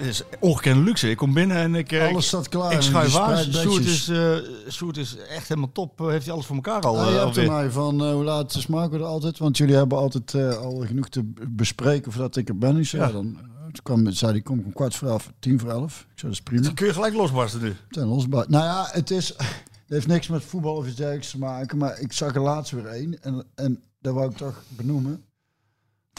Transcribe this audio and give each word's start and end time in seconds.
3-0. 0.00 0.06
Het 0.06 0.08
is 0.08 0.22
ongekende 0.40 0.82
luxe. 0.82 1.10
Ik 1.10 1.16
kom 1.16 1.32
binnen 1.34 1.56
en 1.56 1.74
ik... 1.74 1.92
eh, 1.92 2.08
Alles 2.08 2.26
staat 2.26 2.48
klaar 2.48 2.72
Ik 2.72 2.80
schuif 2.82 3.10
Sjoerd 3.10 3.52
bedjes. 3.52 4.08
is, 4.08 4.08
eh, 4.08 4.96
is 4.96 5.16
echt 5.16 5.48
helemaal 5.48 5.72
top. 5.72 6.00
Eh, 6.00 6.06
heeft 6.06 6.24
hij 6.24 6.34
alles 6.34 6.46
voor 6.46 6.56
elkaar 6.56 6.80
al? 6.82 7.10
Je 7.12 7.18
hebt 7.18 7.46
mij 7.46 7.70
van 7.70 8.10
hoe 8.12 8.24
laat 8.24 8.54
is 8.54 8.66
Marco 8.66 8.94
er 8.94 9.04
altijd? 9.04 9.38
Want 9.38 9.56
jullie 9.56 9.74
hebben 9.74 9.98
altijd 9.98 10.34
al 10.56 10.84
genoeg 10.86 11.08
te 11.08 11.32
bespreken 11.48 12.12
voordat 12.12 12.36
ik 12.36 12.48
er 12.48 12.58
ben. 12.58 12.76
Ik 12.76 12.86
zei, 12.86 13.02
Ja. 13.02 13.08
ja. 13.08 13.14
dan, 13.14 13.38
toen 13.72 13.82
kwam, 13.82 14.12
zei 14.12 14.32
hij, 14.32 14.40
kom 14.40 14.58
ik 14.58 14.64
om 14.66 14.72
kwart 14.72 14.94
voor 14.96 15.08
elf, 15.08 15.32
tien 15.38 15.58
voor 15.58 15.70
elf. 15.70 16.00
Ik 16.00 16.18
zei, 16.18 16.22
dat 16.22 16.30
is 16.32 16.40
prima. 16.40 16.62
Dan 16.62 16.74
kun 16.74 16.86
je 16.86 16.92
gelijk 16.92 17.14
losbarsten 17.14 17.60
nu. 17.62 17.76
Ten 17.90 18.06
losbaar. 18.06 18.44
Nou 18.48 18.64
ja, 18.64 18.88
het 18.92 19.10
is, 19.10 19.28
het 19.38 19.88
heeft 19.88 20.06
niks 20.06 20.28
met 20.28 20.44
voetbal 20.44 20.74
of 20.76 20.86
iets 20.86 20.96
dergelijks 20.96 21.30
te 21.30 21.38
maken. 21.38 21.78
Maar 21.78 22.00
ik 22.00 22.12
zag 22.12 22.34
er 22.34 22.40
laatst 22.40 22.72
weer 22.72 22.86
één. 22.86 23.22
En, 23.22 23.44
en 23.54 23.82
dat 24.00 24.14
wou 24.14 24.30
ik 24.30 24.36
toch 24.36 24.62
benoemen. 24.68 25.24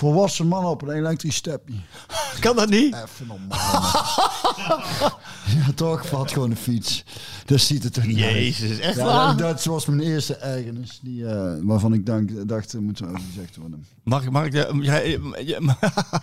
Volwassen 0.02 0.48
man 0.48 0.66
op 0.66 0.82
een 0.82 0.90
elektrisch 0.96 1.36
stepje. 1.36 1.74
Kan 2.40 2.56
dat 2.56 2.70
niet? 2.70 2.96
Even 2.96 3.28
normaal. 3.28 3.92
ja, 5.56 5.72
toch 5.76 6.08
valt 6.08 6.32
gewoon 6.32 6.52
een 6.52 6.58
fiets. 6.58 7.04
Dat 7.46 7.60
ziet 7.60 7.84
het 7.84 7.96
er 7.96 8.08
niet 8.08 8.22
uit. 8.22 8.34
Jezus, 8.34 8.80
echt 8.80 8.96
Ja, 8.98 9.06
waar? 9.06 9.38
dat, 9.38 9.64
was 9.64 9.86
mijn 9.86 10.00
eerste 10.00 10.36
ergernis. 10.36 11.00
Die, 11.04 11.26
eh, 11.28 11.54
waarvan 11.62 11.94
ik 11.94 12.06
dank, 12.06 12.48
dacht, 12.48 12.74
er 12.74 12.82
moet 12.82 13.04
over 13.04 13.20
gezegd 13.34 13.56
worden. 13.58 13.86
Mag 14.04 14.24
ik... 14.24 14.32
Mag 14.32 14.46
ik 14.46 14.54
jij- 14.54 14.66
eh, 14.68 15.56
En 15.60 15.76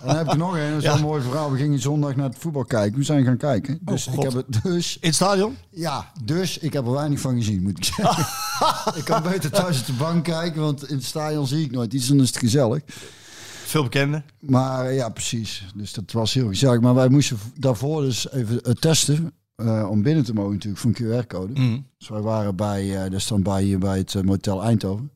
dan 0.05 0.15
heb 0.15 0.27
ik 0.31 0.37
nog 0.37 0.53
een, 0.57 0.69
dat 0.69 0.77
is 0.77 0.83
Ja. 0.83 0.93
een 0.93 1.01
mooi 1.01 1.21
verhaal. 1.21 1.51
We 1.51 1.57
gingen 1.57 1.79
zondag 1.79 2.15
naar 2.15 2.29
het 2.29 2.37
voetbal 2.39 2.65
kijken. 2.65 2.97
We 2.97 3.03
zijn 3.05 3.23
gaan 3.25 3.37
kijken. 3.37 3.79
Dus 3.81 4.07
Oh, 4.07 4.13
ik 4.13 4.19
God. 4.19 4.33
heb 4.33 4.45
het 4.47 4.63
dus 4.63 4.93
In 4.95 5.07
het 5.07 5.15
stadion? 5.15 5.57
Ja, 5.69 6.11
dus 6.23 6.57
ik 6.57 6.73
heb 6.73 6.85
er 6.85 6.91
weinig 6.91 7.19
van 7.19 7.35
gezien, 7.35 7.61
moet 7.61 7.77
ik 7.77 7.83
zeggen. 7.83 8.25
ik 8.99 9.03
kan 9.05 9.23
beter 9.23 9.51
thuis 9.51 9.79
op 9.79 9.85
de 9.85 9.93
bank 9.93 10.23
kijken, 10.23 10.61
want 10.61 10.89
in 10.89 10.95
het 10.95 11.05
stadion 11.05 11.47
zie 11.47 11.63
ik 11.65 11.71
nooit 11.71 11.93
iets, 11.93 12.07
dan 12.07 12.21
is 12.21 12.27
het 12.27 12.37
gezellig. 12.37 12.81
Veel 13.69 13.83
bekenden. 13.83 14.25
Maar 14.39 14.85
eh, 14.85 14.95
ja, 14.95 15.09
precies. 15.09 15.65
Dus 15.75 15.93
dat 15.93 16.11
was 16.11 16.33
heel 16.33 16.47
gezellig. 16.47 16.81
Maar 16.81 16.95
wij 16.95 17.09
moesten 17.09 17.37
daarvoor 17.55 18.01
dus 18.01 18.31
even 18.31 18.61
eh, 18.61 18.73
testen, 18.73 19.33
eh, 19.55 19.87
om 19.89 20.01
binnen 20.01 20.23
te 20.23 20.33
mogen 20.33 20.53
natuurlijk, 20.53 20.81
van 20.81 20.93
QR-code. 20.93 21.53
Mhm. 21.53 21.79
Dus 21.97 22.07
wij 22.07 22.21
waren 22.21 22.55
bij, 22.55 22.93
dat 22.93 23.13
is 23.13 23.27
dan 23.27 23.43
bij, 23.43 23.77
bij 23.77 23.97
het 23.97 24.23
motel 24.23 24.63
Eindhoven. 24.63 25.11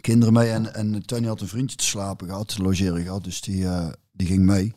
Kinderen 0.00 0.34
mee 0.34 0.50
en, 0.50 0.74
en 0.74 1.06
Tony 1.06 1.26
had 1.26 1.40
een 1.40 1.48
vriendje 1.48 1.76
te 1.76 1.84
slapen 1.84 2.28
gehad, 2.28 2.48
te 2.48 2.62
logeren 2.62 3.02
gehad, 3.02 3.24
dus 3.24 3.40
die, 3.40 3.66
die 4.12 4.26
ging 4.26 4.44
mee. 4.44 4.72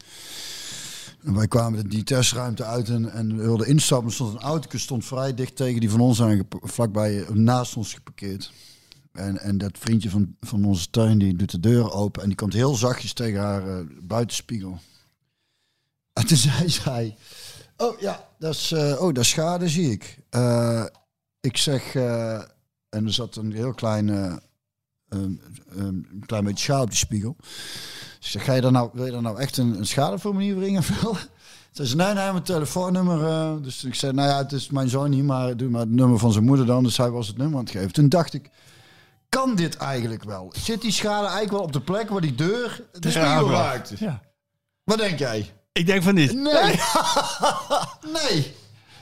En 1.24 1.36
wij 1.36 1.48
kwamen 1.48 1.90
die 1.90 2.04
testruimte 2.04 2.64
uit 2.64 2.90
en, 2.90 3.12
en 3.12 3.38
wilden 3.38 3.68
instappen. 3.68 4.08
Er 4.08 4.14
stond 4.14 4.34
een 4.34 4.40
auto, 4.40 4.78
stond 4.78 5.06
vrij 5.06 5.34
dicht 5.34 5.56
tegen 5.56 5.80
die 5.80 5.90
van 5.90 6.00
ons 6.00 6.22
aan, 6.22 6.48
vlakbij 6.62 7.26
naast 7.34 7.76
ons 7.76 7.94
geparkeerd. 7.94 8.52
En, 9.16 9.40
en 9.40 9.58
dat 9.58 9.78
vriendje 9.78 10.10
van, 10.10 10.36
van 10.40 10.66
onze 10.66 10.90
tuin, 10.90 11.18
die 11.18 11.36
doet 11.36 11.52
de 11.52 11.60
deur 11.60 11.92
open 11.92 12.22
en 12.22 12.28
die 12.28 12.38
komt 12.38 12.54
heel 12.54 12.76
zachtjes 12.76 13.14
tegen 13.14 13.40
haar 13.40 13.68
eh, 13.68 13.86
buitenspiegel. 14.02 14.78
En 16.14 16.28
toen 16.28 16.38
zei 16.38 16.70
zij, 16.70 17.16
oh 17.78 18.00
ja, 18.00 18.28
dat 18.40 18.54
is, 18.54 18.72
eh, 18.72 19.02
oh, 19.02 19.14
dat 19.14 19.26
schade, 19.26 19.70
zie 19.70 19.92
ik. 19.92 20.20
Eh, 20.30 20.86
ik 21.40 21.58
zeg, 21.58 21.96
en 22.90 23.06
er 23.06 23.14
zat 23.14 23.36
een 23.36 23.52
heel 23.52 23.74
klein, 23.74 24.08
een, 25.10 25.42
klein 26.26 26.44
beetje 26.44 26.64
schaal 26.64 26.82
op 26.82 26.90
die 26.90 26.98
spiegel. 26.98 27.36
Ik 28.20 28.28
zeg, 28.28 28.62
nou, 28.62 28.90
wil 28.94 29.06
je 29.06 29.12
daar 29.12 29.22
nou 29.22 29.40
echt 29.40 29.58
een, 29.58 29.78
een 29.78 29.88
schadeformulier 29.88 30.64
invullen? 30.64 31.18
Ze 31.72 31.86
zei, 31.86 32.04
nee, 32.04 32.14
nee, 32.14 32.32
mijn 32.32 32.44
telefoonnummer. 32.44 33.62
dus 33.64 33.84
ik 33.84 33.96
zei, 33.96 34.14
nou 34.14 34.30
ja, 34.30 34.38
het 34.38 34.52
is 34.52 34.70
mijn 34.70 34.90
zoon 34.90 35.10
niet, 35.10 35.24
maar 35.24 35.58
doe 35.58 35.70
maar 35.70 35.82
het 35.82 35.90
nummer 35.90 36.20
van 36.20 36.32
zijn 36.32 36.46
moeder 36.46 36.66
dan. 36.66 36.84
Dus 36.84 36.98
hij 36.98 37.10
was 37.10 37.28
het 37.28 37.38
nummer 37.38 37.58
aan 37.58 37.64
het 37.64 37.74
geven. 37.74 37.94
Toen 37.94 38.10
dacht 38.10 38.34
ik, 38.34 38.50
kan 39.30 39.56
dit 39.56 39.78
eigenlijk 39.78 40.24
wel? 40.24 40.54
Zit 40.58 40.82
die 40.82 40.92
schade 40.92 41.26
eigenlijk 41.26 41.52
wel 41.52 41.62
op 41.64 41.74
de 41.74 41.82
plek 41.82 42.10
waar 42.10 42.22
die 42.22 42.36
deur 42.36 42.84
de 42.92 43.10
spiegel 43.10 43.50
raakte? 43.50 43.96
Ja. 44.00 44.22
Wat 44.84 44.98
denk 44.98 45.20
jij? 45.20 45.54
Ik 45.72 45.86
denk 45.86 46.04
van 46.04 46.16
niet. 46.16 46.34
Nee. 46.34 46.54
nee. 48.22 48.56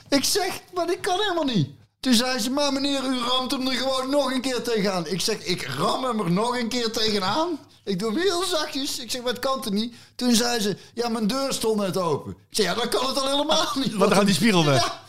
Ik 0.10 0.24
zeg, 0.24 0.62
maar 0.74 0.88
dit 0.88 1.00
kan 1.00 1.20
helemaal 1.20 1.56
niet. 1.56 1.70
Toen 2.00 2.14
zei 2.14 2.40
ze, 2.40 2.50
maar 2.50 2.74
meneer, 2.74 3.04
u 3.04 3.20
ramt 3.20 3.52
hem 3.52 3.68
er 3.68 3.74
gewoon 3.74 4.10
nog 4.10 4.32
een 4.32 4.42
keer 4.42 4.62
tegenaan. 4.62 5.08
Ik 5.08 5.22
zeg, 5.22 5.38
ik 5.44 5.62
ram 5.66 6.04
hem 6.04 6.20
er 6.20 6.32
nog 6.32 6.58
een 6.58 6.68
keer 6.68 6.92
tegenaan. 6.92 7.60
Ik 7.84 8.00
doe 8.00 8.12
hem 8.12 8.22
heel 8.22 8.44
zachtjes. 8.44 9.00
Ik 9.00 9.12
zeg, 9.12 9.22
wat 9.22 9.40
kan 9.40 9.60
het 9.64 9.74
niet? 9.74 9.96
Toen 10.16 10.36
zei 10.36 10.60
ze, 10.60 10.78
ja, 10.94 11.10
mijn 11.10 11.28
deur 11.28 11.54
stond 11.54 11.80
net 11.80 11.98
open. 11.98 12.32
Ik 12.32 12.56
zeg, 12.56 12.66
ja, 12.66 12.74
dan 12.74 12.90
kan 12.90 13.06
het 13.08 13.22
al 13.22 13.30
helemaal 13.30 13.72
niet. 13.76 13.94
Want 13.94 14.10
dan 14.10 14.18
gaat 14.18 14.26
die 14.26 14.36
spiegel 14.36 14.66
weg. 14.66 15.02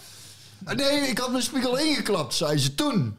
Ja. 0.65 0.75
Nee, 0.75 1.01
ik 1.01 1.19
had 1.19 1.31
mijn 1.31 1.43
spiegel 1.43 1.79
ingeklapt, 1.79 2.35
zei 2.35 2.59
ze 2.59 2.75
toen. 2.75 3.17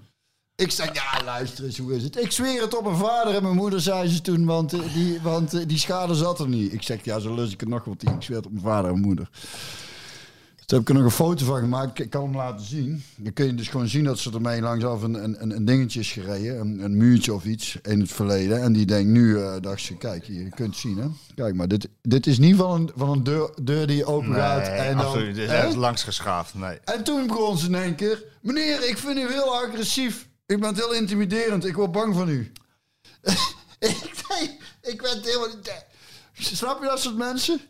Ik 0.57 0.71
zeg, 0.71 0.93
ja, 0.93 1.23
luister 1.23 1.66
eens, 1.66 1.77
hoe 1.77 1.95
is 1.95 2.03
het? 2.03 2.21
Ik 2.21 2.31
zweer 2.31 2.61
het 2.61 2.77
op 2.77 2.83
mijn 2.83 2.97
vader 2.97 3.35
en 3.35 3.43
mijn 3.43 3.55
moeder, 3.55 3.81
zei 3.81 4.07
ze 4.09 4.21
toen, 4.21 4.45
want, 4.45 4.73
eh, 4.73 4.93
die, 4.93 5.21
want 5.21 5.53
eh, 5.53 5.67
die 5.67 5.77
schade 5.77 6.16
zat 6.16 6.39
er 6.39 6.47
niet. 6.47 6.73
Ik 6.73 6.81
zeg, 6.81 7.03
ja, 7.03 7.19
zo 7.19 7.35
lus 7.35 7.53
ik 7.53 7.59
het 7.59 7.69
nog 7.69 7.83
wat 7.83 8.03
in. 8.03 8.13
Ik 8.13 8.21
zweer 8.21 8.38
het 8.38 8.45
op 8.45 8.51
mijn 8.51 8.63
vader 8.63 8.85
en 8.85 8.91
mijn 8.91 9.05
moeder. 9.05 9.29
Dus 10.55 10.66
daar 10.66 10.79
heb 10.79 10.89
ik 10.89 10.95
er 10.95 11.01
nog 11.01 11.03
een 11.03 11.25
foto 11.25 11.45
van 11.45 11.59
gemaakt. 11.59 11.99
Ik 11.99 12.09
kan 12.09 12.23
hem 12.23 12.35
laten 12.35 12.66
zien. 12.66 13.03
Dan 13.16 13.33
kun 13.33 13.45
je 13.45 13.55
dus 13.55 13.67
gewoon 13.67 13.88
zien 13.88 14.03
dat 14.03 14.19
ze 14.19 14.31
ermee 14.31 14.61
langsaf 14.61 15.01
een, 15.01 15.23
een, 15.23 15.55
een 15.55 15.66
dingetje 15.66 15.99
is 15.99 16.11
gereden. 16.11 16.59
Een, 16.59 16.79
een 16.79 16.97
muurtje 16.97 17.33
of 17.33 17.45
iets 17.45 17.77
in 17.81 17.99
het 17.99 18.11
verleden. 18.11 18.61
En 18.61 18.73
die 18.73 18.85
denkt 18.85 19.09
nu, 19.09 19.39
eh 19.39 19.55
dacht 19.61 19.81
ze, 19.81 19.97
kijk, 19.97 20.25
hier, 20.25 20.43
je 20.43 20.49
kunt 20.49 20.69
het 20.69 20.77
zien, 20.77 20.97
hè. 20.97 21.07
Kijk 21.35 21.55
maar, 21.55 21.67
dit, 21.67 21.89
dit 22.01 22.27
is 22.27 22.39
niet 22.39 22.55
van 22.55 22.72
een, 22.72 22.91
van 22.95 23.09
een 23.09 23.23
deur, 23.23 23.49
deur 23.63 23.87
die 23.87 24.05
open 24.05 24.33
gaat. 24.33 24.67
En 24.67 24.97
dan, 24.97 25.05
absoluut. 25.05 25.35
Dit 25.35 25.49
is 25.67 25.75
langs 25.75 26.03
geschaafd. 26.03 26.53
Nee. 26.53 26.79
En 26.83 27.03
toen 27.03 27.27
begon 27.27 27.57
ze 27.57 27.67
in 27.67 27.75
één 27.75 27.95
keer... 27.95 28.23
Meneer, 28.41 28.89
ik 28.89 28.97
vind 28.97 29.17
u 29.17 29.31
heel 29.31 29.55
agressief. 29.55 30.27
Ik 30.45 30.59
ben 30.59 30.75
heel 30.75 30.94
intimiderend. 30.94 31.66
Ik 31.66 31.75
word 31.75 31.91
bang 31.91 32.16
van 32.16 32.29
u. 32.29 32.51
ik, 33.79 34.23
nee, 34.29 34.59
ik 34.81 35.01
ben 35.01 35.22
helemaal 35.23 35.47
niet... 35.47 35.85
Snap 36.34 36.81
je 36.81 36.87
dat 36.87 36.99
soort 36.99 37.16
mensen? 37.16 37.61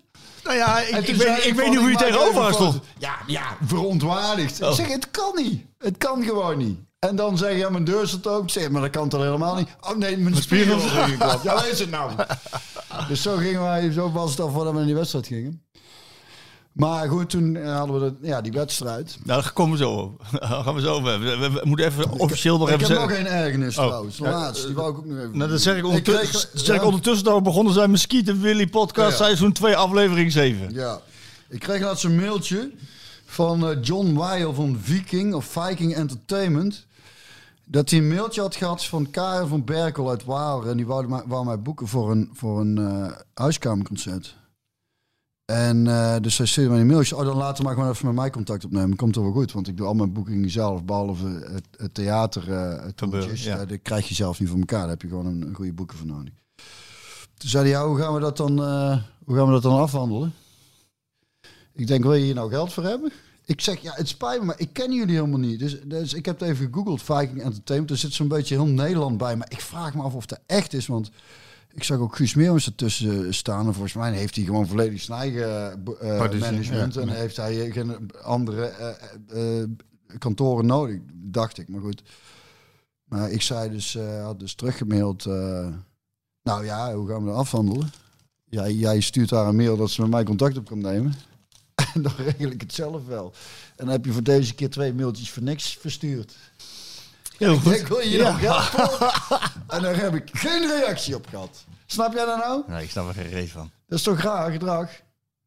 Nou 0.44 0.58
ja, 0.58 0.80
ik, 0.80 1.16
weet, 1.16 1.46
ik 1.46 1.54
weet 1.54 1.70
niet 1.70 1.80
hoe 1.80 1.90
je 1.90 1.98
tegenover 1.98 2.42
haar 2.42 2.54
stond. 2.54 2.80
Ja, 2.98 3.16
ja, 3.28 3.58
verontwaardigd. 3.66 4.62
Oh. 4.62 4.70
Ik 4.70 4.76
zeg, 4.76 4.88
het 4.88 5.12
kan 5.12 5.32
niet. 5.36 5.66
Het 5.78 5.98
kan 5.98 6.24
gewoon 6.24 6.58
niet. 6.58 6.80
En 7.00 7.16
dan 7.16 7.38
zeg 7.38 7.52
je, 7.52 7.58
ja, 7.58 7.70
mijn 7.70 7.84
deur 7.84 8.08
zit 8.08 8.28
ook. 8.28 8.44
Ik 8.44 8.50
zeg, 8.50 8.70
maar 8.70 8.82
dat 8.82 8.90
kan 8.90 9.10
toch 9.10 9.22
helemaal 9.22 9.56
niet? 9.56 9.68
Oh 9.82 9.96
nee, 9.96 10.18
mijn 10.18 10.36
spiegel 10.36 10.78
is. 10.78 10.92
Ja, 11.44 11.64
is 11.64 11.80
het 11.80 11.90
nou? 11.90 12.12
dus 13.08 13.22
zo, 13.22 13.36
gingen 13.36 13.62
wij, 13.62 13.92
zo 13.92 14.12
was 14.12 14.32
het 14.32 14.40
al 14.40 14.50
voordat 14.50 14.72
we 14.72 14.78
naar 14.78 14.88
die 14.88 14.96
wedstrijd 14.96 15.28
gingen. 15.28 15.65
Maar 16.76 17.08
goed, 17.10 17.30
toen 17.30 17.56
eh, 17.56 17.78
hadden 17.78 18.02
we 18.02 18.14
de, 18.22 18.28
ja, 18.28 18.42
die 18.42 18.52
wedstrijd. 18.52 19.18
Nou, 19.24 19.42
daar 19.42 19.54
komen 19.54 19.72
we 19.78 19.84
zo 19.84 19.92
op. 19.92 20.22
Daar 20.40 20.64
gaan 20.64 20.76
we 20.76 20.82
zo 20.82 20.94
over 20.94 21.10
hebben. 21.10 21.40
We, 21.40 21.48
we- 21.50 21.54
we 21.54 21.62
moeten 21.64 21.86
even 21.86 22.12
officieel 22.12 22.58
nog 22.58 22.70
ik 22.70 22.74
even 22.76 22.88
heb 22.88 22.98
zeggen. 22.98 23.24
nog 23.24 23.32
geen 23.32 23.42
ergernis 23.44 23.78
Oh. 23.78 23.86
trouwens. 23.86 24.18
Ja, 24.18 24.30
Laatst, 24.32 24.66
die 24.66 24.76
wou 24.76 24.92
ik 24.92 24.98
ook 24.98 25.06
nog 25.06 25.18
even 25.18 25.38
Nou, 25.38 25.50
dat 25.52 25.62
zeg 25.62 25.78
ik 25.78 25.86
ondertussen, 25.86 26.28
kreeg- 26.28 26.52
dat 26.52 26.62
zeg 26.66 26.76
ik 26.76 26.84
ondertussen 26.84 27.26
dat 27.26 27.36
we 27.36 27.42
begonnen 27.42 27.74
zijn 27.74 27.92
met 27.92 28.40
Willy 28.42 28.68
podcast 28.68 29.10
Ja. 29.20 29.26
seizoen 29.26 29.52
2 29.52 29.76
aflevering 29.76 30.32
7. 30.32 30.74
Ja, 30.74 31.00
ik 31.50 31.60
kreeg 31.60 31.82
laatst 31.82 32.04
een 32.04 32.16
mailtje 32.16 32.72
van 33.26 33.70
eh, 33.70 33.78
John 33.82 34.14
Weil 34.14 34.54
van 34.54 34.78
Viking 34.82 35.34
of 35.34 35.46
Viking 35.46 35.96
Entertainment. 35.96 36.86
Dat 37.66 37.90
hij 37.90 38.00
een 38.00 38.08
mailtje 38.08 38.42
had 38.42 38.56
gehad 38.56 38.86
van 38.86 39.10
Karen 39.10 39.48
van 39.48 39.64
Berkel 39.64 40.10
uit 40.10 40.26
Waalre. 40.26 40.70
En 40.70 40.78
die 40.78 40.86
wou, 40.86 41.08
mij- 41.08 41.24
wou 41.26 41.46
mij 41.46 41.60
boeken 41.62 41.88
voor 41.88 42.12
een, 42.12 42.30
voor 42.34 42.60
een 42.60 42.78
eh, 42.78 43.12
huiskamerconcert. 43.34 44.36
En 45.46 45.88
eh, 45.88 46.16
dus 46.22 46.38
hij 46.38 46.48
stuurde 46.48 46.70
mij 46.70 46.80
een 46.80 46.88
mailtje. 46.88 47.16
Oh, 47.16 47.26
dan 47.26 47.38
laten 47.38 47.58
we 47.58 47.64
maar 47.64 47.74
gewoon 47.74 47.90
even 47.90 48.06
met 48.06 48.16
mij 48.16 48.30
contact 48.30 48.66
opnemen. 48.66 48.96
Komt 48.96 49.16
er 49.16 49.22
wel 49.22 49.32
goed, 49.32 49.52
want 49.52 49.68
ik 49.68 49.78
doe 49.78 49.88
al 49.88 49.94
mijn 49.94 50.14
boekingen 50.14 50.50
zelf. 50.50 50.84
Behalve 50.84 51.28
het, 51.28 51.68
het 51.78 51.94
theater, 51.94 52.54
eh 52.54 52.84
het 52.84 52.98
toertjes. 52.98 53.44
ja. 53.44 53.58
Eh, 53.58 53.68
dat 53.68 53.80
krijg 53.82 54.08
je 54.08 54.16
zelf 54.16 54.40
niet 54.40 54.50
voor 54.50 54.60
elkaar. 54.60 54.80
Daar 54.80 54.90
heb 54.90 55.02
je 55.02 55.08
gewoon 55.08 55.26
een, 55.26 55.42
een 55.42 55.56
goede 55.56 55.74
boeken 55.74 55.98
voor 55.98 56.08
nodig. 56.08 56.34
Toen 57.38 57.50
zei 57.50 57.64
hij, 57.64 57.72
ja, 57.72 57.88
hoe 57.88 57.98
gaan 57.98 58.14
we 58.14 58.20
dat 58.20 58.38
dan, 58.38 58.60
hoe 59.26 59.36
gaan 59.36 59.46
we 59.46 59.52
dat 59.52 59.62
dan 59.62 59.80
afhandelen? 59.80 60.34
Ik 61.74 61.88
denk, 61.88 62.04
wil 62.04 62.14
je 62.14 62.24
hier 62.24 62.36
nou 62.36 62.50
geld 62.50 62.74
voor 62.74 62.84
hebben? 62.84 63.12
Ik 63.46 63.62
zeg, 63.62 63.82
ja, 63.82 63.94
het 63.96 64.08
spijt 64.08 64.40
me, 64.40 64.46
maar 64.46 64.60
ik 64.60 64.74
ken 64.74 64.94
jullie 64.94 65.16
helemaal 65.16 65.40
niet. 65.40 65.60
Dus, 65.60 65.82
dus 65.86 66.14
ik 66.14 66.26
heb 66.26 66.40
het 66.40 66.50
even 66.50 66.66
gegoogeld, 66.66 67.02
Viking 67.02 67.42
Entertainment. 67.42 67.92
Er 67.92 67.98
zit 67.98 68.14
zo'n 68.14 68.28
beetje 68.28 68.56
heel 68.56 68.66
Nederland 68.66 69.18
bij. 69.18 69.36
Maar 69.36 69.52
ik 69.52 69.62
vraag 69.62 69.96
me 69.96 70.02
af 70.02 70.14
of 70.14 70.26
dat 70.26 70.40
echt 70.46 70.74
is, 70.74 70.88
want 70.88 71.10
ik 71.76 71.84
zag 71.84 71.98
ook 71.98 72.16
Guus 72.16 72.34
Meeuwens 72.36 72.66
ertussen 72.66 73.34
staan. 73.34 73.68
En 73.68 73.74
volgens 73.74 73.94
mij 73.94 74.14
heeft 74.14 74.36
hij 74.36 74.46
gewoon 74.46 74.68
volledig 74.68 75.02
zijn 75.02 75.20
eigen 75.20 75.72
eh, 75.72 76.18
Producer, 76.18 76.52
management. 76.52 76.94
ja. 76.94 77.02
En 77.02 77.10
heeft 77.10 77.38
hij 77.38 77.72
geen 77.72 78.12
andere 78.22 78.66
eh, 78.66 79.62
eh, 79.62 79.70
kantoren 80.18 80.66
nodig, 80.66 81.00
dacht 81.14 81.58
ik. 81.58 81.68
Maar 81.70 81.82
goed. 81.82 82.02
Maar 83.06 83.32
ik 83.32 83.42
zei 83.42 83.70
dus, 83.70 83.96
eh, 83.96 84.24
had 84.24 84.40
dus 84.40 84.56
teruggemaild. 84.56 85.26
eh, 85.26 85.68
nou 86.44 86.66
ja, 86.66 86.94
hoe 86.96 87.08
gaan 87.08 87.20
we 87.24 87.26
dat 87.30 87.36
afhandelen? 87.38 87.92
Jij, 88.50 88.74
jij 88.74 89.00
stuurt 89.00 89.30
haar 89.30 89.48
een 89.48 89.56
mail 89.56 89.78
dat 89.78 89.90
ze 89.92 90.02
met 90.02 90.10
mij 90.10 90.24
contact 90.24 90.58
op 90.58 90.66
kan 90.66 90.82
nemen. 90.82 91.14
En 91.94 92.02
dan 92.02 92.14
regel 92.18 92.50
ik 92.50 92.62
het 92.62 92.74
zelf 92.74 93.06
wel. 93.06 93.34
En 93.76 93.86
dan 93.86 93.90
heb 93.90 94.06
je 94.06 94.12
voor 94.12 94.24
deze 94.24 94.54
keer 94.56 94.70
twee 94.70 94.94
mailtjes 94.94 95.32
voor 95.32 95.44
niks 95.44 95.78
verstuurd. 95.78 96.36
Heel 97.38 97.54
Ik 97.54 97.60
goed. 97.60 97.88
wil 97.88 98.00
je 98.00 98.08
hier 98.08 98.24
nou 98.24 98.38
geld 98.38 98.62
voor? 98.64 99.14
En 99.68 99.82
daar 99.82 99.96
heb 99.96 100.16
ik 100.16 100.30
geen 100.34 100.68
reactie 100.68 101.16
op 101.16 101.28
gehad. 101.28 101.64
Snap 101.86 102.14
jij 102.14 102.26
dat 102.26 102.38
nou? 102.38 102.64
Nee, 102.68 102.84
ik 102.84 102.90
snap 102.90 103.08
er 103.08 103.14
geen 103.14 103.30
reet 103.30 103.50
van. 103.50 103.72
Dat 103.88 103.98
is 103.98 104.04
toch 104.04 104.22
raar 104.22 104.52
gedrag? 104.52 104.90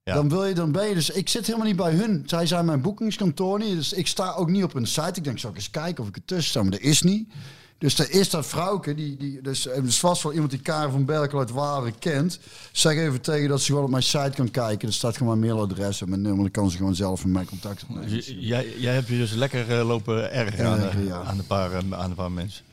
Ja. 0.02 0.14
Dan 0.14 0.28
wil 0.28 0.44
je, 0.44 0.54
dan 0.54 0.72
ben 0.72 0.88
je 0.88 0.94
dus. 0.94 1.10
Ik 1.10 1.28
zit 1.28 1.46
helemaal 1.46 1.66
niet 1.66 1.76
bij 1.76 1.92
hun. 1.92 2.22
Zij 2.26 2.46
zijn 2.46 2.64
mijn 2.64 2.80
boekingskantoor 2.80 3.58
niet. 3.58 3.76
Dus 3.76 3.92
ik 3.92 4.06
sta 4.06 4.32
ook 4.32 4.48
niet 4.50 4.64
op 4.64 4.72
hun 4.72 4.86
site. 4.86 5.12
Ik 5.14 5.24
denk, 5.24 5.38
zal 5.38 5.50
ik 5.50 5.56
eens 5.56 5.70
kijken 5.70 6.02
of 6.02 6.08
ik 6.08 6.16
er 6.16 6.24
tussen 6.24 6.50
sta? 6.50 6.62
Maar 6.62 6.70
dat 6.70 6.80
is 6.80 7.02
niet. 7.02 7.32
Dus 7.78 7.98
er 7.98 8.10
is 8.10 8.30
dat 8.30 8.46
vrouwke, 8.46 8.94
die, 8.94 9.16
die, 9.16 9.40
dus 9.42 9.66
er 9.68 9.84
is 9.84 9.98
vast 9.98 10.22
wel 10.22 10.32
iemand 10.32 10.50
die 10.50 10.60
Karen 10.60 10.90
van 10.90 11.04
Berkel 11.04 11.38
uit 11.38 11.50
Waren 11.50 11.98
kent. 11.98 12.38
Zeg 12.72 12.96
even 12.96 13.20
tegen 13.20 13.48
dat 13.48 13.60
ze 13.60 13.66
gewoon 13.66 13.84
op 13.84 13.90
mijn 13.90 14.02
site 14.02 14.32
kan 14.34 14.50
kijken. 14.50 14.88
Er 14.88 14.94
staat 14.94 15.16
gewoon 15.16 15.38
mijn 15.38 15.52
mailadres 15.52 16.00
en 16.00 16.08
mijn 16.08 16.22
nummer. 16.22 16.42
Dan 16.42 16.50
kan 16.50 16.70
ze 16.70 16.76
gewoon 16.76 16.94
zelf 16.94 17.24
met 17.24 17.32
mij 17.32 17.44
contact 17.44 17.82
opnemen. 17.82 18.08
Dus 18.10 18.32
jij, 18.38 18.74
jij 18.78 18.94
hebt 18.94 19.08
je 19.08 19.16
dus 19.16 19.32
lekker 19.32 19.78
eh, 19.78 19.86
lopen 19.86 20.32
erger 20.32 20.66
aan, 20.66 20.78
Erger, 20.80 21.00
de- 21.00 21.06
ja. 21.06 21.22
aan, 21.22 21.38
een 21.38 21.46
paar, 21.46 21.72
eh, 21.72 21.78
aan 21.90 22.10
een 22.10 22.14
paar 22.16 22.32
mensen. 22.32 22.64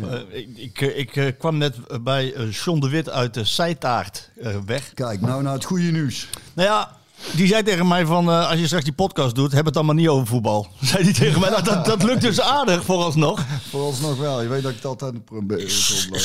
Eh, 0.00 0.20
ik 0.32 0.48
ik, 0.56 0.80
eh, 0.80 0.98
ik 0.98 1.16
eh, 1.16 1.26
kwam 1.38 1.58
net 1.58 2.02
bij 2.02 2.34
eh, 2.34 2.52
John 2.52 2.80
de 2.80 2.88
Wit 2.88 3.10
uit 3.10 3.34
de 3.34 3.44
Zijtaart 3.44 4.30
eh, 4.40 4.56
weg. 4.66 4.94
Kijk, 4.94 5.20
nou 5.20 5.42
naar 5.42 5.52
het 5.52 5.64
goede 5.64 5.90
nieuws. 5.90 6.28
Nou 6.54 6.68
ja, 6.68 6.96
die 7.32 7.46
zei 7.46 7.62
tegen 7.62 7.88
mij 7.88 8.06
van, 8.06 8.28
eh, 8.30 8.48
als 8.50 8.58
je 8.58 8.66
straks 8.66 8.84
die 8.84 8.92
podcast 8.92 9.34
doet, 9.34 9.52
heb 9.52 9.64
het 9.64 9.76
allemaal 9.76 9.94
niet 9.94 10.08
over 10.08 10.26
voetbal. 10.26 10.68
Zei 10.80 11.04
die 11.04 11.12
tegen 11.12 11.40
mij, 11.40 11.50
nou, 11.50 11.62
dat, 11.62 11.84
dat 11.84 12.02
lukt 12.02 12.20
dus 12.20 12.40
aardig 12.40 12.84
vooralsnog. 12.84 13.44
Vooralsnog 13.70 14.16
wel. 14.16 14.42
Je 14.42 14.48
weet 14.48 14.62
dat 14.62 14.70
ik 14.70 14.76
het 14.76 14.86
altijd 14.86 15.24
probeer. 15.24 15.66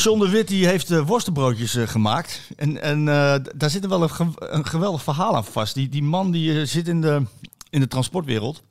John 0.04 0.20
de 0.20 0.30
Wit 0.30 0.48
die 0.48 0.68
heeft 0.68 0.92
eh, 0.92 1.00
worstenbroodjes 1.08 1.76
eh, 1.76 1.88
gemaakt. 1.88 2.42
En, 2.56 2.82
en 2.82 3.06
daar 3.56 3.70
zit 3.70 3.84
er 3.84 3.90
wel 3.90 4.02
een, 4.04 4.10
ge- 4.10 4.28
een 4.36 4.66
geweldig 4.66 5.04
verhaal 5.04 5.36
aan 5.36 5.46
vast. 5.46 5.74
Die, 5.74 5.90
die 5.90 6.04
man 6.04 6.32
die 6.32 6.66
zit 6.66 6.88
in 6.88 7.02
de, 7.02 7.22
in 7.70 7.80
de 7.80 7.88
transportwereld. 7.88 8.62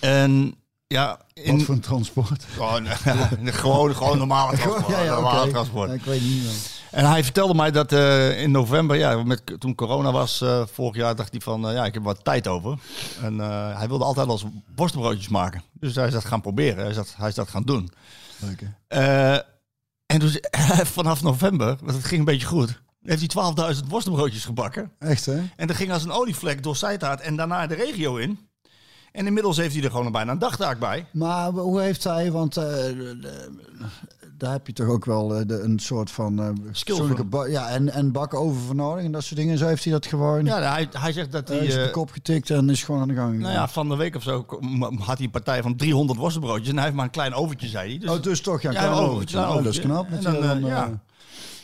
En 0.00 0.54
ja, 0.86 1.18
in, 1.34 1.56
Wat 1.56 1.62
voor 1.66 1.74
een 1.74 1.80
transport? 1.80 2.44
Gewoon, 2.54 2.86
gewoon, 3.44 3.94
gewoon 3.94 4.18
normale 4.18 4.56
transport. 4.56 4.88
ja, 4.96 5.02
ja, 5.02 5.14
normale 5.14 5.50
transport. 5.50 5.88
Ja, 5.88 5.94
ik 5.94 6.04
weet 6.04 6.20
niet. 6.22 6.42
man. 6.44 6.52
En 6.92 7.04
hij 7.08 7.24
vertelde 7.24 7.54
mij 7.54 7.70
dat 7.70 7.92
eh, 7.92 8.42
in 8.42 8.50
november, 8.50 8.96
ja, 8.96 9.22
met, 9.22 9.42
toen 9.58 9.74
corona 9.74 10.12
was 10.12 10.40
eh, 10.40 10.62
vorig 10.72 10.96
jaar, 10.96 11.16
dacht 11.16 11.30
hij 11.30 11.40
van, 11.40 11.68
eh, 11.68 11.74
ja, 11.74 11.84
ik 11.84 11.94
heb 11.94 12.02
wat 12.02 12.24
tijd 12.24 12.48
over. 12.48 12.78
En 13.22 13.38
hij 13.76 13.88
wilde 13.88 14.04
altijd 14.04 14.28
als 14.28 14.44
worstenbroodjes 14.76 15.28
maken. 15.28 15.62
Dus 15.72 15.94
hij 15.94 16.06
is 16.06 16.12
dat 16.12 16.24
gaan 16.24 16.40
proberen. 16.40 16.78
Hij 16.78 16.90
is 16.90 16.96
dat, 16.96 17.14
hij 17.16 17.28
is 17.28 17.34
dat 17.34 17.48
gaan 17.48 17.62
doen. 17.62 17.90
Leuk, 18.38 18.62
en 20.06 20.18
dus 20.18 20.38
vanaf 20.98 21.22
november, 21.22 21.76
want 21.80 21.96
het 21.96 22.04
ging 22.04 22.18
een 22.18 22.26
beetje 22.26 22.46
goed, 22.46 22.80
heeft 23.02 23.32
hij 23.34 23.74
12.000 23.74 23.88
worstenbroodjes 23.88 24.44
gebakken. 24.44 24.92
Echt, 24.98 25.26
hè? 25.26 25.42
En 25.56 25.66
dat 25.66 25.76
ging 25.76 25.92
als 25.92 26.04
een 26.04 26.12
olievlek 26.12 26.62
door 26.62 26.76
Zijtaart 26.76 27.20
en 27.20 27.36
daarna 27.36 27.66
de 27.66 27.74
regio 27.74 28.16
in. 28.16 28.38
En 29.12 29.26
inmiddels 29.26 29.56
heeft 29.56 29.74
hij 29.74 29.84
er 29.84 29.90
gewoon 29.90 30.12
bijna 30.12 30.32
een 30.32 30.38
dagtaak 30.38 30.78
bij. 30.78 31.06
Maar 31.12 31.50
hoe 31.50 31.80
heeft 31.80 32.04
hij, 32.04 32.30
want 32.30 32.56
daar 34.42 34.52
heb 34.52 34.66
je 34.66 34.72
toch 34.72 34.86
ook 34.86 35.04
wel 35.04 35.34
eh, 35.36 35.46
de, 35.46 35.60
een 35.60 35.78
soort 35.78 36.10
van 36.10 36.42
eh 36.42 36.48
persoonlijke 36.64 37.50
ja, 37.50 37.68
en, 37.68 37.88
en 37.92 38.12
bakken 38.12 38.38
over 38.38 38.60
voor 38.60 38.74
nodig 38.74 39.04
en 39.04 39.12
dat 39.12 39.22
soort 39.24 39.40
dingen. 39.40 39.58
Zo 39.58 39.66
heeft 39.66 39.84
hij 39.84 39.92
dat 39.92 40.06
gewoon 40.06 40.44
Ja, 40.44 40.72
hij, 40.72 40.88
hij 40.92 41.12
zegt 41.12 41.32
dat 41.32 41.48
hij 41.48 41.58
is 41.58 41.74
de 41.74 41.80
eh, 41.82 41.92
kop 41.92 42.10
getikt 42.10 42.50
en 42.50 42.70
is 42.70 42.82
gewoon 42.82 43.00
aan 43.00 43.08
de 43.08 43.14
gang. 43.14 43.38
Nou 43.38 43.52
ja, 43.52 43.68
van 43.68 43.88
de 43.88 43.96
week 43.96 44.16
of 44.16 44.22
zo 44.22 44.46
had 44.98 45.16
hij 45.16 45.24
een 45.26 45.30
partij 45.30 45.62
van 45.62 45.76
300 45.76 46.18
worstenbroodjes. 46.18 46.68
En 46.68 46.74
hij 46.74 46.84
heeft 46.84 46.96
maar 46.96 47.04
een 47.04 47.10
klein 47.10 47.34
overtje, 47.34 47.68
zei 47.68 47.88
hij. 47.88 47.98
Dus, 47.98 48.10
oh, 48.10 48.22
dus 48.22 48.40
toch, 48.40 48.62
ja, 48.62 48.70
Ja, 48.70 48.78
klein 48.78 48.92
een 48.92 48.98
overtje. 48.98 49.38
overtje, 49.38 49.58
Oh, 49.58 49.64
dat 49.64 49.72
is 49.72 49.80
knap. 49.80 50.10
En 50.10 50.22
dan, 50.42 50.64
ja. 50.64 51.00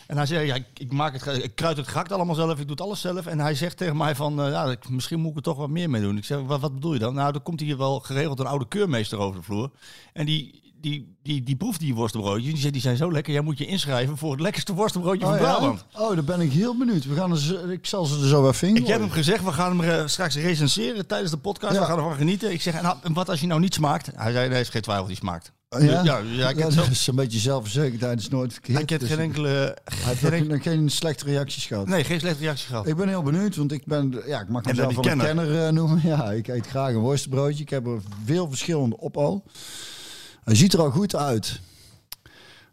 En 0.07 0.17
hij 0.17 0.27
zei, 0.27 0.47
ja, 0.47 0.55
ik, 0.55 0.65
ik 0.75 0.93
maak 0.93 1.13
het, 1.25 1.45
ik 1.45 1.55
kruid 1.55 1.77
het 1.77 1.89
gehakt 1.89 2.13
allemaal 2.13 2.35
zelf, 2.35 2.51
ik 2.51 2.59
doe 2.59 2.71
het 2.71 2.81
alles 2.81 3.01
zelf. 3.01 3.27
En 3.27 3.41
hij 3.41 3.55
zegt 3.55 3.77
tegen 3.77 3.97
mij 3.97 4.15
van, 4.15 4.35
ja, 4.37 4.65
ik- 4.65 4.89
misschien 4.89 5.21
moet 5.21 5.31
ik 5.31 5.37
er 5.37 5.43
toch 5.43 5.57
wat 5.57 5.69
meer 5.69 5.91
mee 5.91 6.03
doen. 6.03 6.17
Ik 6.17 6.25
zeg, 6.25 6.39
wat, 6.47 6.61
wat 6.61 6.75
bedoel 6.75 6.93
je 6.93 6.99
dan? 6.99 7.15
Nou, 7.15 7.33
dan 7.33 7.43
komt 7.43 7.61
hier 7.61 7.77
wel 7.77 8.01
geregeld 8.01 8.39
een 8.41 8.47
oude 8.47 8.69
keurmeester 8.69 9.19
over 9.19 9.39
de 9.41 9.45
vloer. 9.45 9.71
En 10.13 10.27
die, 10.27 10.63
die, 10.81 11.17
die, 11.23 11.43
die 11.43 11.57
proeft 11.57 11.81
die 11.81 11.95
worstenbroodjes. 11.95 12.61
Die 12.61 12.71
die 12.73 12.81
zijn 12.81 12.97
zo 12.97 13.13
lekker, 13.13 13.33
jij 13.33 13.43
moet 13.43 13.59
je 13.59 13.67
inschrijven 13.67 14.17
voor 14.19 14.31
het 14.31 14.41
lekkerste 14.41 14.75
worstenbroodje 14.75 15.25
Oh, 15.27 15.31
van 15.31 15.39
ja? 15.41 15.45
Brabant. 15.55 15.85
oh, 15.97 16.15
daar 16.15 16.25
ben 16.25 16.41
ik 16.41 16.53
heel 16.53 16.77
benieuwd. 16.79 17.05
We 17.05 17.15
gaan 17.15 17.37
zo- 17.37 17.69
ik 17.69 17.87
zal 17.87 18.05
ze 18.05 18.21
er 18.21 18.29
zo 18.29 18.49
even 18.49 18.69
in 18.69 18.77
Ik 18.77 18.87
heb 18.87 19.01
hem 19.01 19.11
gezegd, 19.11 19.45
we 19.45 19.53
gaan 19.53 19.79
hem 19.81 19.91
eh, 19.91 20.07
straks 20.07 20.37
recenseren 20.37 21.07
tijdens 21.07 21.31
de 21.31 21.37
podcast. 21.37 21.75
Ja. 21.75 21.81
We 21.81 21.87
gaan 21.87 21.97
ervan 21.99 22.15
genieten. 22.17 22.53
Ik 22.53 22.63
zeg, 22.63 22.75
en, 22.75 22.83
nou, 22.83 22.97
wat 23.13 23.29
als 23.29 23.41
je 23.41 23.47
nou 23.47 23.61
niet 23.61 23.75
smaakt? 23.75 24.11
Hij 24.15 24.33
zei, 24.33 24.49
nee, 24.49 24.61
is 24.61 24.69
geen 24.69 24.83
twijfel, 24.83 25.07
die 25.07 25.17
smaakt. 25.17 25.53
Oh, 25.71 25.83
ja? 25.83 26.03
Ja, 26.03 26.53
dat 26.53 26.73
zelf- 26.73 26.91
is 26.91 27.07
een 27.07 27.15
beetje 27.15 27.39
zelfverzekerdheid, 27.39 28.21
is 28.21 28.29
nooit 28.29 28.53
verkeerd. 28.53 28.79
Hij 28.79 28.85
heeft 28.89 29.01
Dus 29.01 29.11
geen 29.11 29.19
enkele... 29.21 29.77
hij 29.85 30.15
heeft 30.15 30.21
geen 30.49 30.61
geen 30.63 30.91
slechte 30.91 31.25
reacties 31.25 31.67
gehad. 31.67 31.87
nee, 31.87 32.05
geen 32.05 32.21
slechte 32.21 32.43
reactie 32.43 32.67
gehad. 32.67 32.87
Ik 32.87 32.97
ben 32.97 33.09
heel 33.09 33.23
benieuwd, 33.23 33.57
want 33.57 33.73
ik 33.73 33.85
ben, 33.87 34.23
ja, 34.27 34.41
ik 34.41 34.49
mag 34.49 34.65
mezelf 34.65 34.95
wel 34.95 35.05
een 35.13 35.19
kenner 35.19 35.67
eh, 35.67 35.73
noemen. 35.73 36.01
Ja, 36.09 36.33
ik 36.33 36.49
eet 36.49 36.67
graag 36.67 36.89
een 36.95 36.99
worstenbroodje. 37.01 37.63
Ik 37.63 37.71
heb 37.71 37.87
er 37.87 38.01
veel 38.25 38.49
verschillende 38.49 38.97
op 38.99 39.17
al. 39.17 39.45
Hij 40.49 40.57
ziet 40.57 40.73
er 40.73 40.81
al 40.81 40.91
goed 40.91 41.17
uit. 41.17 41.61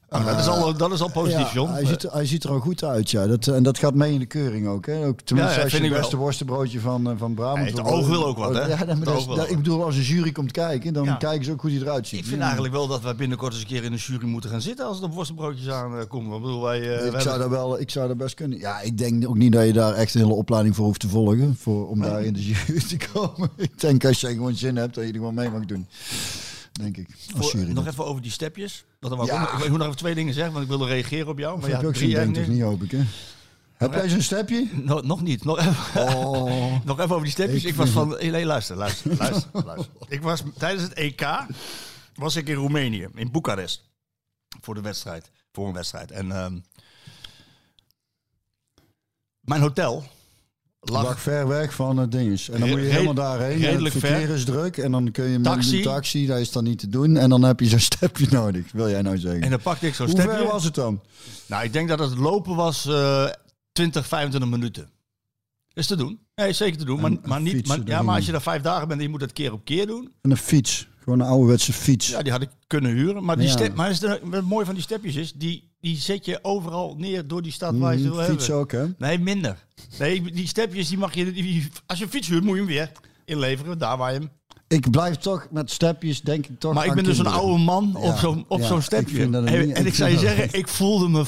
Oh, 0.10 0.26
dat, 0.26 0.40
is 0.40 0.48
al, 0.48 0.78
dat 0.78 0.92
is 0.92 1.02
al 1.02 1.12
positief, 1.12 1.48
Ja, 1.48 1.54
John. 1.54 1.72
Hij 1.72 1.86
ziet, 1.86 2.04
er, 2.04 2.12
hij 2.12 2.26
ziet 2.26 2.44
er 2.44 2.50
al 2.50 2.60
goed 2.60 2.84
uit, 2.84 3.12
ja. 3.12 3.28
Dat, 3.28 3.48
en 3.48 3.64
dat 3.64 3.78
gaat 3.78 3.94
mee 3.94 4.14
in 4.14 4.20
de 4.20 4.26
keuring 4.26 4.68
ook. 4.68 4.86
Hè? 4.86 5.06
ook 5.06 5.22
tenminste, 5.22 5.56
Ja, 5.58 5.64
als 5.64 5.72
je 5.72 5.82
het 5.82 5.90
beste 5.94 6.12
wel. 6.12 6.20
worstenbroodje 6.20 6.80
van, 6.80 7.10
eh, 7.10 7.14
van 7.18 7.34
Brabant... 7.34 7.70
Het 7.70 7.80
oog 7.84 8.08
wil 8.08 8.26
ook 8.26 8.38
wat, 8.38 8.54
hè? 8.54 8.66
Ja, 8.68 8.86
dat 8.86 9.04
dat- 9.36 9.50
ik 9.50 9.56
bedoel, 9.58 9.84
als 9.84 9.96
een 9.96 10.02
jury 10.02 10.32
komt 10.32 10.52
kijken, 10.52 10.94
dan 10.94 11.04
Ja. 11.04 11.16
kijken 11.16 11.46
ze 11.46 11.52
ook 11.52 11.62
hoe 11.62 11.70
die 11.70 11.80
eruit 11.82 12.08
ziet. 12.08 12.20
ik 12.20 12.26
vind 12.26 12.42
eigenlijk 12.42 12.74
wel 12.74 12.88
dat 12.88 13.02
wij 13.02 13.16
binnenkort 13.16 13.54
eens 13.54 13.62
een 13.62 13.68
keer 13.68 13.84
in 13.84 13.92
de 13.92 13.98
jury 13.98 14.26
moeten 14.26 14.50
gaan 14.50 14.62
zitten 14.62 14.86
als 14.86 14.96
het 14.96 15.06
op 15.06 15.14
worstenbroodjes 15.14 15.70
aankomt. 15.70 16.26
Ik 16.34 16.42
bedoel, 16.42 16.62
wij, 16.62 16.96
eh, 16.98 17.10
we 17.12 17.16
ik, 17.16 17.22
zou 17.22 17.40
daar 17.40 17.50
wel, 17.50 17.80
ik 17.80 17.90
zou 17.90 18.08
daar 18.08 18.16
best 18.16 18.36
kunnen. 18.36 18.60
Ja, 18.60 18.82
ik 18.82 18.98
denk 18.98 19.28
ook 19.28 19.38
niet 19.38 19.52
dat 19.54 19.66
je 19.66 19.74
daar 19.74 19.94
echt 19.94 20.14
een 20.16 20.22
hele 20.22 20.34
opleiding 20.34 20.76
voor 20.76 20.86
hoeft 20.86 21.00
te 21.00 21.10
volgen. 21.10 21.58
Voor, 21.60 21.88
om 21.90 22.02
daar 22.02 22.24
in 22.24 22.34
de 22.34 22.44
jury 22.46 22.80
te 22.98 22.98
komen. 23.14 23.50
Ik 23.58 23.80
denk 23.80 24.06
als 24.06 24.22
je 24.22 24.28
gewoon 24.28 24.56
zin 24.56 24.76
hebt, 24.76 24.96
dat 24.96 25.04
je 25.04 25.10
er 25.10 25.16
gewoon 25.18 25.34
mee 25.34 25.50
mag 25.50 25.66
doen. 25.66 25.88
Denk 26.80 26.98
ik. 26.98 27.08
Als 27.38 27.52
voor- 27.52 27.60
nog 27.66 27.74
dan. 27.84 27.88
even 27.88 28.06
over 28.06 28.22
die 28.22 28.32
stepjes. 28.32 28.86
Dat 29.00 29.12
er 29.12 29.18
wel 29.18 29.26
Ja. 29.26 29.54
ik, 29.54 29.64
ik 29.64 29.70
moet 29.70 29.78
nog 29.78 29.88
even 29.88 29.98
twee 30.00 30.16
dingen 30.16 30.34
zeggen, 30.34 30.52
want 30.54 30.64
ik 30.66 30.70
wilde 30.70 30.86
reageren 30.88 31.28
op 31.28 31.38
jou. 31.38 31.54
Maar 31.60 31.64
heb 31.70 31.76
ja, 31.76 31.82
je 31.82 31.88
ook 31.88 31.96
zo'n 31.96 32.10
ding 32.10 32.36
toch 32.36 32.48
niet, 32.48 32.62
hoop 32.62 32.84
ik, 32.84 32.92
hè? 32.92 33.02
Heb 33.74 33.94
jij 33.94 34.10
zo'n 34.10 34.22
stepje? 34.22 34.68
No- 34.74 35.00
nog 35.02 35.22
niet. 35.22 35.44
Nog 35.44 35.60
even, 35.60 36.08
Oh. 36.16 36.76
nog 36.86 37.00
even 37.00 37.12
over 37.12 37.24
die 37.24 37.32
stepjes. 37.32 37.64
Ik 37.64 37.70
Ik, 37.70 37.76
was 37.76 37.90
van... 37.90 38.10
Nee, 38.10 38.46
luister, 38.46 38.76
luister, 38.76 39.16
luister. 39.18 39.90
Ik 40.08 40.22
was 40.22 40.44
tijdens 40.58 40.84
het 40.84 40.94
EK 40.94 41.28
was 42.16 42.36
ik 42.36 42.48
in 42.48 42.56
Roemenië, 42.56 43.08
in 43.16 43.32
Boekarest. 43.32 43.84
Voor 44.62 44.74
de 44.76 44.82
wedstrijd. 44.82 45.32
Voor 45.52 45.68
een 45.68 45.74
wedstrijd. 45.74 46.12
En 46.12 46.32
ehm, 46.32 46.60
mijn 49.40 49.62
hotel 49.62 50.04
lag... 50.90 51.04
Lag 51.04 51.20
ver 51.20 51.48
weg 51.48 51.74
van 51.74 51.98
het 51.98 52.12
ding. 52.12 52.48
En 52.52 52.60
dan 52.60 52.70
moet 52.70 52.80
je 52.80 52.86
helemaal 52.86 53.14
daarheen. 53.14 53.64
en 53.64 53.70
redelijk 53.70 53.94
het 53.94 54.06
verkeer 54.06 54.26
ver. 54.26 54.36
is 54.36 54.46
druk. 54.46 54.78
En 54.78 54.92
dan 54.92 55.12
kun 55.12 55.24
je 55.26 55.40
met 55.40 55.44
Taxi. 55.44 55.78
een 55.78 55.84
taxi, 55.84 56.26
dat 56.28 56.40
is 56.40 56.52
dan 56.52 56.64
niet 56.64 56.80
te 56.80 56.90
doen. 56.90 57.18
En 57.18 57.30
dan 57.30 57.44
heb 57.44 57.60
je 57.60 57.66
zo'n 57.68 57.80
stepje 57.92 58.28
nodig, 58.30 58.72
wil 58.72 58.90
jij 58.90 59.02
nou 59.02 59.18
zeggen. 59.18 59.42
En 59.42 59.50
dan 59.50 59.62
pakte 59.62 59.88
ik 59.88 59.96
zo'n 59.96 60.06
Hoe 60.06 60.16
stepje. 60.16 60.38
ver 60.38 60.46
was 60.48 60.64
het 60.64 60.76
dan? 60.76 61.02
Nou, 61.46 61.64
ik 61.64 61.74
denk 61.74 61.88
dat 61.88 62.00
het 62.00 62.18
lopen 62.18 62.56
was 62.56 62.86
eh 62.86 63.26
20, 63.72 64.08
25 64.08 64.50
minuten. 64.50 64.90
Is 65.76 65.88
te 65.88 65.96
doen. 65.96 66.20
Nee, 66.36 66.54
zeker 66.54 66.78
te 66.78 66.86
doen. 66.86 67.00
Maar, 67.02 67.12
maar, 67.24 67.42
niet, 67.42 67.68
maar, 67.68 67.80
ja, 67.86 68.02
maar 68.02 68.16
als 68.16 68.26
je 68.26 68.32
daar 68.32 68.42
vijf 68.42 68.62
dagen 68.62 68.88
bent 68.88 69.00
en 69.00 69.06
je 69.06 69.12
moet 69.12 69.20
dat 69.20 69.34
keer 69.34 69.52
op 69.54 69.66
keer 69.66 69.88
doen. 69.88 70.12
En 70.22 70.32
een 70.32 70.38
fiets. 70.38 70.88
Gewoon 71.04 71.20
een 71.20 71.26
ouderwetse 71.28 71.74
fiets. 71.74 72.08
Ja, 72.08 72.22
die 72.22 72.32
had 72.32 72.42
ik 72.42 72.50
kunnen 72.68 72.92
huren. 72.92 73.24
Maar, 73.24 73.36
die 73.38 73.46
Ja. 73.46 73.52
step, 73.52 73.76
maar 73.76 73.90
is 73.90 74.00
de, 74.00 74.20
het 74.32 74.46
mooie 74.46 74.66
van 74.66 74.74
die 74.74 74.84
stepjes 74.84 75.16
is, 75.16 75.34
die, 75.34 75.72
die 75.82 75.98
zet 75.98 76.26
je 76.26 76.40
overal 76.42 76.96
neer 76.98 77.28
door 77.28 77.42
die 77.42 77.52
stad 77.52 77.78
waar 77.78 77.94
je 77.94 78.00
ze 78.02 78.08
Mm, 78.08 78.14
wil 78.16 78.24
fiets 78.26 78.48
hebben. 78.48 78.64
ook, 78.64 78.72
hè? 78.72 78.86
Nee, 78.98 79.20
minder. 79.20 79.66
Nee, 80.00 80.22
die 80.22 80.48
stepjes 80.48 80.90
die 80.90 80.98
mag 80.98 81.14
je... 81.14 81.32
Die, 81.32 81.68
als 81.86 81.98
je 81.98 82.04
een 82.06 82.10
fiets 82.12 82.28
huurt, 82.28 82.44
moet 82.44 82.52
je 82.54 82.58
hem 82.60 82.68
weer 82.70 82.92
inleveren. 83.26 83.78
Daar 83.78 83.98
waar 83.98 84.14
je 84.14 84.20
hem 84.20 84.30
Ik 84.68 84.90
blijf 84.92 85.16
toch 85.16 85.48
met 85.52 85.72
stepjes, 85.72 86.22
denk 86.22 86.48
ik 86.48 86.60
toch. 86.60 86.74
Maar 86.74 86.86
ik 86.86 86.94
ben 86.94 87.04
dus 87.04 87.18
een 87.18 87.28
oude 87.28 87.64
man 87.64 87.96
op 87.96 88.04
Ja, 88.04 88.18
zo'n 88.18 88.46
op 88.48 88.60
ja, 88.60 88.68
zo'n 88.68 88.78
ik 88.78 88.84
stepje. 88.84 89.16
vind 89.16 89.34
dat 89.34 89.42
een 89.42 89.48
En, 89.48 89.72
en 89.76 89.86
ik 89.86 89.94
zou 89.96 90.10
je 90.12 90.18
zeggen, 90.18 90.60
ik 90.60 90.68
voelde 90.68 91.08
me 91.10 91.26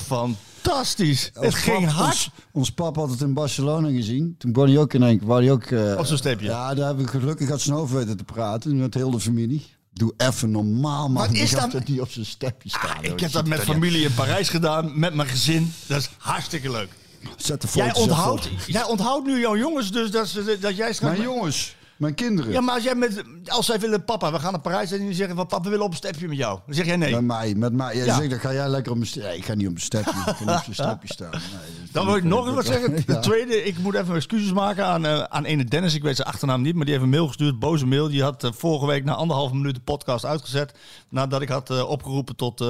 fantastisch. 0.61 1.29
Het 1.33 1.55
ging 1.55 1.85
pap- 1.85 1.93
hard. 1.93 2.07
Ons, 2.15 2.29
ons 2.51 2.71
pap 2.71 2.95
had 2.95 3.09
het 3.09 3.21
in 3.21 3.33
Barcelona 3.33 3.89
gezien. 3.89 4.35
Toen 4.37 4.51
begon 4.51 4.69
hij 4.69 4.77
ook 4.79 4.93
in 4.93 5.03
één 5.03 5.17
keer. 5.19 5.27
wou 5.27 5.51
ook, 5.51 5.63
eh, 5.63 5.95
Op 5.97 6.05
zo'n 6.05 6.17
stepje. 6.17 6.45
Ja, 6.45 6.73
daar 6.73 6.85
hebben 6.87 7.05
we 7.05 7.11
gelukkig 7.11 7.51
uit 7.51 7.61
zijn 7.61 7.75
hoofd 7.75 7.93
weten 7.93 8.17
te 8.17 8.23
praten. 8.23 8.77
Met 8.77 8.93
heel 8.93 9.11
de 9.11 9.19
familie. 9.19 9.65
Doe 9.93 10.13
even 10.17 10.51
normaal, 10.51 11.09
man. 11.09 11.27
Wat 11.27 11.35
is 11.35 11.51
dat? 11.51 11.73
er 11.73 11.83
niet 11.85 12.01
op 12.01 12.09
zijn 12.11 12.25
stepje 12.25 12.69
staan. 12.69 12.89
Ah, 12.89 12.95
joh. 12.95 13.03
ik 13.03 13.09
Dat 13.11 13.19
heb 13.19 13.31
dat 13.31 13.45
met 13.47 13.59
familie 13.59 14.03
in 14.05 14.13
Parijs 14.13 14.49
gedaan, 14.49 14.99
met 14.99 15.13
mijn 15.13 15.27
gezin. 15.27 15.73
Dat 15.87 15.99
is 16.01 16.09
hartstikke 16.17 16.71
leuk. 16.71 16.89
Zet 17.37 17.61
de 17.61 17.67
Jij 17.73 17.93
onthoudt, 17.95 18.49
jij 18.67 18.83
onthoudt 18.83 19.27
nu 19.27 19.39
jouw 19.39 19.57
jongens, 19.57 19.91
dus 19.91 20.11
dat, 20.11 20.27
ze- 20.27 20.57
dat 20.61 20.75
jij 20.75 20.93
straks... 20.93 21.17
Mijn 21.17 21.29
jongens, 21.29 21.75
mijn 21.97 22.13
kinderen. 22.13 22.51
Ja, 22.51 22.61
maar 22.61 22.73
als, 22.75 22.83
jij 22.83 22.95
met, 22.95 23.23
als 23.47 23.65
zij 23.65 23.79
willen, 23.79 24.03
papa, 24.05 24.31
we 24.31 24.39
gaan 24.39 24.51
naar 24.51 24.61
Parijs 24.61 24.91
en 24.91 24.99
die 24.99 25.13
zeggen 25.13 25.35
van, 25.35 25.47
papa, 25.47 25.63
we 25.63 25.69
willen 25.69 25.85
op 25.85 25.91
een 25.91 25.97
stepje 25.97 26.27
met 26.27 26.37
jou. 26.37 26.59
Dan 26.65 26.75
zeg 26.75 26.85
jij 26.85 26.95
nee. 26.95 27.11
Met 27.11 27.23
mij, 27.23 27.55
met 27.55 27.73
mij. 27.73 27.95
Jij 27.95 28.05
Ja. 28.05 28.15
zegt, 28.17 28.29
dan 28.29 28.39
ga 28.39 28.53
jij 28.53 28.67
lekker 28.69 28.91
op 28.91 29.05
stepje. 29.05 29.27
Nee, 29.29 29.37
ik 29.37 29.45
ga 29.45 29.53
niet 29.53 29.67
op 29.67 29.73
mijn 29.73 29.85
stepje. 29.85 30.11
Ik 30.11 30.35
ga 30.35 30.45
niet 30.45 30.67
op 30.67 30.73
stepje 30.83 31.13
staan. 31.13 31.29
Nee, 31.31 31.89
Dan 31.91 32.05
wil 32.05 32.15
ik 32.15 32.23
nog 32.23 32.53
wat 32.53 32.65
zeggen. 32.65 32.93
Ja. 33.07 33.13
De 33.13 33.19
tweede, 33.19 33.63
ik 33.63 33.77
moet 33.77 33.93
even 33.95 34.15
excuses 34.15 34.51
maken 34.53 34.85
aan, 34.85 35.05
eh, 35.05 35.23
aan 35.23 35.45
ene 35.45 35.63
Dennis. 35.65 35.95
Ik 35.95 36.01
weet 36.03 36.15
zijn 36.15 36.27
achternaam 36.27 36.61
niet, 36.61 36.75
maar 36.75 36.83
die 36.85 36.93
heeft 36.93 37.05
een 37.05 37.11
mail 37.11 37.27
gestuurd. 37.27 37.59
Boze 37.59 37.85
mail. 37.85 38.07
Die 38.07 38.23
had 38.23 38.43
eh, 38.43 38.51
vorige 38.53 38.85
week 38.85 39.03
na 39.03 39.13
anderhalve 39.13 39.55
minuut 39.55 39.75
de 39.75 39.81
podcast 39.81 40.25
uitgezet. 40.25 40.73
Nadat 41.09 41.41
ik 41.41 41.49
had 41.49 41.69
eh, 41.69 41.89
opgeroepen 41.89 42.35
tot 42.35 42.65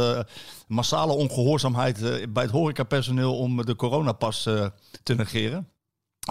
massale 0.67 1.13
ongehoorzaamheid 1.13 2.01
eh, 2.03 2.27
bij 2.29 2.43
het 2.43 2.51
horecapersoneel 2.51 3.37
om 3.37 3.65
de 3.65 3.75
coronapas 3.75 4.43
te 5.03 5.13
negeren. 5.15 5.67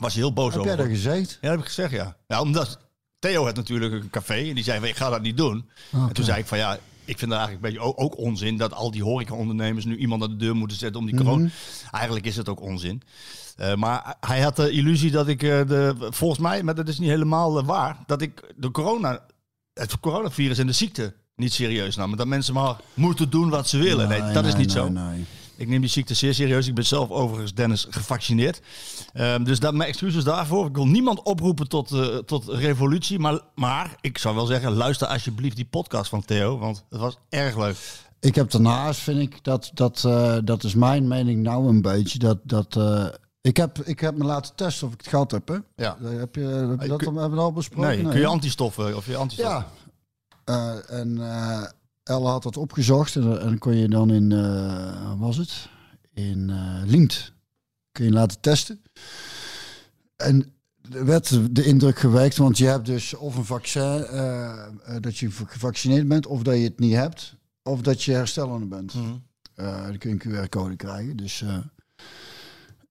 Was 0.01 0.13
hij 0.15 0.23
heel 0.23 0.33
boos 0.33 0.51
Heb 0.53 0.61
over. 0.63 0.67
jij 0.75 0.77
dat 0.85 0.95
gezegd? 0.95 1.31
Ja, 1.31 1.37
dat 1.41 1.51
heb 1.51 1.59
ik 1.61 1.67
gezegd, 1.67 1.91
ja. 1.93 2.17
Ja, 2.27 2.41
omdat 2.41 2.79
Theo 3.27 3.45
had 3.45 3.57
natuurlijk 3.57 3.93
een 3.93 4.11
café 4.11 4.49
en 4.49 4.55
die 4.55 4.65
zei 4.65 4.79
van, 4.79 4.89
ik 4.89 4.97
ga 4.97 5.11
dat 5.11 5.23
niet 5.23 5.37
doen. 5.37 5.65
En 5.93 6.13
toen 6.13 6.25
zei 6.25 6.39
ik 6.39 6.47
van, 6.47 6.59
ja, 6.59 6.79
ik 7.05 7.19
vind 7.19 7.31
dat 7.31 7.41
eigenlijk 7.41 7.67
een 7.67 7.73
beetje 7.73 7.97
ook, 7.97 8.19
onzin 8.19 8.57
dat 8.57 8.73
al 8.73 8.91
die 8.91 9.03
horecaondernemers 9.03 9.85
nu 9.85 9.97
iemand 9.97 10.23
aan 10.23 10.31
de 10.31 10.37
deur 10.37 10.57
moeten 10.57 10.77
zetten 10.77 11.01
om 11.01 11.07
die 11.07 11.17
corona... 11.17 11.49
Eigenlijk 11.91 12.27
is 12.27 12.37
het 12.37 12.49
ook 12.49 12.61
onzin. 12.61 13.03
Eh, 13.57 13.75
maar 13.75 14.17
hij 14.21 14.41
had 14.41 14.57
de 14.57 14.71
illusie 14.71 15.11
dat 15.11 15.29
ik 15.29 15.43
eh, 15.43 15.67
de, 15.67 15.95
volgens 16.11 16.41
mij, 16.41 16.63
maar 16.63 16.75
dat 16.75 16.89
is 16.89 16.99
niet 16.99 17.09
helemaal 17.09 17.59
eh, 17.59 17.67
waar, 17.67 17.97
dat 18.07 18.23
ik 18.23 18.53
de 18.57 18.71
corona, 18.71 19.21
het 19.75 20.01
coronavirus 20.01 20.59
en 20.59 20.67
de 20.67 20.73
ziekte 20.73 21.15
niet 21.37 21.53
serieus 21.53 21.97
nam. 21.97 22.17
Dat 22.17 22.27
mensen 22.27 22.55
maar 22.55 22.77
moeten 22.95 23.31
doen 23.31 23.49
wat 23.49 23.69
ze 23.69 23.79
willen. 23.79 24.09
Nee, 24.09 24.33
dat 24.33 24.45
is 24.45 24.55
niet 24.55 24.73
zo. 24.73 24.89
nee. 24.89 25.25
Ik 25.57 25.69
neem 25.69 25.81
die 25.81 25.91
ziekte 25.91 26.15
zeer 26.15 26.35
serieus. 26.35 26.67
Ik 26.67 26.75
ben 26.75 26.85
zelf 26.87 27.11
overigens, 27.11 27.55
Dennis, 27.55 27.87
gevaccineerd. 27.91 28.61
Ehm, 29.13 29.45
dus 29.45 29.61
dat, 29.61 29.75
mijn 29.75 29.89
excuses 29.89 30.25
daarvoor. 30.25 30.67
Ik 30.67 30.75
wil 30.75 30.87
niemand 30.87 31.23
oproepen 31.23 31.69
tot, 31.69 31.93
eh, 31.93 32.17
tot 32.17 32.49
revolutie. 32.49 33.19
Maar, 33.19 33.41
maar 33.55 33.97
ik 34.01 34.19
zou 34.19 34.35
wel 34.35 34.47
zeggen, 34.47 34.73
luister 34.73 35.07
alsjeblieft 35.07 35.57
die 35.57 35.65
podcast 35.65 36.09
van 36.11 36.25
Theo. 36.25 36.59
Want 36.59 36.85
het 36.91 37.01
was 37.01 37.19
erg 37.29 37.57
leuk. 37.57 37.77
Ik 38.21 38.35
heb 38.35 38.51
daarnaast, 38.51 39.01
vind 39.01 39.21
ik, 39.21 39.45
dat, 39.45 39.71
dat, 39.75 40.05
eh, 40.05 40.37
dat 40.45 40.65
is 40.65 40.75
mijn 40.75 41.09
mening 41.09 41.43
nou 41.43 41.69
een 41.69 41.83
beetje, 41.83 42.19
dat, 42.19 42.39
dat 42.43 42.77
eh, 42.77 43.07
ik, 43.41 43.57
heb, 43.57 43.79
ik 43.79 44.01
heb 44.01 44.17
me 44.17 44.25
laten 44.25 44.55
testen 44.55 44.87
of 44.87 44.93
ik 44.93 44.99
het 44.99 45.09
gehad 45.09 45.31
heb. 45.31 45.49
Hè? 45.49 45.57
Ja. 45.77 45.97
Heb 46.03 46.35
je, 46.35 46.41
heb 46.41 46.81
je 46.81 46.89
dat 46.89 46.99
kun- 46.99 47.17
hebben 47.17 47.39
we 47.39 47.45
al 47.45 47.53
besproken? 47.53 47.91
Nee, 47.91 48.03
kun 48.03 48.11
hè? 48.11 48.19
je 48.19 48.27
antistoffen 48.27 48.97
of 48.97 49.07
je 49.07 49.17
antistoffen? 49.17 49.65
Ja. 50.45 50.81
En 50.89 51.19
Elle 52.07 52.27
had 52.27 52.43
dat 52.43 52.57
opgezocht 52.57 53.17
en, 53.17 53.41
en 53.41 53.59
kon 53.59 53.77
je 53.77 53.89
dan 53.89 54.11
in, 54.11 54.33
eh, 54.33 55.09
wat 55.09 55.19
was 55.19 55.37
het? 55.37 55.69
In 56.15 56.51
eh 56.51 56.83
Liemt 56.85 57.33
kun 57.93 58.05
je 58.05 58.11
laten 58.11 58.41
testen. 58.41 58.83
En 60.17 60.55
er 60.93 61.05
werd 61.05 61.55
de 61.55 61.65
indruk 61.65 61.99
gewekt, 61.99 62.37
want 62.37 62.59
je 62.59 62.67
hebt 62.67 62.87
dus 62.87 63.15
of 63.15 63.37
een 63.37 63.45
vaccin, 63.45 63.83
eh, 64.05 64.67
eh, 64.67 64.71
dat 65.01 65.19
je 65.19 65.31
gevaccineerd 65.31 66.09
bent, 66.09 66.27
of 66.27 66.43
dat 66.43 66.57
je 66.57 66.63
het 66.63 66.79
niet 66.79 66.95
hebt, 66.95 67.37
of 67.63 67.81
dat 67.81 68.03
je 68.03 68.13
herstellende 68.13 68.67
bent. 68.67 68.95
Mhm. 68.95 69.15
Eh, 69.55 69.87
dan 69.87 69.99
kun 69.99 70.11
je 70.11 70.31
een 70.31 70.45
QR-code 70.45 70.77
krijgen. 70.77 71.17
Dus, 71.17 71.43
eh, 71.43 71.59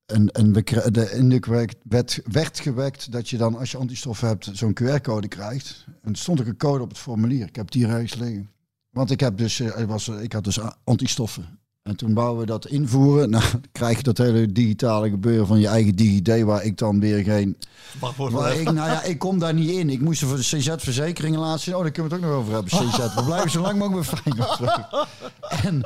en 0.05 0.31
en 0.31 0.51
de 0.91 1.11
indruk 1.15 1.45
werd, 1.45 1.75
werd, 1.83 2.21
werd 2.31 2.59
gewekt 2.59 3.11
dat 3.11 3.29
je 3.29 3.37
dan, 3.37 3.57
als 3.57 3.71
je 3.71 3.77
antistoffen 3.77 4.27
hebt, 4.27 4.49
zo'n 4.53 4.73
QR-code 4.73 5.27
krijgt. 5.27 5.85
En 6.01 6.11
er 6.11 6.17
stond 6.17 6.39
ook 6.39 6.47
een 6.47 6.57
code 6.57 6.83
op 6.83 6.89
het 6.89 6.97
formulier. 6.97 7.47
Ik 7.47 7.55
heb 7.55 7.65
het 7.65 7.73
hier 7.73 7.89
ergens 7.89 8.15
liggen. 8.15 8.49
Want 8.95 9.11
ik, 9.11 9.19
heb 9.19 9.37
dus, 9.37 9.59
eh, 9.59 9.79
ik, 9.79 9.87
was, 9.87 10.07
ik 10.07 10.33
had 10.33 10.43
dus 10.43 10.59
antistoffen. 10.83 11.59
En 11.83 11.95
toen 11.95 12.13
wouden 12.13 12.39
we 12.39 12.45
dat 12.45 12.67
invoeren. 12.67 13.29
Nou, 13.35 13.43
dan 13.51 13.63
krijg 13.71 13.97
je 13.97 14.03
dat 14.03 14.17
hele 14.17 14.51
digitale 14.51 15.09
gebeuren 15.09 15.47
van 15.47 15.59
je 15.59 15.67
eigen 15.67 15.95
DigiD, 15.95 16.41
waar 16.41 16.63
ik 16.63 16.77
dan 16.77 16.99
weer 16.99 17.23
geen... 17.23 17.57
Waar 17.99 18.13
van 18.13 18.51
ik, 18.51 18.63
nou 18.63 18.89
ja, 18.89 19.03
ik 19.03 19.19
kom 19.19 19.39
daar 19.39 19.53
niet 19.53 19.69
in. 19.69 19.89
Ik 19.89 20.01
moest 20.01 20.21
er 20.21 20.27
voor 20.27 20.37
de 20.37 20.43
CZ-verzekeringen 20.43 21.39
laten 21.39 21.59
zien. 21.59 21.75
Oh, 21.75 21.81
daar 21.81 21.91
kunnen 21.91 22.11
we 22.11 22.17
het 22.17 22.25
ook 22.25 22.31
nog 22.31 22.41
over 22.41 22.53
hebben, 22.53 22.71
CZ. 22.71 23.15
We 23.15 23.23
blijven 23.25 23.51
zo 23.51 23.61
lang 23.61 23.77
mogelijk 23.79 24.09
bij 24.09 24.19
Feyenoord. 24.19 24.59
En, 25.63 25.81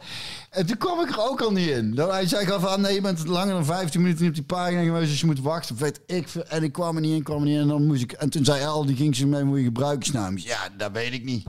en 0.58 0.66
toen 0.66 0.76
kwam 0.76 1.00
ik 1.00 1.10
er 1.10 1.30
ook 1.30 1.40
al 1.40 1.52
niet 1.52 1.68
in. 1.68 1.94
Dan, 1.94 2.10
hij 2.10 2.26
zei 2.26 2.46
van, 2.46 2.80
nee, 2.80 2.94
je 2.94 3.00
bent 3.00 3.26
langer 3.26 3.54
dan 3.54 3.64
15 3.64 4.00
minuten 4.00 4.22
niet 4.22 4.30
op 4.30 4.36
die 4.36 4.56
pagina 4.56 4.82
geweest, 4.82 5.10
dus 5.10 5.20
je 5.20 5.26
moet 5.26 5.40
wachten. 5.40 5.76
Weet 5.76 6.00
ik. 6.06 6.34
En 6.34 6.62
ik 6.62 6.72
kwam 6.72 6.94
er 6.94 7.00
niet 7.00 7.14
in, 7.14 7.22
kwam 7.22 7.38
er 7.38 7.44
niet 7.44 7.54
in. 7.54 7.60
En, 7.60 7.68
dan 7.68 7.86
moest 7.86 8.02
ik, 8.02 8.12
en 8.12 8.30
toen 8.30 8.44
zei 8.44 8.60
El, 8.60 8.86
die 8.86 8.96
ging 8.96 9.16
ze 9.16 9.26
mee, 9.26 9.44
moet 9.44 9.58
je 9.58 9.64
gebruikersnaam. 9.64 10.38
Ja, 10.38 10.68
dat 10.76 10.92
weet 10.92 11.12
ik 11.12 11.24
niet. 11.24 11.46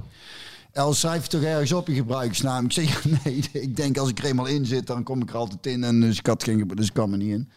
El 0.75 0.93
schrijft 0.93 1.29
toch 1.29 1.41
ergens 1.41 1.71
op 1.71 1.87
je 1.87 1.93
gebruikersnaam. 1.93 2.65
Ik 2.65 2.71
zeg, 2.71 3.03
ja, 3.03 3.09
nee, 3.23 3.43
ik 3.51 3.75
denk 3.75 3.97
als 3.97 4.09
ik 4.09 4.19
er 4.19 4.25
eenmaal 4.25 4.45
in 4.45 4.65
zit, 4.65 4.87
dan 4.87 5.03
kom 5.03 5.21
ik 5.21 5.29
er 5.29 5.35
altijd 5.37 5.65
in. 5.65 5.83
En 5.83 6.01
dus 6.01 6.17
ik 6.17 6.25
had 6.25 6.43
geen, 6.43 6.71
dus 6.75 6.87
ik 6.87 6.93
kwam 6.93 7.11
er 7.11 7.17
niet 7.17 7.33
in. 7.33 7.49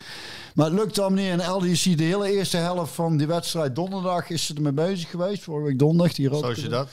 Maar 0.55 0.67
het 0.67 0.75
lukt 0.75 0.99
allemaal 0.99 1.23
niet. 1.23 1.31
En 1.31 1.41
El, 1.41 1.61
die 1.61 1.71
is 1.71 1.85
hier 1.85 1.97
de 1.97 2.03
hele 2.03 2.31
eerste 2.31 2.57
helft 2.57 2.95
van 2.95 3.17
die 3.17 3.27
wedstrijd 3.27 3.75
donderdag 3.75 4.31
is 4.31 4.47
ze 4.47 4.55
ermee 4.55 4.73
bezig 4.73 5.11
geweest. 5.11 5.43
Vorige 5.43 5.67
week 5.67 5.79
donderdag. 5.79 6.17
Die 6.17 6.29
Zo 6.29 6.49
is 6.49 6.61
je 6.61 6.69
dat. 6.69 6.89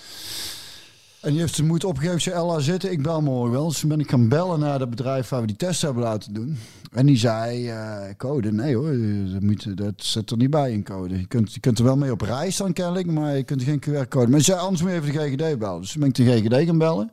En 1.25 1.31
die 1.31 1.39
heeft 1.39 1.55
de 1.55 1.63
moed 1.63 1.83
opgegeven. 1.83 2.21
Ze 2.21 2.31
Ella 2.31 2.59
zitten. 2.59 2.91
Ik 2.91 3.01
bel 3.01 3.21
morgen 3.21 3.51
wel. 3.51 3.67
Dus 3.67 3.79
toen 3.79 3.89
ben 3.89 3.99
ik 3.99 4.09
gaan 4.09 4.27
bellen 4.27 4.59
naar 4.59 4.79
het 4.79 4.89
bedrijf 4.89 5.29
waar 5.29 5.41
we 5.41 5.47
die 5.47 5.55
test 5.55 5.81
hebben 5.81 6.03
laten 6.03 6.33
doen. 6.33 6.57
En 6.91 7.05
die 7.05 7.17
zei, 7.17 7.69
eh, 7.69 8.01
code, 8.17 8.51
nee 8.51 8.75
hoor, 8.75 8.97
dat, 9.31 9.41
moet, 9.41 9.77
dat 9.77 9.93
zit 9.95 10.31
er 10.31 10.37
niet 10.37 10.49
bij 10.49 10.71
in 10.71 10.83
code. 10.83 11.19
Je 11.19 11.27
kunt, 11.27 11.53
je 11.53 11.59
kunt 11.59 11.77
er 11.77 11.83
wel 11.85 11.97
mee 11.97 12.11
op 12.11 12.21
reis 12.21 12.57
dan 12.57 12.73
kennelijk, 12.73 13.07
maar 13.07 13.37
je 13.37 13.43
kunt 13.43 13.63
geen 13.63 13.79
QR-code. 13.79 14.27
Maar 14.27 14.39
ze 14.39 14.45
zei, 14.45 14.59
anders 14.59 14.81
moet 14.81 14.91
je 14.91 14.97
even 14.97 15.13
de 15.13 15.19
GGD 15.19 15.59
bellen. 15.59 15.81
Dus 15.81 15.91
toen 15.91 15.99
ben 16.01 16.09
ik 16.09 16.15
de 16.15 16.57
GGD 16.57 16.65
gaan 16.67 16.77
bellen. 16.77 17.11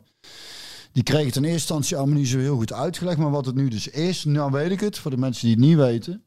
Die 0.92 1.02
kreeg 1.02 1.26
het 1.26 1.36
in 1.36 1.42
eerste 1.42 1.58
instantie 1.58 1.96
allemaal 1.96 2.18
niet 2.18 2.28
zo 2.28 2.38
heel 2.38 2.56
goed 2.56 2.72
uitgelegd. 2.72 3.18
Maar 3.18 3.30
wat 3.30 3.46
het 3.46 3.54
nu 3.54 3.68
dus 3.68 3.88
is, 3.88 4.24
nou 4.24 4.50
weet 4.50 4.70
ik 4.70 4.80
het, 4.80 4.98
voor 4.98 5.10
de 5.10 5.16
mensen 5.16 5.46
die 5.46 5.56
het 5.56 5.64
niet 5.64 5.76
weten. 5.76 6.22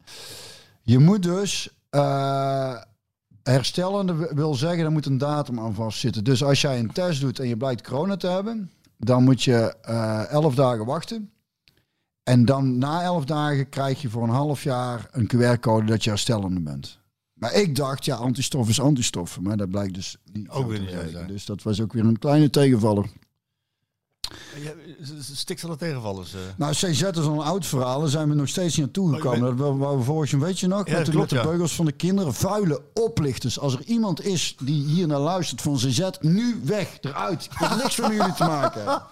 Je 0.82 0.98
moet 0.98 1.22
dus... 1.22 1.68
eh, 1.90 2.74
herstellende 3.52 4.30
wil 4.34 4.54
zeggen, 4.54 4.82
daar 4.82 4.92
moet 4.92 5.06
een 5.06 5.18
datum 5.18 5.60
aan 5.60 5.74
vastzitten. 5.74 6.24
Dus 6.24 6.44
als 6.44 6.60
jij 6.60 6.78
een 6.78 6.92
test 6.92 7.20
doet 7.20 7.38
en 7.38 7.48
je 7.48 7.56
blijkt 7.56 7.88
corona 7.88 8.16
te 8.16 8.26
hebben, 8.26 8.70
dan 8.96 9.24
moet 9.24 9.42
je 9.42 9.74
eh 9.82 10.30
elf 10.30 10.54
dagen 10.54 10.84
wachten. 10.84 11.30
En 12.22 12.44
dan 12.44 12.78
na 12.78 13.02
elf 13.02 13.24
dagen 13.24 13.68
krijg 13.68 14.02
je 14.02 14.10
voor 14.10 14.22
een 14.22 14.28
half 14.28 14.62
jaar 14.62 15.08
een 15.10 15.30
QR-code 15.34 15.86
dat 15.86 16.04
je 16.04 16.10
herstellende 16.10 16.60
bent. 16.60 16.98
Maar 17.32 17.54
ik 17.54 17.74
dacht, 17.74 18.04
ja, 18.04 18.16
antistof 18.16 18.68
is 18.68 18.80
antistoffen. 18.80 19.42
Maar 19.42 19.56
dat 19.56 19.70
blijkt 19.70 19.94
dus 19.94 20.16
niet 20.32 20.48
Ook 20.48 20.68
weer 20.68 20.80
niet. 20.80 21.28
Dus 21.28 21.44
dat 21.44 21.62
was 21.62 21.80
ook 21.80 21.92
weer 21.92 22.04
een 22.04 22.18
kleine 22.18 22.50
tegenvaller. 22.50 23.10
Ja, 24.62 24.70
Stikt 25.34 25.64
alle 25.64 25.76
tegenvallers. 25.76 26.34
eh. 26.34 26.40
Nou, 26.56 26.72
CZ 26.72 26.84
is 27.02 27.02
al 27.16 27.32
een 27.32 27.38
oud 27.38 27.66
verhaal. 27.66 28.00
Daar 28.00 28.08
zijn 28.08 28.28
we 28.28 28.34
nog 28.34 28.48
steeds 28.48 28.76
niet 28.76 28.84
naartoe 28.84 29.08
Oh, 29.08 29.14
gekomen. 29.14 29.38
je 29.38 29.44
Dat 29.44 29.56
wou- 29.56 29.76
wou 29.78 29.98
we 29.98 30.04
vorig 30.04 30.30
jaar, 30.30 30.40
weet 30.40 30.60
je 30.60 30.66
nog? 30.66 30.88
Ja, 30.88 30.98
met, 30.98 31.06
de, 31.06 31.26
ja. 31.36 31.42
beugels 31.42 31.74
van 31.74 31.84
de 31.84 31.92
kinderen. 31.92 32.34
Vuile 32.34 32.82
oplichters. 32.94 33.58
Als 33.58 33.74
er 33.74 33.82
iemand 33.84 34.24
is 34.24 34.54
die 34.62 34.84
hier 34.84 35.06
naar 35.06 35.18
luistert 35.18 35.62
van 35.62 35.76
CZ, 35.76 36.08
nu 36.20 36.60
weg, 36.64 36.98
eruit. 37.00 37.44
Ik 37.44 37.50
heb 37.58 37.76
niks 37.82 37.94
van 37.94 38.14
jullie 38.14 38.32
te 38.34 38.44
maken. 38.44 39.02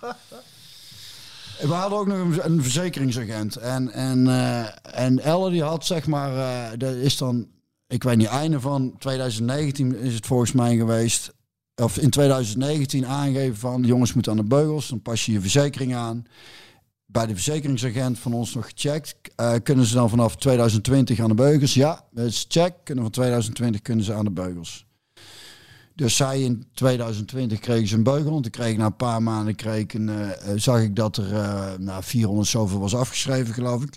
En 1.61 1.69
We 1.69 1.75
hadden 1.75 1.99
ook 1.99 2.07
nog 2.07 2.19
een, 2.19 2.45
een 2.45 2.63
verzekeringsagent. 2.63 3.57
En, 3.57 3.91
en, 3.93 4.27
eh, 4.29 4.65
en 5.01 5.21
Elle 5.21 5.51
die 5.51 5.63
had 5.63 5.87
zeg 5.87 6.07
maar, 6.07 6.37
eh, 6.37 6.79
dat 6.79 6.95
is 6.95 7.17
dan, 7.17 7.47
ik 7.87 8.03
weet 8.03 8.17
niet, 8.17 8.27
einde 8.27 8.61
van 8.61 8.95
2019 8.99 9.97
is 9.97 10.15
het 10.15 10.27
volgens 10.27 10.53
mij 10.53 10.77
geweest. 10.77 11.33
Of 11.83 11.99
in 11.99 12.11
2019 12.11 13.07
aangegeven 13.07 13.57
van, 13.57 13.83
jongens 13.83 14.13
moeten 14.13 14.33
aan 14.33 14.39
de 14.39 14.45
beugels. 14.45 14.89
Dan 14.89 15.03
pas 15.03 15.27
je 15.27 15.33
je 15.33 15.41
verzekering 15.41 15.95
aan 15.95 16.27
bij 17.07 17.27
de 17.27 17.35
verzekeringsagent 17.35 18.19
van 18.19 18.33
ons 18.33 18.55
nog 18.55 18.65
gecheckt. 18.65 19.15
Eh, 19.37 19.55
kunnen 19.63 19.85
ze 19.85 19.95
dan 19.95 20.09
vanaf 20.09 20.37
2020 20.37 21.21
aan 21.21 21.29
de 21.29 21.35
beugels? 21.35 21.75
Ja, 21.75 22.05
dat 22.11 22.27
is 22.27 22.45
check. 22.49 22.75
Kunnen 22.85 23.05
van 23.05 23.13
2020 23.13 23.83
kunnen 23.83 24.05
ze 24.05 24.15
aan 24.15 24.25
de 24.25 24.31
beugels. 24.31 24.87
Dus 25.95 26.17
zij 26.17 26.43
in 26.43 26.67
2020 26.75 27.59
kregen 27.59 27.89
ze 27.89 27.95
een 27.95 28.03
beugel. 28.03 28.31
Want 28.31 28.47
ik 28.47 28.53
kreeg 28.53 28.77
na 28.77 28.87
een 28.87 28.97
paar 28.97 29.23
maanden 29.23 29.55
kreeg 29.55 29.95
een, 29.95 30.09
eh, 30.09 30.51
eh, 30.51 30.59
zag 30.61 30.81
ik 30.81 30.97
dat 30.97 31.17
er 31.17 31.81
na 31.81 32.03
400 32.03 32.49
zoveel 32.49 32.79
was 32.79 32.95
afgeschreven, 32.95 33.55
geloof 33.55 33.83
ik. 33.83 33.97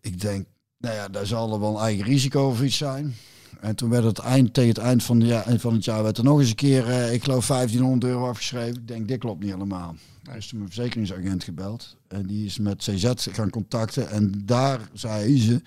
Ik 0.00 0.20
denk, 0.20 0.46
nou 0.78 0.94
ja, 0.94 1.08
daar 1.08 1.26
zal 1.26 1.52
er 1.52 1.60
wel 1.60 1.74
een 1.76 1.82
eigen 1.82 2.04
risico 2.04 2.48
of 2.48 2.62
iets 2.62 2.76
zijn. 2.76 3.14
En 3.60 3.74
toen 3.74 3.90
werd 3.90 4.04
het 4.04 4.18
eind, 4.18 4.54
tegen 4.54 4.68
het 4.68 4.78
eind 4.78 5.02
van, 5.02 5.22
van 5.58 5.72
het 5.72 5.84
jaar 5.84 6.02
werd 6.02 6.18
er 6.18 6.24
nog 6.24 6.38
eens 6.38 6.48
een 6.48 6.54
keer, 6.54 6.88
eh, 6.88 7.12
ik 7.12 7.24
geloof 7.24 7.46
1500 7.46 8.12
euro 8.12 8.28
afgeschreven. 8.28 8.74
Ik 8.74 8.88
denk, 8.88 9.08
dit 9.08 9.18
klopt 9.18 9.40
niet 9.42 9.52
helemaal. 9.52 9.94
Hij 10.22 10.38
is 10.38 10.46
toen 10.46 10.58
mijn 10.58 10.70
verzekeringsagent 10.70 11.44
gebeld. 11.44 11.96
En 12.08 12.26
die 12.26 12.46
is 12.46 12.58
met 12.58 12.76
CZ 12.76 13.12
gaan 13.32 13.50
contacten. 13.50 14.10
En 14.10 14.42
daar 14.44 14.80
zei 14.92 15.40
ze, 15.40 15.62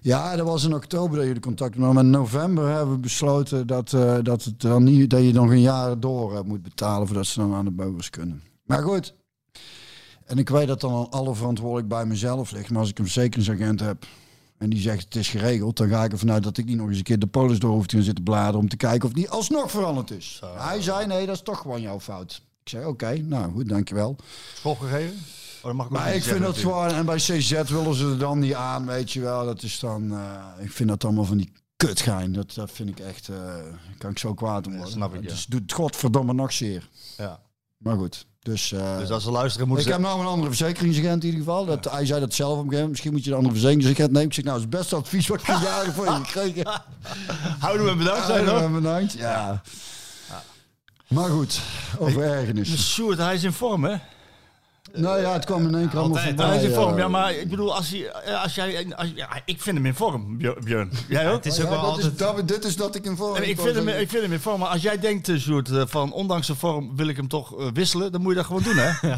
Ja, 0.00 0.36
dat 0.36 0.46
was 0.46 0.64
in 0.64 0.74
oktober 0.74 1.16
dat 1.16 1.26
jullie 1.26 1.40
contact 1.40 1.74
hadden. 1.74 1.94
Maar 1.94 2.04
in 2.04 2.10
november 2.10 2.68
hebben 2.68 2.94
we 2.94 3.00
besloten 3.00 3.66
dat, 3.66 3.92
eh, 3.92 4.18
dat, 4.22 4.44
het 4.44 4.60
dan 4.60 4.84
niet, 4.84 5.10
dat 5.10 5.22
je 5.22 5.32
nog 5.32 5.50
een 5.50 5.60
jaar 5.60 6.00
door 6.00 6.36
eh, 6.36 6.42
moet 6.42 6.62
betalen 6.62 7.06
voordat 7.06 7.26
ze 7.26 7.40
dan 7.40 7.54
aan 7.54 7.64
de 7.64 7.70
burgers 7.70 8.10
kunnen. 8.10 8.42
Maar 8.64 8.82
goed. 8.82 9.14
En 10.24 10.38
ik 10.38 10.48
weet 10.48 10.66
dat 10.66 10.80
dan 10.80 10.92
al 10.92 11.10
alle 11.10 11.34
verantwoordelijk 11.34 11.88
bij 11.88 12.06
mezelf 12.06 12.50
ligt. 12.50 12.70
Maar 12.70 12.80
als 12.80 12.90
ik 12.90 12.98
een 12.98 13.04
verzekeringsagent 13.04 13.80
heb 13.80 14.06
en 14.58 14.70
die 14.70 14.80
zegt 14.80 15.04
het 15.04 15.14
is 15.14 15.28
geregeld, 15.28 15.76
dan 15.76 15.88
ga 15.88 16.04
ik 16.04 16.12
ervan 16.12 16.30
uit 16.30 16.42
dat 16.42 16.58
ik 16.58 16.64
niet 16.64 16.76
nog 16.76 16.88
eens 16.88 16.98
een 16.98 17.02
keer 17.02 17.18
de 17.18 17.26
polis 17.26 17.58
door 17.58 17.70
hoef 17.70 17.86
te 17.86 17.96
gaan 17.96 18.04
zitten 18.04 18.24
bladeren 18.24 18.60
om 18.60 18.68
te 18.68 18.76
kijken 18.76 19.02
of 19.02 19.08
het 19.08 19.16
niet 19.16 19.28
alsnog 19.28 19.70
veranderd 19.70 20.10
is. 20.10 20.40
Hij 20.56 20.82
zei 20.82 21.06
nee, 21.06 21.26
dat 21.26 21.34
is 21.34 21.42
toch 21.42 21.60
gewoon 21.60 21.80
jouw 21.80 22.00
fout. 22.00 22.42
Ik 22.62 22.68
zei 22.68 22.84
oké, 22.84 23.16
nou 23.18 23.52
goed, 23.52 23.68
dankjewel. 23.68 24.16
School 24.54 24.74
gegeven? 24.74 25.16
Oh, 25.62 25.72
mag 25.72 25.86
ook 25.86 25.92
Maar 25.92 26.14
ik 26.14 26.22
vind 26.22 26.40
dat 26.40 26.58
gewoon, 26.58 26.88
en 26.88 27.06
bij 27.06 27.16
CZ 27.16 27.62
willen 27.62 27.94
ze 27.94 28.04
er 28.04 28.18
dan 28.18 28.38
niet 28.38 28.54
aan, 28.54 28.86
weet 28.86 29.12
je 29.12 29.20
wel. 29.20 29.44
Dat 29.44 29.62
is 29.62 29.78
dan, 29.78 30.12
eh, 30.12 30.64
ik 30.64 30.72
vind 30.72 30.88
dat 30.88 31.04
allemaal 31.04 31.24
van 31.24 31.36
die 31.36 31.52
kutgein. 31.76 32.32
Dat, 32.32 32.54
dat 32.54 32.70
vind 32.70 32.88
ik 32.88 32.98
echt, 32.98 33.28
eh 33.28 33.54
kan 33.98 34.10
ik 34.10 34.18
zo 34.18 34.34
kwaad 34.34 34.66
om 34.66 34.72
worden. 34.72 34.92
snap 34.92 35.14
ik, 35.14 35.22
ja. 35.22 35.28
Dus 35.28 35.46
doet 35.46 35.72
godverdomme 35.72 36.32
nog 36.32 36.52
zeer. 36.52 36.88
Ja. 37.16 37.40
Maar 37.76 37.96
goed, 37.96 38.26
dus... 38.46 38.72
eh, 38.72 38.98
Dus 38.98 39.10
als 39.10 39.22
ze 39.22 39.30
luisteren, 39.30 39.66
ik 39.66 39.72
moeten 39.72 39.92
heb 39.92 40.00
ze... 40.00 40.06
nou 40.06 40.20
een 40.20 40.26
andere 40.26 40.48
verzekeringsagent 40.48 41.22
in 41.24 41.28
ieder 41.30 41.44
geval. 41.44 41.64
Dat, 41.64 41.90
Hij 41.90 42.06
zei 42.06 42.20
dat 42.20 42.34
zelf 42.34 42.50
op 42.50 42.56
een 42.56 42.62
gegeven 42.62 42.76
moment. 42.78 42.90
Misschien 42.90 43.12
moet 43.12 43.24
je 43.24 43.30
een 43.30 43.36
andere 43.36 43.54
verzekeringsagent 43.54 44.10
nemen. 44.12 44.26
Ik 44.28 44.34
zeg, 44.34 44.44
nou, 44.44 44.56
is 44.56 44.62
het 44.62 44.70
beste 44.72 44.96
advies 44.96 45.26
wat 45.26 45.40
ik 45.40 45.46
jaren 45.46 45.92
voor 45.92 46.04
je 46.04 46.10
gekregen 46.24 46.66
Houden 47.58 47.82
we 47.82 47.88
hem 47.88 47.98
bedankt, 47.98 48.26
zijn 48.26 48.46
heb. 48.46 48.58
hoor. 48.58 48.70
Bedankt. 48.70 49.12
Ja. 49.12 49.62
Maar 51.08 51.28
goed, 51.30 51.60
over 51.98 52.22
ergernis. 52.22 52.92
Sjoerd, 52.92 53.18
hij 53.18 53.34
is 53.34 53.42
in 53.44 53.52
vorm, 53.52 53.84
hè? 53.84 53.96
Nou 54.96 55.20
ja, 55.20 55.32
het 55.32 55.44
kwam 55.44 55.66
in 55.66 55.74
één 55.74 55.88
keer 55.88 55.98
allemaal 55.98 56.22
voorbij. 56.22 56.46
Hij 56.46 56.56
is 56.56 56.62
in 56.62 56.72
vorm, 56.74 56.92
eh. 56.92 56.98
ja, 56.98 57.08
maar 57.08 57.34
ik 57.34 57.48
bedoel, 57.50 57.74
als, 57.74 57.90
hij, 57.90 58.06
eh, 58.10 58.42
als 58.42 58.54
jij... 58.54 58.86
Als, 58.96 59.12
ja, 59.14 59.28
ik 59.44 59.62
vind 59.62 59.76
hem 59.76 59.86
in 59.86 59.94
vorm, 59.94 60.38
Björ- 60.38 60.58
Björn. 60.64 60.90
Jij 61.08 61.28
ook? 61.30 61.36
Het 61.44 61.46
is 61.46 61.56
Ja, 61.56 61.62
ook 61.62 61.68
wel 61.68 61.80
dat 61.80 61.88
altijd... 61.90 62.06
is, 62.12 62.16
dat, 62.18 62.48
dit 62.48 62.64
is 62.64 62.76
dat 62.76 62.94
ik 62.94 63.04
in 63.04 63.16
vorm 63.16 63.36
En 63.36 63.48
ik, 63.48 63.60
vind 63.60 63.74
hem, 63.76 63.88
ik 63.88 64.08
vind 64.10 64.22
hem 64.22 64.32
in 64.32 64.40
vorm, 64.40 64.58
maar 64.60 64.68
als 64.68 64.82
jij 64.82 64.98
denkt, 64.98 65.28
eh, 65.28 65.36
Sjoerd, 65.38 65.70
eh, 65.70 65.82
van 65.86 66.12
ondanks 66.12 66.46
de 66.46 66.54
vorm 66.54 66.96
wil 66.96 67.06
ik 67.08 67.16
hem 67.16 67.28
toch 67.28 67.58
eh, 67.58 67.66
wisselen, 67.72 68.12
dan 68.12 68.20
moet 68.20 68.30
je 68.30 68.36
dat 68.36 68.46
gewoon 68.46 68.62
doen, 68.62 68.76
hè? 68.76 68.90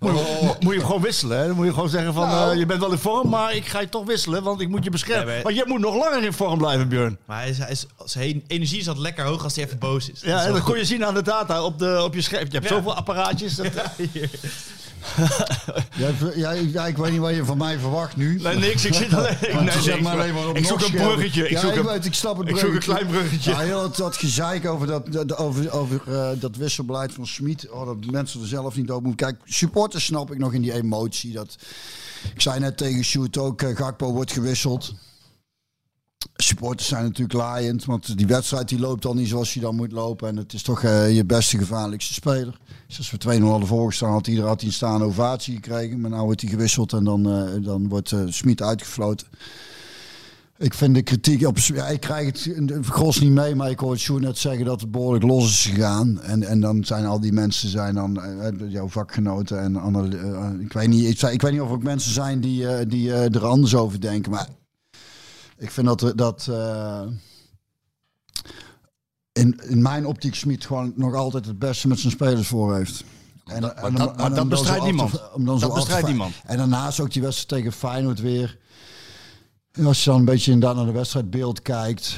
Moet, 0.00 0.18
je, 0.18 0.38
mo- 0.42 0.56
moet 0.60 0.72
je 0.72 0.78
hem 0.78 0.86
gewoon 0.86 1.02
wisselen, 1.02 1.38
hè? 1.38 1.46
Dan 1.46 1.56
moet 1.56 1.66
je 1.66 1.72
gewoon 1.72 1.88
zeggen 1.88 2.14
van, 2.14 2.28
Nou. 2.28 2.52
eh, 2.52 2.58
je 2.58 2.66
bent 2.66 2.80
wel 2.80 2.92
in 2.92 2.98
vorm, 2.98 3.28
maar 3.28 3.54
ik 3.54 3.66
ga 3.66 3.80
je 3.80 3.88
toch 3.88 4.06
wisselen, 4.06 4.42
want 4.42 4.60
ik 4.60 4.68
moet 4.68 4.84
je 4.84 4.90
beschermen. 4.90 5.26
Nee, 5.26 5.34
maar- 5.34 5.42
Want 5.42 5.54
jij 5.56 5.64
moet 5.66 5.80
nog 5.80 5.94
langer 5.96 6.24
in 6.24 6.32
vorm 6.32 6.58
blijven, 6.58 6.88
Björn. 6.88 7.18
Maar 7.26 7.38
hij 7.40 7.48
is, 7.48 7.58
hij 7.58 7.70
is, 7.70 7.86
zijn 8.04 8.44
energie 8.46 8.78
is 8.78 8.86
altijd 8.88 9.04
lekker 9.04 9.24
hoog 9.24 9.44
als 9.44 9.54
hij 9.56 9.64
even 9.64 9.78
boos 9.78 10.10
is. 10.10 10.20
Ja, 10.20 10.44
en 10.44 10.52
dat 10.52 10.62
kon 10.62 10.76
je 10.78 10.84
zien 10.84 11.04
aan 11.04 11.14
de 11.14 11.22
data 11.22 11.62
op, 11.64 11.78
de, 11.78 12.00
op 12.04 12.14
je 12.14 12.20
scherm. 12.22 12.44
Je 12.48 12.56
hebt 12.56 12.68
zoveel 12.68 12.94
apparaatjes. 12.94 13.54
Dat, 13.54 13.66
Ja, 14.12 14.26
v- 15.00 16.36
ja, 16.36 16.50
ik, 16.50 16.72
ja, 16.72 16.86
ik 16.86 16.96
weet 16.96 17.10
niet 17.10 17.20
wat 17.20 17.34
je 17.34 17.44
van 17.44 17.58
mij 17.58 17.78
verwacht 17.78 18.16
nu. 18.16 18.40
nee, 18.40 18.56
niks, 18.56 18.84
ik 18.84 18.94
zit 18.94 19.14
alleen... 19.18 19.36
Ik, 19.40 19.52
Maar 19.52 19.62
nee, 19.62 19.70
het 19.70 19.78
is 19.80 19.86
nee, 19.86 20.02
maar 20.02 20.12
alleen 20.12 20.34
maar 20.34 20.48
op 20.48 20.56
ik 20.56 20.64
zoek 20.66 20.80
een 20.80 20.90
bruggetje. 20.90 21.44
Ik 21.44 21.50
ja, 21.50 21.60
zoek 21.60 21.70
ik 21.70 21.76
een, 21.76 21.86
weet, 21.86 22.04
ik 22.04 22.14
snap 22.14 22.38
het 22.38 22.48
ik 22.48 22.56
zoek 22.56 22.72
een 22.72 22.78
klein 22.78 23.06
bruggetje. 23.06 23.50
Ja, 23.50 23.58
heel 23.58 23.80
dat, 23.80 23.96
dat 23.96 24.16
gezeik 24.16 24.66
over 24.66 24.86
dat, 24.86 25.12
dat, 25.12 25.36
over, 25.36 25.72
over 25.72 26.00
eh, 26.06 26.28
dat 26.40 26.56
wisselbeleid 26.56 27.12
van 27.12 27.26
Smit. 27.26 27.70
Oh, 27.70 27.86
dat 27.86 27.96
mensen 28.10 28.40
er 28.40 28.46
zelf 28.46 28.76
niet 28.76 28.90
op 28.90 29.02
moeten. 29.02 29.26
Kijk, 29.26 29.40
supporters 29.44 30.04
snap 30.04 30.32
ik 30.32 30.38
nog 30.38 30.52
in 30.52 30.62
die 30.62 30.72
emotie. 30.72 31.32
Dat, 31.32 31.56
ik 32.34 32.40
zei 32.40 32.60
net 32.60 32.76
tegen 32.76 33.04
Sjoerd 33.04 33.38
ook, 33.38 33.62
eh, 33.62 33.76
Gakpo 33.76 34.12
wordt 34.12 34.32
gewisseld. 34.32 34.94
Supporters 36.34 36.88
zijn 36.88 37.02
natuurlijk 37.02 37.32
laaiend, 37.32 37.84
want 37.84 38.16
die 38.16 38.26
wedstrijd 38.26 38.68
die 38.68 38.78
loopt 38.78 39.04
al 39.04 39.14
niet 39.14 39.28
zoals 39.28 39.52
hij 39.52 39.62
dan 39.62 39.76
moet 39.76 39.92
lopen. 39.92 40.28
En 40.28 40.36
het 40.36 40.52
is 40.52 40.62
toch 40.62 40.82
eh, 40.82 41.14
je 41.14 41.24
beste 41.24 41.58
gevaarlijkste 41.58 42.14
speler. 42.14 42.58
Dus 42.86 42.98
als 42.98 43.10
we 43.10 43.38
2-0 43.38 43.42
hadden 43.42 43.68
voorgestaan, 43.68 44.12
had 44.12 44.26
ieder 44.26 44.44
had 44.46 44.62
een 44.62 44.72
staande 44.72 45.04
ovatie 45.04 45.54
gekregen. 45.54 46.00
Maar 46.00 46.10
nu 46.10 46.16
wordt 46.16 46.40
hij 46.40 46.50
gewisseld 46.50 46.92
en 46.92 47.04
dan, 47.04 47.30
eh, 47.30 47.64
dan 47.64 47.88
wordt 47.88 48.12
eh 48.12 48.20
Smit 48.28 48.62
uitgefloten. 48.62 49.26
Ik 50.58 50.74
vind 50.74 50.94
de 50.94 51.02
kritiek 51.02 51.46
op. 51.46 51.58
Ja, 51.58 51.86
ik 51.86 52.00
krijg 52.00 52.26
het 52.26 52.50
gros 52.82 53.20
niet 53.20 53.32
mee, 53.32 53.54
maar 53.54 53.70
ik 53.70 53.78
hoorde 53.78 53.98
Sjoerd 53.98 54.22
net 54.22 54.38
zeggen 54.38 54.64
dat 54.64 54.80
het 54.80 54.90
behoorlijk 54.90 55.24
los 55.24 55.44
is 55.44 55.72
gegaan. 55.72 56.20
En, 56.20 56.42
en 56.42 56.60
dan 56.60 56.84
zijn 56.84 57.06
al 57.06 57.20
die 57.20 57.32
mensen, 57.32 57.68
zijn 57.68 57.94
dan 57.94 58.20
jouw 58.68 58.88
vakgenoten 58.88 59.60
en 59.60 59.76
eh, 59.76 60.60
ik 60.60 60.72
weet 60.72 60.88
niet, 60.88 61.04
ik, 61.04 61.30
ik 61.30 61.42
weet 61.42 61.52
niet 61.52 61.60
of 61.60 61.68
er 61.68 61.74
ook 61.74 61.82
mensen 61.82 62.12
zijn 62.12 62.40
die, 62.40 62.86
die 62.86 63.12
er 63.12 63.46
anders 63.46 63.74
over 63.74 64.00
denken, 64.00 64.30
maar 64.30 64.48
ik 65.58 65.70
vind 65.70 65.86
dat 65.86 66.12
dat. 66.16 66.46
eh, 66.50 67.02
in, 69.32 69.60
in 69.68 69.82
mijn 69.82 70.06
optiek 70.06 70.34
Smit 70.34 70.66
gewoon 70.66 70.92
nog 70.96 71.14
altijd 71.14 71.46
het 71.46 71.58
beste 71.58 71.88
met 71.88 71.98
zijn 71.98 72.12
spelers 72.12 72.48
voor 72.48 72.74
heeft. 72.76 73.04
En, 73.44 73.60
dat- 73.60 73.74
en 73.74 73.92
maar 73.92 74.06
dat- 74.06 74.16
maar 74.16 74.34
dan 74.34 74.48
bestrijdt 74.48 74.80
te- 74.80 74.86
niemand. 74.86 75.12
dan 75.36 75.58
Dat 75.58 75.74
bestrijdt 75.74 76.06
niemand. 76.06 76.34
En 76.44 76.56
daarnaast 76.56 77.00
ook 77.00 77.12
die 77.12 77.22
wedstrijd 77.22 77.48
tegen 77.48 77.72
Feyenoord 77.78 78.20
weer. 78.20 78.58
En 79.72 79.86
als 79.86 80.04
je 80.04 80.10
dan 80.10 80.18
een 80.18 80.24
beetje 80.24 80.52
inderdaad 80.52 80.76
naar 80.76 80.86
de 80.86 80.92
wedstrijdbeeld 80.98 81.62
kijkt. 81.62 82.16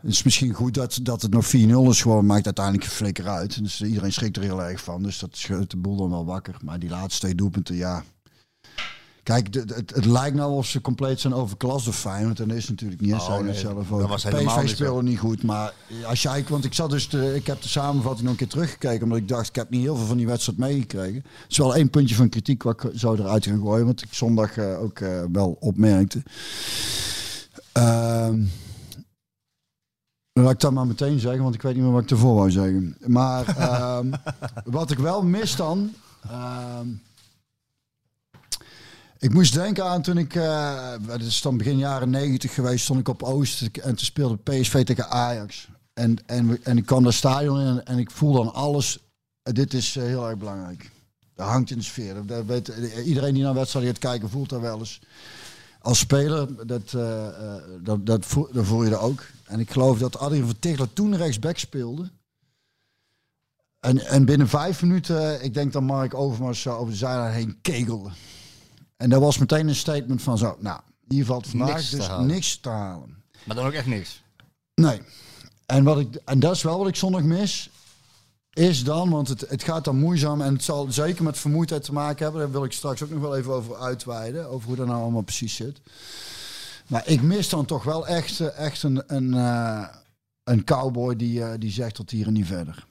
Het 0.00 0.12
is 0.12 0.22
misschien 0.22 0.52
goed 0.52 0.74
dat, 0.74 0.98
dat 1.02 1.22
het 1.22 1.30
nog 1.32 1.46
4-0 1.46 1.90
is 1.90 2.02
gewoon. 2.02 2.26
Maakt 2.26 2.44
uiteindelijk 2.44 2.86
flikker 2.86 3.28
uit. 3.28 3.62
Dus 3.62 3.80
iedereen 3.82 4.12
schrikt 4.12 4.36
er 4.36 4.42
heel 4.42 4.62
erg 4.62 4.80
van. 4.82 5.02
Dus 5.02 5.18
dat 5.18 5.36
scheurt 5.36 5.70
de 5.70 5.76
boel 5.76 5.96
dan 5.96 6.10
wel 6.10 6.24
wakker. 6.24 6.56
Maar 6.62 6.78
die 6.78 6.88
laatste 6.90 7.20
twee 7.20 7.34
doelpunten, 7.34 7.74
ja. 7.76 8.04
Kijk, 9.24 9.52
de- 9.52 9.64
de- 9.64 9.74
het, 9.74 9.94
het 9.94 10.04
lijkt 10.04 10.36
nou 10.36 10.52
of 10.52 10.66
ze 10.66 10.80
compleet 10.80 11.20
zijn 11.20 11.32
overklast 11.34 11.88
of 11.88 11.96
Feyenoord. 11.98 12.40
En 12.40 12.48
dat 12.48 12.56
is 12.56 12.68
natuurlijk 12.68 13.00
niet. 13.00 13.12
Oh, 13.14 13.38
nee, 13.38 13.54
zelf 13.54 13.92
ook. 13.92 14.08
was 14.08 14.24
PSV 14.24 14.68
speelde 14.68 15.02
niet 15.02 15.18
goed. 15.18 15.42
Maar 15.42 15.74
als 16.06 16.22
jij, 16.22 16.44
want 16.48 16.64
ik 16.64 16.74
zat 16.74 16.90
dus, 16.90 17.08
ik 17.08 17.46
heb 17.46 17.62
de 17.62 17.68
samenvatting 17.68 18.22
nog 18.22 18.30
een 18.32 18.36
keer 18.38 18.48
teruggekeken. 18.48 19.02
Omdat 19.02 19.18
ik 19.18 19.28
dacht, 19.28 19.48
ik 19.48 19.54
heb 19.54 19.70
niet 19.70 19.80
heel 19.82 19.96
veel 19.96 20.06
van 20.06 20.16
die 20.16 20.26
wedstrijd 20.26 20.58
meegekregen. 20.58 21.14
Het 21.42 21.50
is 21.50 21.58
wel 21.58 21.74
één 21.74 21.90
puntje 21.90 22.14
van 22.14 22.28
kritiek 22.28 22.62
wat 22.62 22.84
ik 22.84 22.90
zou 22.94 23.18
eruit 23.18 23.46
gaan 23.46 23.60
gooien. 23.60 23.86
Wat 23.86 24.02
ik 24.02 24.12
zondag 24.14 24.56
eh, 24.56 24.80
ook 24.82 24.98
eh, 24.98 25.22
wel 25.32 25.56
opmerkte. 25.60 26.22
Ehm 27.72 28.42
laat 30.40 30.52
ik 30.52 30.60
dat 30.60 30.72
maar 30.72 30.86
meteen 30.86 31.18
zeggen, 31.18 31.42
want 31.42 31.54
ik 31.54 31.62
weet 31.62 31.74
niet 31.74 31.82
meer 31.82 31.92
wat 31.92 32.02
ik 32.02 32.10
ervoor 32.10 32.34
wou 32.34 32.50
zeggen. 32.50 32.96
Maar 33.06 33.56
ehm, 33.56 34.12
wat 34.64 34.90
ik 34.90 34.98
wel 34.98 35.22
mis 35.22 35.56
dan. 35.56 35.92
ehm, 36.30 36.86
ik 39.18 39.32
moest 39.32 39.54
denken 39.54 39.84
aan 39.84 40.02
toen 40.02 40.18
ik, 40.18 40.34
eh 40.34 40.94
het 41.06 41.22
is 41.22 41.42
dan 41.42 41.56
begin 41.56 41.78
jaren 41.78 42.10
negentig 42.10 42.54
geweest, 42.54 42.84
stond 42.84 43.00
ik 43.00 43.08
op 43.08 43.22
Oost 43.22 43.62
en 43.62 43.70
toen 43.82 43.98
speelde 43.98 44.36
PSV 44.36 44.84
tegen 44.84 45.10
Ajax. 45.10 45.68
En, 45.92 46.26
en, 46.26 46.64
en 46.64 46.76
ik 46.76 46.86
kwam 46.86 47.02
dat 47.02 47.14
stadion 47.14 47.60
in 47.60 47.84
en, 47.84 47.98
ik 47.98 48.10
voel 48.10 48.32
dan 48.32 48.54
alles. 48.54 48.98
eh, 49.42 49.54
dit 49.54 49.74
is 49.74 49.96
eh, 49.96 50.04
heel 50.04 50.28
erg 50.28 50.38
belangrijk. 50.38 50.90
Dat 51.34 51.48
hangt 51.48 51.70
in 51.70 51.78
de 51.78 51.84
sfeer. 51.84 52.14
Dat, 52.14 52.28
dat 52.28 52.44
weet, 52.44 52.68
iedereen 53.04 53.34
die 53.34 53.42
naar 53.42 53.54
wedstrijden 53.54 53.92
gaat 53.92 54.00
kijken 54.00 54.30
voelt 54.30 54.48
dat 54.48 54.60
wel 54.60 54.78
eens. 54.78 55.00
Als 55.84 55.98
speler, 55.98 56.66
dat, 56.66 56.92
eh, 56.94 57.26
eh, 57.26 57.62
dat, 57.80 58.06
dat, 58.06 58.26
voel, 58.26 58.48
dat 58.52 58.66
voel 58.66 58.84
je 58.84 58.90
er 58.90 58.98
ook. 58.98 59.26
En 59.44 59.60
ik 59.60 59.70
geloof 59.70 59.98
dat 59.98 60.18
Adrien 60.18 60.44
van 60.44 60.58
Tichler 60.58 60.92
toen 60.92 61.16
rechtsback 61.16 61.58
speelde. 61.58 62.10
En, 63.80 64.06
en 64.06 64.24
binnen 64.24 64.48
vijf 64.48 64.82
minuten, 64.82 65.44
ik 65.44 65.54
denk 65.54 65.72
dat 65.72 65.82
Mark 65.82 66.14
Overmars 66.14 66.66
over 66.66 66.92
de 66.92 66.98
zijlijn 66.98 67.32
heen 67.34 67.58
kegelde. 67.62 68.10
En 68.96 69.10
dat 69.10 69.20
was 69.20 69.38
meteen 69.38 69.68
een 69.68 69.74
statement 69.74 70.22
van 70.22 70.38
zo, 70.38 70.56
nou, 70.58 70.80
hier 71.08 71.24
valt 71.24 71.46
vandaag 71.46 71.68
Niks 71.76 71.90
te 71.90 71.96
dus 71.96 72.06
halen. 72.06 72.26
niks 72.26 72.56
te 72.56 72.68
halen. 72.68 73.22
Maar 73.44 73.56
dan 73.56 73.66
ook 73.66 73.72
echt 73.72 73.86
niks. 73.86 74.22
Nee. 74.74 75.02
En, 75.66 75.84
wat 75.84 75.98
ik, 75.98 76.14
en 76.14 76.40
dat 76.40 76.54
is 76.54 76.62
wel 76.62 76.78
wat 76.78 76.88
ik 76.88 76.96
zondag 76.96 77.22
mis. 77.22 77.70
Is 78.52 78.84
dan, 78.84 79.10
want 79.10 79.28
het, 79.28 79.40
het 79.40 79.62
gaat 79.62 79.84
dan 79.84 79.98
moeizaam 79.98 80.40
en 80.40 80.52
het 80.52 80.64
zal 80.64 80.92
zeker 80.92 81.24
met 81.24 81.38
vermoeidheid 81.38 81.82
te 81.82 81.92
maken 81.92 82.22
hebben. 82.22 82.40
Daar 82.42 82.50
wil 82.50 82.64
ik 82.64 82.72
straks 82.72 83.02
ook 83.02 83.10
nog 83.10 83.20
wel 83.20 83.36
even 83.36 83.52
over 83.52 83.76
uitweiden. 83.76 84.48
Over 84.48 84.66
hoe 84.66 84.76
dat 84.76 84.86
nou 84.86 85.02
allemaal 85.02 85.22
precies 85.22 85.54
zit. 85.54 85.80
Maar 86.86 87.08
ik 87.08 87.22
mis 87.22 87.48
dan 87.48 87.64
toch 87.64 87.84
wel 87.84 88.06
echt, 88.06 88.40
eh, 88.40 88.58
echt 88.58 88.82
een, 88.82 89.02
een, 89.06 89.34
eh, 89.34 89.88
een 90.44 90.64
cowboy 90.64 91.16
die, 91.16 91.44
eh, 91.44 91.52
die 91.58 91.70
zegt 91.70 91.94
tot 91.94 92.10
hier 92.10 92.26
en 92.26 92.32
niet 92.32 92.46
verder. 92.46 92.86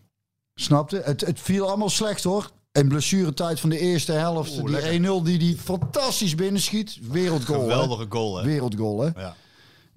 Snapte? 0.55 1.01
Het, 1.05 1.21
het 1.21 1.39
viel 1.39 1.67
allemaal 1.67 1.89
slecht 1.89 2.23
hoor. 2.23 2.51
In 2.73 2.87
blessuretijd 2.87 3.59
van 3.59 3.69
de 3.69 3.79
eerste 3.79 4.11
helft. 4.11 4.51
Oeh, 4.51 4.63
die 4.63 4.71
lekker. 4.71 5.21
1-0 5.21 5.23
die 5.23 5.37
die 5.37 5.57
fantastisch 5.57 6.35
binnenschiet. 6.35 6.97
Wereldgoal. 7.01 7.59
Geweldige 7.59 8.05
goal, 8.09 8.37
hè? 8.37 8.43
Wereldgoal 8.43 9.01
hè. 9.01 9.09
Ja. 9.21 9.35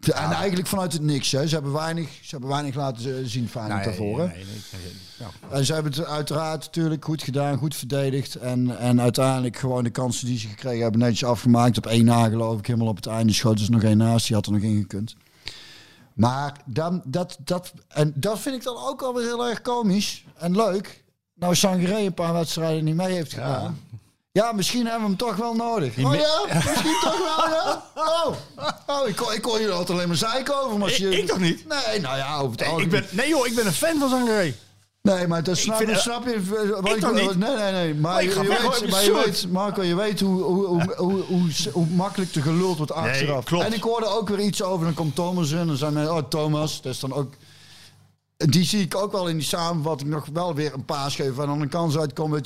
En 0.01 0.31
eigenlijk 0.31 0.69
vanuit 0.69 0.93
het 0.93 1.03
niks. 1.03 1.33
Hè. 1.33 1.49
Ze, 1.49 1.55
hebben 1.55 1.73
weinig, 1.73 2.09
ze 2.23 2.31
hebben 2.31 2.49
weinig 2.49 2.75
laten 2.75 3.29
zien 3.29 3.49
Feyenoord 3.49 3.85
daarvoor. 3.85 4.19
Nee. 4.19 4.45
Ja. 5.19 5.31
En 5.51 5.65
ze 5.65 5.75
hebben 5.75 5.93
het 5.93 6.05
uiteraard 6.05 6.65
natuurlijk 6.65 7.05
goed 7.05 7.23
gedaan, 7.23 7.57
goed 7.59 7.77
verdedigd. 7.77 8.35
En, 8.35 8.79
en 8.79 9.01
uiteindelijk 9.01 9.57
gewoon 9.57 9.85
de 9.85 9.91
kansen 9.91 10.27
die 10.27 10.39
ze 10.39 10.49
gekregen 10.49 10.83
hebben 10.83 11.01
netjes 11.01 11.25
afgemaakt. 11.25 11.77
Op 11.77 11.87
één 11.87 12.05
na 12.05 12.29
geloof 12.29 12.59
ik, 12.59 12.67
helemaal 12.67 12.89
op 12.89 12.97
het 12.97 13.07
einde 13.07 13.33
schoten 13.33 13.65
ze 13.65 13.71
nog 13.71 13.83
één 13.83 13.99
naast. 13.99 14.27
Die 14.27 14.37
had 14.37 14.47
er 14.47 14.53
nog 14.53 14.63
in 14.63 14.81
gekund. 14.81 15.17
Maar 16.15 16.57
dan, 16.65 17.03
dat, 17.05 17.39
dat, 17.45 17.73
en 17.89 18.13
dat 18.15 18.39
vind 18.39 18.55
ik 18.55 18.63
dan 18.63 18.77
ook 18.77 19.03
alweer 19.03 19.25
heel 19.25 19.49
erg 19.49 19.61
komisch 19.61 20.25
en 20.35 20.57
leuk. 20.57 21.05
Nou 21.39 21.55
Sangaré 21.55 21.99
een 21.99 22.15
paar 22.15 22.33
wedstrijden 22.33 22.85
niet 22.85 22.95
mee 22.95 23.13
heeft 23.13 23.33
gedaan. 23.33 23.81
Ja, 24.33 24.53
misschien 24.53 24.83
hebben 24.87 25.01
we 25.01 25.07
hem 25.07 25.17
toch 25.17 25.37
wel 25.37 25.55
nodig. 25.55 25.99
Oh 26.05 26.15
ja, 26.15 26.41
misschien 26.55 26.97
toch 27.01 27.19
wel, 27.19 27.49
ja. 27.49 27.83
Oh, 27.95 28.37
oh 28.87 29.09
ik, 29.09 29.21
ik 29.21 29.43
kon 29.43 29.61
je 29.61 29.67
er 29.67 29.73
altijd 29.73 29.91
alleen 29.91 30.09
maar 30.09 30.17
zeiken 30.17 30.63
over. 30.63 30.79
Maar 30.79 30.89
Ik- 30.89 30.97
je, 30.97 31.19
ik 31.19 31.27
toch 31.27 31.39
niet? 31.39 31.65
Nee, 31.69 32.01
nou 32.01 32.17
ja, 32.17 32.39
over 32.39 32.59
het 32.59 32.71
Nee, 32.77 32.81
ik 32.85 32.91
ben, 32.91 33.07
nee 33.11 33.29
joh, 33.29 33.47
ik 33.47 33.55
ben 33.55 33.67
een 33.67 33.73
fan 33.73 33.99
van 33.99 34.09
Zangeré. 34.09 34.55
Nee, 35.03 35.27
maar 35.27 35.43
dat 35.43 35.57
snap, 35.57 35.77
vind, 35.77 35.91
eh, 35.91 35.97
snap 35.97 36.27
je. 36.27 36.45
Wat 36.81 36.95
ik 36.95 37.01
toch 37.01 37.13
niet? 37.13 37.39
Nee, 37.39 37.57
nee, 37.57 37.73
nee. 37.73 37.95
Maar, 37.95 38.13
Maar 38.13 38.23
ik 38.23 38.31
je, 38.33 38.37
hoor, 38.37 38.47
weet, 38.49 38.83
ik 38.83 38.91
maar 38.91 39.05
je 39.05 39.13
weet, 39.25 39.47
Marco, 39.51 39.83
je 39.83 39.95
weet 39.95 40.21
hoe, 40.21 40.43
hoe, 40.43 40.67
hoe, 40.67 40.95
hoe, 40.97 41.23
hoe, 41.23 41.51
hoe, 41.73 41.87
makkelijk 41.87 42.33
te 42.33 42.43
geluld 42.43 42.77
wordt 42.77 42.93
achteraf. 42.93 43.45
klopt. 43.45 43.65
En 43.65 43.73
ik 43.73 43.83
hoorde 43.83 44.07
ook 44.07 44.29
weer 44.29 44.41
iets 44.41 44.63
over. 44.63 44.85
Dan 44.85 44.95
komt 44.95 45.15
Thomas 45.15 45.51
in. 45.51 45.67
Dan 45.67 45.77
zijn 45.77 45.93
mensen, 45.93 46.15
oh 46.15 46.23
Thomas, 46.29 46.83
dat 46.83 46.93
is 46.93 47.01
dan 47.01 47.13
ook. 47.13 47.33
Die 48.37 48.65
zie 48.65 48.81
ik 48.83 48.95
ook 48.97 49.13
wel 49.13 49.29
in 49.29 49.37
die 49.37 49.47
samenvatting 49.47 50.11
nog 50.11 50.27
wel 50.33 50.55
weer 50.55 50.75
een 50.75 50.85
paas 50.85 51.15
geven. 51.15 51.43
En 51.43 51.49
dan 51.49 51.61
een 51.61 51.69
kans 51.69 51.99
uitkomen. 51.99 52.43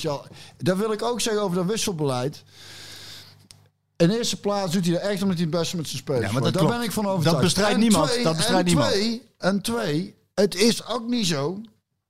Dat 0.57 0.77
wil 0.77 0.93
ik 0.93 1.03
ook 1.03 1.21
zeggen 1.21 1.43
over 1.43 1.57
dat 1.57 1.67
wisselbeleid. 1.67 2.43
In 3.97 4.11
eerste 4.11 4.41
plaats 4.41 4.73
doet 4.73 4.87
hij 4.87 4.95
er 4.95 5.01
echt 5.01 5.23
omdat 5.23 5.37
hij 5.37 5.47
het 5.47 5.57
beste 5.59 5.77
met 5.77 5.87
zijn 5.89 5.99
spelers 5.99 6.27
Ja, 6.27 6.33
maar 6.33 6.43
dat 6.43 6.53
Daar 6.53 6.63
klopt. 6.63 6.77
ben 6.79 6.87
ik 6.87 6.93
van 6.93 7.07
overtuigd. 7.07 7.33
Dat 7.37 7.45
bestrijdt 7.45 7.75
En 7.75 7.81
niemand. 7.81 8.11
twee- 8.11 8.25
Dat 8.25 8.37
bestrijdt 8.37 8.59
en 8.69 8.75
niemand. 8.75 8.93
Twee, 8.93 9.23
en 9.39 9.61
twee, 9.61 10.15
het 10.35 10.55
is 10.55 10.87
ook 10.87 11.09
niet 11.09 11.27
zo 11.27 11.61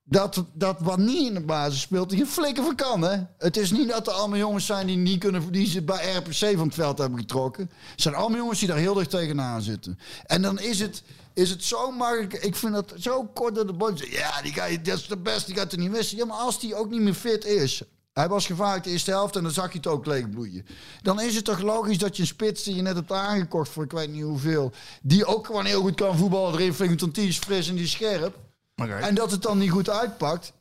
dat, 0.03 0.43
dat 0.53 0.75
wat 0.79 0.97
niet 0.97 1.27
in 1.27 1.33
de 1.33 1.41
basis 1.41 1.81
speelt, 1.81 2.11
er 2.11 2.17
geen 2.17 2.27
flikker 2.27 2.63
van 2.63 2.75
kan. 2.75 3.01
Hè? 3.01 3.17
Het 3.37 3.57
is 3.57 3.71
niet 3.71 3.89
dat 3.89 4.07
er 4.07 4.13
allemaal 4.13 4.37
jongens 4.37 4.65
zijn 4.65 4.87
die, 4.87 4.97
niet 4.97 5.19
kunnen, 5.19 5.51
die 5.51 5.67
ze 5.67 5.81
bij 5.81 6.13
RPC 6.15 6.57
van 6.57 6.65
het 6.65 6.73
veld 6.75 6.97
hebben 6.97 7.19
getrokken. 7.19 7.69
Het 7.91 8.01
zijn 8.01 8.15
allemaal 8.15 8.37
jongens 8.37 8.59
die 8.59 8.67
daar 8.67 8.77
heel 8.77 8.93
dicht 8.93 9.09
tegenaan 9.09 9.61
zitten. 9.61 9.99
En 10.25 10.41
dan 10.41 10.59
is 10.59 10.79
het, 10.79 11.03
is 11.33 11.49
het 11.49 11.63
zo 11.63 11.91
makkelijk. 11.91 12.33
Ik 12.33 12.55
vind 12.55 12.73
dat 12.73 12.93
zo 12.99 13.23
kort 13.23 13.55
door 13.55 13.67
de 13.67 13.73
bocht. 13.73 14.07
Ja, 14.07 14.41
die 14.41 14.53
guy, 14.53 14.81
dat 14.81 14.97
is 14.97 15.07
de 15.07 15.17
beste, 15.17 15.45
die 15.45 15.55
gaat 15.55 15.71
er 15.71 15.77
niet 15.77 15.91
missen. 15.91 16.17
Ja, 16.17 16.25
maar 16.25 16.37
als 16.37 16.59
die 16.59 16.75
ook 16.75 16.89
niet 16.89 17.01
meer 17.01 17.13
fit 17.13 17.45
is. 17.45 17.83
Hij 18.13 18.27
was 18.27 18.45
gevaarlijk 18.45 18.83
de 18.83 18.89
eerste 18.89 19.11
helft 19.11 19.35
en 19.35 19.43
dan 19.43 19.51
zag 19.51 19.71
je 19.71 19.77
het 19.77 19.87
ook 19.87 20.05
leegbloeien. 20.05 20.65
Dan 21.01 21.21
is 21.21 21.35
het 21.35 21.45
toch 21.45 21.61
logisch 21.61 21.97
dat 21.97 22.15
je 22.15 22.21
een 22.21 22.27
spits 22.27 22.63
die 22.63 22.75
je 22.75 22.81
net 22.81 22.95
hebt 22.95 23.11
aangekocht 23.11 23.69
voor 23.69 23.83
ik 23.83 23.91
weet 23.91 24.11
niet 24.11 24.23
hoeveel. 24.23 24.71
Die 25.01 25.25
ook 25.25 25.45
gewoon 25.45 25.65
heel 25.65 25.81
goed 25.81 25.95
kan 25.95 26.17
voetballen 26.17 26.53
erin 26.53 26.73
vliegen. 26.73 26.99
Want 26.99 27.15
die 27.15 27.27
is 27.27 27.37
fris 27.37 27.69
en 27.69 27.75
die 27.75 27.83
is 27.83 27.91
scherp. 27.91 28.35
En 28.75 29.15
dat 29.15 29.31
het 29.31 29.41
dan 29.41 29.57
niet 29.57 29.71
goed 29.71 29.89
uitpakt. 29.89 30.53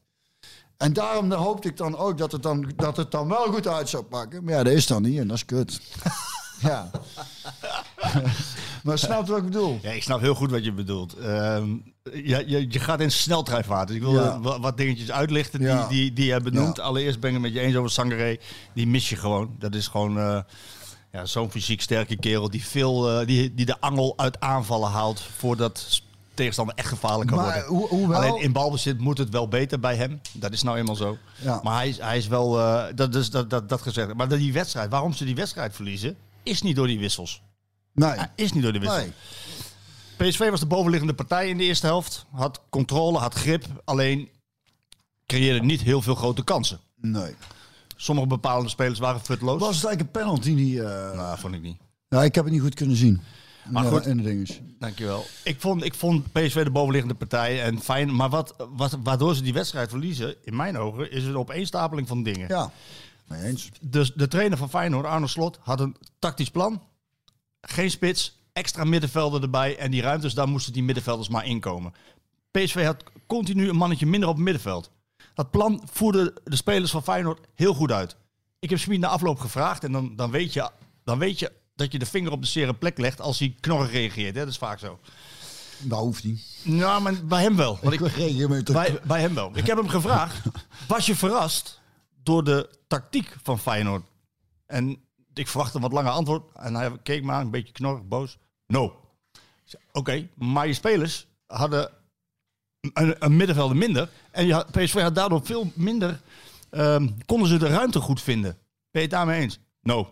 En 0.76 0.92
daarom 0.92 1.32
hoopte 1.32 1.68
ik 1.68 1.76
dan 1.76 1.96
ook 1.96 2.18
dat 2.18 2.32
het 2.32 2.42
dan, 2.42 2.72
dat 2.76 2.96
het 2.96 3.10
dan 3.10 3.28
wel 3.28 3.52
goed 3.52 3.66
uit 3.66 3.88
zou 3.88 4.02
pakken. 4.02 4.44
Maar 4.44 4.54
ja, 4.54 4.62
dat 4.62 4.72
is 4.72 4.86
dan 4.86 5.02
niet 5.02 5.18
en 5.18 5.28
dat 5.28 5.36
is 5.36 5.44
kut. 5.44 5.80
ja. 6.62 6.90
maar 8.82 8.98
snap 8.98 9.24
je 9.26 9.30
wat 9.32 9.38
ik 9.40 9.44
bedoel? 9.46 9.78
Ja, 9.82 9.90
ik 9.90 10.02
snap 10.02 10.20
heel 10.20 10.34
goed 10.34 10.50
wat 10.50 10.64
je 10.64 10.72
bedoelt. 10.72 11.14
Ehm, 11.18 11.68
ja, 12.12 12.38
je, 12.46 12.66
je 12.68 12.78
gaat 12.80 13.00
in 13.00 13.10
sneltreinvaart. 13.10 13.86
Dus 13.88 13.96
ik 13.96 14.02
wil 14.02 14.14
Ja. 14.14 14.40
wat 14.60 14.76
dingetjes 14.76 15.10
uitlichten 15.10 15.60
Ja. 15.60 15.86
die, 15.86 15.98
die, 15.98 16.12
die 16.12 16.26
je 16.26 16.40
benoemt. 16.40 16.76
Ja. 16.76 16.82
Allereerst 16.82 17.20
ben 17.20 17.28
ik 17.30 17.34
het 17.36 17.44
met 17.44 17.52
je 17.54 17.60
eens 17.60 17.76
over 17.76 17.90
Sangaré. 17.90 18.36
Die 18.74 18.86
mis 18.86 19.08
je 19.08 19.16
gewoon. 19.16 19.54
Dat 19.58 19.74
is 19.74 19.86
gewoon 19.86 20.18
eh, 20.18 20.38
ja, 21.12 21.26
zo'n 21.26 21.50
fysiek 21.50 21.80
sterke 21.80 22.16
kerel 22.16 22.50
die, 22.50 22.64
veel, 22.66 23.10
eh, 23.20 23.26
die, 23.26 23.54
die 23.54 23.66
de 23.66 23.80
angel 23.80 24.12
uit 24.16 24.40
aanvallen 24.40 24.90
haalt 24.90 25.20
voordat 25.36 26.02
tegenstander 26.34 26.74
echt 26.74 26.88
gevaarlijk 26.88 27.28
kan 27.30 27.38
Maar 27.38 27.46
worden. 27.46 27.68
hoe- 27.68 27.88
hoewel- 27.88 28.20
Alleen 28.22 28.42
in 28.42 28.52
balbezit 28.52 28.98
moet 28.98 29.18
het 29.18 29.28
wel 29.30 29.48
beter 29.48 29.80
bij 29.80 29.96
hem. 29.96 30.20
Dat 30.32 30.52
is 30.52 30.62
nou 30.62 30.76
eenmaal 30.78 30.94
zo. 30.96 31.16
Ja. 31.36 31.60
Maar 31.62 31.74
hij 31.76 31.88
is, 31.88 31.98
hij 31.98 32.16
is 32.16 32.26
wel, 32.26 32.58
eh, 32.60 32.84
dat, 32.94 33.14
is, 33.14 33.30
dat, 33.30 33.50
dat, 33.50 33.68
dat 33.68 33.82
gezegd. 33.82 34.14
Maar 34.14 34.28
die 34.28 34.52
wedstrijd, 34.52 34.90
waarom 34.90 35.12
ze 35.12 35.24
die 35.24 35.34
wedstrijd 35.34 35.74
verliezen, 35.74 36.16
is 36.42 36.62
niet 36.62 36.76
door 36.76 36.86
die 36.86 36.98
wissels. 36.98 37.42
Nee. 37.92 38.16
Is 38.34 38.52
niet 38.52 38.62
door 38.62 38.72
de 38.72 38.78
wissels. 38.78 39.02
nee. 40.18 40.30
PSV 40.30 40.50
was 40.50 40.60
de 40.60 40.66
bovenliggende 40.66 41.14
partij 41.14 41.48
in 41.48 41.58
de 41.58 41.64
eerste 41.64 41.86
helft. 41.86 42.26
Had 42.30 42.60
controle, 42.70 43.18
had 43.18 43.34
grip. 43.34 43.64
Alleen 43.84 44.28
creëerde 45.26 45.64
niet 45.66 45.80
heel 45.80 46.02
veel 46.02 46.14
grote 46.14 46.44
kansen. 46.44 46.80
Nee. 46.96 47.34
Sommige 47.96 48.26
bepalende 48.26 48.68
spelers 48.70 48.98
waren 48.98 49.20
futloos. 49.20 49.60
Was 49.60 49.76
het 49.76 49.84
eigenlijk 49.84 50.16
een 50.16 50.22
penalty? 50.22 50.54
Die, 50.54 50.82
eh 50.82 51.16
Nou, 51.16 51.38
vond 51.38 51.54
ik 51.54 51.62
niet. 51.62 51.76
Nou, 52.08 52.24
ik 52.24 52.34
heb 52.34 52.44
het 52.44 52.52
niet 52.52 52.62
goed 52.62 52.74
kunnen 52.74 52.96
zien. 52.96 53.20
Maar 53.70 53.84
Ja, 53.84 53.90
goed. 53.90 54.06
In 54.06 54.16
de 54.16 54.22
dinges. 54.22 54.60
Dankjewel. 54.78 55.26
Ik 55.44 55.60
vond, 55.60 55.84
ik 55.84 55.94
vond 55.94 56.32
PSV 56.32 56.64
de 56.64 56.70
bovenliggende 56.70 57.14
partij 57.14 57.62
en 57.62 57.80
fijn. 57.80 58.14
Maar 58.16 58.28
wat, 58.28 58.54
wat, 58.76 58.98
waardoor 59.02 59.34
ze 59.34 59.42
die 59.42 59.52
wedstrijd 59.52 59.90
verliezen, 59.90 60.34
in 60.44 60.56
mijn 60.56 60.78
ogen, 60.78 61.10
is 61.12 61.24
een 61.24 61.36
opeenstapeling 61.36 62.08
van 62.08 62.22
dingen. 62.22 62.48
Ja. 62.48 62.70
Eens. 63.34 63.70
Dus 63.80 64.12
de 64.12 64.28
trainer 64.28 64.58
van 64.58 64.70
Feyenoord, 64.70 65.06
Arne 65.06 65.26
Slot, 65.26 65.58
had 65.62 65.80
een 65.80 65.96
tactisch 66.18 66.50
plan. 66.50 66.82
Geen 67.60 67.90
spits, 67.90 68.38
extra 68.52 68.84
middenvelder 68.84 69.42
erbij. 69.42 69.76
En 69.76 69.90
die 69.90 70.02
ruimtes, 70.02 70.34
daar 70.34 70.48
moesten 70.48 70.72
die 70.72 70.82
middenvelders 70.82 71.28
maar 71.28 71.46
inkomen. 71.46 71.92
PSV 72.50 72.84
had 72.84 73.04
continu 73.26 73.68
een 73.68 73.76
mannetje 73.76 74.06
minder 74.06 74.28
op 74.28 74.34
het 74.34 74.44
middenveld. 74.44 74.90
Dat 75.34 75.50
plan 75.50 75.82
voerde 75.92 76.36
de 76.44 76.56
spelers 76.56 76.90
van 76.90 77.02
Feyenoord 77.02 77.46
heel 77.54 77.74
goed 77.74 77.92
uit. 77.92 78.16
Ik 78.58 78.70
heb 78.70 78.78
Smit 78.78 79.00
na 79.00 79.08
afloop 79.08 79.38
gevraagd 79.38 79.84
en 79.84 79.92
dan, 79.92 80.16
dan, 80.16 80.30
weet 80.30 80.52
je, 80.52 80.70
dan 81.04 81.18
weet 81.18 81.38
je 81.38 81.52
dat 81.74 81.92
je 81.92 81.98
de 81.98 82.06
vinger 82.06 82.32
op 82.32 82.40
de 82.40 82.48
zere 82.48 82.74
plek 82.74 82.98
legt 82.98 83.20
als 83.20 83.38
hij 83.38 83.56
knorrig 83.60 83.92
reageert. 83.92 84.34
Hè? 84.34 84.40
Dat 84.40 84.50
is 84.50 84.58
vaak 84.58 84.78
zo. 84.78 84.98
Dat 85.78 85.98
hoeft 85.98 86.24
niet. 86.24 86.42
Nou, 86.62 87.02
maar 87.02 87.24
bij 87.24 87.42
hem 87.42 87.56
wel. 87.56 87.78
Want 87.82 87.94
ik, 87.94 88.00
Ik 88.00 88.72
bij, 88.72 89.00
bij 89.04 89.20
hem 89.20 89.34
wel. 89.34 89.50
Ik 89.54 89.66
heb 89.66 89.76
hem 89.76 89.88
gevraagd, 89.88 90.46
was 90.88 91.06
je 91.06 91.16
verrast 91.16 91.79
door 92.30 92.44
de 92.44 92.70
tactiek 92.86 93.36
van 93.42 93.58
Feyenoord? 93.58 94.04
En 94.66 95.02
ik 95.34 95.48
verwachtte 95.48 95.76
een 95.76 95.82
wat 95.82 95.92
langer 95.92 96.10
antwoord. 96.10 96.52
En 96.54 96.74
hij 96.74 96.98
keek 97.02 97.24
me 97.24 97.32
een 97.32 97.50
beetje 97.50 97.72
knorrig, 97.72 98.08
boos. 98.08 98.38
No. 98.66 99.00
Oké, 99.92 100.28
maar 100.34 100.66
je 100.66 100.74
spelers 100.74 101.26
hadden 101.46 101.90
een, 102.92 103.16
een 103.18 103.36
middenvelder 103.36 103.76
minder. 103.76 104.08
En 104.30 104.46
je 104.46 104.52
had, 104.52 104.70
PSV 104.70 105.00
had 105.00 105.14
daardoor 105.14 105.44
veel 105.44 105.72
minder... 105.74 106.20
ehm, 106.70 107.08
konden 107.26 107.48
ze 107.48 107.58
de 107.58 107.68
ruimte 107.68 108.00
goed 108.00 108.22
vinden. 108.22 108.58
Ben 108.90 109.02
je 109.02 109.08
het 109.08 109.10
daarmee 109.10 109.40
eens? 109.40 109.58
No. 109.82 110.08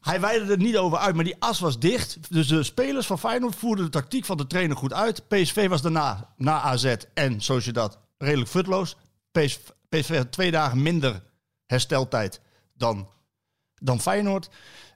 Hij 0.00 0.20
weidde 0.20 0.52
er 0.52 0.58
niet 0.58 0.76
over 0.76 0.98
uit, 0.98 1.14
maar 1.14 1.24
die 1.24 1.36
as 1.38 1.60
was 1.60 1.78
dicht. 1.78 2.32
Dus 2.32 2.48
de 2.48 2.62
spelers 2.62 3.06
van 3.06 3.18
Feyenoord 3.18 3.54
voerden 3.54 3.84
de 3.84 3.90
tactiek 3.90 4.24
van 4.24 4.36
de 4.36 4.46
trainer 4.46 4.76
goed 4.76 4.92
uit. 4.92 5.28
PSV 5.28 5.68
was 5.68 5.82
daarna, 5.82 6.32
na 6.36 6.60
AZ 6.60 6.94
en 7.14 7.40
zoals 7.40 7.64
je 7.64 7.72
dat, 7.72 7.98
redelijk 8.18 8.50
futloos. 8.50 8.96
PSV, 9.32 9.58
PSV 9.88 10.16
had 10.16 10.32
twee 10.32 10.50
dagen 10.50 10.82
minder 10.82 11.22
hersteltijd 11.72 12.40
dan, 12.76 13.08
dan 13.74 14.00
Feyenoord. 14.00 14.48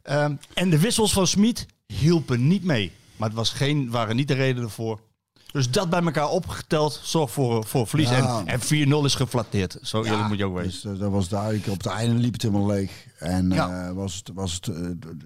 Ehm, 0.03 0.37
en 0.55 0.71
de 0.71 0.79
wissels 0.79 1.13
van 1.13 1.27
Smit 1.27 1.67
hielpen 1.87 2.47
niet 2.47 2.65
mee. 2.65 2.93
Maar 3.17 3.29
het 3.29 3.37
was 3.37 3.51
geen, 3.51 3.91
waren 3.91 4.17
niet 4.17 4.29
de 4.29 4.35
redenen 4.35 4.71
voor. 4.71 5.01
Dus 5.57 5.71
dat 5.71 5.91
bij 5.91 6.03
elkaar 6.03 6.29
opgeteld 6.29 7.01
zorgt 7.03 7.33
voor, 7.33 7.65
voor 7.65 7.87
verlies. 7.87 8.09
Ja. 8.09 8.43
En, 8.47 8.61
en 8.61 8.89
4-0 9.03 9.05
is 9.05 9.15
geflatteerd. 9.15 9.79
Zo 9.83 10.03
eerlijk 10.05 10.29
moet 10.29 10.39
je 10.39 10.45
ook 10.45 10.57
Dus 10.57 10.65
wezen. 10.65 10.93
eh, 10.93 10.99
dat 10.99 11.11
was 11.11 11.29
duidelijk. 11.29 11.67
Op 11.67 11.77
het 11.77 11.87
einde 11.87 12.15
liep 12.21 12.33
het 12.33 12.43
helemaal 12.43 12.67
leeg. 12.67 13.07
En 13.19 13.51
Ja. 13.51 13.87
eh, 13.89 13.93
was 13.93 14.15
het, 14.15 14.31
was 14.35 14.53
het, 14.55 14.69
eh, 14.69 14.75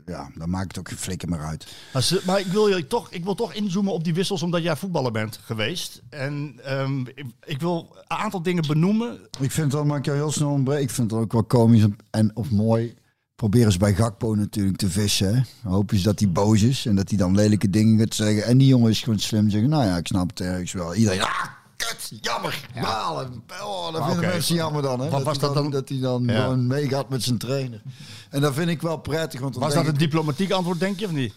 ja, 0.07 0.31
dan 0.35 0.51
maakt 0.51 0.67
het 0.69 0.79
ook 0.79 0.89
geen 0.89 0.99
flikker 0.99 1.29
meer 1.29 1.41
uit. 1.41 1.67
Maar, 1.93 2.03
ze- 2.03 2.23
maar 2.27 2.41
ik, 2.41 2.47
wil 2.47 2.69
je 2.69 2.87
toch, 2.87 3.11
ik 3.11 3.25
wil 3.25 3.35
toch 3.35 3.53
inzoomen 3.53 3.93
op 3.93 4.05
die 4.05 4.15
wissels, 4.15 4.43
omdat 4.43 4.63
jij 4.63 4.77
voetballer 4.77 5.13
bent 5.13 5.39
geweest. 5.45 6.03
En 6.11 6.55
ehm, 6.65 7.01
ik, 7.01 7.25
ik 7.45 7.61
wil 7.61 7.97
een 8.09 8.17
aantal 8.19 8.43
dingen 8.43 8.67
benoemen. 8.67 9.19
Ik 9.41 9.51
vind 9.51 9.75
ik 9.75 10.05
jou 10.05 10.17
heel 10.17 10.33
snel 10.33 10.51
ontbreken. 10.51 10.83
Ik 10.83 10.91
vind 10.91 11.11
het 11.11 11.21
ook 11.21 11.33
wel 11.33 11.45
komisch 11.45 11.85
en 12.11 12.31
of 12.37 12.51
mooi. 12.51 12.95
Proberen 13.41 13.73
ze 13.73 13.79
bij 13.79 13.95
Gakpo 13.95 14.35
natuurlijk 14.35 14.77
te 14.77 14.91
vissen. 14.91 15.35
Hè. 15.35 15.69
Hopen 15.71 15.97
ze 15.97 16.03
dat 16.03 16.19
hij 16.19 16.31
boos 16.31 16.63
is 16.63 16.87
en 16.87 16.97
dat 16.97 17.09
hij 17.09 17.19
dan 17.19 17.35
lelijke 17.35 17.71
dingen 17.71 17.99
gaat 17.99 18.15
zeggen. 18.15 18.45
En 18.45 18.59
die 18.59 18.67
jongen 18.69 18.91
is 18.91 19.03
gewoon 19.03 19.19
slim 19.19 19.51
zeggen, 19.51 19.69
nou 19.71 19.85
ja, 19.85 19.97
ik 19.97 20.07
snap 20.07 20.29
het 20.29 20.41
ergens 20.41 20.73
wel. 20.73 20.95
Iedereen, 20.95 21.23
ah, 21.23 21.45
kut, 21.77 22.13
jammer, 22.21 22.69
balen. 22.83 23.43
Oh, 23.63 23.93
dat 23.93 24.05
vinden 24.05 24.29
mensen 24.29 24.55
jammer 24.55 24.83
dan. 24.83 25.01
Hè. 25.01 25.09
Wat 25.09 25.23
was 25.23 25.39
dat 25.39 25.55
dan? 25.55 25.71
Dat 25.71 25.89
hij 25.89 25.99
dan 26.01 26.25
Ja. 26.27 26.41
gewoon 26.43 26.67
meegaat 26.67 27.09
met 27.09 27.23
zijn 27.23 27.39
trainer. 27.39 27.83
En 28.31 28.41
dat 28.41 28.55
vind 28.55 28.69
ik 28.69 28.83
wel 28.83 28.97
prettig. 28.97 29.41
Want 29.41 29.57
Was 29.57 29.75
dat 29.75 29.87
een 29.87 29.97
diplomatiek 29.97 30.51
antwoord, 30.51 30.81
denk 30.81 30.99
je, 30.99 31.07
of 31.07 31.13
niet? 31.13 31.33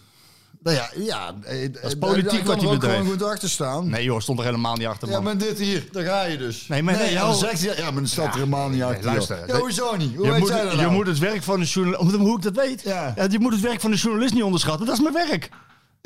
Nou 0.63 0.75
ja, 0.75 0.89
ja. 0.95 1.31
Dat 1.71 1.83
is 1.83 1.95
politiek 1.95 2.45
wat 2.45 2.61
hij 2.61 2.69
bedreef. 2.69 2.91
gewoon 2.95 3.07
goed 3.11 3.23
achter 3.23 3.49
staan. 3.49 3.89
Nee 3.89 4.03
joh, 4.03 4.19
stond 4.19 4.39
er 4.39 4.45
helemaal 4.45 4.75
niet 4.75 4.87
achter, 4.87 5.09
Ja, 5.09 5.19
maar 5.19 5.37
dit 5.37 5.59
hier, 5.59 5.87
daar 5.91 6.03
ga 6.03 6.23
je 6.23 6.37
dus. 6.37 6.67
Nee, 6.67 6.83
maar 6.83 6.93
nee, 6.93 7.03
dan 7.03 7.13
jou- 7.13 7.35
zegt 7.35 7.65
hij, 7.65 7.75
ja, 7.77 7.83
maar 7.83 7.93
dan 7.93 8.07
staat 8.07 8.25
er 8.27 8.33
helemaal 8.33 8.69
niet 8.69 8.83
achter. 8.83 9.05
luister, 9.05 9.37
Ja, 9.47 9.57
hoezo 9.59 9.95
niet? 9.95 10.15
Hoe 10.15 10.25
je, 10.25 10.31
weet 10.31 10.39
moet, 10.39 10.49
jij 10.49 10.61
dat 10.63 10.71
je 10.71 10.77
nou? 10.77 10.91
moet 10.91 11.07
het 11.07 11.19
werk 11.19 11.43
van 11.43 11.59
de 11.59 11.65
journalist... 11.65 12.15
Hoe 12.15 12.35
ik 12.37 12.41
dat 12.43 12.55
weet? 12.55 12.81
Ja. 12.81 13.13
je 13.29 13.39
moet 13.39 13.51
het 13.51 13.61
werk 13.61 13.81
van 13.81 13.91
de 13.91 13.97
journalist 13.97 14.33
niet 14.33 14.43
onderschatten. 14.43 14.85
Dat 14.85 14.95
is 14.95 15.01
mijn 15.01 15.27
werk. 15.27 15.49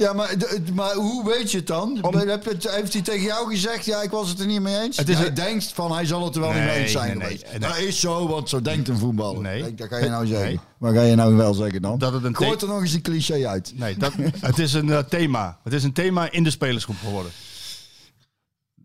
Ja, 0.02 0.14
maar, 0.14 0.36
maar 0.74 0.94
hoe 0.94 1.26
weet 1.26 1.52
je 1.52 1.58
het 1.58 1.68
dan? 1.68 1.98
Om- 2.02 2.18
heeft 2.18 2.94
hij 2.94 3.02
tegen 3.02 3.22
jou 3.26 3.50
gezegd, 3.50 3.86
ja, 3.86 4.02
ik 4.02 4.10
was 4.12 4.30
het 4.30 4.40
er 4.40 4.46
niet 4.46 4.62
mee 4.62 4.80
eens? 4.80 4.98
Het 4.98 5.10
is 5.10 5.18
Jij 5.18 5.28
een- 5.28 5.34
denkt 5.34 5.72
van, 5.74 5.92
hij 5.92 6.06
zal 6.06 6.26
het 6.26 6.36
er 6.36 6.42
wel 6.42 6.52
niet 6.54 6.64
mee 6.64 6.78
eens 6.80 6.92
zijn 6.92 7.18
nee, 7.18 7.42
nee. 7.52 7.60
Dat 7.60 7.78
is 7.78 8.00
zo, 8.00 8.28
want 8.28 8.50
zo 8.50 8.62
denkt 8.62 8.88
een 8.88 8.98
voetballer. 8.98 9.42
Nee. 9.42 9.76
Dat 9.76 9.88
ga 9.88 9.98
je 9.98 10.10
nou 10.10 10.26
zeggen. 10.28 10.62
Maar 10.78 10.94
ga 10.94 11.02
je 11.02 11.16
nou 11.16 11.36
wel 11.36 11.54
zeggen 11.54 11.82
dan? 11.82 11.98
Dat 11.98 12.14
het 12.14 12.24
een 12.24 12.36
Gooi 12.36 12.56
te- 12.58 12.66
er 12.66 12.72
nog 12.72 12.82
eens 12.82 12.94
een 12.94 13.02
cliché 13.02 13.48
uit. 13.48 13.72
Nee, 13.76 13.98
dat, 13.98 14.12
het 14.40 14.60
is 14.60 14.74
een 14.74 14.90
eh, 14.92 15.00
thema. 15.00 15.58
Het 15.64 15.74
is 15.74 15.84
een 15.84 15.94
thema 15.94 16.32
in 16.32 16.44
de 16.44 16.50
spelersgroep 16.50 16.98
geworden. 17.04 17.32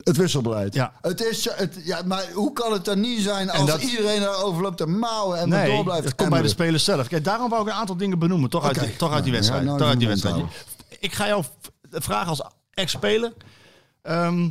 Het 0.02 0.16
wisselbeleid. 0.16 0.74
Ja. 0.74 0.92
Het 1.00 1.22
is, 1.24 1.48
het, 1.52 1.76
ja, 1.84 2.00
maar 2.04 2.24
hoe 2.34 2.52
kan 2.52 2.72
het 2.72 2.84
dan 2.84 3.00
niet 3.00 3.20
zijn 3.20 3.50
als 3.50 3.66
dat- 3.70 3.82
iedereen 3.82 4.20
daarover 4.20 4.62
loopt 4.62 4.76
te 4.76 4.86
mouwen 4.86 5.38
en 5.38 5.50
door 5.50 5.84
blijft 5.84 6.04
het 6.04 6.14
komt 6.14 6.30
bij 6.30 6.42
de 6.42 6.48
spelers 6.48 6.84
zelf. 6.84 7.08
Kijk, 7.08 7.24
daarom 7.24 7.48
wou 7.50 7.62
ik 7.62 7.68
een 7.68 7.74
aantal 7.74 7.96
dingen 7.96 8.18
benoemen. 8.18 8.50
Toch, 8.50 8.64
uit, 8.66 8.80
die, 8.80 8.96
toch 8.96 9.12
uit 9.12 9.24
die 9.24 9.32
wedstrijd. 9.32 9.60
ja, 9.62 9.66
nou 9.66 9.78
toch 9.78 9.88
uit 9.88 9.98
die 9.98 10.08
wedstrijd. 10.08 10.36
Ik 11.02 11.12
ga 11.12 11.26
jou 11.26 11.44
vragen 11.90 12.28
als 12.28 12.42
ex-speler. 12.70 13.32
Ehm, 14.02 14.48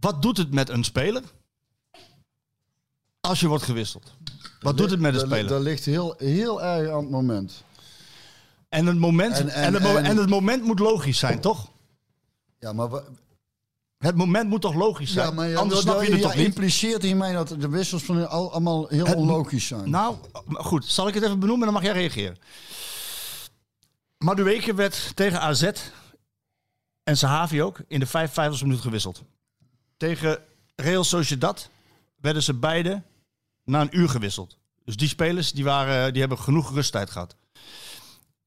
wat 0.00 0.22
doet 0.22 0.36
het 0.36 0.54
met 0.54 0.68
een 0.68 0.84
speler 0.84 1.22
als 3.20 3.40
je 3.40 3.48
wordt 3.48 3.64
gewisseld? 3.64 4.12
Wat 4.60 4.76
doet 4.76 4.90
het 4.90 5.00
met 5.00 5.14
een 5.14 5.20
speler? 5.20 5.46
Dat 5.48 5.60
ligt 5.62 5.84
heel, 5.84 6.14
heel 6.18 6.62
erg 6.62 6.90
aan 6.90 7.00
het 7.02 7.10
moment. 7.10 7.64
En 8.68 8.86
het 8.86 8.98
moment, 8.98 9.34
En- 9.38 9.48
en, 9.48 9.64
en- 9.64 9.74
het, 9.74 9.82
mo- 9.82 9.96
en- 9.96 10.04
en 10.04 10.16
het 10.16 10.28
moment 10.28 10.62
moet 10.64 10.78
logisch 10.78 11.18
zijn, 11.18 11.40
toch? 11.40 11.70
Ja, 12.58 12.72
maar 12.72 12.88
Het 13.98 14.16
moment 14.16 14.48
moet 14.48 14.60
toch 14.60 14.74
logisch 14.74 15.12
zijn? 15.12 15.28
Ja, 15.28 15.34
maar 15.34 15.48
ja, 15.48 15.58
Anders 15.58 15.80
snap 15.80 16.02
je 16.02 16.10
het 16.10 16.16
ja, 16.20 16.22
toch 16.22 16.34
niet? 16.36 16.46
impliceert 16.46 17.02
hiermee 17.02 17.32
dat 17.32 17.48
de 17.48 17.68
wissels 17.68 18.02
van 18.02 18.28
al, 18.28 18.50
allemaal 18.50 18.86
heel 18.86 19.06
Het- 19.06 19.16
onlogisch 19.16 19.66
zijn. 19.66 19.90
Nou, 19.90 20.16
goed. 20.52 20.84
Zal 20.84 21.08
ik 21.08 21.14
het 21.14 21.22
even 21.24 21.38
benoemen 21.38 21.66
en 21.68 21.72
dan 21.74 21.82
mag 21.82 21.92
jij 21.92 22.00
reageren. 22.00 22.36
Madueke 24.26 24.74
werd 24.74 25.16
tegen 25.16 25.40
AZ 25.40 25.70
en 27.02 27.16
Sahavi 27.16 27.62
ook 27.62 27.80
in 27.88 28.00
de 28.00 28.06
55 28.06 28.62
minuut 28.62 28.80
gewisseld. 28.80 29.22
Tegen 29.96 30.42
Real 30.76 31.04
Sociedad 31.04 31.70
werden 32.16 32.42
ze 32.42 32.54
beide 32.54 33.02
na 33.64 33.80
een 33.80 33.98
uur 33.98 34.08
gewisseld. 34.08 34.58
Dus 34.84 34.96
die 34.96 35.08
spelers 35.08 35.52
die 35.52 35.64
waren, 35.64 36.12
die 36.12 36.20
hebben 36.20 36.38
genoeg 36.38 36.74
rusttijd 36.74 37.10
gehad. 37.10 37.36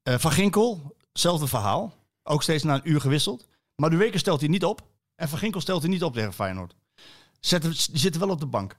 Eh, 0.03 0.17
Van 0.17 0.31
Ginkel, 0.31 0.95
hetzelfde 1.11 1.47
verhaal. 1.47 1.93
Ook 2.23 2.43
steeds 2.43 2.63
na 2.63 2.73
een 2.73 2.89
uur 2.89 3.01
gewisseld. 3.01 3.47
Maar 3.75 3.89
Madueke 3.89 4.17
stelt 4.17 4.39
hij 4.39 4.49
niet 4.49 4.65
op. 4.65 4.87
En 5.15 5.29
Van 5.29 5.39
Ginkel 5.39 5.61
stelt 5.61 5.81
hij 5.81 5.91
niet 5.91 6.03
op 6.03 6.13
tegen 6.13 6.33
Feyenoord. 6.33 6.75
Die 7.39 7.73
zitten 7.93 8.21
wel 8.21 8.29
op 8.29 8.39
de 8.39 8.45
bank. 8.45 8.77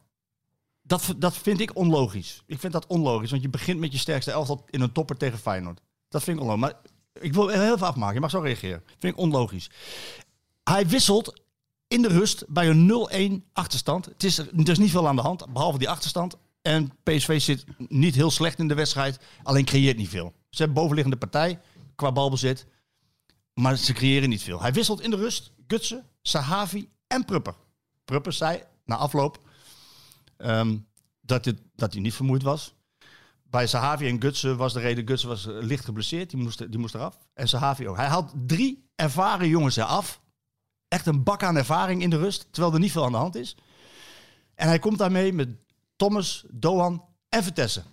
Dat, 0.82 1.14
dat 1.16 1.36
vind 1.36 1.60
ik 1.60 1.76
onlogisch. 1.76 2.42
Ik 2.46 2.58
vind 2.58 2.72
dat 2.72 2.86
onlogisch, 2.86 3.30
want 3.30 3.42
je 3.42 3.48
begint 3.48 3.80
met 3.80 3.92
je 3.92 3.98
sterkste 3.98 4.30
elftal 4.30 4.64
in 4.70 4.80
een 4.80 4.92
topper 4.92 5.16
tegen 5.16 5.38
Feyenoord. 5.38 5.80
Dat 6.10 6.22
vind 6.22 6.36
ik 6.36 6.42
onlogisch. 6.42 6.62
Maar 6.62 6.89
ik 7.20 7.34
wil 7.34 7.48
heel 7.48 7.74
even 7.74 7.86
afmaken. 7.86 8.14
Je 8.14 8.20
mag 8.20 8.30
zo 8.30 8.40
reageren. 8.40 8.82
Vind 8.98 9.12
ik 9.12 9.18
onlogisch. 9.18 9.70
Hij 10.64 10.86
wisselt 10.88 11.42
in 11.88 12.02
de 12.02 12.08
rust 12.08 12.44
bij 12.48 12.68
een 12.68 13.42
0-1 13.42 13.52
achterstand. 13.52 14.04
Het 14.04 14.24
is, 14.24 14.38
er 14.38 14.68
is 14.68 14.78
niet 14.78 14.90
veel 14.90 15.08
aan 15.08 15.16
de 15.16 15.22
hand, 15.22 15.52
behalve 15.52 15.78
die 15.78 15.88
achterstand. 15.88 16.36
En 16.62 16.92
PSV 17.02 17.40
zit 17.40 17.64
niet 17.88 18.14
heel 18.14 18.30
slecht 18.30 18.58
in 18.58 18.68
de 18.68 18.74
wedstrijd, 18.74 19.18
alleen 19.42 19.64
creëert 19.64 19.96
niet 19.96 20.08
veel. 20.08 20.32
Ze 20.50 20.62
hebben 20.62 20.82
bovenliggende 20.82 21.18
partij 21.18 21.60
qua 21.94 22.12
balbezit, 22.12 22.66
maar 23.54 23.76
ze 23.76 23.92
creëren 23.92 24.28
niet 24.28 24.42
veel. 24.42 24.60
Hij 24.60 24.72
wisselt 24.72 25.00
in 25.00 25.10
de 25.10 25.16
rust 25.16 25.52
Gutsen, 25.66 26.06
Sahavi 26.22 26.88
en 27.06 27.24
Prupper. 27.24 27.54
Prupper 28.04 28.32
zei 28.32 28.62
na 28.84 28.96
afloop 28.96 29.40
ehm, 30.36 30.78
dat, 31.20 31.52
dat 31.74 31.92
hij 31.92 32.02
niet 32.02 32.14
vermoeid 32.14 32.42
was. 32.42 32.74
Bij 33.50 33.66
Sahavi 33.66 34.08
en 34.08 34.20
Gutsen 34.20 34.56
was 34.56 34.72
de 34.72 34.80
reden, 34.80 35.06
Gutsen 35.06 35.28
was 35.28 35.46
eh, 35.46 35.54
licht 35.60 35.84
geblesseerd, 35.84 36.30
die 36.30 36.42
moest, 36.42 36.70
die 36.70 36.78
moest 36.78 36.94
eraf. 36.94 37.18
En 37.34 37.48
Sahavi 37.48 37.88
ook. 37.88 37.96
Hij 37.96 38.06
had 38.06 38.32
drie 38.46 38.90
ervaren 38.94 39.48
jongens 39.48 39.76
eraf. 39.76 40.20
Echt 40.88 41.06
een 41.06 41.22
bak 41.22 41.42
aan 41.42 41.56
ervaring 41.56 42.02
in 42.02 42.10
de 42.10 42.18
rust, 42.18 42.46
terwijl 42.50 42.74
er 42.74 42.80
niet 42.80 42.92
veel 42.92 43.04
aan 43.04 43.12
de 43.12 43.18
hand 43.18 43.34
is. 43.34 43.56
En 44.54 44.68
hij 44.68 44.78
komt 44.78 44.98
daarmee 44.98 45.32
met 45.32 45.48
Thomas, 45.96 46.44
Doan 46.50 47.04
en 47.28 47.42
Vertessen. 47.42 47.84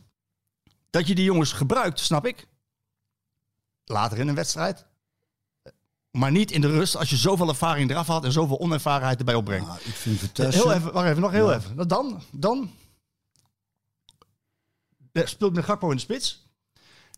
Dat 0.89 1.08
je 1.08 1.15
die 1.15 1.26
jongens 1.26 1.52
gebruikt, 1.52 2.00
snap 2.00 2.26
ik. 2.26 2.48
Later 3.86 4.17
in 4.17 4.28
een 4.28 4.36
wedstrijd. 4.36 4.86
Maar 6.12 6.32
niet 6.32 6.52
in 6.52 6.62
de 6.62 6.70
rust 6.70 6.96
als 6.96 7.10
je 7.10 7.15
zoveel 7.15 7.48
ervaring 7.48 7.89
eraf 7.89 8.08
had 8.08 8.24
en 8.24 8.32
zoveel 8.32 8.60
onervarenheid 8.60 9.20
erbij 9.20 9.36
opbrengt. 9.36 9.70
Ah, 9.70 9.76
ik 9.84 9.93
vind 9.93 10.20
Vitesse... 10.20 10.62
Heel 10.62 10.74
even, 10.74 10.93
wacht 10.93 11.08
even, 11.08 11.22
nog 11.22 11.32
heel 11.32 11.54
even. 11.54 11.76
Nou, 11.76 11.88
Dan, 11.88 12.22
dan 12.32 12.62
eh, 12.62 12.87
speelt 15.25 15.53
met 15.53 15.65
Gakpo 15.65 15.89
in 15.89 15.95
de 15.95 16.01
spits. 16.01 16.49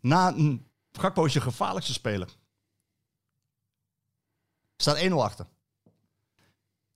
Na 0.01 0.33
een 0.33 0.67
Gakpo 0.91 1.25
is 1.25 1.33
je 1.33 1.41
gevaarlijkste 1.41 1.93
speler. 1.93 2.29
Staat 4.77 4.99
1-0 4.99 5.13
achter. 5.13 5.47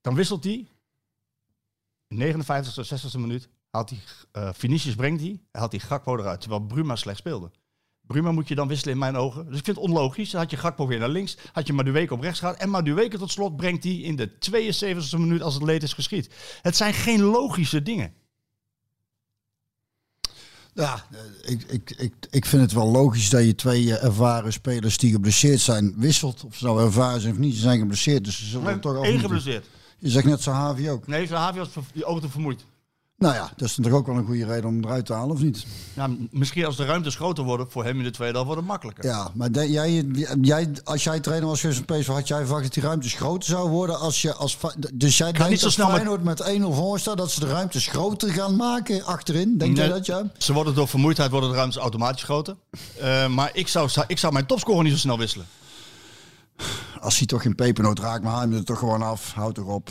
Dan 0.00 0.14
wisselt 0.14 0.44
hij. 0.44 0.68
In 2.08 2.16
59 2.16 2.90
e 2.90 2.96
60e 2.96 3.20
minuut 3.20 3.48
haalt 3.70 3.90
hij 3.90 3.98
eh 4.32 4.50
Vinicius 4.52 4.94
brengt 4.94 5.20
hij, 5.20 5.42
haalt 5.50 5.72
hij 5.72 5.80
Gakpo 5.80 6.16
eruit, 6.18 6.40
terwijl 6.40 6.62
Bruma 6.62 6.96
slecht 6.96 7.18
speelde. 7.18 7.50
Bruma 8.06 8.32
moet 8.32 8.48
je 8.48 8.54
dan 8.54 8.68
wisselen 8.68 8.92
in 8.94 9.00
mijn 9.00 9.16
ogen. 9.16 9.46
Dus 9.46 9.58
ik 9.58 9.64
vind 9.64 9.76
het 9.76 9.86
onlogisch. 9.86 10.30
Dan 10.30 10.40
had 10.40 10.50
je 10.50 10.56
Gakpo 10.56 10.86
weer 10.86 10.98
naar 10.98 11.08
links, 11.08 11.36
had 11.52 11.66
je 11.66 11.72
Madueke 11.72 12.14
op 12.14 12.20
rechts 12.20 12.38
gehad. 12.38 12.56
En 12.56 12.70
Madueke 12.70 13.18
tot 13.18 13.30
slot 13.30 13.56
brengt 13.56 13.84
hij 13.84 13.92
in 13.92 14.16
de 14.16 14.30
72e 14.30 15.18
minuut 15.18 15.42
als 15.42 15.54
het 15.54 15.62
leed 15.62 15.82
is 15.82 15.92
geschied. 15.92 16.34
Het 16.62 16.76
zijn 16.76 16.94
geen 16.94 17.22
logische 17.22 17.82
dingen. 17.82 18.14
Ja, 20.74 21.04
eh, 21.10 21.52
ik, 21.52 21.62
ik, 21.62 21.90
ik, 21.90 22.12
ik 22.30 22.46
vind 22.46 22.62
het 22.62 22.72
wel 22.72 22.90
logisch 22.90 23.30
dat 23.30 23.44
je 23.44 23.54
twee 23.54 23.96
eh, 23.96 24.04
ervaren 24.04 24.52
spelers 24.52 24.98
die 24.98 25.12
geblesseerd 25.12 25.60
zijn 25.60 25.94
wisselt. 25.96 26.44
Of 26.44 26.56
ze 26.56 26.64
nou 26.64 26.82
ervaren 26.82 27.20
zijn 27.20 27.32
of 27.32 27.38
niet, 27.38 27.54
ze 27.54 27.60
zijn 27.60 27.78
geblesseerd. 27.78 28.24
Dus 28.24 28.38
ze 28.38 28.44
zullen 28.44 28.80
toch 28.80 28.96
af 28.96 29.06
Eén 29.06 29.20
geblesseerd. 29.20 29.66
Je 29.98 30.10
zegt 30.10 30.26
net 30.26 30.42
Sahavi 30.42 30.90
ook. 30.90 31.06
Nee, 31.06 31.28
Havi 31.28 31.58
was 31.58 31.68
ook 32.02 32.20
te 32.20 32.28
vermoeid. 32.28 32.64
Nou 33.18 33.34
ja, 33.34 33.50
dat 33.56 33.68
is 33.68 33.78
toch 33.82 33.92
ook 33.92 34.06
wel 34.06 34.16
een 34.16 34.24
goede 34.24 34.44
reden 34.46 34.64
om 34.64 34.74
hem 34.74 34.84
eruit 34.84 35.06
te 35.06 35.12
halen, 35.12 35.30
of 35.34 35.40
niet? 35.42 35.66
M- 35.94 36.12
misschien 36.30 36.64
als 36.64 36.76
de 36.76 36.84
ruimtes 36.84 37.14
groter 37.16 37.44
worden 37.44 37.70
voor 37.70 37.84
hem 37.84 37.96
in 37.98 38.04
de 38.04 38.10
tweede 38.10 38.32
helft, 38.34 38.46
wordt 38.46 38.60
het 38.60 38.70
makkelijker. 38.70 39.04
Ja, 39.04 39.30
maar 39.34 39.52
de- 39.52 39.70
jij, 39.70 40.04
jij, 40.40 40.70
als 40.84 41.04
jij 41.04 41.20
trainer 41.20 41.48
was 41.48 41.60
geweest 41.60 41.82
van 41.86 41.98
PSV, 41.98 42.06
had 42.08 42.28
jij 42.28 42.38
verwacht 42.40 42.62
dat 42.62 42.72
die 42.74 42.82
ruimtes 42.82 43.12
groter 43.14 43.48
zouden 43.48 43.72
worden 43.72 43.98
als 43.98 44.22
je 44.22 44.34
als 44.34 44.58
dus 44.94 45.18
jij 45.18 45.32
denkt 45.32 45.48
niet 45.50 45.60
zo 45.60 45.70
snel 45.70 45.86
met- 45.86 45.96
Feyenoord 45.96 46.22
met 46.24 46.40
1-0 46.40 46.74
voor 46.74 46.98
staat, 46.98 47.16
dat 47.16 47.30
ze 47.30 47.40
de 47.40 47.46
ruimtes 47.46 47.86
groter 47.86 48.30
gaan 48.32 48.56
maken 48.56 49.04
achterin? 49.04 49.58
Denk 49.58 49.76
jij 49.76 49.86
Nee, 49.86 49.94
dat 49.94 50.06
ja? 50.06 50.22
Ze 50.38 50.52
worden 50.52 50.74
door 50.74 50.88
vermoeidheid 50.88 51.30
worden 51.30 51.50
de 51.50 51.56
ruimtes 51.56 51.80
automatisch 51.82 52.22
groter. 52.22 52.56
Eh, 53.00 53.28
maar 53.28 53.50
ik 53.52 53.68
zou, 53.68 53.90
ik 54.06 54.18
zou 54.18 54.32
mijn 54.32 54.46
topscorer 54.46 54.82
niet 54.82 54.92
zo 54.92 54.98
snel 54.98 55.18
wisselen. 55.18 55.46
Als 57.00 57.18
hij 57.18 57.26
toch 57.26 57.42
geen 57.42 57.54
pepernoot 57.54 57.98
raakt, 57.98 58.22
maar 58.22 58.32
haal 58.32 58.40
hem 58.40 58.52
er 58.52 58.64
toch 58.64 58.78
gewoon 58.78 59.02
af. 59.02 59.32
Houd 59.32 59.58
erop. 59.58 59.90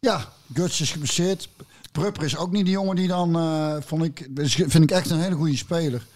Ja, 0.00 0.24
Guts 0.54 0.80
is 0.80 0.90
geblesseerd. 0.92 1.48
Prupper 1.92 2.22
is 2.22 2.36
ook 2.36 2.52
niet 2.52 2.64
de 2.64 2.70
jongen 2.70 2.96
die 2.96 3.08
dan, 3.08 3.36
eh, 3.36 3.76
vond 3.80 4.04
ik, 4.04 4.28
vind 4.44 4.82
ik 4.82 4.90
echt 4.90 5.10
een 5.10 5.20
hele 5.20 5.34
goede 5.34 5.56
speler. 5.56 6.06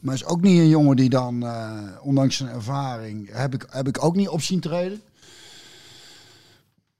Maar 0.00 0.14
is 0.14 0.24
ook 0.24 0.40
niet 0.40 0.58
een 0.58 0.68
jongen 0.68 0.96
die 0.96 1.08
dan, 1.08 1.46
eh, 1.46 1.82
ondanks 2.02 2.36
zijn 2.36 2.48
ervaring, 2.48 3.28
heb 3.32 3.54
ik, 3.54 3.66
heb 3.70 3.88
ik 3.88 4.04
ook 4.04 4.16
niet 4.16 4.28
op 4.28 4.42
zien 4.42 4.60
treden. 4.60 5.02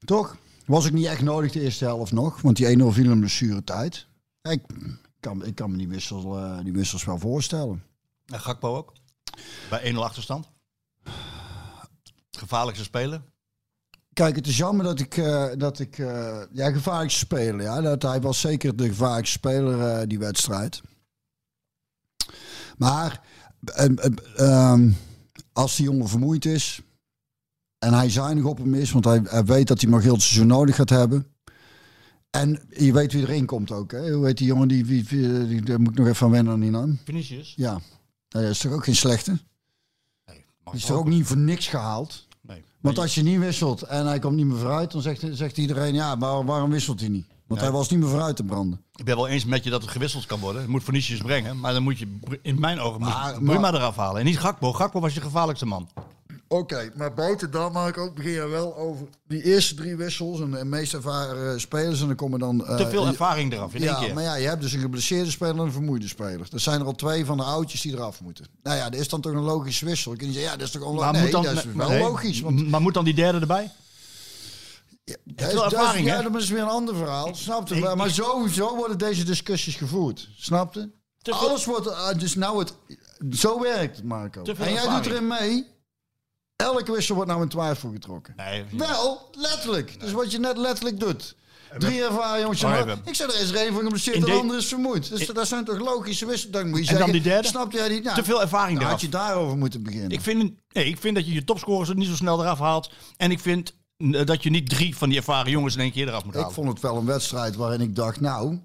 Toch? 0.04 0.36
Was 0.66 0.86
ik 0.86 0.92
niet 0.92 1.06
echt 1.06 1.22
nodig 1.22 1.52
de 1.52 1.60
eerste 1.60 1.84
helft 1.84 2.12
nog, 2.12 2.40
want 2.40 2.56
die 2.56 2.68
1-0 2.68 2.92
viel 2.92 3.10
in 3.10 3.18
blessuretijd. 3.18 4.06
Ik 4.42 4.62
kan, 5.20 5.44
ik 5.44 5.54
kan 5.54 5.70
me 5.70 5.76
die 5.76 5.88
wissels, 5.88 6.24
eh, 6.24 6.58
die 6.62 6.72
wissels 6.72 7.04
wel 7.04 7.18
voorstellen. 7.18 7.82
En 8.26 8.40
Gakpo 8.40 8.76
ook. 8.76 8.92
Bij 9.70 9.80
1-0 9.84 10.04
achterstand. 10.04 10.50
Gevaarlijkste 12.30 12.84
speler. 12.84 13.22
Kijk, 14.14 14.36
het 14.36 14.46
is 14.46 14.56
jammer 14.56 14.84
dat 14.84 15.00
ik, 15.00 15.16
eh, 15.16 15.46
dat 15.56 15.78
ik 15.78 15.98
eh, 15.98 16.40
ja, 16.52 16.70
gevaarlijkste 16.70 17.18
speler, 17.18 17.62
ja, 17.62 17.80
dat 17.80 18.02
hij 18.02 18.20
was 18.20 18.40
zeker 18.40 18.76
de 18.76 18.88
gevaarlijkste 18.88 19.38
speler 19.38 19.80
eh, 19.80 20.06
die 20.06 20.18
wedstrijd. 20.18 20.82
Maar 22.78 23.20
eh, 23.64 23.84
eh, 23.84 24.12
ehm, 24.36 24.90
als 25.52 25.76
die 25.76 25.84
jongen 25.84 26.08
vermoeid 26.08 26.44
is 26.44 26.80
en 27.78 27.92
hij 27.92 28.10
zuinig 28.10 28.44
op 28.44 28.58
hem 28.58 28.74
is, 28.74 28.92
want 28.92 29.04
hij, 29.04 29.20
hij 29.24 29.44
weet 29.44 29.68
dat 29.68 29.80
hij 29.80 29.90
maar 29.90 30.00
heel 30.00 30.12
het 30.12 30.22
seizoen 30.22 30.46
nodig 30.46 30.74
gaat 30.76 30.90
hebben. 30.90 31.26
En 32.30 32.62
je 32.68 32.92
weet 32.92 33.12
wie 33.12 33.22
erin 33.22 33.46
komt 33.46 33.70
ook, 33.70 33.92
hè? 33.92 34.12
Hoe 34.12 34.26
heet 34.26 34.38
die 34.38 34.46
jongen 34.46 34.68
die, 34.68 34.84
die, 34.84 35.62
daar 35.62 35.80
moet 35.80 35.92
ik 35.92 35.98
nog 35.98 36.06
even 36.06 36.26
aan 36.26 36.32
wennen 36.32 36.52
aan 36.52 36.60
die 36.60 36.70
naam. 36.70 36.98
Vinicius. 37.04 37.54
Ja, 37.56 37.70
Nou, 38.28 38.44
dat 38.44 38.54
is 38.54 38.58
toch 38.58 38.72
ook 38.72 38.84
geen 38.84 38.96
slechte? 38.96 39.30
Nee, 40.26 40.44
Die 40.64 40.74
is 40.74 40.84
toch 40.84 40.96
ook 40.96 41.08
niet 41.08 41.26
voor 41.26 41.36
niks 41.36 41.68
gehaald? 41.68 42.26
Want 42.84 42.98
als 42.98 43.14
je 43.14 43.22
niet 43.22 43.38
wisselt 43.38 43.82
en 43.82 44.06
hij 44.06 44.18
komt 44.18 44.36
niet 44.36 44.46
meer 44.46 44.56
vooruit, 44.58 44.92
dan 44.92 45.02
zegt, 45.02 45.24
zegt 45.30 45.58
iedereen, 45.58 45.94
ja, 45.94 46.14
maar 46.14 46.44
waarom 46.44 46.70
wisselt 46.70 47.00
hij 47.00 47.08
niet? 47.08 47.26
Want 47.46 47.60
Nee. 47.60 47.68
hij 47.70 47.78
was 47.78 47.88
niet 47.90 48.00
meer 48.00 48.08
vooruit 48.08 48.36
te 48.36 48.44
branden. 48.44 48.80
Ik 48.94 49.04
ben 49.04 49.16
wel 49.16 49.28
eens 49.28 49.44
met 49.44 49.64
je 49.64 49.70
dat 49.70 49.82
het 49.82 49.90
gewisseld 49.90 50.26
kan 50.26 50.40
worden. 50.40 50.60
Het 50.62 50.70
moet 50.70 50.84
Vinicius 50.84 51.18
brengen. 51.20 51.60
Maar 51.60 51.72
dan 51.72 51.82
moet 51.82 51.98
je 51.98 52.16
in 52.42 52.60
mijn 52.60 52.80
ogen 52.80 53.00
moet 53.00 53.08
Maar- 53.40 53.60
maar- 53.60 53.74
eraf 53.74 53.96
halen. 53.96 54.20
En 54.20 54.26
niet 54.26 54.38
Gakpo. 54.38 54.72
Gakpo 54.72 55.00
was 55.00 55.14
je 55.14 55.20
gevaarlijkste 55.20 55.66
man. 55.66 55.88
Oké, 56.48 56.90
maar 56.94 57.14
buiten 57.14 57.48
ik 57.88 57.98
ook 57.98 58.14
beginnen 58.14 58.50
wel 58.50 58.76
over 58.76 59.06
die 59.26 59.42
eerste 59.42 59.74
drie 59.74 59.96
wissels 59.96 60.40
en 60.40 60.50
de 60.50 60.64
meest 60.64 60.94
ervaren 60.94 61.60
spelers. 61.60 62.00
En 62.00 62.06
dan 62.06 62.16
komen 62.16 62.38
dan... 62.38 62.66
eh, 62.66 62.76
Te 62.76 62.88
veel 62.88 63.02
je- 63.02 63.08
ervaring 63.08 63.52
eraf 63.52 63.74
in 63.74 63.80
één 63.82 63.90
Ja, 63.90 63.98
keer. 63.98 64.14
maar 64.14 64.22
ja, 64.22 64.34
je 64.34 64.46
hebt 64.48 64.60
dus 64.62 64.72
een 64.72 64.80
geblesseerde 64.80 65.30
speler 65.30 65.54
en 65.54 65.60
een 65.60 65.72
vermoeide 65.72 66.08
speler. 66.08 66.46
Dat 66.50 66.60
zijn 66.60 66.80
er 66.80 66.86
al 66.86 66.94
twee 66.94 67.24
van 67.24 67.36
de 67.36 67.42
oudjes 67.42 67.80
die 67.80 67.92
eraf 67.92 68.20
moeten. 68.20 68.46
Nou 68.62 68.76
ja, 68.76 68.90
dat 68.90 69.00
is 69.00 69.08
dan 69.08 69.20
toch 69.20 69.32
een 69.32 69.38
logische 69.40 69.84
wissel. 69.84 70.12
Ik 70.12 70.18
kan 70.18 70.26
niet 70.26 70.36
zeggen, 70.36 70.52
ja, 70.52 70.58
dat 70.58 70.66
is 70.68 70.72
toch 70.72 70.82
onlogisch. 70.82 71.12
Maar 71.12 71.22
Nee, 71.22 71.30
dan, 71.30 71.42
dat 71.42 71.52
is 71.54 71.64
wel 71.74 71.88
nee, 71.88 72.00
logisch. 72.02 72.40
Want 72.40 72.68
Maar 72.70 72.80
moet 72.82 72.94
dan 72.94 73.04
die 73.04 73.14
derde 73.14 73.38
erbij? 73.40 73.70
Ja, 75.04 75.16
dat 75.24 75.48
is- 75.48 75.54
dat 75.54 75.66
is- 75.72 75.78
ervaring, 75.78 76.06
hè? 76.08 76.14
Ja, 76.16 76.22
dat 76.22 76.42
is 76.42 76.48
weer 76.50 76.62
een 76.62 76.68
ander 76.68 76.96
verhaal. 76.96 77.34
Snap 77.34 77.68
je? 77.68 77.74
Ik- 77.76 77.94
Maar, 77.94 78.10
zo, 78.10 78.46
zo 78.52 78.76
worden 78.76 78.98
deze 78.98 79.24
discussies 79.24 79.76
gevoerd. 79.76 80.28
Snap 80.36 80.74
je? 80.74 80.90
Te 81.22 81.30
veel- 81.34 81.48
Alles 81.48 81.64
wordt... 81.64 81.86
eh, 81.86 82.08
dus 82.18 82.34
nou 82.34 82.58
het... 82.58 82.74
Zo 83.38 83.60
werkt 83.60 83.96
het, 83.96 84.04
Marco. 84.04 84.42
En 84.42 84.54
jij 84.56 84.74
ervaring. 84.74 85.02
doet 85.04 85.12
erin 85.12 85.26
mee. 85.26 85.66
Elke 86.56 86.92
wissel 86.92 87.14
wordt 87.14 87.30
nou 87.30 87.42
in 87.42 87.48
twijfel 87.48 87.90
getrokken. 87.92 88.34
Nee. 88.36 88.64
Wel, 88.72 89.28
letterlijk. 89.32 90.00
Dus 90.00 90.12
wat 90.12 90.32
je 90.32 90.38
net 90.38 90.56
letterlijk 90.56 91.00
doet. 91.00 91.34
Drie 91.78 92.04
ervaren 92.04 92.40
jongens. 92.40 92.62
Ik 93.04 93.14
zeg 93.14 93.34
er 93.34 93.40
is 93.40 93.50
er 93.50 93.56
één 93.56 93.72
van 93.72 93.82
geblesseerd 93.82 94.20
de 94.20 94.26
de- 94.26 94.32
andere 94.32 94.58
is 94.58 94.66
vermoeid. 94.66 95.08
Dus 95.10 95.26
dat 95.26 95.46
zijn 95.48 95.64
toch 95.64 95.78
logische 95.78 96.26
wissels. 96.26 96.52
Dan 96.52 96.68
moet 96.68 96.74
je 96.74 96.80
En 96.80 96.86
zeggen, 96.86 97.04
dan 97.06 97.14
die 97.14 97.22
derde? 97.32 97.48
Snap 97.48 97.72
jij 97.72 97.88
niet? 97.88 98.02
Nou, 98.04 98.16
Te 98.16 98.24
veel 98.24 98.40
ervaring 98.40 98.78
eraf. 98.78 98.90
had 98.90 99.00
je 99.00 99.08
daarover 99.08 99.56
moeten 99.56 99.82
beginnen. 99.82 100.10
Ik 100.10 100.20
vind, 100.20 100.52
nee, 100.72 100.84
ik 100.86 100.98
vind 100.98 101.14
dat 101.14 101.26
je 101.26 101.32
je 101.32 101.44
topscorers 101.44 101.88
er 101.88 101.94
niet 101.96 102.08
zo 102.08 102.14
snel 102.14 102.40
eraf 102.42 102.58
haalt. 102.58 102.90
En 103.16 103.30
ik 103.30 103.40
vind 103.40 103.74
dat 104.24 104.42
je 104.42 104.50
niet 104.50 104.68
drie 104.70 104.96
van 104.96 105.08
die 105.08 105.18
ervaren 105.18 105.50
jongens 105.50 105.74
in 105.74 105.80
één 105.80 105.92
keer 105.92 106.08
eraf 106.08 106.24
moet 106.24 106.34
Ik 106.34 106.40
halen. 106.40 106.54
vond 106.54 106.68
het 106.68 106.80
wel 106.80 106.96
een 106.96 107.06
wedstrijd 107.06 107.54
waarin 107.56 107.80
ik 107.80 107.96
dacht, 107.96 108.20
nou... 108.20 108.58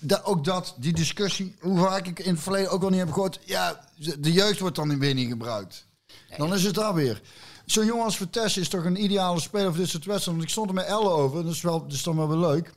da- 0.00 0.20
ook 0.24 0.44
dat, 0.44 0.74
die 0.78 0.92
discussie, 0.92 1.56
hoe 1.60 1.78
vaak 1.78 2.06
ik 2.06 2.18
in 2.18 2.32
het 2.34 2.42
verleden 2.42 2.70
ook 2.70 2.82
al 2.82 2.88
niet 2.90 2.98
heb 2.98 3.12
gehoord... 3.12 3.40
Ja, 3.44 3.80
de 4.18 4.32
jeugd 4.32 4.60
wordt 4.60 4.76
dan 4.76 4.98
weer 4.98 5.14
niet 5.14 5.28
gebruikt. 5.28 5.86
Dan 6.36 6.54
is 6.54 6.64
het 6.64 6.74
daar 6.74 6.94
weer. 6.94 7.20
Zo'n 7.66 7.86
jongen 7.86 8.04
als 8.04 8.16
Vitesse 8.16 8.60
is 8.60 8.68
toch 8.68 8.84
een 8.84 9.02
ideale 9.02 9.40
speler 9.40 9.68
voor 9.68 9.76
dit 9.76 9.88
soort 9.88 10.04
wedstrijden. 10.04 10.32
Want 10.34 10.42
ik 10.44 10.50
stond 10.50 10.68
er 10.68 10.74
met 10.74 10.86
Elle 10.86 11.10
over, 11.10 11.42
dat 11.44 11.52
is, 11.52 11.60
wel, 11.60 11.82
dat 11.82 11.92
is 11.92 12.02
dan 12.02 12.16
wel 12.16 12.28
weer 12.28 12.48
leuk. 12.48 12.72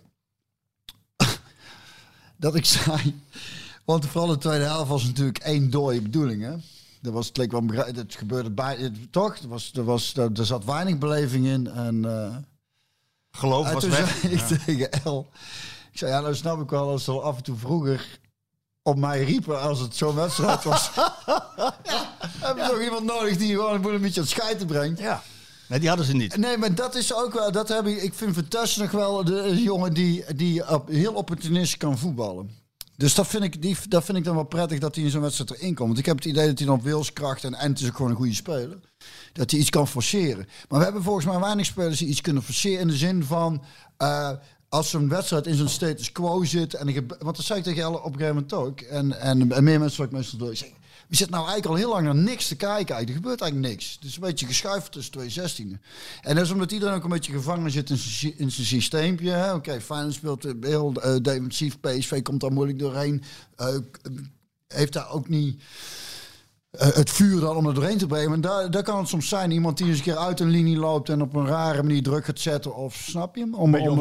dat 2.37 2.55
ik 2.55 2.65
zei... 2.65 3.21
Want 3.85 4.05
vooral 4.05 4.29
de 4.29 4.37
tweede 4.37 4.63
helft 4.63 4.89
was 4.89 5.03
natuurlijk 5.03 5.37
één 5.37 5.69
dode 5.69 6.01
bedoeling, 6.01 6.41
hè? 6.41 6.55
Dat 7.01 7.13
was, 7.13 7.27
het 7.27 7.37
leek 7.37 7.51
wel 7.51 7.63
het 7.73 8.15
gebeurde 8.15 8.49
bij, 8.51 8.75
het- 8.75 9.11
toch? 9.11 9.37
Er, 9.37 9.47
was, 9.47 9.71
er, 9.73 9.83
was, 9.83 10.15
er, 10.15 10.45
zat 10.45 10.65
weinig 10.65 10.97
beleving 10.97 11.45
in. 11.45 11.67
En, 11.67 12.05
eh, 12.05 12.35
Geloof 13.31 13.71
was 13.71 13.83
weg. 13.83 14.17
zei 14.19 14.33
ik 14.33 14.39
tegen 14.65 14.91
El, 14.91 15.29
ik 15.91 15.97
zei, 15.97 16.11
ja, 16.11 16.19
nou 16.19 16.35
snap 16.35 16.61
ik 16.61 16.69
wel 16.69 16.89
als 16.89 17.03
ze 17.03 17.11
af 17.11 17.37
en 17.37 17.43
toe 17.43 17.57
vroeger 17.57 18.19
op 18.83 18.97
mij 18.97 19.23
riepen 19.23 19.61
als 19.61 19.79
het 19.79 19.95
zo'n 19.95 20.15
wedstrijd 20.15 20.63
was. 20.63 20.91
ja, 21.83 22.17
hebben 22.39 22.67
toch 22.67 22.81
iemand 22.81 23.05
nodig 23.05 23.37
die 23.37 23.49
gewoon 23.49 23.73
een 23.73 24.01
beetje 24.01 24.21
aan 24.21 24.27
het 24.27 24.29
schijten 24.29 24.67
brengt. 24.67 24.99
Ja. 24.99 25.23
Nee, 25.67 25.79
die 25.79 25.87
hadden 25.87 26.05
ze 26.07 26.15
niet. 26.15 26.37
Nee, 26.37 26.57
maar 26.57 26.75
dat 26.75 26.95
is 26.95 27.13
ook 27.13 27.33
wel, 27.33 27.51
dat 27.51 27.67
heb 27.67 27.87
ik, 27.87 28.01
ik 28.01 28.13
vind 28.13 28.33
Vitesse 28.33 28.81
nog 28.81 28.91
wel 28.91 29.23
de, 29.23 29.41
de 29.41 29.63
jongen 29.63 29.93
die, 29.93 30.35
die 30.35 30.69
op, 30.69 30.87
heel 30.87 31.13
opportunistisch 31.13 31.77
kan 31.77 31.97
voetballen. 31.97 32.61
Dus 32.97 33.15
dat 33.15 33.27
vind, 33.27 33.43
ik, 33.43 33.61
die, 33.61 33.77
dat 33.87 34.03
vind 34.03 34.17
ik 34.17 34.23
dan 34.23 34.35
wel 34.35 34.43
prettig 34.43 34.79
dat 34.79 34.95
hij 34.95 35.03
in 35.03 35.09
zo'n 35.09 35.21
wedstrijd 35.21 35.51
erin 35.51 35.75
komt. 35.75 35.87
Want 35.87 35.99
ik 35.99 36.05
heb 36.05 36.15
het 36.15 36.25
idee 36.25 36.47
dat 36.47 36.57
hij 36.57 36.67
dan 36.67 36.77
op 36.77 36.83
wilskracht 36.83 37.43
en, 37.43 37.53
en 37.53 37.69
het 37.69 37.79
is 37.79 37.87
ook 37.87 37.95
gewoon 37.95 38.11
een 38.11 38.17
goede 38.17 38.33
speler. 38.33 38.79
Dat 39.33 39.51
hij 39.51 39.59
iets 39.59 39.69
kan 39.69 39.87
forceren. 39.87 40.47
Maar 40.69 40.79
we 40.79 40.85
hebben 40.85 41.03
volgens 41.03 41.25
mij 41.25 41.39
weinig 41.39 41.65
spelers 41.65 41.99
die 41.99 42.07
iets 42.07 42.21
kunnen 42.21 42.43
forceren 42.43 42.79
in 42.79 42.87
de 42.87 42.95
zin 42.95 43.23
van... 43.23 43.63
eh, 43.97 44.29
als 44.73 44.89
zo'n 44.89 45.09
wedstrijd 45.09 45.47
in 45.47 45.55
zo'n 45.55 45.67
status 45.67 46.11
quo 46.11 46.43
zit... 46.43 46.73
En 46.73 46.91
gebe- 46.91 47.17
want 47.19 47.35
dat 47.35 47.45
zei 47.45 47.59
ik 47.59 47.65
tegen 47.65 47.83
Elle 47.83 47.97
op 47.97 48.05
een 48.05 48.19
gegeven 48.19 48.33
moment 48.33 48.53
ook. 48.53 48.81
En, 48.81 49.19
en, 49.19 49.37
meer 49.47 49.79
mensen 49.79 49.97
wat 49.97 50.05
ik 50.05 50.11
meestal 50.11 50.39
doe. 50.39 50.51
Ik 50.51 50.57
zeg, 50.57 50.69
we 51.07 51.15
zitten 51.15 51.35
nou 51.35 51.47
eigenlijk 51.49 51.65
al 51.65 51.75
heel 51.75 51.89
lang 51.89 52.05
naar 52.05 52.23
niks 52.23 52.47
te 52.47 52.55
kijken. 52.55 52.95
Eigenlijk. 52.95 53.09
Er 53.09 53.15
gebeurt 53.15 53.41
eigenlijk 53.41 53.71
niks. 53.71 53.93
Het 53.93 54.03
is 54.03 54.15
een 54.15 54.21
beetje 54.21 54.45
geschuift 54.45 54.91
tussen 54.91 55.11
twee 55.11 55.29
zestienen. 55.29 55.81
En 56.21 56.35
dat 56.35 56.45
is 56.45 56.51
omdat 56.51 56.71
iedereen 56.71 56.95
ook 56.95 57.03
een 57.03 57.09
beetje 57.09 57.31
gevangen 57.31 57.71
zit 57.71 57.89
in 57.89 57.97
zijn, 57.97 58.37
in 58.37 58.51
zijn 58.51 58.67
systeempje. 58.67 59.53
Oké, 59.53 59.81
Feyenoord 59.81 60.13
speelt 60.13 60.45
eh, 60.45 60.51
heel 60.61 60.93
eh, 60.93 61.15
defensief. 61.21 61.79
PSV 61.79 62.21
komt 62.21 62.41
daar 62.41 62.51
moeilijk 62.51 62.79
doorheen. 62.79 63.23
Eh, 63.55 63.77
heeft 64.67 64.93
daar 64.93 65.09
ook 65.09 65.29
niet 65.29 65.61
het 66.77 67.09
vuur 67.09 67.39
dan 67.39 67.55
om 67.55 67.67
er 67.67 67.73
doorheen 67.73 67.97
te 67.97 68.07
brengen. 68.07 68.29
Maar 68.29 68.41
daar, 68.41 68.71
daar 68.71 68.83
kan 68.83 68.97
het 68.97 69.07
soms 69.07 69.27
zijn. 69.27 69.51
Iemand 69.51 69.77
die 69.77 69.87
eens 69.87 69.97
een 69.97 70.03
keer 70.03 70.17
uit 70.17 70.39
een 70.39 70.49
linie 70.49 70.77
loopt 70.77 71.09
en 71.09 71.21
op 71.21 71.35
een 71.35 71.45
rare 71.47 71.83
manier 71.83 72.03
druk 72.03 72.25
gaat 72.25 72.39
zetten. 72.39 72.75
Of 72.75 72.93
snap 72.93 73.35
je 73.35 73.41
hem? 73.41 73.53
Om, 73.53 73.75
om-. 73.75 73.97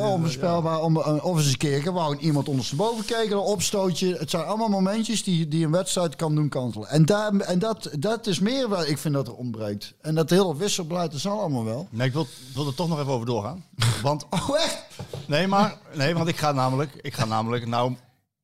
Om. 0.00 0.66
Om, 0.80 0.96
eh, 0.96 1.24
of 1.24 1.36
eens 1.36 1.50
een 1.50 1.56
keer 1.56 1.82
gewoon 1.82 2.18
iemand 2.18 2.48
ondersteboven 2.48 3.04
kijken, 3.04 3.36
een 3.36 3.42
opstootje. 3.42 4.16
Het 4.16 4.30
zijn 4.30 4.44
allemaal 4.44 4.68
momentjes 4.68 5.22
die, 5.22 5.48
die 5.48 5.64
een 5.64 5.70
wedstrijd 5.70 6.16
kan 6.16 6.34
doen 6.34 6.48
kantelen. 6.48 6.88
En, 6.88 7.06
daar, 7.06 7.36
en 7.36 7.58
dat, 7.58 7.90
dat 7.98 8.26
is 8.26 8.38
meer 8.38 8.68
waar 8.68 8.86
ik 8.86 8.98
vind 8.98 9.14
dat 9.14 9.26
er 9.26 9.34
ontbreekt. 9.34 9.94
En 10.00 10.14
dat 10.14 10.30
hele 10.30 10.56
wisselbeleid, 10.56 11.12
zal 11.14 11.40
allemaal 11.40 11.64
wel. 11.64 11.88
Nee, 11.90 12.06
ik 12.06 12.12
wil, 12.12 12.26
wil 12.54 12.66
er 12.66 12.74
toch 12.74 12.88
nog 12.88 13.00
even 13.00 13.12
over 13.12 13.26
doorgaan. 13.26 13.64
Want, 14.02 14.26
Oh, 14.30 14.56
echt? 14.56 14.84
nee, 15.26 15.46
maar, 15.46 15.76
nee, 15.94 16.14
want 16.14 16.28
ik 16.28 16.36
ga 16.36 16.52
namelijk, 16.52 16.94
ik 17.00 17.14
ga 17.14 17.24
namelijk, 17.24 17.66
nou, 17.66 17.94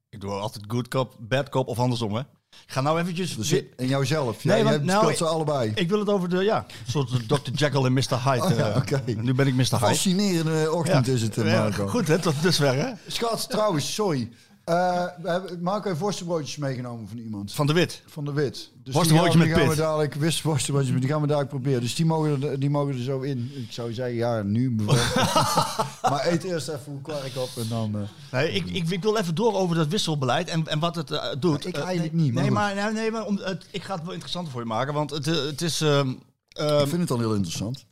ik 0.09 0.21
doe 0.21 0.31
altijd 0.31 0.65
good 0.69 0.89
cop, 0.89 1.15
bad 1.19 1.49
cop 1.49 1.69
of 1.69 1.79
andersom, 1.79 2.15
hè. 2.15 2.23
Ik 2.67 2.73
ga 2.73 2.81
nou 2.81 3.01
eventjes... 3.01 3.37
Dus 3.37 3.53
in 3.53 3.89
jouzelf. 3.89 4.45
Nee, 4.45 4.65
want- 4.65 4.77
jij 4.77 4.85
nou, 4.85 5.15
ze 5.15 5.25
allebei. 5.25 5.73
Ik 5.75 5.89
wil 5.89 5.99
het 5.99 6.09
over 6.09 6.29
de, 6.29 6.43
ja, 6.45 6.67
een 6.87 6.91
soort 6.93 7.29
Dr. 7.29 7.51
Jekyll 7.55 7.85
en 7.85 7.93
Mr. 7.93 8.31
Hyde. 8.31 8.45
Oh 8.45 8.57
ja, 8.57 8.83
eh. 9.07 9.17
Nu 9.17 9.35
ben 9.35 9.47
ik 9.47 9.55
Mr. 9.55 9.61
Hyde. 9.63 9.79
Fascinerende 9.79 10.73
ochtend 10.73 11.09
is 11.09 11.23
het, 11.23 11.39
eh, 11.39 11.53
Ja, 11.53 11.63
Marco. 11.63 11.87
goed, 11.87 12.09
hè, 12.09 12.19
tot 12.19 12.35
dusver, 12.43 12.75
hè. 12.75 12.91
Schat, 13.07 13.51
trouwens, 13.51 13.95
sorry. 13.95 14.31
Eh, 14.65 15.05
we 15.23 15.29
hebben, 15.31 15.63
Marco 15.63 15.89
heeft 15.89 16.01
worstenbroodjes 16.01 16.57
meegenomen 16.57 17.09
van 17.09 17.19
iemand. 17.19 17.53
Van 17.55 17.67
de 17.67 17.73
Wit. 17.73 18.03
Van 18.07 18.25
de 18.25 18.33
Wit. 18.33 18.71
Dus 18.83 18.95
Worstenbroodje 18.95 19.39
met 19.39 19.47
die 19.47 19.55
gaan 19.57 19.65
we 19.65 19.71
pit. 19.71 19.79
dadelijk, 19.79 20.15
wist 20.15 20.43
worstenbroodjes, 20.43 21.01
die 21.01 21.09
gaan 21.09 21.21
we 21.21 21.27
dadelijk 21.27 21.51
proberen. 21.51 21.81
Dus 21.81 21.95
die 21.95 22.05
mogen, 22.07 22.43
er, 22.43 22.61
die 22.61 22.71
mogen 22.71 22.95
er 22.95 23.03
zo 23.03 23.21
in. 23.21 23.51
Ik 23.55 23.73
zou 23.73 23.93
zeggen, 23.93 24.15
ja, 24.15 24.43
nu 24.43 24.71
maar 26.11 26.27
eet 26.27 26.45
eerst 26.45 26.69
even 26.69 26.93
een 26.93 27.03
kwark 27.03 27.37
op 27.37 27.51
en 27.57 27.69
dan... 27.69 27.99
eh, 28.01 28.09
Nee, 28.33 28.53
ik, 28.53 28.67
ik, 28.67 28.89
ik 28.91 29.03
wil 29.03 29.17
even 29.17 29.35
door 29.35 29.55
over 29.55 29.77
dat 29.77 29.89
wisselbeleid 29.89 30.49
en, 30.49 30.67
en 30.67 30.79
wat 30.79 30.95
het 30.95 31.11
eh, 31.11 31.25
doet. 31.39 31.67
Ik 31.67 31.77
eigenlijk 31.77 32.13
niet, 32.15 32.33
maar 32.33 32.43
Nee, 32.43 32.53
maar, 32.53 32.75
nee, 32.75 32.93
nee, 32.93 33.11
maar 33.11 33.25
om, 33.27 33.37
het, 33.37 33.67
ik 33.71 33.83
ga 33.83 33.95
het 33.95 34.03
wel 34.05 34.13
interessanter 34.13 34.53
voor 34.53 34.61
je 34.61 34.67
maken, 34.67 34.95
want 34.95 35.11
het, 35.11 35.25
het 35.27 35.63
is... 35.63 35.81
ehm, 35.81 36.13
ehm, 36.49 36.83
ik 36.83 36.89
vind 36.89 37.01
het 37.01 37.11
al 37.11 37.19
heel 37.19 37.35
interessant. 37.35 37.87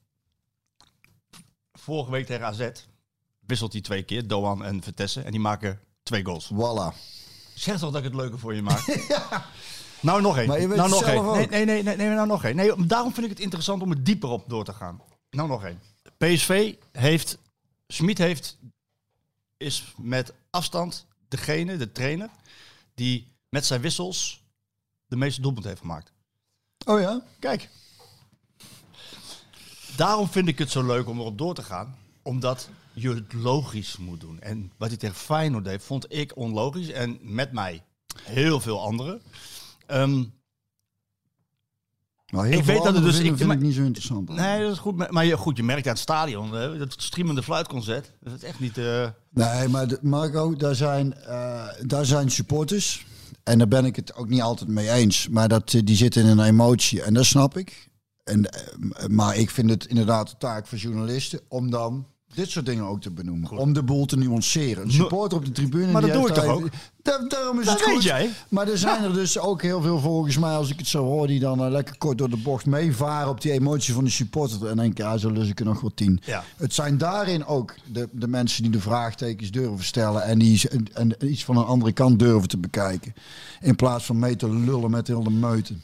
vorige 1.73 2.11
week 2.11 2.27
tegen 2.27 2.47
AZ 2.47 2.69
wisselt 3.47 3.73
hij 3.73 3.83
twee 3.83 4.03
keer, 4.03 4.27
Doan 4.27 4.65
en 4.65 4.83
Vitesse, 4.83 5.21
en 5.21 5.31
die 5.31 5.41
maken 5.41 5.81
twee 6.13 6.25
goals. 6.25 6.51
Voilà. 6.53 6.97
Zeg 7.55 7.79
toch 7.79 7.91
dat 7.91 8.05
ik 8.05 8.05
het 8.05 8.15
leuker 8.15 8.39
voor 8.39 8.55
je 8.55 8.63
maak? 8.63 8.85
Nou, 10.03 10.23
nog 10.23 10.39
één. 10.39 10.47
Maar 10.47 10.61
je 10.61 10.69
weet 10.69 10.77
nou, 10.77 10.91
het 10.91 11.01
nog 11.01 11.09
zelf 11.09 11.27
één. 11.27 11.43
ook. 11.43 11.51
Nee, 11.51 11.65
nee, 11.65 11.83
nee, 11.83 11.83
nee, 11.83 12.07
nee, 12.07 12.15
nou 12.15 12.27
nog 12.27 12.45
één. 12.45 12.57
Nee, 12.57 12.87
daarom 12.87 13.13
vind 13.13 13.25
ik 13.25 13.33
het 13.33 13.41
interessant 13.41 13.83
om 13.83 13.91
er 13.91 14.05
dieper 14.05 14.29
op 14.29 14.49
door 14.49 14.65
te 14.65 14.73
gaan. 14.73 15.01
Nou, 15.31 15.49
nog 15.49 15.65
één. 15.65 15.81
PSV 16.17 16.75
heeft, 16.93 17.39
Smit 17.87 18.19
heeft, 18.19 18.59
is 19.57 19.95
met 19.97 20.33
afstand 20.51 21.07
degene, 21.29 21.77
de 21.77 21.93
trainer, 21.93 22.29
die 22.95 23.33
met 23.49 23.67
zijn 23.67 23.81
wissels 23.81 24.43
de 25.07 25.17
meeste 25.17 25.41
doelpunten 25.41 25.71
heeft 25.71 25.83
gemaakt. 25.83 26.13
Oh 26.87 27.01
ja? 27.01 27.23
Kijk. 27.39 27.69
Daarom 29.97 30.29
vind 30.29 30.49
ik 30.49 30.59
het 30.59 30.71
zo 30.71 30.87
leuk 30.87 31.09
om 31.09 31.19
erop 31.19 31.39
door 31.39 31.55
te 31.55 31.63
gaan. 31.63 31.97
Omdat 32.23 32.69
je 32.95 33.15
het 33.15 33.33
logisch 33.33 33.97
moet 33.97 34.21
doen. 34.21 34.41
En 34.41 34.73
wat 34.77 34.89
hij 34.89 34.97
tegen 34.97 35.17
Feyenoord 35.17 35.65
deed, 35.65 35.83
vond 35.83 36.13
ik 36.13 36.37
onlogisch. 36.37 36.89
En 36.91 37.19
met 37.23 37.53
mij 37.53 37.85
heel 38.23 38.61
veel 38.61 38.81
anderen. 38.83 39.23
Nou, 42.27 42.47
heel 42.47 42.59
Ik 42.59 42.65
weet 42.65 42.83
dat 42.83 42.95
het 42.95 43.03
dus- 43.05 43.15
vinden- 43.15 43.31
ik- 43.33 43.37
vind 43.37 43.49
maar- 43.49 43.57
ik 43.59 43.63
niet 43.63 43.75
zo 43.75 43.83
interessant. 43.83 44.29
nee, 44.29 44.63
dat 44.63 44.73
is 44.73 44.79
goed. 44.79 45.11
Maar 45.11 45.25
je, 45.25 45.37
goed, 45.37 45.57
je 45.57 45.63
merkt 45.63 45.87
aan 45.87 45.93
het 45.93 46.03
stadion, 46.03 46.53
hè, 46.55 46.79
dat 46.79 46.95
streamende 46.97 47.43
fluitconcert. 47.43 48.13
Dat 48.21 48.33
is 48.35 48.43
echt 48.43 48.61
niet... 48.61 48.79
eh, 48.79 49.09
Nee, 49.31 49.69
maar 49.69 49.89
de- 49.89 49.99
Marco, 50.03 50.57
daar 50.57 50.75
zijn, 50.75 51.15
eh, 51.15 51.69
daar 51.87 52.05
zijn 52.05 52.31
supporters. 52.31 53.07
En 53.43 53.59
daar 53.59 53.69
ben 53.69 53.85
ik 53.85 53.97
het 53.97 54.15
ook 54.15 54.29
niet 54.29 54.41
altijd 54.43 54.71
mee 54.71 54.91
eens. 54.91 55.29
Maar 55.29 55.49
dat, 55.49 55.75
eh, 55.75 55.81
die 55.85 55.97
zitten 55.97 56.23
in 56.23 56.29
een 56.39 56.45
emotie. 56.47 57.03
En 57.03 57.15
dat 57.15 57.25
snap 57.25 57.57
ik. 57.57 57.91
En, 58.25 58.49
maar 59.09 59.37
ik 59.37 59.51
vind 59.51 59.71
het 59.71 59.87
inderdaad 59.87 60.29
de 60.31 60.37
taak 60.39 60.67
van 60.67 60.79
journalisten 60.79 61.41
om 61.49 61.71
dan 61.71 62.07
dit 62.35 62.51
soort 62.51 62.67
dingen 62.67 62.85
ook 62.85 63.01
te 63.01 63.11
benoemen. 63.11 63.51
Om 63.51 63.73
de 63.73 63.83
boel 63.83 64.07
te 64.07 64.17
nuanceren. 64.17 64.85
Een 64.85 64.93
supporter 64.93 65.39
op 65.39 65.45
de 65.45 65.53
tribune. 65.53 65.93
Maar 65.93 66.01
dat 66.03 66.13
doe 66.13 66.29
ik 66.29 66.35
toch 66.35 66.45
ook? 66.45 66.69
Daar- 67.03 67.29
daarom 67.29 67.61
is 67.61 67.67
Dat 67.67 67.75
het 67.75 67.85
weet 67.87 67.95
goed. 67.95 68.05
jij. 68.05 68.31
Maar 68.49 68.69
er 68.69 68.79
zijn 68.79 69.05
er 69.05 69.13
dus 69.13 69.39
ook 69.39 69.63
heel 69.63 69.83
veel 69.83 69.99
volgens 70.01 70.39
mij, 70.39 70.55
als 70.57 70.71
ik 70.71 70.79
het 70.79 70.87
zo 70.87 71.05
hoor, 71.05 71.27
die 71.27 71.41
dan 71.41 71.65
eh, 71.65 71.71
lekker 71.71 71.99
kort 71.99 72.19
door 72.19 72.31
de 72.31 72.37
bocht 72.37 72.67
meevaren 72.67 73.29
op 73.29 73.41
die 73.41 73.53
emotie 73.53 73.95
van 73.95 74.05
de 74.05 74.11
supporter. 74.11 74.67
En 74.69 74.77
denken, 74.77 75.05
ja, 75.05 75.17
zo 75.17 75.31
lus 75.31 75.49
ik 75.49 75.61
er 75.61 75.67
nog 75.67 75.81
wel 75.81 75.93
tien. 75.95 76.21
Ja. 76.25 76.45
Het 76.57 76.75
zijn 76.75 76.99
daarin 76.99 77.45
ook 77.47 77.75
de, 77.93 78.09
de 78.13 78.29
mensen 78.29 78.63
die 78.63 78.73
de 78.73 78.81
vraagtekens 78.81 79.51
durven 79.51 79.85
stellen 79.85 80.23
en 80.23 80.39
die 80.39 80.69
en, 80.69 80.87
en 80.95 81.15
iets 81.31 81.45
van 81.45 81.57
een 81.57 81.65
andere 81.65 81.93
kant 81.93 82.19
durven 82.19 82.49
te 82.49 82.59
bekijken. 82.59 83.15
In 83.61 83.77
plaats 83.77 84.05
van 84.05 84.19
mee 84.19 84.37
te 84.37 84.51
lullen 84.51 84.91
met 84.91 85.07
heel 85.07 85.23
de 85.23 85.31
meuten. 85.31 85.83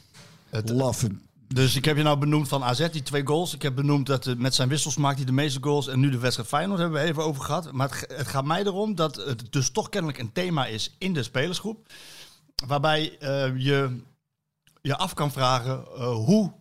Het- 0.49 0.69
Laffen. 0.69 1.21
Dus 1.53 1.75
ik 1.75 1.85
heb 1.85 1.97
je 1.97 2.03
nou 2.03 2.17
benoemd 2.17 2.47
van 2.47 2.63
AZ, 2.63 2.89
die 2.89 3.03
twee 3.03 3.25
goals. 3.25 3.53
Ik 3.53 3.61
heb 3.61 3.75
benoemd 3.75 4.05
dat 4.05 4.27
eh, 4.27 4.35
met 4.35 4.55
zijn 4.55 4.69
wissels 4.69 4.97
maakt 4.97 5.17
hij 5.17 5.25
de 5.25 5.31
meeste 5.31 5.59
goals. 5.61 5.87
En 5.87 5.99
nu 5.99 6.09
de 6.09 6.17
wedstrijd 6.17 6.49
Feyenoord 6.49 6.79
hebben 6.79 7.01
we 7.01 7.07
even 7.07 7.23
over 7.23 7.43
gehad. 7.43 7.71
Maar 7.71 7.89
het, 7.89 8.17
het 8.17 8.27
gaat 8.27 8.45
mij 8.45 8.63
erom 8.63 8.95
dat 8.95 9.15
het 9.15 9.51
dus 9.51 9.69
toch 9.69 9.89
kennelijk 9.89 10.19
een 10.19 10.31
thema 10.31 10.65
is 10.65 10.95
in 10.97 11.13
de 11.13 11.23
spelersgroep. 11.23 11.91
Waarbij 12.67 13.17
eh, 13.17 13.57
je 13.57 14.01
je 14.81 14.97
af 14.97 15.13
kan 15.13 15.31
vragen 15.31 15.85
eh, 15.95 16.13
hoe, 16.13 16.53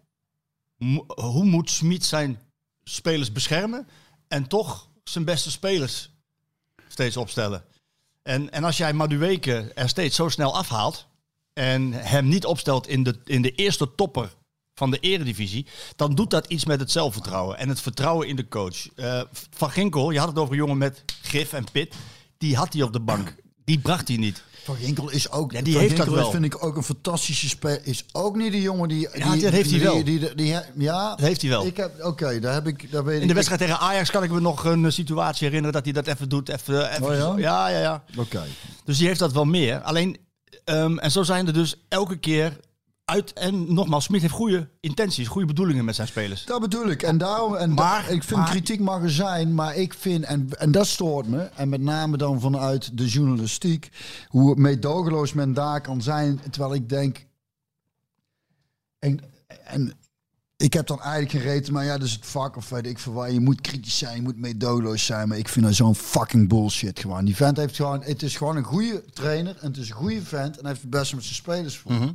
hoe 1.14 1.44
moet 1.44 1.70
Smit 1.70 2.05
zijn 2.05 2.40
spelers 2.85 3.33
beschermen. 3.33 3.88
En 4.29 4.46
toch 4.46 4.88
zijn 5.05 5.24
beste 5.24 5.51
spelers 5.51 6.11
steeds 6.88 7.16
opstellen. 7.16 7.64
En, 8.22 8.51
en 8.53 8.64
als 8.64 8.77
jij 8.77 8.92
Madueke 8.92 9.72
er 9.74 9.88
steeds 9.88 10.16
zo 10.16 10.29
snel 10.29 10.57
afhaalt 10.57 11.07
en 11.53 11.92
hem 11.92 12.29
niet 12.29 12.46
opstelt 12.46 12.87
in 12.87 13.03
de, 13.03 13.18
in 13.24 13.42
de 13.42 13.55
eerste 13.55 13.94
topper 13.94 14.37
van 14.79 14.91
de 14.91 14.99
eredivisie, 15.01 15.67
dan 15.97 16.14
doet 16.14 16.31
dat 16.31 16.47
iets 16.47 16.64
met 16.64 16.81
het 16.81 16.91
zelfvertrouwen 16.91 17.59
en 17.59 17.69
het 17.69 17.81
vertrouwen 17.81 18.29
in 18.29 18.37
de 18.37 18.49
coach. 18.49 18.95
Eh, 18.97 19.21
van 19.51 19.71
Ginkel, 19.71 20.11
je 20.11 20.19
had 20.19 20.29
het 20.29 20.38
over 20.38 20.53
een 20.53 20.59
jongen 20.59 20.79
met 20.79 21.03
gif 21.23 21.53
en 21.53 21.64
pit, 21.73 21.95
die 22.38 22.57
had 22.57 22.73
hij 22.73 22.83
op 22.83 22.93
de 22.93 23.01
bank. 23.01 23.35
Die 23.64 23.79
bracht 23.79 24.09
hij 24.09 24.17
niet. 24.17 24.43
Van 24.64 24.77
Ginkel 24.77 25.11
is 25.11 25.31
ook. 25.31 25.53
Ja, 25.53 25.62
die 25.62 25.73
Van 25.73 25.83
heeft 25.83 25.95
Ginkel 25.95 26.14
dat 26.14 26.23
wel. 26.23 26.31
vind 26.33 26.45
ik 26.45 26.64
ook 26.64 26.77
een 26.77 26.83
fantastische 26.83 27.49
speler. 27.49 27.81
Is 27.87 28.05
ook 28.12 28.37
niet 28.37 28.53
de 28.53 28.61
jongen 28.61 28.88
die. 28.88 29.09
Ja, 29.14 29.33
die, 29.33 29.43
dat 29.43 29.53
heeft 29.53 29.71
hij 29.71 29.81
wel. 29.81 29.95
Die, 29.95 30.05
die, 30.19 30.35
die- 30.35 30.55
ja, 30.79 31.09
Dat 31.11 31.21
heeft 31.21 31.41
hij 31.41 31.51
wel. 31.51 31.67
Ik 31.67 31.77
heb. 31.77 32.05
Oké, 32.05 32.41
daar 32.41 32.55
heb 32.55 32.67
ik. 32.67 32.91
Daar 32.93 33.05
weet 33.05 33.17
In 33.17 33.23
ik. 33.23 33.29
de 33.29 33.35
wedstrijd 33.35 33.61
tegen 33.61 33.79
Ajax 33.79 34.11
kan 34.11 34.23
ik 34.23 34.31
me 34.31 34.41
nog 34.41 34.64
een 34.64 34.93
situatie 34.93 35.47
herinneren 35.47 35.73
dat 35.75 35.85
hij 35.85 35.93
dat 36.03 36.07
even 36.14 36.29
doet. 36.29 36.49
Even, 36.49 36.91
even 36.93 37.07
Oh 37.07 37.16
ja? 37.16 37.37
ja, 37.39 37.68
ja, 37.68 37.81
ja. 37.81 38.05
Oké. 38.16 38.45
Dus 38.85 38.99
die 38.99 39.07
heeft 39.07 39.18
dat 39.18 39.33
wel 39.33 39.45
meer. 39.45 39.81
Alleen, 39.81 40.16
ehm, 40.64 40.99
en 40.99 41.11
zo 41.11 41.22
zijn 41.22 41.47
er 41.47 41.53
dus 41.53 41.74
elke 41.89 42.16
keer 42.18 42.57
uit. 43.09 43.32
En 43.32 43.74
nogmaals, 43.74 44.04
Smit 44.04 44.20
heeft 44.20 44.32
goede 44.32 44.68
intenties, 44.80 45.28
goede 45.28 45.46
bedoelingen 45.46 45.84
met 45.84 45.94
zijn 45.94 46.06
spelers. 46.09 46.44
Dat 46.44 46.61
bedoel 46.61 46.88
ik. 46.88 47.02
En 47.02 47.18
daarom, 47.18 47.54
en 47.54 47.74
Maar- 47.74 48.02
da- 48.06 48.09
ik 48.09 48.22
vind 48.22 48.40
maar- 48.40 48.50
kritiek 48.50 48.80
mag 48.80 49.02
er 49.02 49.11
zijn, 49.11 49.54
maar 49.54 49.76
ik 49.76 49.94
vind, 49.94 50.24
en, 50.24 50.48
en 50.59 50.70
dat 50.70 50.86
stoort 50.86 51.26
me, 51.26 51.38
en 51.42 51.68
met 51.68 51.80
name 51.80 52.16
dan 52.16 52.40
vanuit 52.40 52.98
de 52.98 53.06
journalistiek, 53.06 53.90
hoe 54.28 54.54
meedogenloos 54.56 55.32
men 55.32 55.52
daar 55.52 55.80
kan 55.80 56.02
zijn, 56.02 56.40
terwijl 56.50 56.74
ik 56.74 56.88
denk, 56.88 57.26
en, 58.98 59.20
en 59.64 59.92
ik 60.56 60.72
heb 60.72 60.86
dan 60.86 61.00
eigenlijk 61.00 61.30
geen 61.30 61.52
reden, 61.52 61.72
maar 61.72 61.84
ja, 61.84 61.98
dat 61.98 62.06
is 62.06 62.12
het 62.12 62.26
vak 62.26 62.56
of 62.56 62.68
weet 62.68 62.86
ik 62.86 62.98
veel 62.98 63.12
waar. 63.12 63.32
Je 63.32 63.40
moet 63.40 63.61
kritisch 63.61 63.98
zijn, 63.98 64.16
je 64.16 64.22
moet 64.22 64.36
meedogenloos 64.38 65.04
zijn, 65.06 65.28
maar 65.28 65.38
ik 65.38 65.48
vind 65.48 65.64
dat 65.66 65.74
zo'n 65.74 65.94
fucking 65.94 66.48
bullshit 66.48 66.98
gewoon. 67.00 67.24
Die 67.24 67.36
vent 67.36 67.56
heeft 67.56 67.76
gewoon, 67.76 68.02
het 68.02 68.22
is 68.22 68.36
gewoon 68.36 68.56
een 68.56 68.64
goede 68.64 69.04
trainer 69.12 69.56
en 69.61 69.66
het 69.68 69.76
is 69.76 69.88
een 69.90 69.96
goede 69.96 70.22
vent 70.22 70.54
en 70.56 70.61
hij 70.61 70.70
heeft 70.70 70.80
het 70.82 70.90
beste 70.90 71.14
met 71.14 71.24
zijn 71.24 71.36
spelers 71.36 71.76
voor. 71.76 71.92
Mhm. 71.92 72.09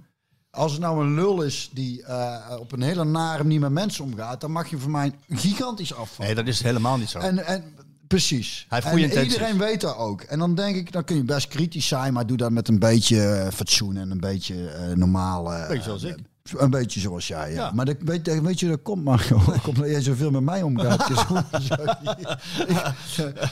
Als 0.55 0.71
het 0.71 0.81
nou 0.81 1.03
een 1.05 1.13
lul 1.13 1.41
is 1.41 1.69
die 1.73 2.03
eh, 2.03 2.35
op 2.59 2.71
een 2.71 2.81
hele 2.81 3.03
nare 3.05 3.43
manier 3.43 3.59
met 3.59 3.71
mensen 3.71 4.03
omgaat, 4.03 4.41
dan 4.41 4.51
mag 4.51 4.69
je 4.69 4.77
voor 4.77 4.91
mij 4.91 5.11
gigantisch 5.29 5.93
afvallen. 5.93 6.35
Nee, 6.35 6.43
dat 6.43 6.53
is 6.53 6.61
helemaal 6.61 6.97
niet 6.97 7.09
zo. 7.09 7.19
En, 7.19 7.45
en 7.45 7.63
precies. 8.07 8.65
Hij 8.69 8.77
heeft 8.79 8.91
goede 8.93 9.15
en 9.19 9.23
iedereen 9.23 9.57
weet 9.57 9.81
dat 9.81 9.97
ook. 9.97 10.21
En 10.21 10.39
dan 10.39 10.55
denk 10.55 10.75
ik, 10.75 10.91
dan 10.91 11.03
kun 11.03 11.15
je 11.15 11.23
best 11.23 11.47
kritisch 11.47 11.87
zijn, 11.87 12.13
maar 12.13 12.25
doe 12.27 12.37
dat 12.37 12.51
met 12.51 12.67
een 12.67 12.79
beetje 12.79 13.23
eh, 13.23 13.51
fatsoen 13.51 13.97
en 13.97 14.11
een 14.11 14.19
beetje 14.19 14.69
eh 14.69 14.95
normaal. 14.95 15.53
eh, 15.53 15.67
Beetje 15.67 15.83
zoals 15.83 16.03
ik. 16.03 16.17
Een 16.57 16.69
beetje 16.69 16.99
zoals 16.99 17.27
jij, 17.27 17.49
ja. 17.49 17.55
Ja. 17.55 17.71
Maar 17.71 17.85
dat, 17.85 17.95
weet, 17.99 18.41
weet 18.41 18.59
je, 18.59 18.67
dat 18.67 18.81
komt 18.81 19.03
maar 19.03 19.19
gewoon. 19.29 19.61
komt 19.61 19.75
dat 19.75 19.85
jij 19.89 20.01
zoveel 20.01 20.31
met 20.31 20.41
mij 20.43 20.61
omgaat. 20.61 21.07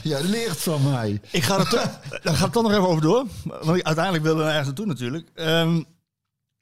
Jij 0.02 0.22
leert 0.36 0.56
van 0.58 0.82
mij. 0.90 1.20
Ik 1.30 1.42
ga 1.42 1.58
er 1.58 1.68
toch, 1.68 2.00
daar 2.22 2.50
toch 2.50 2.62
nog 2.62 2.72
even 2.72 2.88
over 2.88 3.02
door. 3.02 3.26
Want 3.44 3.78
ik, 3.78 3.84
uiteindelijk 3.84 4.24
willen 4.24 4.38
we 4.38 4.42
er 4.44 4.48
ergens 4.48 4.66
naartoe 4.66 4.86
natuurlijk. 4.86 5.28
Ehm, 5.34 5.82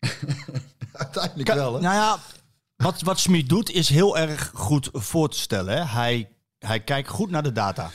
Uiteindelijk 0.92 1.48
Ka- 1.48 1.54
wel, 1.54 1.74
hè? 1.74 1.80
Nou 1.80 1.94
ja, 1.94 2.18
wat, 2.76 3.00
wat 3.00 3.18
Smit 3.18 3.48
doet 3.48 3.70
is 3.70 3.88
heel 3.88 4.18
erg 4.18 4.50
goed 4.54 4.88
voor 4.92 5.28
te 5.28 5.38
stellen. 5.38 5.76
Hè. 5.76 5.84
Hij, 5.84 6.28
hij 6.58 6.80
kijkt 6.80 7.08
goed 7.08 7.30
naar 7.30 7.42
de 7.42 7.52
data 7.52 7.90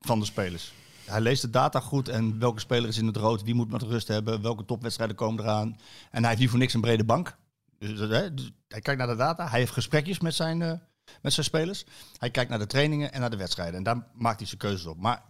van 0.00 0.18
de 0.20 0.26
spelers. 0.26 0.72
Hij 1.04 1.20
leest 1.20 1.42
de 1.42 1.50
data 1.50 1.80
goed 1.80 2.08
en 2.08 2.38
welke 2.38 2.60
speler 2.60 2.88
is 2.88 2.98
in 2.98 3.06
het 3.06 3.16
rood, 3.16 3.42
wie 3.42 3.54
moet 3.54 3.70
met 3.70 3.82
rust 3.82 4.08
hebben, 4.08 4.42
welke 4.42 4.64
topwedstrijden 4.64 5.16
komen 5.16 5.44
eraan. 5.44 5.78
En 6.10 6.20
hij 6.20 6.28
heeft 6.28 6.40
niet 6.40 6.50
voor 6.50 6.58
niks 6.58 6.74
een 6.74 6.80
brede 6.80 7.04
bank. 7.04 7.36
Dus, 7.78 7.98
hè, 7.98 8.34
dus 8.34 8.52
hij 8.68 8.80
kijkt 8.80 8.98
naar 8.98 9.08
de 9.08 9.16
data, 9.16 9.48
hij 9.48 9.58
heeft 9.58 9.72
gesprekjes 9.72 10.20
met 10.20 10.34
zijn, 10.34 10.62
eh, 10.62 10.72
met 11.22 11.32
zijn 11.32 11.46
spelers. 11.46 11.84
Hij 12.18 12.30
kijkt 12.30 12.50
naar 12.50 12.58
de 12.58 12.66
trainingen 12.66 13.12
en 13.12 13.20
naar 13.20 13.30
de 13.30 13.36
wedstrijden. 13.36 13.74
En 13.74 13.82
daar 13.82 14.06
maakt 14.14 14.38
hij 14.38 14.46
zijn 14.46 14.60
keuzes 14.60 14.86
op. 14.86 14.98
Maar 14.98 15.22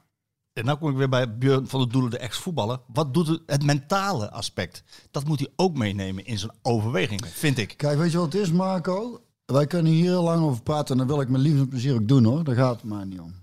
en 0.56 0.64
nou 0.64 0.78
kom 0.78 0.90
ik 0.90 0.96
weer 0.96 1.08
bij 1.08 1.38
Björn 1.38 1.68
van 1.68 1.80
de 1.80 1.86
Doelen, 1.86 2.10
de 2.10 2.18
ex-voetballer. 2.18 2.80
Wat 2.92 3.14
doet 3.14 3.40
het, 3.46 3.64
mentale 3.64 4.30
aspect? 4.30 4.82
Dat 5.10 5.24
moet 5.24 5.38
hij 5.38 5.48
ook 5.56 5.76
meenemen 5.76 6.24
in 6.24 6.38
zijn 6.38 6.52
overwegingen, 6.62 7.28
vind 7.28 7.58
ik. 7.58 7.74
Kijk, 7.76 7.98
weet 7.98 8.12
je 8.12 8.18
wat 8.18 8.32
het 8.32 8.42
is, 8.42 8.52
Marco? 8.52 9.20
Wij 9.46 9.66
kunnen 9.66 9.92
hier 9.92 10.12
lang 10.12 10.44
over 10.44 10.62
praten 10.62 10.92
en 10.92 10.98
dat 10.98 11.06
wil 11.06 11.20
ik 11.20 11.28
met 11.28 11.40
liefde 11.40 11.58
en 11.58 11.68
plezier 11.68 11.94
ook 11.94 12.08
doen, 12.08 12.24
hoor. 12.24 12.44
Daar 12.44 12.54
gaat 12.54 12.74
het 12.74 12.84
maar 12.84 13.06
niet 13.06 13.20
om. 13.20 13.34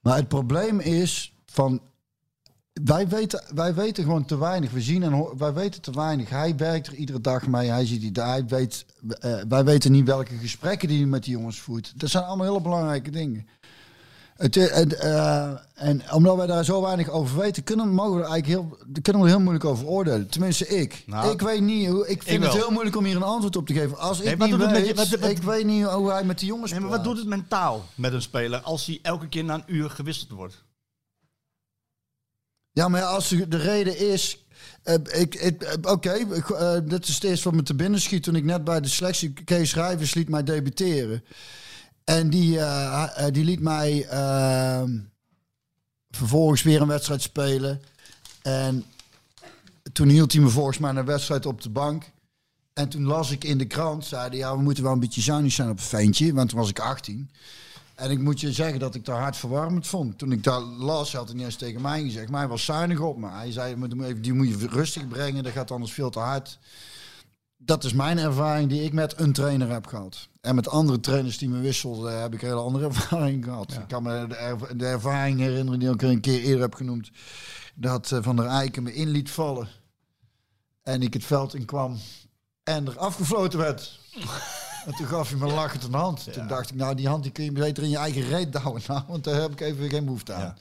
Maar 0.00 0.16
het 0.16 0.28
probleem 0.28 0.80
is 0.80 1.34
van... 1.46 1.80
Wij 2.84 3.08
weten, 3.08 3.42
wij 3.54 3.74
weten 3.74 4.04
gewoon 4.04 4.24
te 4.24 4.38
weinig. 4.38 4.70
We 4.70 4.80
zien 4.80 5.02
en 5.02 5.38
wij 5.38 5.52
weten 5.52 5.82
te 5.82 5.90
weinig. 5.92 6.30
Hij 6.30 6.56
werkt 6.56 6.86
er 6.86 6.94
iedere 6.94 7.20
dag 7.20 7.46
mee. 7.46 7.68
Hij 7.70 7.86
ziet 7.86 8.00
die 8.00 8.24
hij 8.24 8.46
weet. 8.46 8.86
eh, 9.08 9.40
wij 9.48 9.64
weten 9.64 9.92
niet 9.92 10.06
welke 10.06 10.36
gesprekken 10.36 10.88
die 10.88 10.98
hij 10.98 11.06
met 11.06 11.24
die 11.24 11.32
jongens 11.32 11.60
voert. 11.60 11.92
Dat 11.96 12.10
zijn 12.10 12.24
allemaal 12.24 12.46
hele 12.46 12.60
belangrijke 12.60 13.10
dingen. 13.10 13.46
Het, 14.40 14.56
eh, 14.56 14.78
en, 14.78 15.00
eh, 15.00 15.52
en 15.74 16.12
omdat 16.12 16.36
wij 16.36 16.46
daar 16.46 16.64
zo 16.64 16.82
weinig 16.82 17.08
over 17.08 17.38
weten, 17.38 17.64
kunnen, 17.64 17.88
mogen 17.88 18.16
we 18.16 18.22
er 18.22 18.30
eigenlijk 18.30 18.46
heel, 18.60 18.78
kunnen 19.02 19.22
we 19.22 19.28
er 19.28 19.34
heel 19.34 19.40
moeilijk 19.44 19.64
over 19.64 19.86
oordelen. 19.86 20.28
Tenminste, 20.28 20.66
ik. 20.68 21.02
Nou, 21.06 21.32
ik 21.32 21.40
weet 21.40 21.60
niet 21.60 21.88
hoe. 21.88 22.08
Ik 22.08 22.22
vind 22.22 22.36
ik 22.36 22.42
het 22.42 22.52
wel. 22.52 22.62
heel 22.62 22.70
moeilijk 22.70 22.96
om 22.96 23.04
hier 23.04 23.16
een 23.16 23.22
antwoord 23.22 23.56
op 23.56 23.66
te 23.66 23.72
geven. 23.74 23.98
Als 23.98 24.18
ik 24.20 24.24
Nee, 24.38 24.48
niet 24.48 24.56
weet, 24.58 24.70
met 24.70 24.86
je- 24.86 24.94
wat- 24.94 25.08
wat- 25.08 25.30
ik 25.30 25.38
weet 25.42 25.64
niet 25.64 25.84
hoe 25.84 26.10
hij 26.10 26.24
met 26.24 26.38
die 26.38 26.48
jongens. 26.48 26.70
Nee, 26.70 26.80
maar 26.80 26.90
wat 26.90 27.04
doet 27.04 27.18
het 27.18 27.26
mentaal 27.26 27.84
met 27.94 28.12
een 28.12 28.22
speler 28.22 28.60
als 28.60 28.86
hij 28.86 28.98
elke 29.02 29.28
keer 29.28 29.44
na 29.44 29.54
een 29.54 29.62
uur 29.66 29.90
gewisseld 29.90 30.30
wordt? 30.30 30.64
Ja, 32.72 32.88
maar 32.88 33.02
als 33.02 33.28
de 33.28 33.48
de 33.48 33.56
reden 33.56 33.98
is. 33.98 34.44
eh, 34.82 34.94
ik, 35.20 35.54
Oké, 35.82 36.26
dit 36.84 37.08
is 37.08 37.14
het 37.14 37.24
eerste 37.24 37.44
wat 37.44 37.54
me 37.54 37.62
te 37.62 37.74
binnen 37.74 38.00
schiet 38.00 38.22
toen 38.22 38.36
ik 38.36 38.44
net 38.44 38.64
bij 38.64 38.80
de 38.80 38.88
selectie 38.88 39.32
Kees 39.44 39.70
Schrijvers 39.70 40.14
liet 40.14 40.28
mij 40.28 40.42
debuteren. 40.42 41.24
En 42.04 42.30
die, 42.30 42.58
eh, 42.58 43.26
eh, 43.26 43.32
die 43.32 43.44
liet 43.44 43.60
mij 43.60 44.06
eh, 44.06 44.82
vervolgens 46.10 46.62
weer 46.62 46.80
een 46.80 46.88
wedstrijd 46.88 47.22
spelen. 47.22 47.82
En 48.42 48.84
toen 49.92 50.08
hield 50.08 50.32
hij 50.32 50.42
me 50.42 50.48
volgens 50.48 50.78
mij 50.78 50.94
een 50.94 51.04
wedstrijd 51.04 51.46
op 51.46 51.62
de 51.62 51.70
bank. 51.70 52.04
En 52.72 52.88
toen 52.88 53.04
las 53.04 53.30
ik 53.30 53.44
in 53.44 53.58
de 53.58 53.66
krant, 53.66 54.04
zeiden 54.04 54.38
ja, 54.38 54.56
we 54.56 54.62
moeten 54.62 54.82
wel 54.82 54.92
een 54.92 55.00
beetje 55.00 55.20
zuinig 55.20 55.52
zijn 55.52 55.70
op 55.70 55.76
een 55.76 55.82
ventje. 55.82 56.34
Want 56.34 56.48
toen 56.48 56.58
was 56.58 56.68
ik 56.68 56.78
18. 56.78 57.30
En 57.94 58.10
ik 58.10 58.18
moet 58.18 58.40
je 58.40 58.52
zeggen 58.52 58.78
dat 58.78 58.94
ik 58.94 59.04
daar 59.04 59.20
hartverwarmend 59.20 59.86
vond. 59.86 60.18
Toen 60.18 60.32
ik 60.32 60.44
dat 60.44 60.62
las, 60.78 61.12
had 61.12 61.26
hij 61.26 61.36
niet 61.36 61.44
eens 61.44 61.56
tegen 61.56 61.80
mij 61.80 62.02
gezegd. 62.02 62.28
Maar 62.30 62.40
hij 62.40 62.48
was 62.48 62.64
zuinig 62.64 63.00
op 63.00 63.18
me. 63.18 63.28
Hij 63.28 63.52
zei, 63.52 63.76
"Moet 63.76 63.90
hem 63.90 64.02
even- 64.02 64.22
die 64.22 64.32
moet 64.32 64.48
je 64.48 64.68
rustig 64.68 65.08
brengen. 65.08 65.42
Dat 65.42 65.52
gaat 65.52 65.70
anders 65.70 65.92
veel 65.92 66.10
te 66.10 66.18
hard. 66.18 66.58
Dat 67.62 67.84
is 67.84 67.92
mijn 67.92 68.18
ervaring 68.18 68.68
die 68.68 68.82
ik 68.84 68.92
met 68.92 69.20
een 69.20 69.32
trainer 69.32 69.68
heb 69.70 69.86
gehad. 69.86 70.28
En 70.40 70.54
met 70.54 70.68
andere 70.68 71.00
trainers 71.00 71.38
die 71.38 71.48
me 71.48 71.60
wisselden, 71.60 72.20
heb 72.20 72.34
ik 72.34 72.42
een 72.42 72.48
hele 72.48 72.60
andere 72.60 72.84
ervaring 72.94 73.44
gehad. 73.44 73.72
Ik 73.72 73.88
kan 73.88 74.02
me 74.02 74.26
de, 74.26 74.34
erv- 74.34 74.70
de 74.76 74.86
ervaring 74.86 75.38
herinneren 75.40 75.80
die 75.80 75.90
ik 75.90 76.02
een 76.02 76.20
keer 76.20 76.40
eerder 76.40 76.60
heb 76.60 76.74
genoemd. 76.74 77.10
Dat 77.74 78.12
eh, 78.12 78.18
Van 78.22 78.36
der 78.36 78.46
Eiken 78.46 78.82
me 78.82 78.94
in 78.94 79.08
liet 79.08 79.30
vallen. 79.30 79.68
En 80.82 81.02
ik 81.02 81.12
het 81.14 81.24
veld 81.24 81.54
in 81.54 81.64
kwam. 81.64 81.96
En 82.64 82.86
er 82.86 82.98
afgefloten 82.98 83.58
werd. 83.58 83.98
En 84.86 84.94
toen 84.94 85.06
gaf 85.06 85.28
hij 85.30 85.38
me 85.38 85.46
lachend 85.46 85.82
een 85.84 85.94
hand. 85.94 86.32
Toen 86.32 86.46
dacht 86.46 86.70
ik, 86.70 86.76
nou 86.76 86.94
die 86.94 87.08
hand 87.08 87.22
die 87.22 87.32
kun 87.32 87.44
je 87.44 87.52
beter 87.52 87.82
in 87.82 87.90
je 87.90 87.96
eigen 87.96 88.22
reet 88.22 88.52
douwen. 88.52 88.82
Nou, 88.86 89.02
want 89.08 89.24
daar 89.24 89.40
heb 89.40 89.50
ik 89.52 89.60
even 89.60 89.88
geen 89.88 90.04
behoefte 90.04 90.32
aan. 90.32 90.40
Ja. 90.40 90.54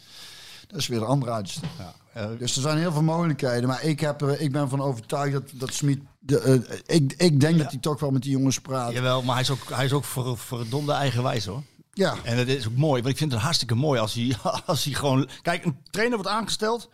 Dat 0.69 0.79
is 0.79 0.87
weer 0.87 0.97
een 1.01 1.07
andere 1.07 1.31
uiterste. 1.31 1.65
Ja, 1.77 1.93
eh, 2.13 2.27
Dus 2.39 2.55
er 2.55 2.61
zijn 2.61 2.77
heel 2.77 2.91
veel 2.91 3.01
mogelijkheden. 3.01 3.67
Maar 3.67 3.83
ik, 3.83 3.99
heb, 3.99 4.21
er- 4.21 4.41
ik 4.41 4.51
ben 4.51 4.69
van 4.69 4.81
overtuigd 4.81 5.31
dat, 5.33 5.51
dat 5.53 5.73
Smit... 5.73 5.99
De, 6.19 6.39
eh, 6.39 6.95
ik, 6.95 7.13
ik 7.17 7.39
denk 7.39 7.57
dat 7.57 7.71
hij 7.71 7.79
toch 7.79 7.99
wel 7.99 8.11
met 8.11 8.21
die 8.21 8.31
jongens 8.31 8.59
praat. 8.61 8.91
jawel, 8.91 9.21
maar 9.21 9.33
hij 9.33 9.43
is 9.43 9.49
ook, 9.49 9.69
hij 9.69 9.85
is 9.85 9.93
ook 9.93 10.05
ver, 10.05 10.37
verdomde 10.37 10.91
eigenwijs 10.91 11.45
hoor. 11.45 11.63
Ja. 11.93 12.15
En 12.23 12.37
dat 12.37 12.47
is 12.47 12.67
ook 12.67 12.75
mooi, 12.75 13.01
want 13.01 13.13
ik 13.13 13.17
vind 13.19 13.31
het 13.31 13.41
hartstikke 13.41 13.75
mooi 13.75 13.99
als 13.99 14.13
hij, 14.13 14.35
als 14.65 14.83
hij 14.83 14.93
gewoon... 14.93 15.29
Kijk, 15.41 15.65
een 15.65 15.77
trainer 15.91 16.17
wordt 16.17 16.31
aangesteld 16.33 16.89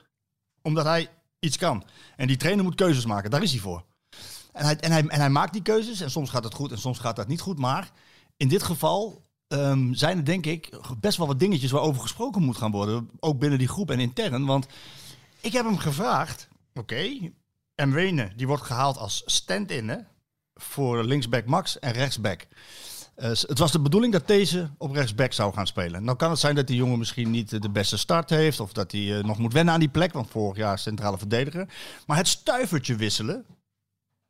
omdat 0.61 0.85
hij 0.85 1.09
iets 1.39 1.57
kan. 1.57 1.83
En 2.15 2.27
die 2.27 2.37
trainer 2.37 2.63
moet 2.63 2.75
keuzes 2.75 3.05
maken, 3.05 3.29
daar 3.29 3.43
is 3.43 3.51
hij 3.51 3.59
voor. 3.59 3.83
En 4.53 4.65
hij, 4.65 4.75
en 4.77 4.91
hij, 4.91 5.07
en 5.07 5.19
hij 5.19 5.29
maakt 5.29 5.53
die 5.53 5.61
keuzes 5.61 6.01
en 6.01 6.11
soms 6.11 6.29
gaat 6.29 6.43
het 6.43 6.53
goed 6.53 6.71
en 6.71 6.77
soms 6.77 6.99
gaat 6.99 7.15
dat 7.15 7.27
niet 7.27 7.41
goed. 7.41 7.59
Maar 7.59 7.91
in 8.37 8.47
dit 8.47 8.63
geval 8.63 9.24
ehm, 9.47 9.93
zijn 9.93 10.17
er 10.17 10.25
denk 10.25 10.45
ik 10.45 10.69
best 10.99 11.17
wel 11.17 11.27
wat 11.27 11.39
dingetjes 11.39 11.71
waarover 11.71 12.01
gesproken 12.01 12.43
moet 12.43 12.57
gaan 12.57 12.71
worden. 12.71 13.09
Ook 13.19 13.39
binnen 13.39 13.59
die 13.59 13.67
groep 13.67 13.91
en 13.91 13.99
intern. 13.99 14.45
Want 14.45 14.67
ik 15.41 15.53
heb 15.53 15.65
hem 15.65 15.77
gevraagd, 15.77 16.47
oké, 16.73 17.31
en 17.75 17.91
Wenen 17.91 18.33
die 18.35 18.47
wordt 18.47 18.63
gehaald 18.63 18.97
als 18.97 19.23
stand-in 19.25 20.05
voor 20.53 21.03
linksback 21.03 21.45
Max 21.45 21.79
en 21.79 21.91
rechtsback. 21.91 22.47
Eh, 23.15 23.29
het 23.29 23.59
was 23.59 23.71
de 23.71 23.79
bedoeling 23.79 24.13
dat 24.13 24.27
deze 24.27 24.69
op 24.77 24.91
rechtsback 24.91 25.33
zou 25.33 25.53
gaan 25.53 25.67
spelen. 25.67 26.03
Nou 26.03 26.17
kan 26.17 26.29
het 26.29 26.39
zijn 26.39 26.55
dat 26.55 26.67
die 26.67 26.75
jongen 26.75 26.97
misschien 26.97 27.31
niet 27.31 27.53
eh, 27.53 27.61
de 27.61 27.69
beste 27.69 27.97
start 27.97 28.29
heeft. 28.29 28.59
Of 28.59 28.73
dat 28.73 28.91
hij 28.91 29.17
eh, 29.17 29.23
nog 29.23 29.37
moet 29.37 29.53
wennen 29.53 29.73
aan 29.73 29.79
die 29.79 29.89
plek. 29.89 30.13
Want 30.13 30.29
vorig 30.29 30.57
jaar 30.57 30.79
centrale 30.79 31.17
verdediger. 31.17 31.67
Maar 32.07 32.17
het 32.17 32.27
stuivertje 32.27 32.95
wisselen 32.95 33.45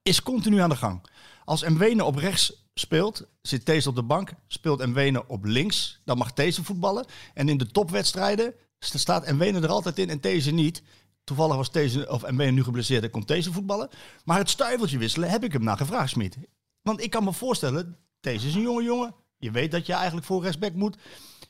is 0.01 0.21
continu 0.21 0.59
aan 0.59 0.69
de 0.69 0.75
gang. 0.75 1.01
Als 1.45 1.63
Mwene 1.63 2.03
op 2.03 2.15
rechts 2.15 2.64
speelt, 2.79 3.27
zit 3.41 3.65
deze 3.65 3.89
op 3.89 3.95
de 3.95 4.03
bank. 4.03 4.31
Speelt 4.47 4.85
Mwene 4.87 5.27
op 5.27 5.45
links, 5.45 6.01
dan 6.05 6.17
mag 6.17 6.33
deze 6.33 6.63
voetballen. 6.63 7.05
En 7.33 7.49
in 7.49 7.57
de 7.57 7.71
topwedstrijden 7.71 8.53
sta- 8.79 8.97
staat 8.97 9.31
Mwene 9.31 9.59
er 9.59 9.69
altijd 9.69 9.99
in 9.99 10.09
en 10.09 10.19
deze 10.21 10.51
niet. 10.51 10.81
Toevallig 11.23 11.55
was 11.55 11.71
deze, 11.71 12.09
of 12.11 12.31
Mwene 12.31 12.51
nu 12.51 12.63
geblesseerd 12.63 13.03
en 13.03 13.09
komt 13.09 13.27
deze 13.27 13.51
voetballen. 13.51 13.89
Maar 14.25 14.37
het 14.37 14.49
stuivertje 14.49 14.97
wisselen 14.97 15.29
heb 15.29 15.43
ik 15.43 15.51
hem 15.53 15.63
naar 15.63 15.77
gevraagd, 15.77 16.09
Smit. 16.09 16.37
Want 16.81 17.03
ik 17.03 17.09
kan 17.09 17.23
me 17.23 17.33
voorstellen, 17.33 17.97
deze 18.19 18.47
is 18.47 18.55
een 18.55 18.61
jonge 18.61 18.83
jongen. 18.83 19.15
Je 19.37 19.51
weet 19.51 19.71
dat 19.71 19.85
je 19.85 19.93
eigenlijk 19.93 20.25
voor 20.25 20.41
rechtsback 20.43 20.73
moet. 20.73 20.97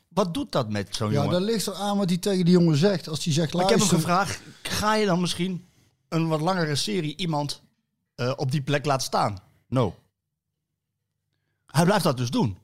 Wat 0.08 0.34
doet 0.34 0.52
dat 0.52 0.70
met 0.70 0.96
zo'n 0.96 1.08
Ja, 1.10 1.14
jongen? 1.14 1.30
dat 1.30 1.40
ligt 1.42 1.66
er 1.66 1.74
aan 1.74 1.96
wat 1.98 2.08
hij 2.08 2.18
tegen 2.18 2.44
die 2.44 2.54
jongen 2.54 2.76
zegt. 2.76 3.08
Als 3.08 3.24
hij 3.24 3.32
zegt, 3.32 3.52
Maar 3.54 3.62
ik 3.62 3.68
heb 3.70 3.78
hem 3.78 3.88
luister... 3.88 4.08
gevraagd, 4.10 4.40
ga 4.62 4.94
je 4.94 5.06
dan 5.06 5.20
misschien 5.20 5.68
een 6.08 6.28
wat 6.28 6.40
langere 6.40 6.74
serie 6.74 7.16
iemand 7.16 7.62
eh, 8.14 8.32
op 8.36 8.50
die 8.50 8.62
plek 8.62 8.84
laten 8.84 9.06
staan? 9.06 9.38
No. 9.68 9.94
Hij 11.76 11.84
blijft 11.84 12.04
dat 12.04 12.16
dus 12.16 12.30
doen. 12.30 12.58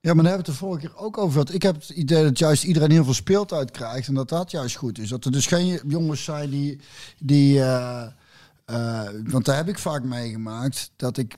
Ja, 0.00 0.14
maar 0.14 0.24
daar 0.24 0.32
hebben 0.32 0.32
we 0.32 0.36
het 0.36 0.60
de 0.60 0.66
vorige 0.66 0.86
keer 0.86 0.96
ook 0.96 1.18
over 1.18 1.32
gehad. 1.32 1.52
Ik 1.52 1.62
heb 1.62 1.74
het 1.74 1.88
idee 1.88 2.22
dat 2.22 2.38
juist 2.38 2.64
iedereen 2.64 2.90
heel 2.90 3.04
veel 3.04 3.14
speeltijd 3.14 3.70
krijgt. 3.70 4.08
En 4.08 4.14
dat 4.14 4.28
dat 4.28 4.50
juist 4.50 4.76
goed 4.76 4.98
is. 4.98 5.08
Dat 5.08 5.24
er 5.24 5.32
dus 5.32 5.46
geen 5.46 5.80
jongens 5.86 6.24
zijn 6.24 6.50
die... 6.50 6.80
die 7.18 7.60
eh, 7.60 8.06
eh, 8.64 9.08
want 9.24 9.44
daar 9.44 9.56
heb 9.56 9.68
ik 9.68 9.78
vaak 9.78 10.02
meegemaakt. 10.02 10.90
Dat 10.96 11.16
ik 11.16 11.36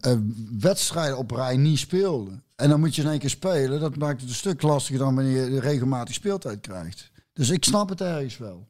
eh, 0.00 0.12
wedstrijden 0.58 1.18
op 1.18 1.30
rij 1.30 1.56
niet 1.56 1.78
speelde. 1.78 2.30
En 2.56 2.68
dan 2.68 2.80
moet 2.80 2.94
je 2.94 3.02
in 3.02 3.08
één 3.08 3.18
keer 3.18 3.30
spelen. 3.30 3.80
Dat 3.80 3.96
maakt 3.96 4.20
het 4.20 4.30
een 4.30 4.36
stuk 4.36 4.62
lastiger 4.62 4.98
dan 4.98 5.14
wanneer 5.14 5.50
je 5.50 5.60
regelmatig 5.60 6.14
speeltijd 6.14 6.60
krijgt. 6.60 7.10
Dus 7.32 7.50
ik 7.50 7.64
snap 7.64 7.88
het 7.88 8.00
ergens 8.00 8.38
wel. 8.38 8.66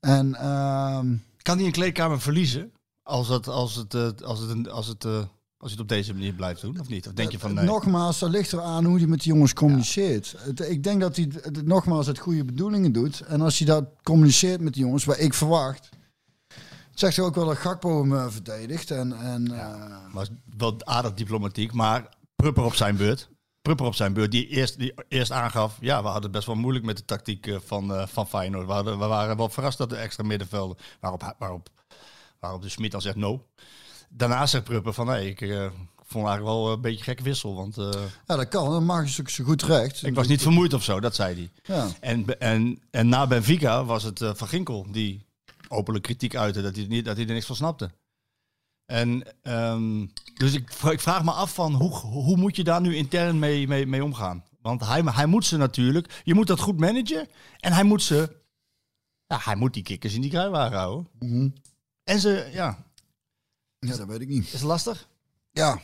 En... 0.00 0.34
ehm, 0.34 1.14
Kan 1.42 1.56
hij 1.56 1.66
een 1.66 1.72
kleedkamer 1.72 2.20
verliezen 2.20 2.72
als 3.02 3.28
het, 3.28 3.48
als 3.48 3.74
het, 3.74 3.94
als 4.24 4.40
het, 4.40 4.68
als 4.68 4.86
het, 4.86 5.06
als 5.60 5.70
je 5.70 5.76
het 5.76 5.80
op 5.80 5.88
deze 5.88 6.12
manier 6.12 6.32
blijft 6.32 6.60
doen? 6.60 6.80
Of 6.80 6.88
niet? 6.88 7.06
Of 7.06 7.12
denk 7.12 7.30
je 7.30 7.38
van 7.38 7.54
nee? 7.54 7.64
Nogmaals, 7.64 8.18
dat 8.18 8.30
ligt 8.30 8.52
eraan 8.52 8.84
hoe 8.84 8.98
hij 8.98 9.06
met 9.06 9.22
die 9.22 9.32
jongens 9.32 9.52
communiceert. 9.52 10.36
Ik 10.68 10.82
denk 10.82 11.00
dat 11.00 11.16
hij 11.16 11.28
nogmaals 11.64 12.06
het 12.06 12.18
goede 12.18 12.44
bedoelingen 12.44 12.92
doet. 12.92 13.20
En 13.20 13.40
als 13.40 13.58
hij 13.58 13.66
dat 13.66 13.84
communiceert 14.02 14.60
met 14.60 14.72
die 14.72 14.82
jongens, 14.82 15.04
waar 15.04 15.18
ik 15.18 15.34
verwacht 15.34 15.88
Het 16.90 16.98
zegt 16.98 17.14
toch 17.14 17.26
ook 17.26 17.34
wel 17.34 17.46
dat 17.46 17.56
Gakpo 17.56 18.00
hem 18.00 18.14
eh, 18.14 18.26
verdedigt. 18.28 18.90
En, 18.90 19.12
en, 19.12 19.58
eh, 19.58 20.12
Was 20.12 20.28
wel 20.56 20.76
aardig 20.84 21.14
diplomatiek, 21.14 21.72
maar 21.72 22.08
Prupper 22.36 22.64
op 22.64 22.74
zijn 22.74 22.96
beurt. 22.96 23.28
Prupper 23.62 23.86
op 23.86 23.94
zijn 23.94 24.12
beurt, 24.12 24.30
die 24.30 24.46
eerst, 24.46 24.78
die 24.78 24.94
eerst 25.08 25.30
aangaf... 25.30 25.76
ja, 25.80 25.98
we 25.98 26.04
hadden 26.04 26.22
het 26.22 26.32
best 26.32 26.46
wel 26.46 26.56
moeilijk 26.56 26.84
met 26.84 26.96
de 26.96 27.04
tactiek 27.04 27.46
eh, 27.46 27.56
van, 27.64 27.94
eh, 27.94 28.06
van 28.06 28.28
Feyenoord. 28.28 28.66
We, 28.66 28.72
hadden, 28.72 28.98
we 28.98 29.06
waren 29.06 29.36
wel 29.36 29.48
verrast 29.48 29.78
dat 29.78 29.90
de 29.90 29.96
extra 29.96 30.24
middenvelden... 30.24 30.76
waarop, 31.00 31.34
waarop, 31.38 31.68
waarop 32.38 32.62
de 32.62 32.68
Smit 32.68 32.90
dan 32.90 33.00
zegt 33.00 33.16
no. 33.16 33.46
Daarna 34.12 34.46
zegt 34.46 34.64
Prupper 34.64 34.92
van... 34.92 35.06
nee, 35.06 35.28
ik 35.28 35.40
eh, 35.40 35.70
vond 36.06 36.26
eigenlijk 36.26 36.56
wel 36.56 36.72
een 36.72 36.80
beetje 36.80 37.04
gekke 37.04 37.22
wissel. 37.22 37.54
Want 37.54 37.78
eh, 37.78 37.90
ja, 38.26 38.36
dat 38.36 38.48
kan. 38.48 38.70
Dat 38.70 38.82
mag 38.82 39.14
je 39.14 39.22
zo 39.26 39.44
goed 39.44 39.62
recht. 39.62 40.06
ik 40.06 40.14
was 40.14 40.28
niet 40.28 40.42
vermoeid 40.42 40.72
of 40.72 40.82
zo, 40.82 41.00
dat 41.00 41.14
zei 41.14 41.34
hij. 41.34 41.76
Ja. 41.76 41.88
En, 42.00 42.38
en, 42.38 42.82
en 42.90 43.08
na 43.08 43.26
Benfica 43.26 43.84
was 43.84 44.02
het 44.02 44.20
eh, 44.20 44.34
Van 44.34 44.48
Ginkel 44.48 44.86
die 44.90 45.26
openlijk 45.68 46.04
kritiek 46.04 46.36
uitte 46.36 46.62
dat 46.62 46.76
hij, 46.76 46.86
niet, 46.88 47.04
dat 47.04 47.16
hij 47.16 47.26
er 47.26 47.32
niks 47.32 47.46
van 47.46 47.56
snapte. 47.56 47.90
En 48.86 49.22
ehm, 49.42 50.06
dus 50.34 50.52
ik, 50.54 50.70
ik 50.90 51.00
vraag 51.00 51.24
me 51.24 51.30
af 51.30 51.54
van 51.54 51.74
hoe, 51.74 51.90
hoe 51.98 52.36
moet 52.36 52.56
je 52.56 52.64
daar 52.64 52.80
nu 52.80 52.96
intern 52.96 53.38
mee, 53.38 53.68
mee, 53.68 53.86
mee 53.86 54.04
omgaan? 54.04 54.44
Want 54.62 54.86
hij, 54.86 55.02
hij 55.04 55.26
moet 55.26 55.46
ze 55.46 55.56
natuurlijk, 55.56 56.20
je 56.24 56.34
moet 56.34 56.46
dat 56.46 56.60
goed 56.60 56.80
managen 56.80 57.28
en 57.58 57.72
hij 57.72 57.84
moet 57.84 58.02
ze, 58.02 58.36
ja, 59.26 59.38
hij 59.42 59.56
moet 59.56 59.74
die 59.74 59.82
kikkers 59.82 60.14
in 60.14 60.20
die 60.20 60.30
kruiwagen 60.30 60.76
houden. 60.76 61.08
Mhm. 61.18 61.48
En 62.04 62.20
ze, 62.20 62.50
ja, 62.52 62.84
ja, 63.80 63.96
dat 63.96 64.06
weet 64.06 64.20
ik 64.20 64.28
niet. 64.28 64.44
is 64.46 64.52
het 64.52 64.62
lastig? 64.62 65.08
Ja, 65.52 65.80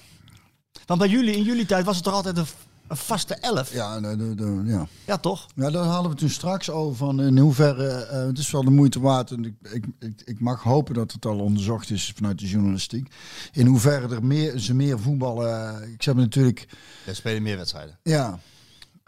Want 0.86 1.00
bij 1.00 1.08
jullie, 1.08 1.36
in 1.36 1.42
jullie 1.42 1.66
tijd 1.66 1.84
was 1.84 1.94
het 1.94 2.04
toch 2.04 2.14
altijd 2.14 2.36
een, 2.36 2.46
een 2.86 2.96
vaste 2.96 3.34
elf? 3.34 3.72
Ja, 3.72 3.94
ja, 3.94 4.00
de, 4.00 4.16
de, 4.16 4.34
de- 4.34 4.62
ja. 4.64 4.86
ja 5.06 5.16
toch? 5.18 5.46
Ja, 5.54 5.70
daar 5.70 5.84
hadden 5.84 6.10
we 6.10 6.16
toen 6.16 6.28
straks 6.30 6.70
over 6.70 6.96
van 6.96 7.20
in 7.20 7.38
hoeverre, 7.38 7.88
eh, 7.88 8.26
het 8.26 8.38
is 8.38 8.50
wel 8.50 8.64
de 8.64 8.70
moeite 8.70 9.00
waard 9.00 9.30
en 9.30 9.44
ik, 9.44 9.54
ik, 9.72 9.84
ik, 9.98 10.22
ik 10.24 10.40
mag 10.40 10.62
hopen 10.62 10.94
dat 10.94 11.12
het 11.12 11.26
al 11.26 11.38
onderzocht 11.40 11.90
is 11.90 12.12
vanuit 12.16 12.38
de 12.38 12.48
journalistiek. 12.48 13.14
In 13.52 13.66
hoeverre 13.66 14.14
er 14.14 14.24
meer, 14.24 14.58
ze 14.58 14.74
meer 14.74 14.98
voetballen, 15.00 15.80
eh, 15.82 15.88
ik 15.92 16.02
heb 16.02 16.16
natuurlijk, 16.16 16.68
spelen 17.12 17.42
meer 17.42 17.56
wedstrijden. 17.56 17.98
ja, 18.02 18.38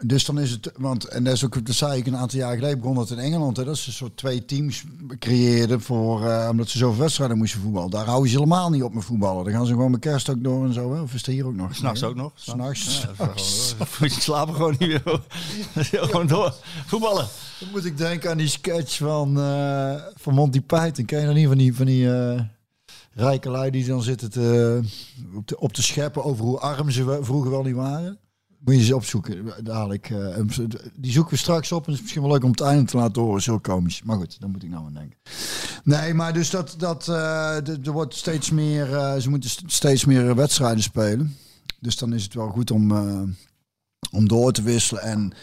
dus 0.05 0.25
dan 0.25 0.39
is 0.39 0.51
het, 0.51 0.71
want 0.77 1.05
en 1.05 1.23
dat 1.23 1.33
is 1.33 1.45
ook, 1.45 1.65
dat 1.65 1.75
zei 1.75 1.99
ik 1.99 2.07
een 2.07 2.17
aantal 2.17 2.39
jaar 2.39 2.55
geleden, 2.55 2.79
begon 2.79 2.95
dat 2.95 3.09
in 3.09 3.17
Engeland, 3.17 3.57
hè, 3.57 3.63
dat 3.63 3.77
ze 3.77 3.87
een 3.87 3.93
soort 3.93 4.17
twee 4.17 4.45
teams 4.45 4.83
creëerden 5.19 5.81
voor, 5.81 6.25
eh, 6.25 6.47
omdat 6.51 6.69
ze 6.69 6.77
zoveel 6.77 6.99
wedstrijden 6.99 7.37
moesten 7.37 7.61
voetballen. 7.61 7.89
Daar 7.89 8.05
houden 8.05 8.29
ze 8.29 8.35
helemaal 8.35 8.69
niet 8.69 8.83
op 8.83 8.93
met 8.93 9.03
voetballen. 9.03 9.43
Dan 9.43 9.53
gaan 9.53 9.65
ze 9.65 9.71
gewoon 9.71 9.91
met 9.91 9.99
kerst 9.99 10.29
ook 10.29 10.43
door 10.43 10.65
en 10.65 10.73
zo, 10.73 10.93
hè? 10.93 11.01
of 11.01 11.13
is 11.13 11.23
dat 11.23 11.33
hier 11.33 11.45
ook 11.45 11.55
nog? 11.55 11.75
S'nachts 11.75 12.03
ook 12.03 12.15
nog. 12.15 12.31
S'nachts. 12.35 13.07
Ja, 13.17 13.33
Je 13.99 14.09
slapen 14.19 14.55
gewoon 14.55 14.75
niet 14.79 14.89
meer. 14.89 15.21
gewoon 16.05 16.27
door. 16.27 16.55
Voetballen. 16.85 17.27
Dan 17.59 17.69
moet 17.71 17.85
ik 17.85 17.97
denken 17.97 18.29
aan 18.29 18.37
die 18.37 18.47
sketch 18.47 18.97
van, 18.97 19.39
eh, 19.39 19.93
van 20.15 20.33
Monty 20.33 20.61
Python. 20.61 21.05
Ken 21.05 21.19
je 21.19 21.25
dat 21.25 21.35
niet 21.35 21.47
van 21.47 21.57
die, 21.57 21.75
van 21.75 21.85
die 21.85 22.13
eh, 22.13 22.41
rijke 23.13 23.49
lui 23.49 23.71
die 23.71 23.85
dan 23.85 24.01
zitten 24.01 24.31
te, 24.31 24.79
op, 25.35 25.45
te, 25.45 25.59
op 25.59 25.73
te 25.73 25.83
scheppen 25.83 26.23
over 26.23 26.45
hoe 26.45 26.59
arm 26.59 26.89
ze 26.89 27.19
vroeger 27.21 27.51
wel 27.51 27.63
niet 27.63 27.75
waren? 27.75 28.19
Moet 28.59 28.75
je 28.75 28.83
ze 28.83 28.95
opzoeken, 28.95 29.53
dadelijk. 29.63 30.09
eh, 30.09 30.37
en 30.37 30.49
die 30.95 31.11
zoeken 31.11 31.31
we 31.33 31.37
straks 31.39 31.71
op 31.71 31.79
en 31.79 31.85
het 31.85 31.95
is 31.95 32.01
misschien 32.01 32.21
wel 32.21 32.31
leuk 32.31 32.43
om 32.43 32.51
het 32.51 32.61
einde 32.61 32.85
te 32.91 32.97
laten 32.97 33.21
horen. 33.21 33.37
is 33.37 33.45
heel 33.45 33.59
komisch. 33.59 34.03
Maar 34.03 34.17
goed, 34.17 34.39
daar 34.39 34.49
moet 34.49 34.63
ik 34.63 34.69
nou 34.69 34.85
aan 34.85 34.93
denken. 34.93 35.17
Nee, 35.83 36.13
maar 36.13 36.33
dus 36.33 36.49
dat, 36.49 36.75
dat 36.77 37.07
eh, 37.07 37.67
er 37.85 37.91
wordt 37.91 38.15
steeds 38.15 38.49
meer, 38.49 38.93
eh, 38.95 39.17
ze 39.17 39.29
moeten 39.29 39.49
st- 39.49 39.63
steeds 39.71 40.05
meer 40.05 40.35
wedstrijden 40.35 40.83
spelen. 40.83 41.37
Dus 41.79 41.97
dan 41.97 42.13
is 42.13 42.23
het 42.23 42.33
wel 42.33 42.49
goed 42.49 42.71
om, 42.71 42.91
eh, 42.91 43.21
om 44.11 44.27
door 44.27 44.51
te 44.51 44.61
wisselen. 44.61 45.03
En 45.03 45.33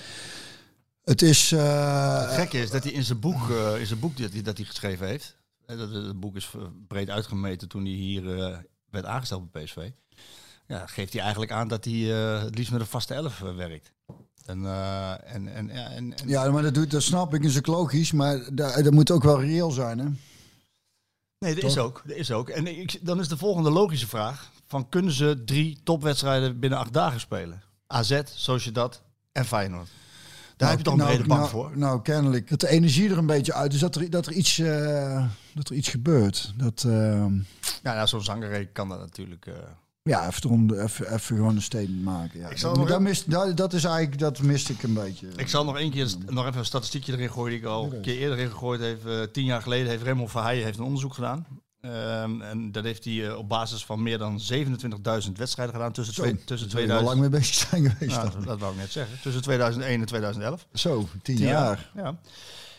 het 1.05 1.23
is... 1.23 1.53
eh, 1.53 2.21
Het 2.21 2.35
gekke 2.39 2.59
is 2.61 2.71
dat 2.71 2.83
hij 2.85 2.93
in 2.93 3.05
zijn 3.05 3.21
boek, 3.21 3.51
eh, 3.51 3.81
in 3.81 3.87
zijn 3.87 4.01
boek 4.01 4.17
dat, 4.17 4.33
hij, 4.33 4.43
dat 4.43 4.57
hij 4.57 4.67
geschreven 4.67 5.07
heeft. 5.07 5.37
Dat, 5.67 5.91
het 5.91 6.21
boek 6.21 6.37
is 6.37 6.51
eh, 6.57 6.63
breed 6.89 7.11
uitgemeten 7.11 7.69
toen 7.69 7.83
hij 7.85 7.93
hier 7.93 8.39
eh, 8.39 8.57
werd 8.91 9.05
aangesteld 9.05 9.51
bij 9.53 9.65
PSV. 9.65 9.91
Ja, 10.67 10.87
geeft 10.87 11.13
hij 11.13 11.23
eigenlijk 11.23 11.53
aan 11.53 11.69
dat 11.69 11.85
hij 11.85 11.95
eh, 11.95 12.43
het 12.43 12.55
liefst 12.57 12.73
met 12.73 12.81
een 12.81 12.87
vaste 12.87 13.15
elf 13.15 13.43
eh, 13.43 13.55
werkt. 13.55 13.93
En, 14.47 14.67
eh, 14.67 15.35
en, 15.35 15.55
en, 15.55 15.69
ja, 15.73 15.89
en, 15.91 16.17
en- 16.17 16.29
Ja, 16.29 16.51
maar 16.51 16.63
dat, 16.63 16.75
doet, 16.75 16.91
dat 16.91 17.03
snap 17.03 17.35
ik, 17.35 17.45
is 17.45 17.59
ook 17.59 17.67
logisch, 17.67 18.13
maar 18.13 18.49
dat, 18.53 18.85
dat 18.85 18.93
moet 18.93 19.11
ook 19.11 19.23
wel 19.23 19.41
reëel 19.41 19.71
zijn, 19.71 19.99
hè? 19.99 20.07
nee, 21.39 21.55
dat 21.55 21.65
is 21.65 21.79
ook. 21.79 22.03
Dat 22.07 22.17
is 22.17 22.31
ook. 22.31 22.49
En 22.49 22.67
ik, 22.81 23.07
dan 23.07 23.21
is 23.21 23.29
de 23.29 23.37
volgende 23.37 23.71
logische 23.71 24.07
vraag: 24.07 24.51
van 24.67 24.89
kunnen 24.89 25.13
ze 25.13 25.43
drie 25.45 25.79
topwedstrijden 25.85 26.59
binnen 26.59 26.79
acht 26.79 26.93
dagen 26.93 27.21
spelen? 27.21 27.63
AZ, 27.87 28.21
Sociedad 28.25 29.03
en 29.33 29.45
Feyenoord. 29.45 29.89
Daar 30.57 30.69
heb 30.69 30.79
je 30.79 30.85
toch 30.85 30.99
een 30.99 31.05
brede 31.05 31.27
bank 31.27 31.41
nou, 31.41 31.51
voor. 31.51 31.79
Nou, 31.79 32.03
kennelijk. 32.03 32.49
Dat 32.49 32.61
de 32.61 32.69
energie 32.69 33.11
er 33.11 33.19
een 33.19 33.27
beetje 33.27 33.53
uit 33.55 33.73
is, 33.73 33.81
dat 33.81 33.97
er, 33.97 34.11
dat 34.11 34.27
er, 34.27 34.33
iets, 34.33 34.57
dat 35.55 35.69
er 35.69 35.75
iets 35.75 35.89
gebeurt. 35.89 36.53
Dat, 36.57 36.85
eh, 36.87 36.93
Ja, 37.83 37.95
nou, 37.95 38.07
zo'n 38.07 38.23
zangerij 38.23 38.67
kan 38.67 38.89
dat 38.89 38.99
natuurlijk. 38.99 39.47
Ja, 40.07 40.27
even, 40.27 40.71
even, 40.83 41.07
even 41.15 41.37
gewoon 41.37 41.57
een 41.57 41.63
statement 41.63 42.03
maken. 42.03 42.41
Ja. 42.41 42.49
Ik 42.49 42.59
zal 42.59 42.71
dat, 42.71 42.79
nog 42.79 42.89
dat, 42.89 42.99
even- 42.99 43.09
mist, 43.11 43.31
dat, 43.31 43.57
dat 43.57 43.73
is 43.73 43.85
eigenlijk, 43.85 44.19
dat 44.19 44.43
miste 44.43 44.73
ik 44.73 44.83
een 44.83 44.95
beetje. 44.95 45.29
Ik 45.37 45.49
zal 45.49 45.65
nog 45.65 45.79
één 45.79 45.91
keer 45.91 46.15
nog 46.29 46.47
even 46.47 46.59
een 46.59 46.65
statistiekje 46.65 47.13
erin 47.13 47.31
gooien 47.31 47.51
die 47.51 47.59
ik 47.61 47.67
al 47.67 47.93
een 47.93 48.01
keer 48.01 48.17
eerder 48.19 48.39
in 48.39 48.51
gegooid 48.51 48.81
heb. 48.81 49.07
Eh, 49.07 49.23
tien 49.33 49.45
jaar 49.45 49.63
geleden 49.63 49.89
heeft 49.89 50.03
Raymond 50.03 50.31
Verheijen 50.31 50.65
heeft 50.65 50.79
een 50.79 50.85
onderzoek 50.85 51.15
gedaan. 51.15 51.47
Ehm, 51.81 52.41
en 52.43 52.73
dat 52.73 52.85
heeft 52.85 53.05
hij 53.05 53.27
eh, 53.29 53.37
op 53.39 53.49
basis 53.49 53.85
van 53.85 54.03
meer 54.03 54.19
dan 54.19 54.41
27.000 54.41 55.39
wedstrijden 55.39 55.75
gedaan 55.75 55.93
tussen, 55.93 56.15
Zo, 56.15 56.23
twee, 56.23 56.45
tussen 56.45 56.69
Daar 56.69 56.79
zal 56.79 56.81
je 56.81 56.87
wel 56.87 56.97
2000. 56.99 57.09
lang 57.09 57.21
mee 57.21 57.41
bezig 57.41 57.55
zijn 57.69 57.91
geweest. 57.91 58.33
Dan. 58.33 58.45
dat 58.45 58.59
wou 58.61 58.73
ik 58.73 58.79
net 58.79 58.93
zeggen. 58.93 59.19
Tussen 59.23 59.43
2001 59.43 60.01
en 60.01 60.07
2011. 60.07 60.67
Zo, 60.73 61.09
tien, 61.23 61.37
Tien 61.37 61.47
jaar. 61.47 61.91
Ja. 61.95 62.19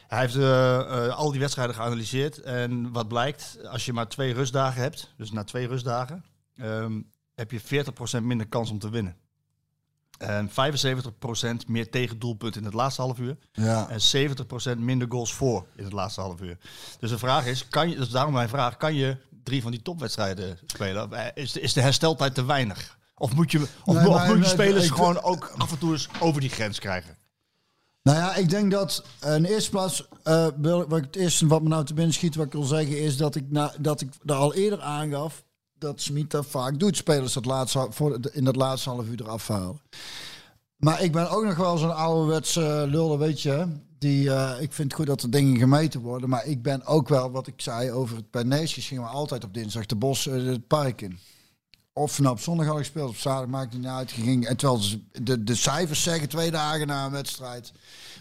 Hij 0.07 0.19
heeft 0.19 0.35
eh, 0.35 1.17
al 1.17 1.31
die 1.31 1.39
wedstrijden 1.39 1.75
geanalyseerd. 1.75 2.41
En 2.41 2.91
wat 2.91 3.07
blijkt, 3.07 3.57
als 3.71 3.85
je 3.85 3.93
maar 3.93 4.07
twee 4.07 4.33
rustdagen 4.33 4.81
hebt, 4.81 5.13
dus 5.17 5.31
na 5.31 5.43
twee 5.43 5.67
rustdagen, 5.67 6.23
ehm, 6.55 6.99
heb 7.37 7.51
je 7.51 7.61
40% 8.19 8.21
minder 8.23 8.47
kans 8.47 8.69
om 8.69 8.79
te 8.79 8.89
winnen. 8.89 9.15
En 10.17 10.49
75% 10.49 10.53
meer 11.67 11.89
tegendoelpunten 11.89 12.59
in 12.61 12.65
het 12.67 12.75
laatste 12.75 13.01
half 13.01 13.19
uur. 13.19 13.37
Ja. 13.51 13.89
En 13.89 13.99
70% 14.75 14.77
minder 14.77 15.07
goals 15.11 15.33
voor 15.33 15.65
in 15.75 15.83
het 15.83 15.93
laatste 15.93 16.21
half 16.21 16.41
uur. 16.41 16.57
Dus 16.99 17.09
de 17.09 17.17
vraag 17.17 17.45
is, 17.45 17.67
kan 17.67 17.89
je, 17.89 17.95
dus 17.95 18.09
daarom 18.09 18.33
mijn 18.33 18.49
vraag, 18.49 18.77
kan 18.77 18.93
je 18.93 19.17
drie 19.43 19.61
van 19.61 19.71
die 19.71 19.81
topwedstrijden 19.81 20.59
spelen? 20.65 21.13
Eh, 21.13 21.43
Is 21.43 21.51
de, 21.51 21.59
is 21.61 21.73
de 21.73 21.81
hersteltijd 21.81 22.35
te 22.35 22.45
weinig? 22.45 22.97
Of 23.17 23.33
moet 23.35 23.51
je, 23.51 23.67
of, 23.85 23.95
Nee, 23.95 24.09
of 24.09 24.27
moet 24.27 24.37
je 24.37 24.43
spelers 24.45 24.85
ik- 24.85 24.91
gewoon 24.93 25.21
ook 25.21 25.53
af 25.57 25.71
en 25.71 25.77
toe 25.77 25.91
eens 25.91 26.09
over 26.19 26.41
die 26.41 26.49
grens 26.49 26.79
krijgen? 26.79 27.15
Nou 28.03 28.17
ja, 28.17 28.35
ik 28.35 28.49
denk 28.49 28.71
dat 28.71 29.03
eh, 29.19 29.35
in 29.35 29.41
de 29.41 29.49
eerste 29.49 29.69
plaats, 29.69 30.07
eh, 30.23 30.47
wat 30.61 30.97
ik 30.97 31.03
het 31.03 31.15
eerste 31.15 31.47
wat 31.47 31.61
me 31.61 31.69
nou 31.69 31.85
te 31.85 31.93
binnen 31.93 32.13
schiet, 32.13 32.35
wat 32.35 32.45
ik 32.45 32.51
wil 32.51 32.63
zeggen, 32.63 32.99
is 32.99 33.17
dat 33.17 33.35
ik, 33.35 33.43
na, 33.49 33.73
dat 33.79 34.01
ik 34.01 34.09
er 34.25 34.33
al 34.35 34.53
eerder 34.53 34.81
aangaf 34.81 35.43
dat 35.79 36.01
Smit 36.01 36.31
dat 36.31 36.45
vaak 36.45 36.79
doet, 36.79 36.97
spelers 36.97 37.33
dat 37.33 37.45
laatste, 37.45 37.87
voor, 37.89 38.19
in 38.31 38.43
dat 38.43 38.55
laatste 38.55 38.89
half 38.89 39.07
uur 39.07 39.21
eraf 39.21 39.47
halen. 39.47 39.81
Maar 40.77 41.03
ik 41.03 41.11
ben 41.11 41.29
ook 41.29 41.43
nog 41.43 41.55
wel 41.55 41.77
zo'n 41.77 41.95
ouderwetse 41.95 42.85
lul, 42.89 43.17
weet 43.17 43.41
je. 43.41 43.67
Die, 43.99 44.33
eh, 44.33 44.61
ik 44.61 44.73
vind 44.73 44.91
het 44.91 44.93
goed 44.93 45.07
dat 45.07 45.21
er 45.21 45.29
dingen 45.29 45.57
gemeten 45.57 46.01
worden. 46.01 46.29
Maar 46.29 46.45
ik 46.45 46.61
ben 46.61 46.85
ook 46.85 47.07
wel, 47.09 47.31
wat 47.31 47.47
ik 47.47 47.61
zei 47.61 47.91
over 47.91 48.15
het 48.15 48.31
bij 48.31 48.43
Neesjes, 48.43 48.87
gingen 48.87 49.03
we 49.03 49.09
altijd 49.09 49.43
op 49.43 49.53
dinsdag 49.53 49.85
de 49.85 49.95
bos, 49.95 50.27
eh, 50.27 50.45
het 50.45 50.67
park 50.67 51.01
in. 51.01 51.19
Of 51.93 52.19
nou 52.19 52.33
op 52.33 52.39
zondag 52.39 52.65
had 52.65 52.75
ik 52.75 52.83
gespeeld, 52.83 53.09
op 53.09 53.15
zaterdag 53.15 53.49
maakt 53.49 53.73
het 53.73 53.81
niet 53.81 53.91
uit. 53.91 54.11
Ging, 54.11 54.47
en 54.47 54.57
terwijl 54.57 54.81
de, 55.11 55.43
de 55.43 55.55
cijfers 55.55 56.03
zeggen 56.03 56.29
twee 56.29 56.51
dagen 56.51 56.87
na 56.87 57.05
een 57.05 57.11
wedstrijd 57.11 57.71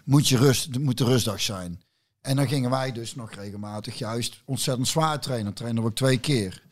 moet, 0.05 0.29
je 0.29 0.37
rust, 0.37 0.79
moet 0.79 0.99
de 0.99 1.05
rustdag 1.05 1.41
zijn. 1.41 1.81
En 2.21 2.37
dan 2.37 2.49
gingen 2.49 2.71
wij 2.71 2.93
dus 2.93 3.15
nog 3.15 3.33
regelmatig 3.33 3.99
juist 3.99 4.43
ontzettend 4.45 4.89
zwaar 4.89 5.21
trainen. 5.21 5.53
Trainen 5.53 5.83
we 5.83 5.89
ook 5.89 5.95
twee 5.95 6.19
keer. 6.19 6.63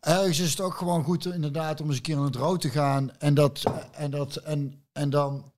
Ergens 0.00 0.38
is 0.38 0.50
het 0.50 0.60
ook 0.60 0.74
gewoon 0.74 1.04
goed 1.04 1.26
inderdaad 1.26 1.80
om 1.80 1.86
eens 1.86 1.96
een 1.96 2.02
keer 2.02 2.16
in 2.16 2.22
het 2.22 2.36
rood 2.36 2.60
te 2.60 2.68
gaan. 2.70 3.10
En 3.18 3.34
dat 3.34 3.62
en 3.92 4.10
dat 4.10 4.36
en, 4.36 4.82
en 4.92 5.10
dan 5.10 5.52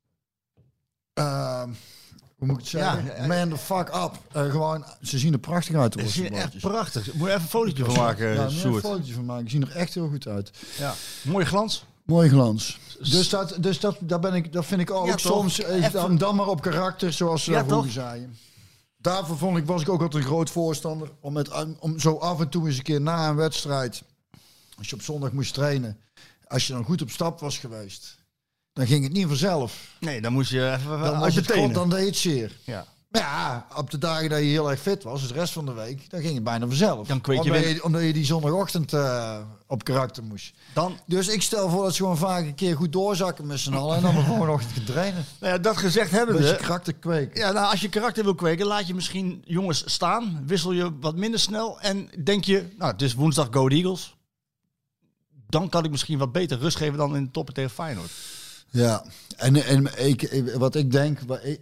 eh, 1.12 1.62
hoe 2.36 2.46
moet 2.46 2.50
ik 2.50 2.56
het 2.60 2.68
zeggen? 2.68 3.04
Ja, 3.04 3.26
Man 3.26 3.48
the 3.48 3.56
fuck 3.56 3.88
up. 3.88 4.12
Eh, 4.32 4.50
gewoon, 4.50 4.84
ze 5.02 5.18
zien 5.18 5.32
er 5.32 5.38
prachtig 5.38 5.76
uit. 5.76 5.94
Ze 6.00 6.08
zien 6.08 6.32
echt 6.34 6.58
prachtig. 6.58 7.12
Moet 7.14 7.26
je 7.26 7.32
even 7.34 7.42
een 7.42 7.48
fotootje 7.48 7.84
van 7.84 7.94
maken, 7.94 8.34
Ja, 8.34 8.42
moet 8.42 8.64
een 8.64 8.80
fotootje 8.80 9.12
van 9.14 9.24
maken. 9.24 9.44
Ze 9.44 9.50
zien 9.50 9.62
er 9.68 9.76
echt 9.76 9.94
heel 9.94 10.08
goed 10.08 10.26
uit. 10.26 10.50
Ja. 10.78 10.94
Mooie 11.22 11.44
glans. 11.44 11.84
Mooi 12.04 12.28
glans. 12.28 12.78
Dus, 12.98 13.28
dat, 13.28 13.56
dus 13.60 13.80
dat, 13.80 13.96
daar 14.00 14.20
ben 14.20 14.34
ik, 14.34 14.52
dat 14.52 14.64
vind 14.66 14.80
ik 14.80 14.90
ook 14.90 15.06
Ja, 15.06 15.16
soms 15.16 15.60
eh, 15.60 15.74
Even- 15.76 15.92
dan, 15.92 16.18
dan 16.18 16.36
maar 16.36 16.46
op 16.46 16.60
karakter, 16.62 17.12
zoals 17.12 17.44
ze 17.44 17.50
Ja, 17.50 17.56
daar 17.56 17.66
vroeger 17.66 17.92
toch? 17.92 18.02
zeiden. 18.02 18.36
Daarvoor 18.96 19.38
vond 19.38 19.56
ik, 19.56 19.66
was 19.66 19.82
ik 19.82 19.88
ook 19.88 20.02
altijd 20.02 20.22
een 20.22 20.28
groot 20.28 20.50
voorstander 20.50 21.10
om, 21.20 21.32
met, 21.32 21.50
om 21.78 21.98
zo 21.98 22.16
af 22.16 22.40
en 22.40 22.48
toe 22.48 22.66
eens 22.66 22.76
een 22.76 22.82
keer 22.82 23.00
na 23.00 23.28
een 23.28 23.36
wedstrijd, 23.36 24.02
als 24.80 24.88
je 24.88 24.96
op 24.96 25.02
zondag 25.02 25.32
moest 25.32 25.54
trainen, 25.54 26.00
als 26.46 26.66
je 26.66 26.72
dan 26.72 26.84
goed 26.84 27.02
op 27.02 27.10
stap 27.10 27.40
was 27.40 27.58
geweest, 27.58 28.16
dan 28.72 28.86
ging 28.86 29.04
het 29.04 29.12
niet 29.12 29.26
vanzelf. 29.26 29.96
Nee, 30.00 30.20
dan 30.20 30.32
moest 30.32 30.50
je 30.50 30.72
even 30.72 30.90
Dan, 30.90 31.02
uit 31.02 31.18
was 31.18 31.34
je 31.34 31.40
het 31.40 31.74
dan 31.74 31.90
deed 31.90 32.06
het 32.06 32.16
zeer. 32.16 32.56
Ja. 32.64 32.86
Maar 33.08 33.22
ja, 33.22 33.66
op 33.76 33.90
de 33.90 33.98
dagen 33.98 34.28
dat 34.28 34.38
je 34.38 34.44
heel 34.44 34.70
erg 34.70 34.80
fit 34.80 35.02
was, 35.02 35.20
dus 35.20 35.28
de 35.28 35.34
rest 35.34 35.52
van 35.52 35.66
de 35.66 35.72
week, 35.72 36.10
dan 36.10 36.20
ging 36.20 36.34
het 36.34 36.44
bijna 36.44 36.66
vanzelf. 36.66 37.06
Dan 37.06 37.20
kweek 37.20 37.42
je 37.42 37.50
omdat, 37.50 37.68
je, 37.68 37.84
omdat 37.84 38.02
je 38.02 38.12
die 38.12 38.24
zondagochtend 38.24 38.92
eh, 38.92 39.38
op 39.66 39.84
karakter 39.84 40.24
moest. 40.24 40.52
Dan, 40.74 40.98
Dus 41.06 41.28
ik 41.28 41.42
stel 41.42 41.68
voor 41.68 41.84
dat 41.84 41.94
ze 41.94 42.02
gewoon 42.02 42.18
vaak 42.18 42.44
een 42.44 42.54
keer 42.54 42.76
goed 42.76 42.92
doorzakken 42.92 43.46
met 43.46 43.58
z'n 43.58 43.72
allen 43.72 43.96
en 43.96 44.02
dan 44.02 44.14
de 44.14 44.22
volgende 44.30 44.52
ochtend 44.52 44.72
gaan 44.72 44.84
trainen. 44.84 45.24
nou 45.40 45.52
ja, 45.52 45.58
dat 45.58 45.76
gezegd 45.76 46.10
hebben 46.10 46.36
we. 46.36 46.56
karakter 46.60 46.94
kweken. 46.94 47.40
Ja, 47.40 47.52
nou, 47.52 47.70
als 47.70 47.80
je 47.80 47.88
karakter 47.88 48.24
wil 48.24 48.34
kweken, 48.34 48.66
laat 48.66 48.86
je 48.86 48.94
misschien 48.94 49.42
jongens 49.44 49.82
staan. 49.86 50.42
Wissel 50.46 50.72
je 50.72 50.98
wat 51.00 51.16
minder 51.16 51.40
snel. 51.40 51.80
En 51.80 52.10
denk 52.24 52.44
je, 52.44 52.68
nou, 52.78 52.92
het 52.92 53.02
is 53.02 53.14
woensdag 53.14 53.48
Go 53.50 53.68
Eagles. 53.68 54.18
Dan 55.50 55.68
kan 55.68 55.84
ik 55.84 55.90
misschien 55.90 56.18
wat 56.18 56.32
beter 56.32 56.58
rust 56.58 56.76
geven 56.76 56.98
dan 56.98 57.16
in 57.16 57.24
de 57.24 57.30
toppen 57.30 57.54
tegen 57.54 57.70
Feyenoord. 57.70 58.10
Ja, 58.72 59.04
en, 59.36 59.56
en 59.64 60.06
ik, 60.06 60.50
wat 60.56 60.74
ik 60.74 60.90
denk, 60.90 61.20
wat 61.20 61.44
ik, 61.44 61.60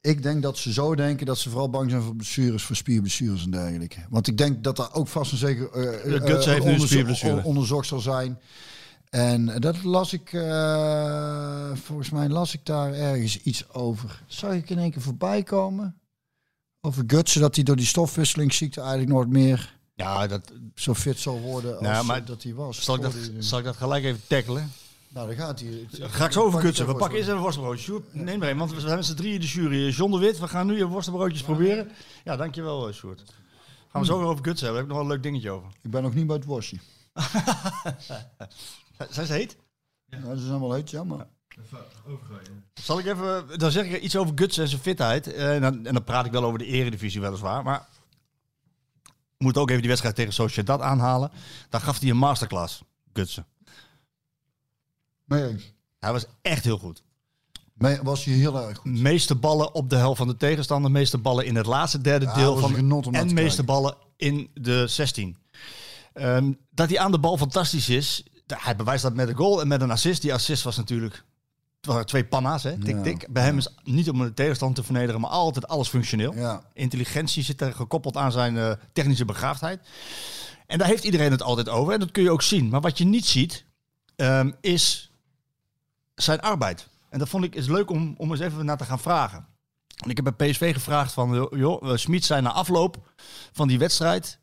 ik 0.00 0.22
denk 0.22 0.42
dat 0.42 0.58
ze 0.58 0.72
zo 0.72 0.94
denken 0.94 1.26
dat 1.26 1.38
ze 1.38 1.50
vooral 1.50 1.70
bang 1.70 1.90
zijn 1.90 2.02
voor 2.02 2.16
blessures, 2.16 2.62
voor 2.62 2.76
spierblessures 2.76 3.44
en 3.44 3.50
dergelijke. 3.50 4.06
Want 4.08 4.26
ik 4.26 4.38
denk 4.38 4.64
dat 4.64 4.76
daar 4.76 4.94
ook 4.94 5.08
vast 5.08 5.32
en 5.32 5.38
zeker 5.38 5.70
eh, 5.70 6.12
De 6.12 6.20
Guts 6.26 6.46
eh, 6.46 6.52
heeft 6.52 6.66
onderzo- 6.66 7.40
onderzocht 7.44 7.86
zal 7.86 8.00
zijn. 8.00 8.38
En 9.10 9.60
dat 9.60 9.82
las 9.82 10.12
ik, 10.12 10.32
eh, 10.32 11.70
volgens 11.74 12.10
mij 12.10 12.28
las 12.28 12.54
ik 12.54 12.66
daar 12.66 12.92
ergens 12.92 13.40
iets 13.42 13.72
over. 13.72 14.22
Zag 14.26 14.52
ik 14.52 14.70
in 14.70 14.78
één 14.78 14.90
keer 14.90 15.02
voorbij 15.02 15.42
komen? 15.42 15.94
Over 16.80 17.04
Gutsen, 17.06 17.40
dat 17.40 17.54
hij 17.54 17.64
door 17.64 17.76
die 17.76 17.86
stofwisselingsziekte 17.86 18.80
eigenlijk 18.80 19.10
nooit 19.10 19.28
meer 19.28 19.78
Ja, 20.00 20.26
dat, 20.26 20.52
zo 20.74 20.94
fit 20.94 21.18
zal 21.18 21.40
worden 21.40 21.72
als 21.72 21.80
Nou, 21.82 22.04
maar 22.04 22.20
eh, 22.20 22.26
dat 22.26 22.42
hij 22.42 22.54
was. 22.54 22.82
zal, 22.84 22.94
ik 22.94 23.02
dat, 23.02 23.12
die- 23.12 23.42
zal 23.42 23.58
ik 23.58 23.64
dat 23.64 23.76
gelijk 23.76 24.04
even 24.04 24.20
tackelen? 24.26 24.72
Nou, 25.08 25.26
dan 25.26 25.36
gaat 25.36 25.60
hij. 25.60 25.86
Ga 25.90 26.24
ik 26.24 26.32
zo 26.32 26.42
over 26.42 26.60
kutsen. 26.60 26.86
We 26.86 26.94
pakken 26.94 27.18
eerst 27.18 27.30
even. 27.30 27.78
Sjoerd, 27.78 28.14
neem 28.14 28.42
er 28.42 28.50
een, 28.50 28.58
want 28.58 28.72
we 28.72 28.80
zijn 28.80 28.96
met 28.96 29.04
z'n 29.06 29.14
drieën 29.14 29.40
de 29.40 29.46
jury. 29.46 29.88
John 29.88 30.12
de 30.12 30.18
Wit, 30.18 30.38
we 30.38 30.48
gaan 30.48 30.66
nu 30.66 30.76
je 30.76 30.86
worstenbroodjes 30.86 31.42
proberen. 31.42 31.90
Ja, 32.24 32.36
dankjewel 32.36 32.88
eh, 32.88 32.94
Sjoerd. 32.94 33.22
Gaan 33.88 34.00
we 34.00 34.06
zo 34.06 34.18
weer 34.18 34.26
over 34.26 34.42
kutsen 34.42 34.66
hebben. 34.66 34.74
Daar 34.74 34.74
heb 34.74 34.82
ik 34.82 34.88
nog 34.88 34.96
wel 34.96 35.06
een 35.06 35.12
leuk 35.12 35.22
dingetje 35.22 35.50
over. 35.50 35.68
Ik 35.82 35.90
ben 35.90 36.02
nog 36.02 36.14
niet 36.14 36.26
bij 36.26 36.36
het 36.36 36.44
worstje. 36.44 36.76
Zijn 39.10 39.26
ze 39.26 39.32
heet? 39.32 39.56
Nou, 40.06 40.36
ze 40.38 40.46
zijn 40.46 40.60
wel 40.60 40.72
heet, 40.72 40.90
ja, 40.90 41.04
maar... 41.04 41.26
Zal 42.74 42.98
ik 42.98 43.06
even, 43.06 43.58
dan 43.58 43.70
zeg 43.70 43.84
ik 43.86 44.02
iets 44.02 44.16
over 44.16 44.32
Guts 44.34 44.58
en 44.58 44.68
zijn 44.68 44.80
fitheid. 44.80 45.32
Eh, 45.32 45.54
En 45.54 45.60
dan, 45.60 45.86
en 45.86 45.94
dan 45.94 46.04
praat 46.04 46.26
ik 46.26 46.32
wel 46.32 46.44
over 46.44 46.58
de 46.58 46.64
eredivisie 46.66 47.20
weliswaar. 47.20 47.62
Maar 47.62 47.88
moet 49.42 49.56
ook 49.56 49.68
even 49.68 49.80
die 49.80 49.88
wedstrijd 49.88 50.16
tegen 50.16 50.32
Sociedad 50.32 50.80
aanhalen. 50.80 51.30
Daar 51.68 51.80
gaf 51.80 52.00
hij 52.00 52.10
een 52.10 52.16
masterclass, 52.16 52.82
Gutsen. 53.12 53.46
Nee, 55.24 55.48
eens. 55.48 55.72
Hij 55.98 56.12
was 56.12 56.26
echt 56.42 56.64
heel 56.64 56.78
goed. 56.78 57.02
Nee, 57.74 57.98
was 58.02 58.24
hij 58.24 58.34
heel 58.34 58.68
erg 58.68 58.78
goed. 58.78 58.98
Meeste 58.98 59.34
ballen 59.34 59.74
op 59.74 59.90
de 59.90 59.96
helft 59.96 60.18
van 60.18 60.28
de 60.28 60.36
tegenstander. 60.36 60.90
Meeste 60.90 61.18
ballen 61.18 61.46
in 61.46 61.56
het 61.56 61.66
laatste 61.66 62.00
derde 62.00 62.24
Ja, 62.24 62.34
deel 62.34 62.56
van 62.56 62.74
genot 62.74 63.06
om 63.06 63.14
En 63.14 63.28
te 63.28 63.34
meeste 63.34 63.62
ballen 63.62 63.94
in 64.16 64.50
de 64.54 64.86
16. 64.86 65.36
Ehm, 66.12 66.52
dat 66.70 66.88
hij 66.88 66.98
aan 66.98 67.12
de 67.12 67.18
bal 67.18 67.36
fantastisch 67.36 67.88
is. 67.88 68.24
Hij 68.46 68.76
bewijst 68.76 69.02
dat 69.02 69.14
met 69.14 69.28
een 69.28 69.34
goal 69.34 69.60
en 69.60 69.68
met 69.68 69.80
een 69.80 69.90
assist. 69.90 70.22
Die 70.22 70.34
assist 70.34 70.62
was 70.62 70.76
natuurlijk... 70.76 71.24
Het 71.80 71.88
waren 71.88 72.06
twee 72.06 72.24
panna's, 72.24 72.62
hè? 72.62 72.78
Tik, 72.78 73.02
tik. 73.02 73.32
Bij 73.32 73.42
hem 73.42 73.58
is 73.58 73.68
niet 73.84 74.10
om 74.10 74.18
de 74.18 74.34
tegenstander 74.34 74.78
te 74.78 74.84
vernederen, 74.84 75.20
maar 75.20 75.30
altijd 75.30 75.68
alles 75.68 75.88
functioneel. 75.88 76.34
Ja. 76.34 76.62
Intelligentie 76.72 77.42
zit 77.42 77.60
er 77.60 77.72
gekoppeld 77.72 78.16
aan 78.16 78.32
zijn 78.32 78.56
eh, 78.58 78.72
technische 78.92 79.24
begaafdheid. 79.24 79.80
En 80.66 80.78
daar 80.78 80.88
heeft 80.88 81.04
iedereen 81.04 81.30
het 81.30 81.42
altijd 81.42 81.68
over. 81.68 81.92
En 81.92 82.00
dat 82.00 82.10
kun 82.10 82.22
je 82.22 82.30
ook 82.30 82.42
zien. 82.42 82.68
Maar 82.68 82.80
wat 82.80 82.98
je 82.98 83.04
niet 83.04 83.26
ziet, 83.26 83.64
ehm, 84.16 84.50
is 84.60 85.10
zijn 86.14 86.40
arbeid. 86.40 86.88
En 87.08 87.18
dat 87.18 87.28
vond 87.28 87.44
ik 87.44 87.54
is 87.54 87.66
leuk 87.66 87.90
om, 87.90 88.14
om 88.18 88.30
eens 88.30 88.40
even 88.40 88.64
naar 88.64 88.76
te 88.76 88.84
gaan 88.84 89.00
vragen. 89.00 89.46
En 89.96 90.10
ik 90.10 90.16
heb 90.16 90.34
bij 90.36 90.50
PSV 90.50 90.72
gevraagd 90.72 91.12
van, 91.12 91.34
joh, 91.34 91.58
joh 91.58 91.96
Smit 91.96 92.24
zei 92.24 92.42
na 92.42 92.52
afloop 92.52 93.12
van 93.52 93.68
die 93.68 93.78
wedstrijd... 93.78 94.38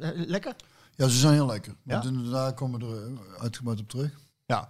Eh, 0.00 0.10
Lekker? 0.14 0.56
Ja, 0.94 1.08
ze 1.08 1.18
zijn 1.18 1.32
heel 1.32 1.46
lekker. 1.46 1.74
Ja? 1.82 1.92
Want 1.92 2.04
inderdaad 2.04 2.54
komen 2.54 2.80
we 2.80 2.86
er 2.96 3.34
eh, 3.34 3.42
uitgebreid 3.42 3.80
op 3.80 3.88
terug. 3.88 4.10
Ja. 4.46 4.68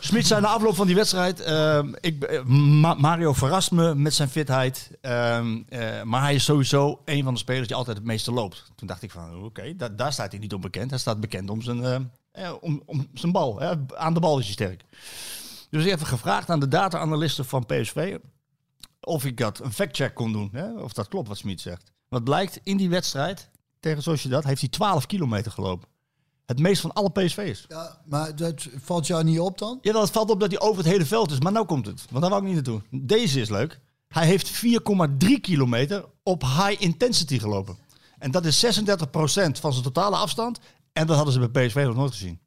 Smit 0.00 0.26
zei 0.26 0.40
na 0.40 0.48
afloop 0.48 0.74
van 0.74 0.86
die 0.86 0.94
wedstrijd: 0.96 1.40
ehm, 1.40 1.92
ik, 2.00 2.22
eh, 2.22 2.42
Ma- 2.44 2.94
Mario 2.94 3.32
verrast 3.32 3.70
me 3.70 3.94
met 3.94 4.14
zijn 4.14 4.28
fitheid. 4.28 4.90
ehm, 5.00 5.62
eh, 5.68 6.02
maar 6.02 6.22
hij 6.22 6.34
is 6.34 6.44
sowieso 6.44 7.00
een 7.04 7.24
van 7.24 7.32
de 7.34 7.38
spelers 7.40 7.66
die 7.66 7.76
altijd 7.76 7.96
het 7.96 8.06
meeste 8.06 8.32
loopt. 8.32 8.64
Toen 8.76 8.86
dacht 8.88 9.02
ik 9.02 9.10
van 9.10 9.44
oké, 9.44 9.76
da- 9.76 9.88
daar 9.88 10.12
staat 10.12 10.30
hij 10.30 10.40
niet 10.40 10.54
onbekend. 10.54 10.90
Hij 10.90 10.98
staat 10.98 11.20
bekend 11.20 11.50
om 11.50 11.62
zijn, 11.62 11.84
eh, 11.84 11.94
eh, 12.46 12.52
om, 12.60 12.82
om 12.86 13.08
zijn 13.14 13.32
bal. 13.32 13.60
Aan 13.94 14.14
de 14.14 14.20
bal 14.20 14.38
is 14.38 14.44
hij 14.44 14.52
sterk. 14.52 14.84
Dus 15.70 15.84
ik 15.84 15.90
heb 15.90 16.02
gevraagd 16.02 16.50
aan 16.50 16.60
de 16.60 16.68
data-analysten 16.68 17.44
van 17.44 17.66
PSV 17.66 18.16
of 19.00 19.24
ik 19.24 19.36
dat 19.36 19.60
een 19.60 19.72
fact-check 19.72 20.14
kon 20.14 20.32
doen. 20.32 20.48
Hè? 20.52 20.72
Of 20.72 20.92
dat 20.92 21.08
klopt 21.08 21.28
wat 21.28 21.36
Smit 21.36 21.60
zegt. 21.60 21.92
Wat 22.08 22.24
blijkt, 22.24 22.60
in 22.62 22.76
die 22.76 22.88
wedstrijd 22.88 23.50
tegen 23.80 24.02
Sociedad 24.02 24.44
heeft 24.44 24.60
hij 24.60 24.70
12 24.70 25.06
kilometer 25.06 25.52
gelopen. 25.52 25.88
Het 26.46 26.58
meest 26.58 26.80
van 26.80 26.92
alle 26.92 27.10
PSV'ers. 27.10 27.64
Ja, 27.68 28.00
maar 28.04 28.36
dat 28.36 28.66
valt 28.82 29.06
jou 29.06 29.24
niet 29.24 29.40
op 29.40 29.58
dan? 29.58 29.78
Ja, 29.82 30.00
het 30.00 30.10
valt 30.10 30.30
op 30.30 30.40
dat 30.40 30.50
hij 30.50 30.60
over 30.60 30.76
het 30.82 30.86
hele 30.92 31.06
veld 31.06 31.30
is. 31.30 31.40
Maar 31.40 31.52
nou 31.52 31.66
komt 31.66 31.86
het. 31.86 32.04
Want 32.10 32.20
daar 32.20 32.30
wou 32.30 32.42
ik 32.42 32.46
niet 32.54 32.66
naartoe. 32.66 32.82
Deze 33.06 33.40
is 33.40 33.48
leuk. 33.48 33.80
Hij 34.08 34.26
heeft 34.26 34.64
4,3 34.66 35.40
kilometer 35.40 36.04
op 36.22 36.42
high 36.42 36.82
intensity 36.82 37.38
gelopen. 37.38 37.76
En 38.18 38.30
dat 38.30 38.44
is 38.44 38.64
36% 38.64 38.68
van 39.60 39.72
zijn 39.72 39.82
totale 39.84 40.16
afstand. 40.16 40.58
En 40.92 41.06
dat 41.06 41.16
hadden 41.16 41.34
ze 41.34 41.48
bij 41.48 41.66
PSV 41.66 41.82
nog 41.86 41.94
nooit 41.96 42.12
gezien. 42.12 42.40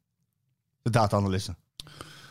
De 0.82 0.90
data-analysten. 0.90 1.56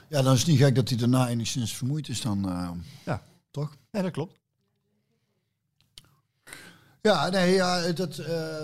Ja, 0.09 0.21
dan 0.21 0.33
is 0.33 0.39
het 0.39 0.47
niet 0.47 0.57
gek 0.59 0.75
dat 0.75 0.89
hij 0.89 0.97
daarna 0.97 1.27
enigszins 1.29 1.73
vermoeid 1.75 2.09
is 2.09 2.21
dan. 2.21 2.49
eh, 2.49 2.69
Ja. 3.05 3.23
Toch? 3.51 3.75
Ja, 3.91 4.01
dat 4.01 4.11
klopt. 4.11 4.35
Ja, 7.01 7.29
nee, 7.29 7.53
ja, 7.53 7.91
dat... 7.91 8.17
eh 8.17 8.63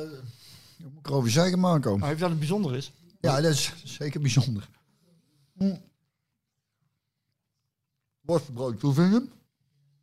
moet 0.91 0.99
ik 0.99 1.07
erover 1.07 1.31
zeggen, 1.31 1.59
Marco? 1.59 1.97
Maar 1.97 2.07
heeft 2.07 2.19
dat 2.19 2.29
het 2.29 2.39
bijzonder 2.39 2.75
is? 2.75 2.91
Ja, 3.19 3.41
dat 3.41 3.51
is 3.51 3.73
zeker 3.84 4.21
bijzonder. 4.21 4.69
Hm. 5.57 5.75
Worstbrood, 8.21 8.81
hoe 8.81 8.93
vind 8.93 9.11
je 9.11 9.13
hem? 9.13 9.31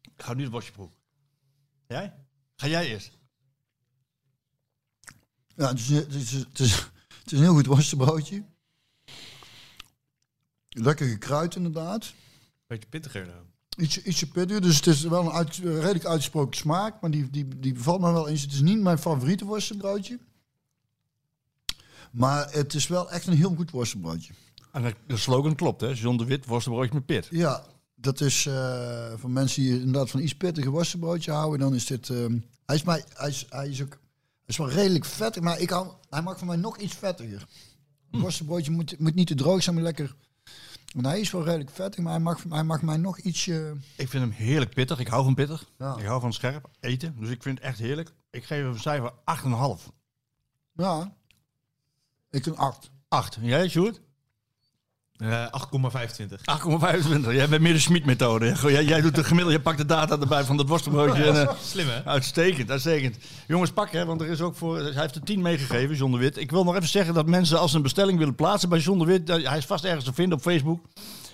Ik 0.02 0.22
ga 0.22 0.34
nu 0.34 0.42
het 0.42 0.52
bosje 0.52 0.72
proeven. 0.72 0.96
Jij? 1.86 2.14
Ga 2.56 2.66
jij 2.66 2.88
eerst? 2.88 3.18
Ja, 5.56 5.68
het 5.68 5.78
is, 5.78 5.88
het 5.88 6.14
is, 6.14 6.32
het 6.32 6.58
is, 6.58 6.74
het 7.22 7.32
is 7.32 7.32
een 7.32 7.38
heel 7.38 7.54
goed 7.54 7.66
worstenbroodje. 7.66 8.44
Lekker 10.68 11.08
gekruid 11.08 11.54
inderdaad. 11.54 12.14
Beetje 12.66 12.88
pittiger 12.88 13.26
nou. 13.26 13.44
Ietsje, 13.76 14.02
ietsje 14.02 14.28
pittiger, 14.28 14.60
dus 14.60 14.76
het 14.76 14.86
is 14.86 15.02
wel 15.02 15.24
een 15.24 15.32
uit, 15.32 15.56
redelijk 15.56 16.04
uitgesproken 16.04 16.56
smaak. 16.56 17.00
Maar 17.00 17.10
die, 17.10 17.30
die, 17.30 17.58
die 17.58 17.72
bevalt 17.72 18.00
me 18.00 18.12
wel 18.12 18.28
eens. 18.28 18.42
Het 18.42 18.52
is 18.52 18.60
niet 18.60 18.80
mijn 18.80 18.98
favoriete 18.98 19.44
worstenbroodje. 19.44 20.18
Maar 22.10 22.52
het 22.52 22.74
is 22.74 22.86
wel 22.86 23.10
echt 23.10 23.26
een 23.26 23.36
heel 23.36 23.54
goed 23.54 23.70
worstenbroodje. 23.70 24.32
En 24.72 24.94
de- 25.06 25.16
slogan 25.16 25.54
klopt, 25.54 25.80
hè? 25.80 25.88
John 25.88 26.16
de 26.16 26.24
Wit, 26.24 26.46
worstenbroodje 26.46 26.94
met 26.94 27.06
pit. 27.06 27.28
Ja, 27.30 27.64
dat 27.94 28.20
is 28.20 28.46
eh, 28.46 29.12
voor 29.16 29.30
mensen 29.30 29.62
die 29.62 29.72
inderdaad 29.78 30.10
van 30.10 30.20
iets 30.20 30.34
pittiger 30.34 30.70
worstenbroodje 30.70 31.32
houden. 31.32 31.58
Dan 31.58 31.74
is 31.74 31.86
dit... 31.86 32.08
ehm, 32.10 32.38
hij, 32.66 32.76
is 32.76 32.82
mij, 32.82 33.04
hij, 33.14 33.28
is, 33.28 33.46
hij 33.50 33.68
is 33.68 33.82
ook... 33.82 33.90
Hij 33.90 33.98
is 34.46 34.56
wel 34.56 34.70
redelijk 34.70 35.04
vettig, 35.04 35.42
maar 35.42 35.60
ik 35.60 35.70
hou, 35.70 35.88
hij 36.10 36.22
mag 36.22 36.38
voor 36.38 36.46
mij 36.46 36.56
nog 36.56 36.78
iets 36.78 36.94
vettiger. 36.94 37.46
Een 38.10 38.20
worstenbroodje 38.20 38.70
moet, 38.70 38.98
moet 38.98 39.14
niet 39.14 39.26
te 39.26 39.34
droog 39.34 39.62
zijn, 39.62 39.74
maar 39.74 39.84
lekker... 39.84 40.14
Want 40.94 41.06
hij 41.06 41.20
is 41.20 41.30
wel 41.30 41.44
redelijk 41.44 41.70
vettig, 41.70 42.04
maar 42.04 42.12
hij 42.12 42.20
mag, 42.22 42.42
hij 42.48 42.64
mag 42.64 42.82
mij 42.82 42.96
nog 42.96 43.18
ietsje... 43.18 43.76
Ik 43.96 44.08
vind 44.08 44.22
hem 44.22 44.32
heerlijk 44.32 44.74
pittig. 44.74 44.98
Ik 44.98 45.06
hou 45.08 45.24
van 45.24 45.34
pittig. 45.34 45.70
Ja. 45.78 45.96
Ik 45.96 46.04
hou 46.04 46.20
van 46.20 46.32
scherp 46.32 46.68
eten. 46.80 47.16
Dus 47.18 47.30
ik 47.30 47.42
vind 47.42 47.58
het 47.58 47.66
echt 47.66 47.78
heerlijk. 47.78 48.12
Ik 48.30 48.44
geef 48.44 48.58
hem 48.62 48.72
een 48.72 48.80
cijfer 48.80 49.12
8,5. 49.78 49.92
Ja, 50.72 51.14
ik 52.30 52.46
een 52.46 52.56
8. 52.56 52.90
8. 53.08 53.38
Jij, 53.40 53.68
Sjoerd? 53.68 54.00
Eh 55.16 55.46
8,25. 55.46 55.50
8,25. 56.28 57.32
Jij 57.34 57.48
bent 57.48 57.60
meer 57.62 57.72
de 57.72 57.78
Schmid-methode. 57.78 58.54
Jij, 58.62 58.84
jij 58.84 59.00
doet 59.00 59.14
de 59.14 59.24
gemiddelde, 59.24 59.56
je 59.56 59.62
pakt 59.62 59.78
de 59.78 59.84
data 59.84 60.18
erbij 60.18 60.44
van 60.44 60.56
dat 60.56 60.68
worstenbroodje. 60.68 61.24
En, 61.24 61.48
eh, 61.48 61.54
Slim 61.62 61.88
hè? 61.88 62.04
uitstekend, 62.04 62.70
uitstekend. 62.70 63.16
Jongens, 63.46 63.70
pak 63.72 63.90
hè, 63.90 64.04
want 64.04 64.20
er 64.20 64.26
is 64.28 64.40
ook 64.40 64.54
voor. 64.56 64.76
Hij 64.78 64.92
heeft 65.02 65.14
er 65.14 65.22
10 65.22 65.42
meegegeven, 65.42 65.96
John 65.96 66.12
de 66.12 66.18
Wit. 66.18 66.36
Ik 66.36 66.50
wil 66.50 66.64
nog 66.64 66.74
even 66.76 66.88
zeggen 66.88 67.14
dat 67.14 67.26
mensen 67.26 67.58
als 67.58 67.70
ze 67.70 67.76
een 67.76 67.82
bestelling 67.82 68.18
willen 68.18 68.34
plaatsen 68.34 68.68
bij 68.68 68.78
John 68.78 68.98
de 68.98 69.04
Wit. 69.04 69.30
eh, 69.30 69.48
Hij 69.48 69.58
is 69.58 69.64
vast 69.66 69.84
ergens 69.84 70.04
te 70.04 70.12
vinden 70.12 70.38
op 70.38 70.44
Facebook. 70.44 70.84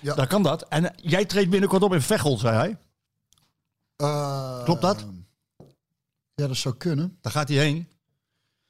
Ja. 0.01 0.15
Daar 0.15 0.27
kan 0.27 0.43
dat. 0.43 0.67
En 0.67 0.93
eh, 0.93 1.09
jij 1.09 1.25
treedt 1.25 1.49
binnenkort 1.49 1.83
op 1.83 1.93
in 1.93 2.01
Veghel, 2.01 2.37
zei 2.37 2.55
hij. 2.55 2.77
Eh, 3.95 4.63
Klopt 4.63 4.81
dat? 4.81 5.05
Ja, 6.35 6.47
dat 6.47 6.57
zou 6.57 6.75
kunnen. 6.75 7.17
Daar 7.21 7.31
gaat 7.31 7.47
hij 7.47 7.57
heen. 7.57 7.87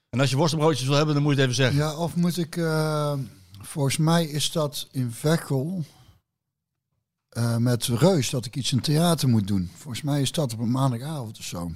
En 0.10 0.20
als 0.20 0.30
je 0.30 0.36
worstenbroodjes 0.36 0.88
wil 0.88 0.96
hebben, 0.96 1.14
dan 1.14 1.24
moet 1.24 1.36
je 1.36 1.42
het 1.42 1.50
even 1.50 1.64
zeggen. 1.64 1.82
Ja, 1.82 1.96
of 1.98 2.16
moet 2.16 2.38
ik... 2.38 2.58
eh, 2.58 3.14
volgens 3.62 3.98
mij 3.98 4.26
is 4.26 4.52
dat 4.52 4.88
in 4.92 5.12
Veghel 5.12 5.84
eh, 7.30 7.58
met 7.58 7.86
Reus 7.86 8.30
dat 8.30 8.46
ik 8.46 8.56
iets 8.56 8.72
in 8.72 8.82
theater 8.82 9.30
moet 9.30 9.48
doen. 9.48 9.72
Volgens 9.76 10.02
mij 10.04 10.22
is 10.22 10.32
dat 10.32 10.54
op 10.54 10.60
een 10.60 10.72
maandagavond 10.72 11.38
of 11.38 11.44
zo. 11.46 11.72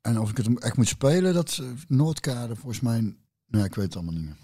En 0.00 0.20
of 0.20 0.30
ik 0.30 0.36
het 0.36 0.58
echt 0.58 0.76
moet 0.76 0.88
spelen, 0.88 1.34
dat 1.34 1.58
eh, 1.60 1.66
Noordkade 1.88 2.56
volgens 2.56 2.80
mij... 2.80 3.14
Nee, 3.46 3.64
ik 3.64 3.74
weet 3.74 3.84
het 3.84 3.94
allemaal 3.96 4.14
niet 4.14 4.24
meer. 4.24 4.36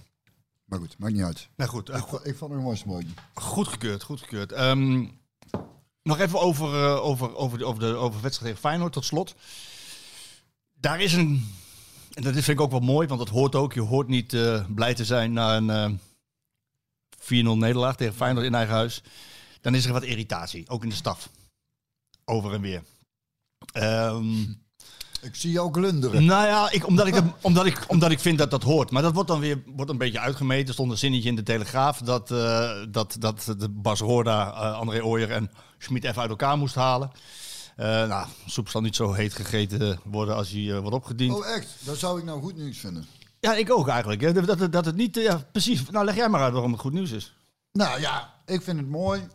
Maar 0.64 0.78
goed, 0.78 0.98
maakt 0.98 1.12
niet 1.12 1.22
uit. 1.22 1.48
Nou 1.56 1.70
goed, 1.70 1.88
Ik, 1.88 1.94
vond 2.36 2.50
het 2.50 2.50
een 2.50 2.60
worstenbroodje. 2.60 3.08
Goed 3.34 3.68
gekeurd, 3.68 4.02
goed 4.02 4.20
gekeurd. 4.20 4.52
Ehm, 4.52 5.06
Nog 6.02 6.18
even 6.18 6.40
over, 6.40 6.66
over, 7.00 7.34
over, 7.36 7.58
de, 7.58 7.64
over 7.64 7.80
de 7.80 7.94
over 7.94 8.20
wedstrijd 8.20 8.50
tegen 8.52 8.68
Feyenoord 8.68 8.92
tot 8.92 9.04
slot. 9.04 9.34
Daar 10.74 11.00
is 11.00 11.12
een... 11.12 11.48
En 12.10 12.22
dat 12.22 12.32
vind 12.32 12.48
ik 12.48 12.60
ook 12.60 12.70
wel 12.70 12.80
mooi, 12.80 13.06
want 13.08 13.20
dat 13.20 13.28
hoort 13.28 13.54
ook. 13.54 13.72
Je 13.72 13.80
hoort 13.80 14.08
niet 14.08 14.32
eh, 14.34 14.64
blij 14.68 14.94
te 14.94 15.04
zijn 15.04 15.32
na 15.32 15.56
een 15.56 15.70
eh 15.70 15.90
4-0 17.20 17.58
nederlaag 17.58 17.96
tegen 17.96 18.14
Feyenoord 18.14 18.46
in 18.46 18.54
eigen 18.54 18.74
huis. 18.74 19.02
Dan 19.60 19.74
is 19.74 19.84
er 19.86 19.92
wat 19.92 20.02
irritatie, 20.02 20.68
ook 20.68 20.82
in 20.82 20.88
de 20.88 20.94
staf. 20.94 21.28
Over 22.24 22.52
en 22.52 22.60
weer. 22.60 22.82
Ehm, 23.72 24.40
Ik 25.20 25.34
zie 25.34 25.50
jou 25.50 25.72
glunderen. 25.72 26.24
nou 26.24 26.46
ja, 26.46 26.70
ik, 26.70 26.86
omdat, 26.86 27.06
ik, 27.06 27.22
omdat, 27.40 27.66
ik, 27.66 27.84
omdat 27.86 28.10
ik 28.10 28.20
vind 28.20 28.38
dat 28.38 28.50
dat 28.50 28.62
hoort. 28.62 28.90
Maar 28.90 29.02
dat 29.02 29.14
wordt 29.14 29.28
dan 29.28 29.40
weer 29.40 29.62
wordt 29.66 29.90
een 29.90 29.98
beetje 29.98 30.20
uitgemeten. 30.20 30.66
Er 30.66 30.72
stond 30.72 30.90
een 30.90 30.98
zinnetje 30.98 31.28
in 31.28 31.36
de 31.36 31.42
Telegraaf 31.42 31.98
dat, 31.98 32.30
eh, 32.30 32.70
dat, 32.88 33.16
dat 33.18 33.54
de 33.58 33.68
Bas 33.68 34.00
Roorda, 34.00 34.52
eh, 34.52 34.78
André 34.78 35.02
Ooyer 35.04 35.30
en 35.30 35.50
Schmid 35.78 36.04
even 36.04 36.20
uit 36.20 36.30
elkaar 36.30 36.58
moest 36.58 36.74
halen. 36.74 37.10
Eh, 37.80 38.08
nou, 38.08 38.26
soep 38.46 38.68
zal 38.68 38.80
niet 38.80 38.96
zo 38.96 39.12
heet 39.12 39.34
gegeten 39.34 40.00
worden 40.04 40.34
als 40.34 40.50
hij 40.50 40.72
eh, 40.72 40.78
wordt 40.78 40.96
opgediend. 40.96 41.34
Oh 41.34 41.46
echt? 41.46 41.68
Dat 41.78 41.96
zou 41.96 42.18
ik 42.18 42.24
nou 42.24 42.42
goed 42.42 42.56
nieuws 42.56 42.78
vinden. 42.78 43.06
Ja, 43.38 43.54
ik 43.54 43.70
ook 43.70 43.88
eigenlijk. 43.88 44.20
Hè. 44.20 44.32
Dat, 44.32 44.58
dat, 44.58 44.72
dat 44.72 44.84
het 44.84 44.96
niet... 44.96 45.14
ja, 45.14 45.44
precies. 45.52 45.90
Nou, 45.90 46.04
leg 46.04 46.16
jij 46.16 46.28
maar 46.28 46.40
uit 46.40 46.52
waarom 46.52 46.72
het 46.72 46.80
goed 46.80 46.92
nieuws 46.92 47.10
is. 47.10 47.34
Nou 47.72 48.00
ja, 48.00 48.34
ik 48.46 48.62
vind 48.62 48.78
het 48.78 48.88
mooi 48.88 49.28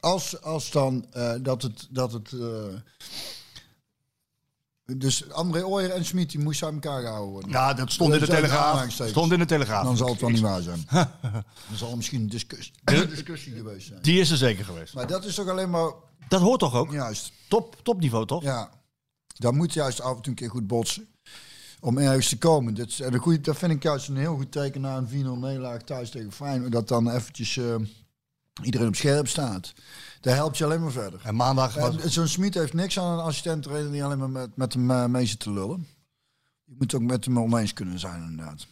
als, 0.00 0.42
als 0.42 0.70
dan 0.70 1.06
eh, 1.12 1.34
dat 1.40 1.62
het. 1.62 1.86
Dat 1.90 2.12
het 2.12 2.32
dus 4.94 5.30
André 5.30 5.64
Ooyer 5.64 5.90
en 5.90 6.04
Smit 6.04 6.30
die 6.30 6.40
moesten 6.40 6.66
uit 6.66 6.74
elkaar 6.74 7.00
gehouden 7.02 7.30
worden. 7.32 7.50
Ja, 7.50 7.74
dat 7.74 7.92
stond 7.92 8.14
in 8.14 8.20
de 8.20 8.26
Telegraaf. 8.26 8.90
Stond 8.90 9.32
in 9.32 9.38
de 9.38 9.44
Telegraaf. 9.44 9.84
Dan 9.84 9.96
zal 9.96 10.08
het 10.08 10.20
wel 10.20 10.30
niet 10.30 10.40
waar 10.40 10.62
zijn. 10.62 10.86
Dan 11.68 11.76
zal 11.76 11.90
er 11.90 11.96
misschien 11.96 12.20
een 12.20 12.28
discussie, 12.28 12.74
een 12.84 13.08
discussie 13.08 13.52
geweest 13.52 13.86
zijn. 13.86 14.02
Die 14.02 14.20
is 14.20 14.30
er 14.30 14.36
zeker 14.36 14.64
geweest. 14.64 14.94
Maar 14.94 15.06
dat 15.06 15.24
is 15.24 15.34
toch 15.34 15.48
alleen 15.48 15.70
maar 15.70 15.92
Dat 16.28 16.40
hoort 16.40 16.60
toch 16.60 16.74
ook? 16.74 16.92
juist. 16.92 17.32
Top, 17.48 17.76
topniveau, 17.82 18.26
toch? 18.26 18.42
Ja, 18.42 18.70
dat 19.36 19.54
moet 19.54 19.72
juist 19.72 20.00
af 20.00 20.16
en 20.16 20.22
toe 20.22 20.32
een 20.32 20.34
keer 20.38 20.50
goed 20.50 20.66
botsen. 20.66 21.08
Om 21.80 21.98
ergens 21.98 22.28
te 22.28 22.38
komen. 22.38 22.74
Dat, 22.74 22.88
is, 22.88 23.00
goeie, 23.20 23.40
dat 23.40 23.56
vind 23.56 23.72
ik 23.72 23.82
juist 23.82 24.08
een 24.08 24.16
heel 24.16 24.36
goed 24.36 24.52
teken 24.52 24.80
na 24.80 24.96
een 24.96 25.08
4-0 25.08 25.10
nederlaag 25.10 25.82
thuis 25.82 26.10
tegen 26.10 26.32
Feyenoord. 26.32 26.72
Dat 26.72 26.88
dan 26.88 27.10
eventjes 27.10 27.56
eh, 27.56 27.74
iedereen 28.62 28.88
op 28.88 28.94
scherp 28.96 29.28
staat. 29.28 29.72
Daar 30.26 30.34
helpt 30.34 30.58
je 30.58 30.64
alleen 30.64 30.82
maar 30.82 30.90
verder. 30.92 31.20
En 31.22 31.36
maandag 31.36 31.74
was... 31.74 31.94
Zo'n 32.04 32.28
Smit 32.28 32.54
heeft 32.54 32.72
niks 32.72 32.98
aan 32.98 33.18
een 33.18 33.24
assistent 33.24 33.62
trainer 33.62 33.92
die 33.92 34.04
alleen 34.04 34.18
maar 34.18 34.30
met, 34.30 34.56
met 34.56 34.72
hem 34.72 34.90
eh, 34.90 35.04
mee 35.04 35.26
zit 35.26 35.38
te 35.38 35.50
lullen. 35.50 35.86
Je 36.64 36.74
moet 36.78 36.94
ook 36.94 37.02
met 37.02 37.24
hem 37.24 37.38
oneens 37.38 37.72
kunnen 37.72 37.98
zijn, 37.98 38.22
inderdaad. 38.22 38.66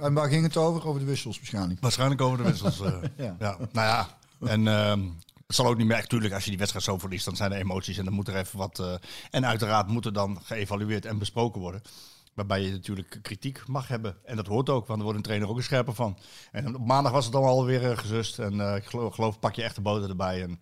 En 0.00 0.14
waar 0.14 0.28
ging 0.28 0.42
het 0.42 0.56
over? 0.56 0.86
Over 0.86 1.00
de 1.00 1.06
wissels 1.06 1.36
waarschijnlijk. 1.36 1.80
Waarschijnlijk 1.80 2.20
over 2.20 2.38
de 2.38 2.42
wissels. 2.44 2.80
eh. 2.80 2.94
Ja. 3.16 3.36
ja. 3.38 3.56
Nou 3.72 3.86
ja, 3.86 4.08
en 4.48 4.68
ehm, 4.68 5.00
het 5.46 5.56
zal 5.56 5.66
ook 5.66 5.76
niet 5.76 5.86
meer 5.86 5.96
echt. 5.96 6.08
Tuurlijk, 6.08 6.34
als 6.34 6.42
je 6.44 6.48
die 6.50 6.58
wedstrijd 6.58 6.84
zo 6.86 6.98
verliest, 6.98 7.24
dan 7.24 7.36
zijn 7.36 7.52
er 7.52 7.58
emoties 7.58 7.98
en 7.98 8.04
dan 8.04 8.14
moet 8.14 8.28
er 8.28 8.36
even 8.36 8.58
wat. 8.58 8.78
eh, 8.78 8.94
en 9.30 9.46
uiteraard 9.46 9.88
moet 9.88 10.04
er 10.06 10.12
dan 10.12 10.38
geëvalueerd 10.42 11.04
en 11.06 11.18
besproken 11.18 11.60
worden. 11.60 11.82
Waarbij 12.34 12.62
je 12.62 12.70
natuurlijk 12.70 13.18
kritiek 13.22 13.66
mag 13.66 13.88
hebben. 13.88 14.16
En 14.24 14.36
dat 14.36 14.46
hoort 14.46 14.68
ook, 14.68 14.86
want 14.86 14.98
er 14.98 15.04
wordt 15.04 15.18
een 15.18 15.24
trainer 15.24 15.48
ook 15.48 15.56
een 15.56 15.62
scherper 15.62 15.94
van. 15.94 16.18
En 16.52 16.76
op 16.76 16.86
maandag 16.86 17.12
was 17.12 17.24
het 17.24 17.32
dan 17.32 17.44
alweer 17.44 17.90
eh, 17.90 17.98
gezust. 17.98 18.38
En 18.38 18.60
eh, 18.60 18.76
ik 18.76 18.84
geloof, 18.84 19.14
geloof 19.14 19.38
pak 19.38 19.54
je 19.54 19.62
echte 19.62 19.80
boter 19.80 20.08
erbij. 20.08 20.42
En 20.42 20.60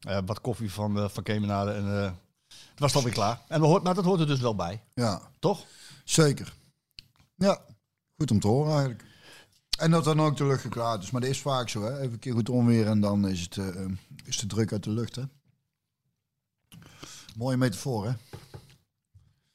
eh, 0.00 0.18
wat 0.26 0.40
koffie 0.40 0.72
van, 0.72 0.98
eh 0.98 1.08
van 1.08 1.22
Kemenade. 1.22 1.72
En 1.72 1.84
het 1.84 2.78
was 2.78 2.92
dan 2.92 3.02
weer 3.02 3.12
klaar. 3.12 3.40
En 3.48 3.60
we 3.60 3.66
hoort, 3.66 3.82
maar 3.82 3.94
dat 3.94 4.04
hoort 4.04 4.20
er 4.20 4.26
dus 4.26 4.40
wel 4.40 4.54
bij. 4.54 4.82
Ja, 4.94 5.30
Toch? 5.38 5.64
zeker. 6.04 6.54
Ja, 7.34 7.60
goed 8.16 8.30
om 8.30 8.40
te 8.40 8.48
horen 8.48 8.72
eigenlijk. 8.72 9.04
En 9.78 9.90
dat 9.90 10.04
dan 10.04 10.20
ook 10.20 10.36
de 10.36 10.44
lucht 10.46 10.60
geklaard 10.60 11.02
is. 11.02 11.10
Maar 11.10 11.20
dat 11.20 11.30
is 11.30 11.40
vaak 11.40 11.68
zo, 11.68 11.82
hè. 11.82 11.98
Even 11.98 12.12
een 12.12 12.18
keer 12.18 12.32
goed 12.32 12.48
onweer 12.48 12.86
en 12.86 13.00
dan 13.00 13.28
is, 13.28 13.40
het, 13.40 13.56
is 14.24 14.38
de 14.38 14.46
druk 14.46 14.72
uit 14.72 14.84
de 14.84 14.90
lucht, 14.90 15.16
hè. 15.16 15.22
Mooie 17.36 17.56
metafoor, 17.56 18.04
hè. 18.04 18.12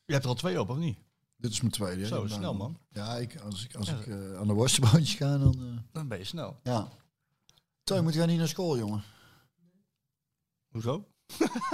Je 0.05 0.13
hebt 0.13 0.23
er 0.23 0.29
al 0.29 0.35
twee 0.35 0.59
op, 0.59 0.69
of 0.69 0.77
niet? 0.77 0.97
Dit 1.37 1.51
is 1.51 1.59
mijn 1.61 1.71
tweede. 1.73 2.05
Zo, 2.07 2.27
snel, 2.27 2.53
man. 2.53 2.77
Ja, 2.89 3.15
ik, 3.15 3.39
als 3.39 3.63
ik, 3.63 3.75
als 3.75 3.89
ik 3.89 4.07
eh, 4.07 4.37
aan 4.37 4.47
de 4.47 4.53
worstenbroodjes 4.53 5.13
ga, 5.13 5.37
dan... 5.37 5.53
eh, 5.59 5.77
Dan 5.91 6.07
ben 6.07 6.17
je 6.17 6.23
snel. 6.23 6.59
ja. 6.63 6.89
Teun, 7.83 8.03
moet 8.03 8.13
jij 8.13 8.25
niet 8.25 8.37
naar 8.37 8.47
school, 8.47 8.77
jongen? 8.77 9.03
Hoezo? 10.67 11.07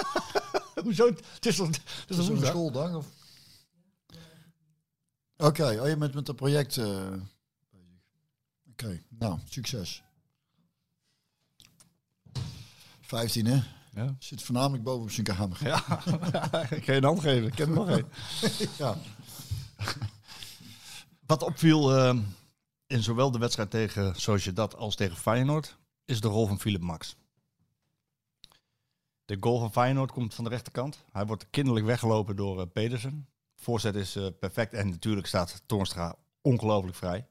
Hoezo? 0.84 1.06
Het 1.08 1.46
is, 1.46 1.58
het 1.58 1.82
is 2.08 2.18
Is 2.18 2.28
een 2.28 2.36
een 2.38 2.46
schooldag? 2.46 2.94
Of? 2.96 3.06
Oké, 5.38 5.64
oh, 5.82 5.88
je 5.88 5.98
bent 5.98 6.14
met 6.14 6.28
het 6.28 6.36
project 6.36 6.78
eh. 6.78 7.14
Oké, 8.72 9.02
nou, 9.10 9.40
succes. 9.50 10.04
15, 13.02 13.46
hè? 13.46 13.62
Ja. 13.94 14.16
Zit 14.20 14.44
voornamelijk 14.44 14.84
boven 14.84 15.02
op 15.04 15.12
zijn 15.12 15.26
kamer. 15.26 15.58
Ja, 15.64 15.78
ik 16.78 16.84
ga 16.86 16.92
je 16.92 16.98
een 16.98 17.04
hand 17.04 17.20
geven. 17.20 17.48
Ik 17.48 17.54
ken 17.56 17.68
er 17.68 17.74
nog 17.74 17.90
één. 17.90 18.08
Ja. 18.78 18.98
Wat 21.32 21.44
opviel 21.44 21.96
eh, 21.96 22.18
in 22.88 23.04
zowel 23.04 23.32
de 23.32 23.40
wedstrijd 23.40 23.72
tegen 23.72 24.16
Sociedad 24.16 24.76
als 24.76 24.96
tegen 24.96 25.18
Feyenoord, 25.18 25.78
is 26.06 26.22
de 26.22 26.28
rol 26.28 26.48
van 26.48 26.60
Philip 26.60 26.82
Max. 26.82 27.16
De 29.26 29.38
goal 29.40 29.60
van 29.60 29.72
Feyenoord 29.72 30.12
komt 30.12 30.34
van 30.34 30.44
de 30.44 30.50
rechterkant. 30.50 31.06
Hij 31.12 31.26
wordt 31.26 31.50
kinderlijk 31.50 31.86
weggelopen 31.86 32.36
door 32.36 32.62
eh, 32.62 32.68
Pedersen. 32.74 33.28
Voorzet 33.56 33.96
is 33.96 34.16
eh, 34.16 34.28
perfect 34.40 34.74
en 34.74 34.90
natuurlijk 34.90 35.28
staat 35.28 35.62
Toornstra 35.66 36.16
ongelooflijk 36.42 36.98
vrij. 36.98 37.28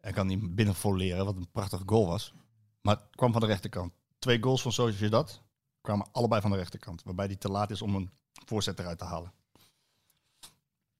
Hij 0.00 0.12
kan 0.12 0.26
niet 0.26 0.54
binnen 0.54 0.74
leren, 0.94 1.24
wat 1.24 1.36
een 1.36 1.50
prachtige 1.50 1.82
goal 1.86 2.06
was. 2.06 2.34
Maar 2.80 2.96
het 2.96 3.16
kwam 3.16 3.32
van 3.32 3.40
de 3.40 3.46
rechterkant. 3.46 3.92
Twee 4.18 4.42
goals 4.42 4.62
van 4.62 4.72
Sociedad 4.72 5.42
kwamen 5.80 6.06
allebei 6.12 6.40
van 6.40 6.50
de 6.50 6.56
rechterkant. 6.56 7.02
Waarbij 7.02 7.26
hij 7.26 7.36
te 7.36 7.50
laat 7.50 7.70
is 7.70 7.82
om 7.82 7.94
een 7.94 8.10
voorzet 8.44 8.78
eruit 8.78 8.98
te 8.98 9.04
halen. 9.04 9.32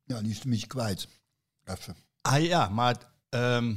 Ja, 0.08 0.20
die 0.20 0.30
is 0.30 0.34
het 0.34 0.44
een 0.44 0.50
beetje 0.50 0.66
kwijt. 0.66 1.08
Even. 1.64 1.96
Ah, 2.20 2.42
ja, 2.42 2.68
maar 2.68 2.96
ehm, 3.28 3.74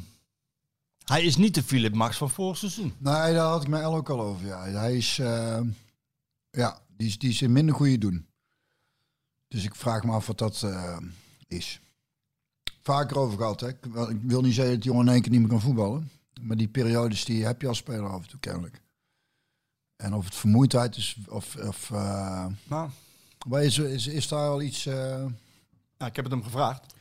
hij 1.04 1.24
is 1.24 1.36
niet 1.38 1.56
de 1.56 1.64
Philip 1.64 1.94
Max 1.94 2.18
van 2.18 2.30
vorig 2.30 2.58
seizoen. 2.58 2.94
Nee, 2.98 3.34
daar 3.34 3.48
had 3.48 3.62
ik 3.62 3.68
mij 3.68 3.86
ook 3.86 4.10
al 4.10 4.22
over. 4.22 4.46
Ja. 4.46 4.64
Hij 4.64 4.98
is, 4.98 5.20
eh, 5.20 5.62
ja, 6.52 6.82
die 6.98 7.08
is, 7.08 7.20
die 7.20 7.30
is 7.30 7.42
in 7.42 7.52
minder 7.52 7.76
goede 7.76 7.98
doen. 7.98 8.26
Dus 9.48 9.64
ik 9.64 9.76
vraag 9.76 10.04
me 10.04 10.12
af 10.12 10.28
wat 10.28 10.38
dat 10.38 10.64
eh, 10.64 10.98
is. 11.48 11.80
Vaker 12.82 13.18
over 13.18 13.38
gehad, 13.38 13.60
hè. 13.60 13.68
Ik 13.70 14.22
wil 14.22 14.42
niet 14.42 14.54
zeggen 14.54 14.74
dat 14.74 14.82
die 14.82 14.92
jongen 14.92 15.08
in 15.08 15.14
één 15.14 15.22
keer 15.22 15.32
niet 15.32 15.40
meer 15.40 15.50
kan 15.50 15.62
voetballen. 15.62 16.12
Maar 16.42 16.58
die 16.58 16.68
periodes 16.68 17.26
die 17.26 17.46
heb 17.46 17.62
je 17.62 17.68
als 17.68 17.78
speler 17.78 18.10
af 18.10 18.22
en 18.22 18.30
toe 18.30 18.40
kennelijk. 18.40 18.82
En 19.96 20.14
of 20.14 20.26
het 20.26 20.36
vermoeidheid 20.36 20.96
is, 20.96 21.18
of... 21.30 21.56
of 21.56 21.92
eh, 21.92 22.46
Nou, 22.64 22.90
maar 23.48 23.64
is, 23.64 23.78
is, 23.78 24.08
is 24.08 24.28
daar 24.28 24.48
al 24.50 24.62
iets... 24.62 24.86
eh, 24.86 25.26
ja, 26.02 26.08
ik 26.08 26.16
heb 26.16 26.26
het 26.26 26.34
hem 26.34 26.44
gevraagd. 26.44 26.94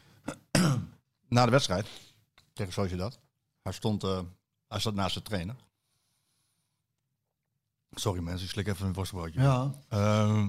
Na 1.28 1.44
de 1.44 1.50
wedstrijd 1.50 1.86
tegen 2.52 2.72
Sociedad. 2.72 3.18
Hij 3.62 3.72
stond, 3.72 4.04
eh, 4.04 4.20
hij 4.68 4.80
zat 4.80 4.94
naast 4.94 5.14
de 5.14 5.22
trainer. 5.22 5.56
Sorry 7.90 8.20
mensen, 8.22 8.44
ik 8.44 8.50
slik 8.52 8.66
even 8.66 8.86
een 8.86 8.92
worstbroodje. 8.92 9.40
ja. 9.40 9.70
Ehm, 9.88 10.46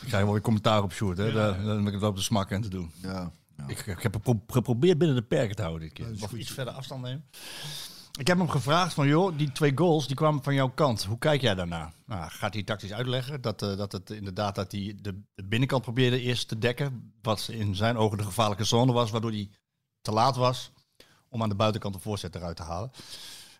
ik 0.00 0.06
krijg 0.08 0.24
wel 0.24 0.32
weer 0.32 0.40
commentaar 0.42 0.82
op 0.82 0.92
Sjoerd, 0.92 1.18
hè. 1.18 1.32
Daar, 1.32 1.64
daar 1.64 1.76
ben 1.76 1.86
ik 1.86 1.92
het 1.92 2.02
op 2.02 2.16
de 2.16 2.22
smakken 2.22 2.56
en 2.56 2.62
te 2.62 2.68
doen. 2.68 2.92
Ja. 3.02 3.32
Ik, 3.66 3.86
ik 3.86 4.02
heb 4.02 4.16
pro- 4.22 4.42
geprobeerd 4.46 4.98
binnen 4.98 5.16
de 5.16 5.22
perken 5.22 5.56
te 5.56 5.62
houden 5.62 5.82
dit 5.82 5.92
keer. 5.92 6.04
dat 6.06 6.14
is 6.14 6.22
Of 6.22 6.32
iets 6.32 6.50
verder 6.50 6.74
afstand 6.74 7.02
nemen. 7.02 7.24
Ik 8.16 8.26
heb 8.26 8.38
hem 8.38 8.48
gevraagd 8.48 8.94
van, 8.94 9.08
joh, 9.08 9.38
die 9.38 9.52
twee 9.52 9.72
goals 9.74 10.06
die 10.06 10.16
kwamen 10.16 10.42
van 10.42 10.54
jouw 10.54 10.70
kant. 10.70 11.04
Hoe 11.04 11.18
kijk 11.18 11.40
jij 11.40 11.54
daarna? 11.54 11.92
Nou, 12.06 12.30
gaat 12.30 12.54
hij 12.54 12.62
tactisch 12.62 12.92
uitleggen 12.92 13.40
dat, 13.40 13.62
eh, 13.62 13.76
dat 13.76 13.92
het 13.92 14.10
inderdaad 14.10 14.54
dat 14.54 14.72
hij 14.72 14.96
de, 15.00 15.22
de 15.34 15.44
binnenkant 15.44 15.82
probeerde 15.82 16.20
eerst 16.20 16.48
te 16.48 16.58
dekken. 16.58 17.12
Wat 17.22 17.48
in 17.50 17.74
zijn 17.74 17.96
ogen 17.96 18.18
de 18.18 18.24
gevaarlijke 18.24 18.64
zone 18.64 18.92
was, 18.92 19.10
waardoor 19.10 19.30
hij 19.30 19.50
te 20.00 20.12
laat 20.12 20.36
was 20.36 20.72
om 21.28 21.42
aan 21.42 21.48
de 21.48 21.54
buitenkant 21.54 21.94
de 21.94 22.00
voorzet 22.00 22.34
eruit 22.34 22.56
te 22.56 22.62
halen. 22.62 22.90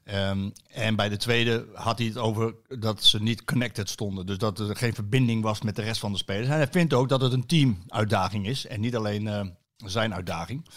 Ehm, 0.04 0.50
en 0.68 0.96
bij 0.96 1.09
de 1.09 1.16
tweede 1.16 1.66
had 1.74 1.98
hij 1.98 2.07
het 2.07 2.18
over 2.18 2.54
dat 2.78 3.04
ze 3.04 3.22
niet 3.22 3.44
connected 3.44 3.88
stonden. 3.88 4.26
Dus 4.26 4.38
dat 4.38 4.59
er 4.59 4.76
geen 4.76 4.94
verbinding 4.94 5.42
was 5.42 5.62
met 5.62 5.76
de 5.76 5.82
rest 5.82 6.00
van 6.00 6.12
de 6.12 6.18
spelers. 6.18 6.48
En 6.48 6.57
hij 6.57 6.68
vindt 6.70 6.94
ook 6.94 7.09
dat 7.09 7.20
het 7.20 7.32
een 7.32 7.46
teamuitdaging 7.46 8.46
is 8.46 8.66
en 8.66 8.80
niet 8.80 8.96
alleen 8.96 9.28
eh, 9.28 9.46
zijn 9.76 10.14
uitdaging. 10.14 10.68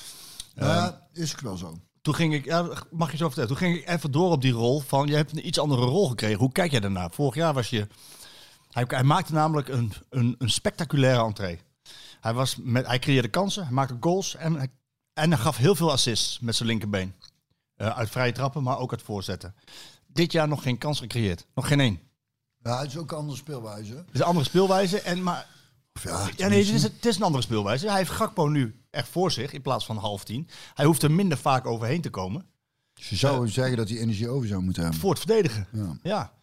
Ja, 0.56 1.08
is 1.14 1.34
ook 1.34 1.42
wel 1.42 1.58
zo. 1.58 1.78
Toen 2.02 2.16
ging 2.16 2.34
ik, 2.34 2.46
ja, 2.46 2.70
mag 2.92 3.12
je 3.12 3.18
zo 3.18 3.26
vertellen, 3.26 3.50
toen 3.50 3.58
ging 3.58 3.78
ik 3.78 3.90
even 3.90 4.12
door 4.12 4.32
op 4.32 4.42
die 4.42 4.52
rol 4.52 4.80
van, 4.80 5.08
je 5.08 5.16
hebt 5.16 5.32
een 5.32 5.48
iets 5.48 5.60
andere 5.60 5.86
rol 5.86 6.10
gekregen. 6.10 6.40
Hoe 6.40 6.52
kijk 6.52 6.72
jij 6.72 6.80
daarna? 6.80 7.10
Vorig 7.10 7.36
jaar 7.36 7.54
was 7.54 7.70
je, 7.70 7.88
hij, 8.72 8.86
hij 8.88 9.04
maakte 9.04 9.34
namelijk 9.34 9.68
een, 9.68 9.94
een, 10.10 10.36
een 10.38 10.50
spectaculaire 10.50 11.24
entree. 11.24 11.60
Hij, 12.22 12.34
was 12.34 12.56
met, 12.62 12.88
hij 12.88 13.00
creëerde 13.00 13.28
kansen, 13.28 13.64
hij 13.64 13.74
maakte 13.74 13.98
goals 14.00 14.36
en 14.36 14.54
hij, 14.56 14.68
en 15.14 15.30
hij 15.32 15.40
gaf 15.40 15.58
heel 15.58 15.76
veel 15.76 15.92
assists 15.92 16.40
met 16.40 16.56
zijn 16.56 16.70
linkerbeen. 16.70 17.14
Eh, 17.76 17.98
uit 17.98 18.10
vrije 18.10 18.32
trappen, 18.32 18.64
maar 18.64 18.78
ook 18.78 18.92
uit 18.92 19.02
voorzetten. 19.02 19.56
Dit 20.08 20.32
jaar 20.32 20.48
nog 20.48 20.64
geen 20.64 20.78
kans 20.78 21.00
gecreëerd. 21.00 21.46
Nog 21.56 21.68
geen 21.68 21.80
één. 21.80 22.00
Ja, 22.64 22.80
het 22.80 22.88
is 22.88 22.98
ook 22.98 23.12
een 23.12 23.18
andere 23.18 23.38
speelwijze. 23.38 23.96
Het 23.96 24.14
is 24.14 24.20
een 24.20 24.26
andere 24.26 24.46
speelwijze. 24.46 25.02
En, 25.02 25.24
maar, 25.24 25.48
ja, 26.04 26.30
ja, 26.36 26.48
nee, 26.48 26.66
het 26.66 26.74
is, 26.74 26.84
het 26.84 27.06
is 27.06 27.16
een 27.16 27.24
andere 27.24 27.44
speelwijze. 27.44 27.88
Hij 27.88 27.98
heeft 27.98 28.12
Gakpo 28.12 28.48
nu 28.48 28.79
echt 28.90 29.08
voor 29.10 29.32
zich 29.32 29.54
in 29.54 29.62
plaats 29.62 29.86
van 29.86 29.98
half 29.98 30.24
tien. 30.24 30.48
Hij 30.74 30.86
hoeft 30.86 31.04
er 31.04 31.12
minder 31.12 31.38
vaak 31.38 31.66
overheen 31.66 32.02
te 32.02 32.10
komen. 32.10 32.46
Je 32.94 33.16
zou 33.16 33.48
zeggen 33.48 33.78
dat 33.78 33.90
hij 33.90 33.98
energie 33.98 34.30
over 34.30 34.48
zou 34.48 34.62
moeten 34.62 34.82
hebben. 34.84 35.00
Voor 35.02 35.10
het 35.10 35.20
verdedigen. 35.20 35.68
Ja. 35.72 35.98
Ja. 36.04 36.38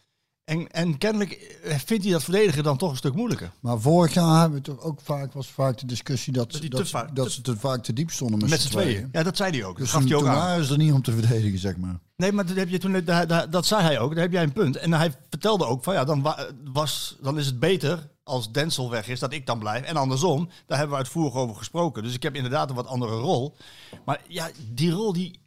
En, 0.45 0.71
en 0.71 0.99
kennelijk 0.99 1.33
eh, 1.33 1.79
vindt 1.79 2.03
hij 2.05 2.13
dat 2.13 2.25
verdedigen 2.25 2.63
dan 2.65 2.77
toch 2.77 2.91
een 2.91 2.97
stuk 2.97 3.15
moeilijker. 3.15 3.53
Maar 3.61 3.81
vorig 3.81 4.15
jaar 4.15 4.41
hebben 4.41 4.59
we 4.59 4.65
toch 4.65 4.81
ook 4.81 5.01
vaak, 5.01 5.33
was 5.33 5.49
vaak 5.51 5.79
de 5.79 5.87
discussie 5.87 6.33
dat, 6.33 6.53
Dat 6.53 6.61
dat, 6.71 6.81
te 6.81 6.87
vaak- 6.87 7.17
dat 7.17 7.27
te- 7.27 7.33
ze 7.33 7.41
te 7.41 7.57
vaak 7.57 7.83
te 7.83 7.93
diep 7.93 8.11
stonden 8.11 8.39
met, 8.39 8.49
Met 8.51 8.61
z'n 8.61 8.69
tweeën. 8.69 9.09
Ja, 9.13 9.23
dat 9.23 9.37
zei 9.37 9.51
hij 9.51 9.65
ook. 9.65 9.77
Dus 9.79 9.91
dat 9.91 10.01
gaf 10.01 10.09
hij 10.09 10.15
ook 10.19 10.23
toen 10.23 10.31
aan. 10.31 10.37
waren 10.39 10.65
ze 10.65 10.73
er 10.73 10.79
niet 10.79 10.93
om 10.93 11.03
te 11.03 11.13
verdedigen, 11.13 11.59
zeg 11.59 11.77
maar. 11.77 11.99
Nee, 12.17 12.33
maar 12.33 12.47
dat, 12.47 12.57
heb 12.57 12.69
je 12.69 12.79
toen, 12.79 13.05
dat, 13.05 13.29
dat, 13.29 13.53
dat 13.53 13.67
zei 13.67 13.83
hij 13.83 13.99
ook. 13.99 14.13
Daar 14.15 14.23
heb 14.23 14.33
jij 14.33 14.43
een 14.43 14.53
punt. 14.53 14.77
En 14.77 14.93
hij 14.93 15.13
vertelde 15.31 15.65
ook 15.67 15.85
van 15.85 15.95
ja, 15.95 16.05
dan, 16.05 16.23
wa- 16.23 16.47
was, 16.65 17.17
dan 17.23 17.39
is 17.39 17.47
het 17.47 17.59
beter 17.59 18.09
als 18.27 18.53
Denzel 18.53 18.91
weg 18.91 19.09
is, 19.09 19.21
dat 19.21 19.33
ik 19.33 19.47
dan 19.47 19.59
blijf. 19.59 19.85
En 19.85 19.97
andersom, 19.97 20.49
daar 20.67 20.79
hebben 20.79 20.97
we 20.97 21.03
uitvoerig 21.03 21.35
over 21.35 21.57
gesproken. 21.57 22.03
Dus 22.03 22.15
ik 22.15 22.23
heb 22.23 22.35
inderdaad 22.35 22.69
een 22.71 22.77
wat 22.77 22.87
andere 22.87 23.17
rol. 23.17 23.57
Maar 24.05 24.21
ja, 24.29 24.51
die 24.73 24.91
rol, 24.91 25.13
die, 25.13 25.41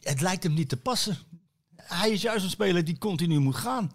het 0.00 0.20
lijkt 0.20 0.42
hem 0.42 0.54
niet 0.54 0.68
te 0.68 0.76
passen. 0.76 1.18
Hij 1.76 2.10
is 2.10 2.22
juist 2.22 2.44
een 2.44 2.50
speler 2.50 2.84
die 2.84 2.98
continu 2.98 3.38
moet 3.38 3.56
gaan. 3.56 3.92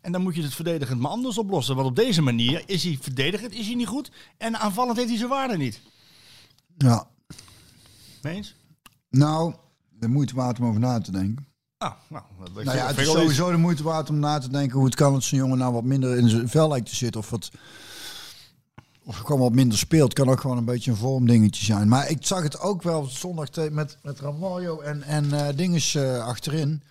En 0.00 0.12
dan 0.12 0.22
moet 0.22 0.34
je 0.34 0.42
het 0.42 0.54
verdedigend 0.54 1.00
maar 1.00 1.10
anders 1.10 1.38
oplossen. 1.38 1.76
Want 1.76 1.88
op 1.88 1.96
deze 1.96 2.22
manier 2.22 2.62
is 2.66 2.84
hij 2.84 2.98
verdedigend, 3.00 3.52
is 3.52 3.66
hij 3.66 3.74
niet 3.74 3.86
goed. 3.86 4.10
En 4.36 4.58
aanvallend 4.58 4.96
heeft 4.96 5.08
hij 5.08 5.18
zijn 5.18 5.28
waarde 5.30 5.56
niet. 5.56 5.80
Ja, 6.76 7.08
Mee 8.22 8.34
eens? 8.34 8.54
nou, 9.10 9.54
de 9.90 10.08
moeite 10.08 10.34
waard 10.34 10.58
om 10.58 10.66
over 10.66 10.80
na 10.80 11.00
te 11.00 11.10
denken. 11.10 11.46
Ah, 11.84 11.92
nou, 12.08 12.24
dat 12.38 12.64
Nou 12.64 12.76
ja, 12.76 12.86
het 12.86 12.98
is 12.98 13.10
sowieso 13.10 13.50
de 13.50 13.56
moeite 13.56 13.82
waard 13.82 14.10
om 14.10 14.18
na 14.18 14.38
te 14.38 14.48
denken 14.48 14.76
hoe 14.76 14.84
het 14.84 14.94
kan 14.94 15.12
dat 15.12 15.22
zo'n 15.22 15.38
jongen 15.38 15.58
nou 15.58 15.72
wat 15.72 15.84
minder 15.84 16.16
in 16.16 16.28
zijn 16.28 16.48
vel 16.48 16.68
lijkt 16.68 16.88
te 16.88 16.96
zitten. 16.96 17.20
Of, 17.20 17.30
wat, 17.30 17.50
of 19.04 19.16
gewoon 19.16 19.40
wat 19.40 19.52
minder 19.52 19.78
speelt. 19.78 20.12
Kan 20.12 20.28
ook 20.28 20.40
gewoon 20.40 20.56
een 20.56 20.64
beetje 20.64 20.90
een 20.90 20.96
vormdingetje 20.96 21.64
zijn. 21.64 21.88
Maar 21.88 22.10
ik 22.10 22.18
zag 22.20 22.42
het 22.42 22.60
ook 22.60 22.82
wel 22.82 23.04
zondag 23.04 23.48
met, 23.70 23.96
met 24.02 24.20
Ramaljo 24.20 24.80
en, 24.80 25.02
en 25.02 25.32
eh 25.32 25.56
dinges 25.56 25.94
eh, 25.94 26.26
achterin. 26.26 26.82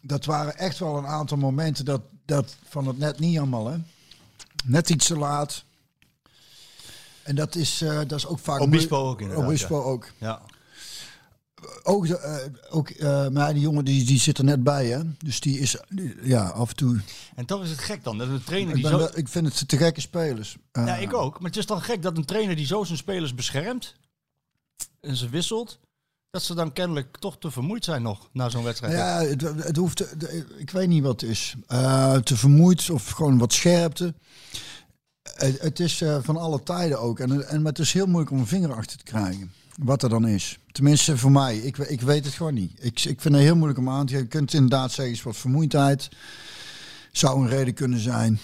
Dat 0.00 0.24
waren 0.24 0.56
echt 0.56 0.78
wel 0.78 0.96
een 0.96 1.06
aantal 1.06 1.36
momenten 1.36 1.84
dat, 1.84 2.00
dat 2.24 2.56
van 2.68 2.86
het 2.86 2.98
net 2.98 3.18
niet 3.18 3.38
allemaal. 3.38 3.66
Hè? 3.66 3.76
Net 4.64 4.90
iets 4.90 5.06
te 5.06 5.18
laat. 5.18 5.64
En 7.22 7.34
dat 7.34 7.54
is, 7.54 7.82
eh, 7.82 7.96
dat 7.96 8.18
is 8.18 8.26
ook 8.26 8.38
vaak... 8.38 8.60
Obispo 8.60 9.08
ook 9.08 9.20
inderdaad, 9.20 9.44
Obispo 9.46 9.82
ook 9.82 10.10
Ja. 10.18 10.42
Ook, 11.82 12.06
eh, 12.06 12.36
ook 12.70 12.88
eh, 12.90 13.28
maar 13.28 13.52
die 13.52 13.62
jongen 13.62 13.84
die, 13.84 14.04
die 14.04 14.20
zit 14.20 14.38
er 14.38 14.44
net 14.44 14.62
bij, 14.62 14.86
hè? 14.86 15.00
Dus 15.18 15.40
die 15.40 15.58
is 15.58 15.76
die- 15.88 16.14
ja, 16.22 16.46
af 16.48 16.68
en 16.70 16.76
toe. 16.76 17.00
En 17.34 17.46
toch 17.46 17.62
is 17.62 17.70
het 17.70 17.78
gek 17.78 18.04
dan. 18.04 18.18
Dat 18.18 18.28
een 18.28 18.44
trainer 18.44 18.68
Ik, 18.68 18.74
die 18.74 18.82
ben 18.82 18.92
zo... 18.92 18.98
wel- 18.98 19.18
ik 19.18 19.28
vind 19.28 19.46
het 19.58 19.68
te 19.68 19.76
gekke 19.76 20.00
spelers. 20.00 20.56
Eh, 20.72 20.86
Ja, 20.86 20.96
ik 20.96 21.14
ook. 21.14 21.38
Maar 21.40 21.48
het 21.50 21.58
is 21.58 21.66
dan 21.66 21.82
gek 21.82 22.02
dat 22.02 22.16
een 22.16 22.24
trainer 22.24 22.56
die 22.56 22.66
zo 22.66 22.84
zijn 22.84 22.98
spelers 22.98 23.34
beschermt 23.34 23.94
en 25.00 25.16
ze 25.16 25.28
wisselt, 25.28 25.78
dat 26.30 26.42
ze 26.42 26.54
dan 26.54 26.72
kennelijk 26.72 27.16
toch 27.16 27.38
te 27.38 27.50
vermoeid 27.50 27.84
zijn 27.84 28.02
nog 28.02 28.28
na 28.32 28.48
zo'n 28.48 28.64
wedstrijd. 28.64 28.92
Ja, 28.92 29.20
het, 29.22 29.40
het 29.64 29.76
hoeft. 29.76 29.96
te- 29.96 30.44
ik 30.58 30.70
weet 30.70 30.88
niet 30.88 31.02
wat 31.02 31.20
het 31.20 31.30
is. 31.30 31.54
Eh, 31.66 32.16
te 32.16 32.36
vermoeid 32.36 32.90
of 32.90 33.10
gewoon 33.10 33.38
wat 33.38 33.52
scherpte. 33.52 34.14
Het, 35.22 35.60
het 35.60 35.80
is 35.80 36.00
eh, 36.00 36.18
van 36.22 36.36
alle 36.36 36.62
tijden 36.62 37.00
ook. 37.00 37.18
En, 37.20 37.48
en 37.48 37.62
maar 37.62 37.72
het 37.72 37.80
is 37.80 37.92
heel 37.92 38.06
moeilijk 38.06 38.30
om 38.30 38.38
een 38.38 38.46
vinger 38.46 38.74
achter 38.74 38.96
te 38.98 39.04
krijgen. 39.04 39.52
Wat 39.78 40.02
er 40.02 40.08
dan 40.08 40.28
is. 40.28 40.58
Tenminste 40.72 41.16
voor 41.16 41.32
mij. 41.32 41.56
Ik, 41.56 41.78
ik 41.78 42.00
weet 42.00 42.24
het 42.24 42.34
gewoon 42.34 42.54
niet. 42.54 42.72
Ik, 42.80 43.04
ik 43.04 43.20
vind 43.20 43.34
het 43.34 43.42
heel 43.42 43.56
moeilijk 43.56 43.78
om 43.78 43.88
aan 43.88 44.06
te 44.06 44.12
geven. 44.12 44.24
Je 44.24 44.30
kunt 44.30 44.54
inderdaad 44.54 44.92
zeggen, 44.92 45.14
is 45.14 45.22
wat 45.22 45.36
vermoeidheid. 45.36 46.08
Zou 47.12 47.40
een 47.40 47.48
reden 47.48 47.74
kunnen 47.74 48.00
zijn. 48.00 48.40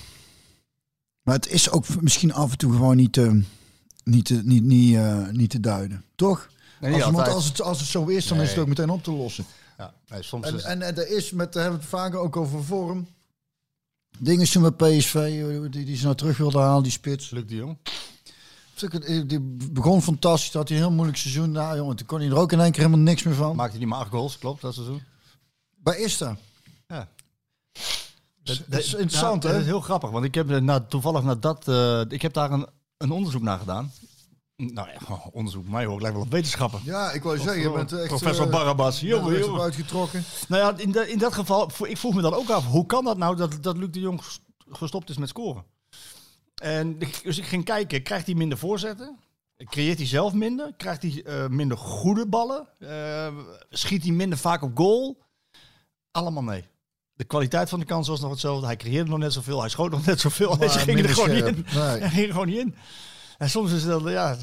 Maar 1.22 1.34
het 1.34 1.48
is 1.48 1.70
ook 1.70 2.00
misschien 2.00 2.32
af 2.32 2.50
en 2.50 2.58
toe 2.58 2.72
gewoon 2.72 2.96
niet 2.96 3.12
te, 3.12 3.42
niet 4.04 4.24
te, 4.24 4.40
niet, 4.44 4.62
niet, 4.62 4.96
eh, 4.96 5.28
niet 5.28 5.50
te 5.50 5.60
duiden. 5.60 6.04
Toch? 6.14 6.48
Nee, 6.80 7.04
als, 7.04 7.14
als, 7.14 7.44
het, 7.44 7.60
als 7.60 7.80
het 7.80 7.88
zo 7.88 8.06
is, 8.06 8.26
dan 8.26 8.40
is 8.40 8.50
het 8.50 8.58
ook 8.58 8.66
meteen 8.66 8.90
op 8.90 9.02
te 9.02 9.10
lossen. 9.10 9.44
Ja, 9.78 9.94
nee, 10.08 10.22
soms 10.22 10.46
En, 10.46 10.54
is 10.54 10.62
en, 10.62 10.82
en 10.82 10.96
er 10.96 11.08
is 11.08 11.30
met, 11.30 11.52
daar 11.52 11.62
hebben 11.62 11.80
we 11.80 11.86
het 11.86 11.96
vaker 11.96 12.18
ook 12.18 12.36
over 12.36 12.64
vorm. 12.64 13.06
Dingen 14.18 14.50
toen 14.50 14.62
met 14.62 14.76
PSV, 14.76 15.14
eh, 15.14 15.70
die, 15.70 15.84
die 15.84 15.96
ze 15.96 16.04
nou 16.04 16.16
terug 16.16 16.36
wilden 16.36 16.62
halen, 16.62 16.82
die 16.82 16.92
spits. 16.92 17.30
Luc 17.30 17.46
de 17.46 17.54
Jong. 17.54 17.76
Die 19.26 19.40
begon 19.70 20.02
fantastisch, 20.02 20.52
had 20.52 20.68
hij 20.68 20.76
een 20.76 20.82
heel 20.82 20.92
moeilijk 20.92 21.18
seizoen. 21.18 21.50
Nou 21.50 21.76
jongen, 21.76 21.96
toen 21.96 22.06
kon 22.06 22.20
hij 22.20 22.28
er 22.28 22.36
ook 22.36 22.52
in 22.52 22.60
één 22.60 22.70
keer 22.72 22.82
helemaal 22.82 23.04
niks 23.04 23.22
meer 23.22 23.34
van. 23.34 23.56
Maakte 23.56 23.76
hij 23.76 23.86
maar 23.86 23.98
acht 23.98 24.10
goals, 24.10 24.38
klopt, 24.38 24.60
dat 24.60 24.74
seizoen. 24.74 25.02
Bij 25.76 25.96
Ista. 25.98 26.36
Ja. 26.86 27.08
Dat, 28.42 28.62
dat 28.66 28.78
is 28.80 28.92
interessant, 28.94 29.42
hè? 29.42 29.50
Dat 29.52 29.60
is 29.60 29.66
heel 29.66 29.80
grappig, 29.80 30.10
want 30.10 30.24
ik 30.24 30.34
heb 30.34 30.50
eh, 30.50 30.60
na, 30.60 30.80
toevallig 30.80 31.22
na 31.22 31.34
dat, 31.34 31.68
eh, 31.68 32.00
ik 32.08 32.22
heb 32.22 32.32
daar 32.32 32.50
een, 32.50 32.66
een 32.96 33.10
onderzoek 33.10 33.42
naar 33.42 33.58
gedaan. 33.58 33.92
Nou 34.56 34.88
ja, 34.88 34.98
onderzoek, 35.32 35.68
mij 35.68 35.84
hoor, 35.84 35.94
ik 35.94 36.00
lijkt 36.00 36.16
wel 36.16 36.24
op 36.26 36.32
wetenschappen. 36.32 36.80
Ja, 36.84 37.10
ik 37.12 37.22
wou 37.22 37.38
zeggen, 37.38 37.62
je 37.62 37.70
bent 37.72 37.92
echt... 37.92 38.06
Professor 38.06 38.46
eh, 38.46 38.50
Barabbas, 38.52 39.00
je 39.00 39.08
bent 39.08 39.20
jongen, 39.22 39.38
jongen. 39.38 39.60
uitgetrokken. 39.62 40.24
Nou 40.48 40.62
ja, 40.62 40.82
in, 40.82 40.92
de- 40.92 41.10
in 41.10 41.18
dat 41.18 41.32
geval, 41.34 41.70
ik 41.82 41.96
vroeg 41.98 42.14
me 42.14 42.22
dan 42.22 42.34
ook 42.34 42.50
af, 42.50 42.66
hoe 42.66 42.86
kan 42.86 43.04
dat 43.04 43.16
nou 43.16 43.36
dat, 43.36 43.62
dat 43.62 43.76
Luc 43.76 43.88
de 43.90 44.00
Jong 44.00 44.24
ges- 44.24 44.40
gestopt 44.70 45.10
is 45.10 45.16
met 45.16 45.28
scoren? 45.28 45.64
En 46.54 46.98
dus 46.98 47.38
ik 47.38 47.44
ging 47.44 47.64
kijken, 47.64 48.02
krijgt 48.02 48.26
hij 48.26 48.34
minder 48.34 48.58
voorzetten? 48.58 49.18
Creëert 49.56 49.98
hij 49.98 50.06
zelf 50.06 50.32
minder? 50.32 50.74
Krijgt 50.76 51.02
hij 51.02 51.22
eh, 51.24 51.48
minder 51.48 51.76
goede 51.76 52.26
ballen? 52.26 52.68
Eh, 52.78 53.34
schiet 53.70 54.02
hij 54.02 54.12
minder 54.12 54.38
vaak 54.38 54.62
op 54.62 54.76
goal? 54.76 55.18
Allemaal 56.10 56.42
nee. 56.42 56.64
De 57.12 57.24
kwaliteit 57.24 57.68
van 57.68 57.80
de 57.80 57.84
kans 57.86 58.08
was 58.08 58.20
nog 58.20 58.30
hetzelfde. 58.30 58.66
Hij 58.66 58.76
creëerde 58.76 59.10
nog 59.10 59.18
net 59.18 59.32
zoveel, 59.32 59.60
hij 59.60 59.68
schoot 59.68 59.90
nog 59.90 60.06
net 60.06 60.20
zoveel. 60.20 60.56
Maar 60.56 60.68
Ze 60.70 60.78
gingen 60.78 61.04
er 61.04 61.14
gewoon 61.14 61.34
niet 61.34 61.44
in. 61.44 61.66
Nee. 61.74 62.00
Hij 62.00 62.10
ging 62.10 62.26
er 62.26 62.32
gewoon 62.32 62.46
niet 62.46 62.58
in. 62.58 62.74
En 63.38 63.50
soms 63.50 63.72
is 63.72 63.84
dat, 63.84 64.02
ja... 64.02 64.36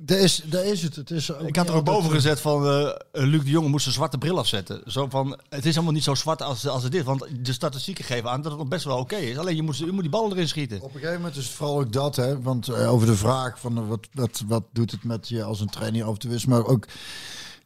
Daar 0.00 0.18
is, 0.18 0.42
daar 0.44 0.64
is 0.64 0.82
het. 0.82 0.96
het 0.96 1.10
is 1.10 1.32
ook 1.32 1.48
Ik 1.48 1.56
had 1.56 1.68
er 1.68 1.74
ook 1.74 1.84
boven 1.84 2.10
gezet 2.10 2.40
van 2.40 2.66
eh, 2.66 2.90
Luc 3.12 3.42
de 3.44 3.50
Jonge 3.50 3.68
moest 3.68 3.82
zijn 3.82 3.94
zwarte 3.94 4.18
bril 4.18 4.38
afzetten. 4.38 4.82
Zo 4.86 5.06
van, 5.08 5.38
het 5.48 5.66
is 5.66 5.74
allemaal 5.74 5.92
niet 5.92 6.02
zo 6.02 6.14
zwart 6.14 6.42
als, 6.42 6.66
als 6.66 6.82
het 6.82 6.94
is. 6.94 7.02
Want 7.02 7.26
de 7.40 7.52
statistieken 7.52 8.04
geven 8.04 8.30
aan 8.30 8.42
dat 8.42 8.50
het 8.50 8.60
nog 8.60 8.68
best 8.68 8.84
wel 8.84 8.98
oké 8.98 9.16
is. 9.16 9.38
Alleen 9.38 9.56
je 9.56 9.62
moet, 9.62 9.76
je 9.76 9.92
moet 9.92 10.00
die 10.00 10.10
ballen 10.10 10.32
erin 10.32 10.48
schieten. 10.48 10.76
Op 10.76 10.94
een 10.94 11.00
gegeven 11.00 11.16
moment 11.16 11.36
is 11.36 11.44
het 11.44 11.54
vooral 11.54 11.80
ook 11.80 11.92
dat, 11.92 12.16
hè? 12.16 12.40
Want 12.40 12.68
eh, 12.68 12.92
over 12.92 13.06
de 13.06 13.16
vraag 13.16 13.60
van 13.60 13.78
eh, 13.78 13.88
wat, 13.88 14.08
wat, 14.12 14.42
wat 14.46 14.64
doet 14.72 14.90
het 14.90 15.04
met 15.04 15.28
je 15.28 15.42
als 15.42 15.60
een 15.60 15.70
trainer 15.70 16.04
af 16.04 16.12
en 16.12 16.18
toe 16.18 16.34
is, 16.34 16.46
maar 16.46 16.66
ook 16.66 16.86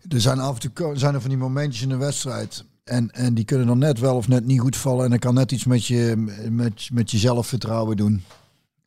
er 0.09 0.21
zijn 0.21 0.41
af 0.41 0.55
en 0.55 0.73
toe 0.73 0.99
zijn 0.99 1.15
er 1.15 1.21
van 1.21 1.31
die 1.31 1.39
momentjes 1.39 1.83
in 1.83 1.89
de 1.89 1.97
wedstrijd. 1.97 2.65
En, 2.85 3.11
en 3.11 3.35
die 3.35 3.45
kunnen 3.45 3.67
dan 3.67 3.79
net 3.79 3.99
wel 3.99 4.17
of 4.17 4.29
net 4.29 4.45
niet 4.45 4.61
goed 4.61 4.77
vallen. 4.77 5.05
En 5.05 5.11
dan 5.11 5.19
kan 5.19 5.35
net 5.35 5.53
iets 5.53 5.65
met 5.65 5.87
je, 5.87 6.15
met, 6.51 6.89
met 6.93 7.11
je 7.11 7.19
zelfvertrouwen 7.19 7.97
doen. 7.97 8.25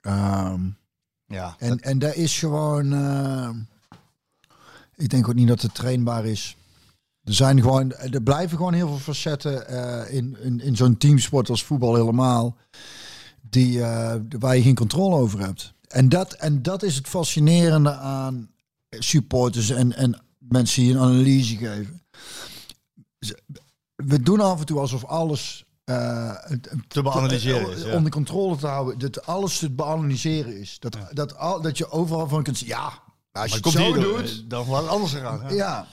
Ehm, 0.02 0.62
Ja, 1.36 1.56
en, 1.60 1.80
en 1.80 2.00
daar 2.00 2.16
is 2.16 2.40
gewoon. 2.40 2.94
eh, 2.94 3.50
ik 4.96 5.10
denk 5.10 5.28
ook 5.28 5.36
niet 5.36 5.48
dat 5.48 5.62
het 5.62 5.74
trainbaar 5.76 6.26
is. 6.26 6.56
Er 7.24 7.34
zijn 7.34 7.62
gewoon. 7.62 7.92
Er 7.94 8.22
blijven 8.22 8.58
gewoon 8.58 8.74
heel 8.74 8.88
veel 8.88 9.14
facetten 9.14 9.68
eh, 9.68 10.16
in, 10.16 10.38
in, 10.42 10.62
in 10.62 10.76
zo'n 10.76 10.98
teamsport 10.98 11.50
als 11.50 11.64
voetbal 11.64 11.96
helemaal. 11.96 12.58
Die, 13.50 13.82
eh, 13.84 14.16
waar 14.40 14.56
je 14.56 14.62
geen 14.62 14.76
controle 14.76 15.16
over 15.16 15.40
hebt. 15.40 15.74
En 15.88 16.10
dat, 16.10 16.34
en 16.34 16.62
dat 16.62 16.84
is 16.84 16.96
het 16.96 17.08
fascinerende 17.08 17.94
aan 17.94 18.50
supporters 18.90 19.70
en, 19.70 19.96
en 19.96 20.22
mensen 20.38 20.84
die 20.84 20.94
een 20.94 21.00
analyse 21.00 21.58
geven. 21.58 22.02
We 23.96 24.22
doen 24.22 24.40
af 24.40 24.60
en 24.60 24.66
toe 24.66 24.80
alsof 24.80 25.06
alles 25.06 25.65
eh, 25.86 26.32
te 26.88 27.02
beanalyseren 27.02 27.72
is. 27.72 27.82
eh, 27.84 27.90
ja. 27.90 27.96
onder 27.96 28.12
controle 28.12 28.56
te 28.58 28.68
houden. 28.68 29.00
Dat 29.00 29.26
alles 29.26 29.58
te 29.60 29.70
beanalyseren 29.70 30.60
is. 30.60 30.78
Dat, 30.80 30.98
dat, 31.12 31.38
al, 31.38 31.62
dat 31.62 31.78
je 31.78 31.90
overal 31.92 32.28
van 32.28 32.44
kunt 32.44 32.58
zeggen, 32.58 32.78
ja, 32.78 32.94
als 33.42 33.52
je 33.52 33.58
het 33.62 33.72
zo 33.72 33.94
doet... 33.94 34.30
eh, 34.30 34.36
Dan 34.48 34.76
het 34.76 34.88
anders 34.88 35.12
gegaan. 35.12 35.42
Ja. 35.50 35.54
Ja, 35.56 35.88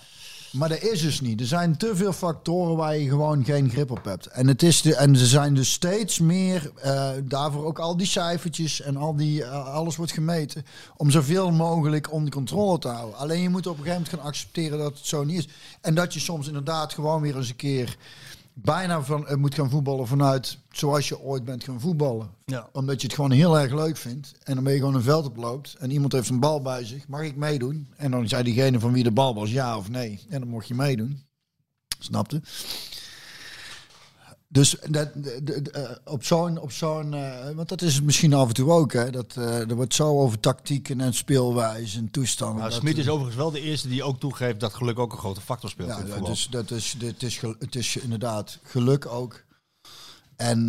maar 0.52 0.68
dat 0.68 0.82
is 0.82 1.00
dus 1.00 1.20
niet. 1.20 1.40
Er 1.40 1.46
zijn 1.46 1.76
te 1.76 1.96
veel 1.96 2.12
factoren 2.12 2.76
waar 2.76 2.96
je 2.96 3.08
gewoon 3.08 3.44
geen 3.44 3.70
grip 3.70 3.90
op 3.90 4.04
hebt. 4.04 4.26
En, 4.26 4.46
het 4.46 4.62
is 4.62 4.82
de, 4.82 4.94
en 4.96 5.10
er 5.14 5.26
zijn 5.26 5.54
dus 5.54 5.72
steeds 5.72 6.18
meer, 6.18 6.70
daarvoor 7.24 7.64
ook 7.64 7.78
al 7.78 7.96
die 7.96 8.06
cijfertjes 8.06 8.80
en 8.80 8.96
al 8.96 9.16
die, 9.16 9.46
alles 9.46 9.96
wordt 9.96 10.12
gemeten. 10.12 10.64
Om 10.96 11.10
zoveel 11.10 11.50
mogelijk 11.50 12.12
onder 12.12 12.30
controle 12.32 12.78
te 12.78 12.88
houden. 12.88 13.18
Alleen 13.18 13.42
je 13.42 13.48
moet 13.48 13.66
op 13.66 13.72
een 13.78 13.82
gegeven 13.84 14.02
moment 14.02 14.18
gaan 14.20 14.28
accepteren 14.28 14.78
dat 14.78 14.96
het 14.96 15.06
zo 15.06 15.24
niet 15.24 15.38
is. 15.38 15.48
En 15.80 15.94
dat 15.94 16.14
je 16.14 16.20
soms 16.20 16.46
inderdaad 16.46 16.92
gewoon 16.94 17.20
weer 17.22 17.36
eens 17.36 17.48
een 17.48 17.56
keer 17.56 17.96
bijna 18.54 19.02
van, 19.02 19.26
eh, 19.26 19.36
moet 19.36 19.54
gaan 19.54 19.70
voetballen 19.70 20.06
vanuit 20.06 20.58
zoals 20.70 21.08
je 21.08 21.20
ooit 21.20 21.44
bent 21.44 21.64
gaan 21.64 21.80
voetballen. 21.80 22.30
Ja. 22.44 22.68
Omdat 22.72 23.00
je 23.00 23.06
het 23.06 23.16
gewoon 23.16 23.30
heel 23.30 23.58
erg 23.58 23.72
leuk 23.72 23.96
vindt. 23.96 24.32
En 24.42 24.54
dan 24.54 24.64
ben 24.64 24.72
je 24.72 24.78
gewoon 24.78 24.94
een 24.94 25.02
veld 25.02 25.26
oploopt. 25.26 25.76
En 25.78 25.90
iemand 25.90 26.12
heeft 26.12 26.28
een 26.28 26.40
bal 26.40 26.62
bij 26.62 26.84
zich. 26.84 27.08
Mag 27.08 27.22
ik 27.22 27.36
meedoen? 27.36 27.88
En 27.96 28.10
dan 28.10 28.28
zei 28.28 28.42
diegene 28.42 28.80
van 28.80 28.92
wie 28.92 29.04
de 29.04 29.10
bal 29.10 29.34
was 29.34 29.50
ja 29.50 29.76
of 29.76 29.88
nee. 29.88 30.20
En 30.28 30.40
dan 30.40 30.48
mocht 30.48 30.68
je 30.68 30.74
meedoen. 30.74 31.22
Snapte? 31.98 32.40
Dus 34.52 34.76
dat, 34.90 35.08
de- 35.14 35.70
eh, 35.72 36.12
op 36.12 36.24
zo'n, 36.24 36.58
op 36.60 36.72
zo'n 36.72 37.14
eh, 37.14 37.50
want 37.54 37.68
dat 37.68 37.82
is 37.82 37.94
het 37.94 38.04
misschien 38.04 38.34
af 38.34 38.48
en 38.48 38.54
toe 38.54 38.70
ook, 38.70 38.92
hè, 38.92 39.10
dat 39.10 39.34
eh, 39.36 39.68
er 39.70 39.74
wordt 39.74 39.94
zo 39.94 40.20
over 40.20 40.40
tactieken 40.40 41.00
en 41.00 41.14
speelwijze 41.14 41.98
en 41.98 42.10
toestanden. 42.10 42.58
Nou, 42.58 42.72
Smit 42.72 42.98
is 42.98 43.08
overigens 43.08 43.36
wel 43.36 43.50
de 43.50 43.60
eerste 43.60 43.88
die 43.88 44.02
ook 44.02 44.20
toegeeft 44.20 44.60
dat 44.60 44.74
geluk 44.74 44.98
ook 44.98 45.12
een 45.12 45.18
grote 45.18 45.40
factor 45.40 45.70
speelt 45.70 45.88
in 45.88 45.94
ja, 45.94 46.00
het 46.00 46.08
dat 46.08 46.16
voetbal. 46.16 46.34
is, 46.34 46.48
dat 46.50 46.70
is, 46.70 46.94
dit 46.98 47.22
is, 47.22 47.40
het 47.58 47.74
is 47.74 47.96
inderdaad 47.96 48.58
geluk 48.62 49.06
ook. 49.06 49.44
En 50.36 50.68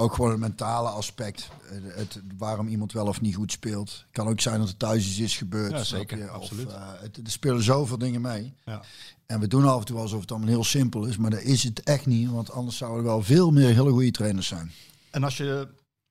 ook 0.00 0.14
gewoon 0.14 0.30
het 0.30 0.40
mentale 0.40 0.88
aspect. 0.88 1.48
Eh, 1.70 1.96
Het, 1.96 2.20
waarom 2.38 2.68
iemand 2.68 2.92
wel 2.92 3.06
of 3.06 3.20
niet 3.20 3.34
goed 3.34 3.52
speelt. 3.52 4.04
Kan 4.10 4.28
ook 4.28 4.40
zijn 4.40 4.58
dat 4.58 4.68
er 4.68 4.76
thuis 4.76 5.06
iets 5.06 5.18
is 5.18 5.36
gebeurd. 5.36 5.70
Ja, 5.70 5.84
zeker, 5.84 6.18
je? 6.18 6.24
Of, 6.24 6.30
absoluut. 6.30 6.68
eh, 6.68 6.88
het, 7.00 7.16
er 7.16 7.30
spelen 7.30 7.62
zoveel 7.62 7.98
dingen 7.98 8.20
mee. 8.20 8.54
Ja. 8.64 8.82
En 9.26 9.40
we 9.40 9.46
doen 9.46 9.64
af 9.64 9.78
en 9.80 9.86
toe 9.86 9.98
alsof 9.98 10.20
het 10.20 10.30
allemaal 10.30 10.48
heel 10.48 10.64
simpel 10.64 11.04
is. 11.04 11.16
Maar 11.16 11.30
dat 11.30 11.40
is 11.42 11.62
het 11.62 11.82
echt 11.82 12.06
niet. 12.06 12.30
Want 12.30 12.50
anders 12.50 12.76
zouden 12.76 12.98
er 13.00 13.10
wel 13.10 13.22
veel 13.22 13.50
meer 13.50 13.74
hele 13.74 13.90
goede 13.90 14.10
trainers 14.10 14.46
zijn. 14.46 14.72
En 15.10 15.24
als 15.24 15.36
je 15.36 15.68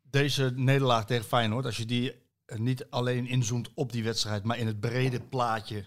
deze 0.10 0.54
nederlaag 0.56 1.06
tegen 1.06 1.26
Feyenoord, 1.26 1.66
als 1.66 1.78
je 1.78 1.86
die 1.86 2.14
eh, 2.46 2.58
niet 2.60 2.86
alleen 2.90 3.28
inzoomt 3.28 3.70
op 3.74 3.92
die 3.92 4.04
wedstrijd, 4.04 4.44
maar 4.44 4.58
in 4.58 4.68
het 4.68 4.80
brede 4.80 5.20
plaatje 5.20 5.84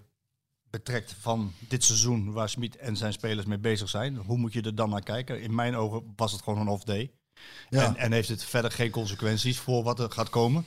betrekt 0.70 1.14
van 1.20 1.52
dit 1.68 1.84
seizoen 1.84 2.32
waar 2.32 2.48
Smit 2.48 2.76
en 2.76 2.96
zijn 2.96 3.12
spelers 3.12 3.46
mee 3.46 3.58
bezig 3.58 3.88
zijn, 3.88 4.16
hoe 4.16 4.38
moet 4.38 4.52
je 4.52 4.62
er 4.62 4.74
dan 4.74 4.90
naar 4.90 5.02
kijken? 5.02 5.42
In 5.42 5.54
mijn 5.54 5.76
ogen 5.76 6.12
was 6.16 6.32
het 6.32 6.42
gewoon 6.42 6.60
een 6.60 6.68
off-day. 6.68 7.10
Ja. 7.68 7.84
En, 7.84 7.96
en 7.96 8.12
heeft 8.12 8.28
het 8.28 8.44
verder 8.44 8.70
geen 8.70 8.90
consequenties 8.90 9.58
voor 9.58 9.82
wat 9.82 10.00
er 10.00 10.10
gaat 10.10 10.30
komen. 10.30 10.64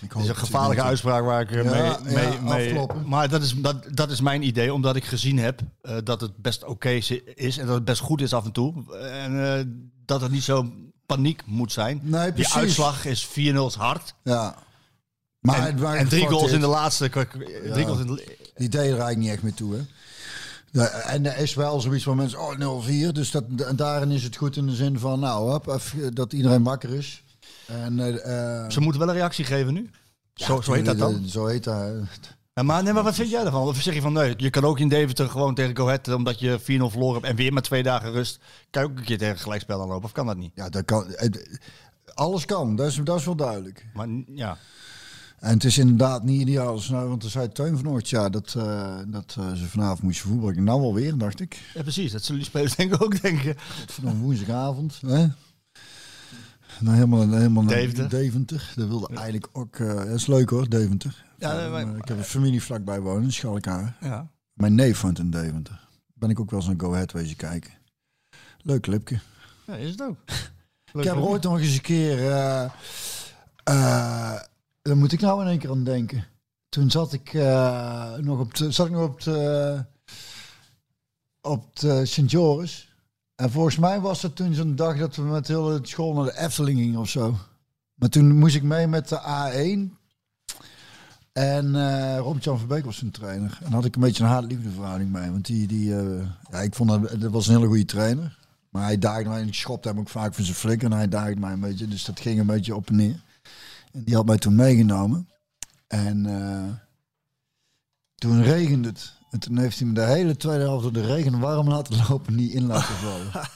Ik 0.00 0.12
hoop 0.12 0.22
is 0.22 0.28
een 0.28 0.36
gevaarlijke 0.36 0.82
uitspraak 0.82 1.24
waar 1.24 1.40
ik 1.40 1.50
eh, 1.50 1.64
Ja, 1.64 1.98
mee, 2.02 2.40
mee, 2.40 2.72
mee-. 2.72 2.86
Maar 3.06 3.28
dat 3.28 3.42
is, 3.42 3.54
dat, 3.56 3.76
dat 3.90 4.10
is 4.10 4.20
mijn 4.20 4.42
idee, 4.42 4.72
omdat 4.72 4.96
ik 4.96 5.04
gezien 5.04 5.38
heb 5.38 5.60
eh, 5.82 5.96
dat 6.04 6.20
het 6.20 6.36
best 6.36 6.64
oké 6.64 6.88
is 7.34 7.58
en 7.58 7.66
dat 7.66 7.74
het 7.74 7.84
best 7.84 8.00
goed 8.00 8.20
is 8.20 8.32
af 8.32 8.44
en 8.44 8.52
toe. 8.52 8.96
En 9.00 9.58
eh, 9.58 9.64
dat 10.04 10.20
het 10.20 10.30
niet 10.30 10.42
zo 10.42 10.72
paniek 11.06 11.42
moet 11.46 11.72
zijn. 11.72 12.00
Nee, 12.02 12.32
Die 12.32 12.52
uitslag 12.52 13.04
is 13.04 13.26
4-0 13.26 13.30
is 13.38 13.74
hard. 13.74 14.14
Ja. 14.22 14.54
Maar 15.40 15.94
en, 15.96 16.08
drie 16.08 16.26
goals 16.26 16.52
in 16.52 16.60
de 16.60 16.66
laatste. 16.66 17.08
Drie 17.72 17.84
goals 17.84 18.00
in 18.00 18.06
de, 18.06 18.36
Die 18.56 18.68
deed 18.68 18.80
er 18.80 18.86
eigenlijk 18.86 19.16
niet 19.16 19.30
echt 19.30 19.42
meer 19.42 19.54
toe, 19.54 19.74
hè? 19.74 19.80
Ja, 20.76 20.88
en 20.88 21.26
er 21.26 21.38
is 21.38 21.54
wel 21.54 21.80
zoiets 21.80 22.04
van 22.04 22.16
mensen, 22.16 22.38
oh 22.40 22.84
0-4. 23.08 23.12
Dus 23.12 23.30
dat, 23.30 23.44
en 23.66 23.76
daarin 23.76 24.10
is 24.10 24.22
het 24.22 24.36
goed 24.36 24.56
in 24.56 24.66
de 24.66 24.74
zin 24.74 24.98
van, 24.98 25.20
nou, 25.20 25.50
hop, 25.50 25.66
even, 25.68 26.14
dat 26.14 26.32
iedereen 26.32 26.62
wakker 26.62 26.90
is. 26.90 27.24
En, 27.66 28.00
eh, 28.00 28.62
eh, 28.64 28.70
ze 28.70 28.80
moeten 28.80 29.00
wel 29.00 29.08
een 29.10 29.14
reactie 29.16 29.44
geven 29.44 29.74
nu. 29.74 29.90
zo, 30.34 30.60
zo 30.60 30.72
heet 30.72 30.84
dat 30.84 30.98
dan. 30.98 31.14
eh, 31.14 31.30
Zo 31.30 31.46
heet 31.46 31.64
dat. 31.64 31.92
Ja, 32.54 32.62
maar, 32.62 32.82
nee, 32.82 32.92
maar 32.92 33.02
wat 33.02 33.14
vind 33.14 33.30
jij 33.30 33.44
ervan? 33.44 33.66
Of 33.66 33.80
zeg 33.82 33.94
je 33.94 34.00
van 34.00 34.12
nee, 34.12 34.34
je 34.36 34.50
kan 34.50 34.64
ook 34.64 34.78
in 34.78 34.88
Deventer 34.88 35.28
gewoon 35.28 35.54
tegen 35.54 35.76
Go 35.76 35.84
Ahead, 35.86 36.08
omdat 36.08 36.38
je 36.40 36.58
4-0 36.60 36.64
verloren 36.64 37.14
hebt 37.14 37.26
en 37.26 37.36
weer 37.36 37.52
met 37.52 37.64
twee 37.64 37.82
dagen 37.82 38.12
rust, 38.12 38.38
kan 38.70 38.82
je 38.82 38.88
ook 38.88 38.98
een 38.98 39.04
keer 39.04 39.18
tegen 39.18 39.38
gelijkspel 39.38 39.80
aanlopen? 39.80 40.04
Of 40.04 40.12
kan 40.12 40.26
dat 40.26 40.36
niet? 40.36 40.52
Ja, 40.54 40.68
dat 40.68 40.84
kan. 40.84 41.06
Alles 42.14 42.44
kan, 42.44 42.76
dat 42.76 42.86
is, 42.86 43.00
dat 43.04 43.18
is 43.18 43.24
wel 43.24 43.36
duidelijk. 43.36 43.86
Maar 43.94 44.08
ja, 44.26 44.58
En 45.38 45.52
het 45.52 45.64
is 45.64 45.78
inderdaad 45.78 46.22
niet 46.22 46.40
ideaal. 46.40 46.80
Nou, 46.90 47.08
want 47.08 47.22
er 47.22 47.30
zei 47.30 47.48
Teun 47.52 47.76
vanochtend, 47.76 48.08
ja, 48.08 48.28
dat, 48.28 48.54
eh, 48.56 48.98
dat 49.06 49.36
eh, 49.38 49.52
ze 49.52 49.64
vanavond 49.68 50.02
moesten 50.02 50.28
voetballen. 50.28 50.64
Nou 50.64 50.80
wel 50.80 50.94
weer, 50.94 51.18
dacht 51.18 51.40
ik. 51.40 51.70
ja, 51.74 51.82
precies. 51.82 52.12
Dat 52.12 52.22
zullen 52.24 52.40
die 52.40 52.50
spelers 52.50 52.74
denk 52.76 52.94
ik 52.94 53.02
ook 53.02 53.22
denken. 53.22 53.54
Vanaf 53.86 54.14
woensdagavond. 54.18 55.00
Hè? 55.06 55.26
Nou, 56.80 56.94
helemaal, 56.94 57.30
helemaal 57.30 57.62
naar 57.62 57.74
Deventer. 57.74 58.08
Deventer. 58.08 58.72
Dat 58.76 58.88
wilde 58.88 59.08
eigenlijk 59.14 59.48
ook... 59.52 59.76
eh, 59.76 59.94
dat 59.94 60.06
is 60.08 60.26
leuk 60.26 60.50
hoor, 60.50 60.68
Deventer. 60.68 61.24
Ja, 61.38 61.50
Eh, 61.64 61.70
maar- 61.70 61.86
maar 61.86 61.96
ik 61.96 62.08
heb 62.08 62.18
een 62.18 62.24
familie 62.24 62.62
vlakbij 62.62 63.00
wonen, 63.00 63.32
Schalkaar. 63.32 63.96
Ja. 64.00 64.30
Mijn 64.52 64.74
neef 64.74 65.00
woont 65.00 65.18
in 65.18 65.30
Deventer. 65.30 65.88
Ben 66.14 66.30
ik 66.30 66.40
ook 66.40 66.50
wel 66.50 66.58
eens 66.58 66.68
naar 66.68 66.78
Go 66.78 66.92
Ahead 66.92 67.12
wezen 67.12 67.36
kijken. 67.36 67.70
Leuk 68.62 68.82
clipje. 68.82 69.18
ja, 69.66 69.74
is 69.74 69.90
het 69.90 70.02
ook. 70.02 70.16
Ik 70.92 71.04
heb 71.04 71.16
ooit 71.16 71.42
nog 71.42 71.58
eens 71.60 71.74
een 71.74 71.80
keer... 71.80 72.18
daar 74.86 74.96
moet 74.96 75.12
ik 75.12 75.20
nou 75.20 75.42
in 75.42 75.48
één 75.48 75.58
keer 75.58 75.70
aan 75.70 75.84
denken. 75.84 76.24
Toen 76.68 76.90
zat 76.90 77.12
ik 77.12 77.34
eh, 77.34 78.14
nog 78.14 78.38
op 78.38 78.54
de, 78.54 78.70
zat 78.70 78.86
ik 78.86 78.92
nog 78.92 79.04
op 79.04 79.20
de, 79.20 79.84
op 81.40 81.76
de 81.78 82.06
Sint 82.06 82.30
Joris. 82.30 82.94
En 83.34 83.50
volgens 83.50 83.76
mij 83.76 84.00
was 84.00 84.22
het 84.22 84.36
toen 84.36 84.54
zo'n 84.54 84.76
dag 84.76 84.98
dat 84.98 85.16
we 85.16 85.22
met 85.22 85.48
heel 85.48 85.64
de 85.64 85.78
school 85.82 86.14
naar 86.14 86.24
de 86.24 86.38
Efteling 86.38 86.78
gingen 86.78 87.00
of 87.00 87.08
zo. 87.08 87.36
Maar 87.94 88.08
toen 88.08 88.38
moest 88.38 88.54
ik 88.54 88.62
mee 88.62 88.86
met 88.86 89.08
de 89.08 89.20
A1. 89.20 89.94
En 91.32 91.74
eh 91.74 92.18
Rob-Jan 92.18 92.58
Verbeek 92.58 92.84
was 92.84 92.96
zijn 92.96 93.10
trainer. 93.10 93.58
En 93.64 93.72
had 93.72 93.84
ik 93.84 93.94
een 93.94 94.00
beetje 94.00 94.22
een 94.22 94.30
haat-liefde 94.30 95.04
mee. 95.04 95.30
Want 95.30 95.46
die, 95.46 95.66
die 95.66 95.96
eh, 95.96 96.26
ja, 96.50 96.58
ik 96.58 96.74
vond 96.74 96.90
dat, 96.90 97.20
dat 97.20 97.32
was 97.32 97.46
een 97.46 97.54
hele 97.54 97.66
goede 97.66 97.84
trainer. 97.84 98.38
Maar 98.70 98.82
hij 98.82 98.98
daagde 98.98 99.28
mij 99.28 99.40
en 99.40 99.46
ik 99.46 99.54
schopte 99.54 99.88
hem 99.88 99.98
ook 99.98 100.08
vaak 100.08 100.34
van 100.34 100.44
zijn 100.44 100.56
flik. 100.56 100.82
En 100.82 100.92
hij 100.92 101.08
daagde 101.08 101.40
mij 101.40 101.52
een 101.52 101.60
beetje. 101.60 101.88
Dus 101.88 102.04
dat 102.04 102.20
ging 102.20 102.40
een 102.40 102.46
beetje 102.46 102.74
op 102.74 102.88
en 102.88 102.96
neer. 102.96 103.24
En 103.96 104.04
die 104.04 104.14
had 104.14 104.26
mij 104.26 104.38
toen 104.38 104.54
meegenomen. 104.54 105.28
En 105.86 106.26
eh, 106.26 106.72
toen 108.14 108.42
regende 108.42 108.88
het. 108.88 109.12
En 109.30 109.38
toen 109.38 109.58
heeft 109.58 109.78
hij 109.78 109.88
me 109.88 109.94
de 109.94 110.04
hele 110.04 110.36
tweede 110.36 110.62
helft 110.62 110.82
door 110.82 110.92
de 110.92 111.06
regen 111.06 111.38
warm 111.38 111.68
laten 111.68 111.96
lopen. 112.08 112.34
Niet 112.34 112.52
in 112.52 112.66
laten 112.66 112.94
vallen. 112.94 113.48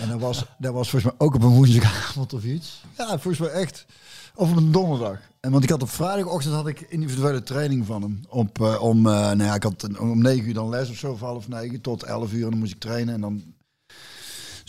en 0.00 0.08
dat 0.08 0.20
was, 0.20 0.44
dat 0.58 0.72
was 0.72 0.90
volgens 0.90 1.12
mij 1.12 1.26
ook 1.26 1.34
op 1.34 1.42
een 1.42 1.54
woensdagavond 1.54 2.32
of 2.32 2.44
iets. 2.44 2.82
Ja, 2.96 3.06
volgens 3.06 3.38
mij 3.38 3.48
echt. 3.48 3.86
Of 4.34 4.50
op 4.50 4.56
een 4.56 4.72
donderdag. 4.72 5.18
En 5.40 5.50
want 5.50 5.64
ik 5.64 5.70
had 5.70 5.82
op 5.82 5.90
vrijdagochtend 5.90 6.54
had 6.54 6.66
ik 6.66 6.80
individuele 6.80 7.42
training 7.42 7.86
van 7.86 8.02
hem. 8.02 8.20
Op, 8.28 8.60
eh, 8.60 8.82
om, 8.82 9.06
eh, 9.06 9.12
nou 9.12 9.42
ja, 9.42 9.54
ik 9.54 9.62
had 9.62 9.98
om 9.98 10.22
negen 10.22 10.46
uur 10.46 10.54
dan 10.54 10.68
les 10.68 10.90
of 10.90 10.96
zo, 10.96 11.16
van 11.16 11.28
half 11.28 11.48
negen 11.48 11.80
tot 11.80 12.02
elf 12.02 12.32
uur. 12.32 12.44
En 12.44 12.50
dan 12.50 12.58
moest 12.58 12.72
ik 12.72 12.80
trainen. 12.80 13.14
En 13.14 13.20
dan 13.20 13.54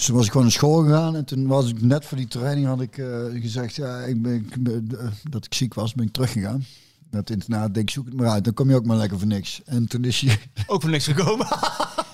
dus 0.01 0.09
toen 0.09 0.15
was 0.19 0.25
ik 0.25 0.31
gewoon 0.31 0.47
naar 0.47 0.55
school 0.55 0.83
gegaan. 0.83 1.15
En 1.15 1.25
toen 1.25 1.47
was 1.47 1.69
ik 1.69 1.81
net 1.81 2.05
voor 2.05 2.17
die 2.17 2.27
training 2.27 2.67
had 2.67 2.81
ik 2.81 2.97
eh, 2.97 3.07
gezegd 3.41 3.75
ja, 3.75 3.99
ik 3.99 4.21
ben, 4.21 4.33
ik 4.35 4.63
ben- 4.63 4.87
eh, 4.99 5.07
dat 5.29 5.45
ik 5.45 5.53
ziek 5.53 5.73
was, 5.73 5.93
ben 5.93 6.05
ik 6.05 6.11
teruggegaan. 6.11 6.65
Dat 7.09 7.29
internaat, 7.29 7.73
denk 7.73 7.87
ik, 7.87 7.93
zoek 7.93 8.05
het 8.05 8.13
maar 8.15 8.29
uit. 8.29 8.43
Dan 8.43 8.53
kom 8.53 8.69
je 8.69 8.75
ook 8.75 8.85
maar 8.85 8.97
lekker 8.97 9.17
voor 9.17 9.27
niks. 9.27 9.61
En 9.65 9.87
toen 9.87 10.03
is 10.03 10.21
hij... 10.21 10.39
Ook 10.67 10.81
voor 10.81 10.89
niks 10.89 11.05
gekomen. 11.05 11.47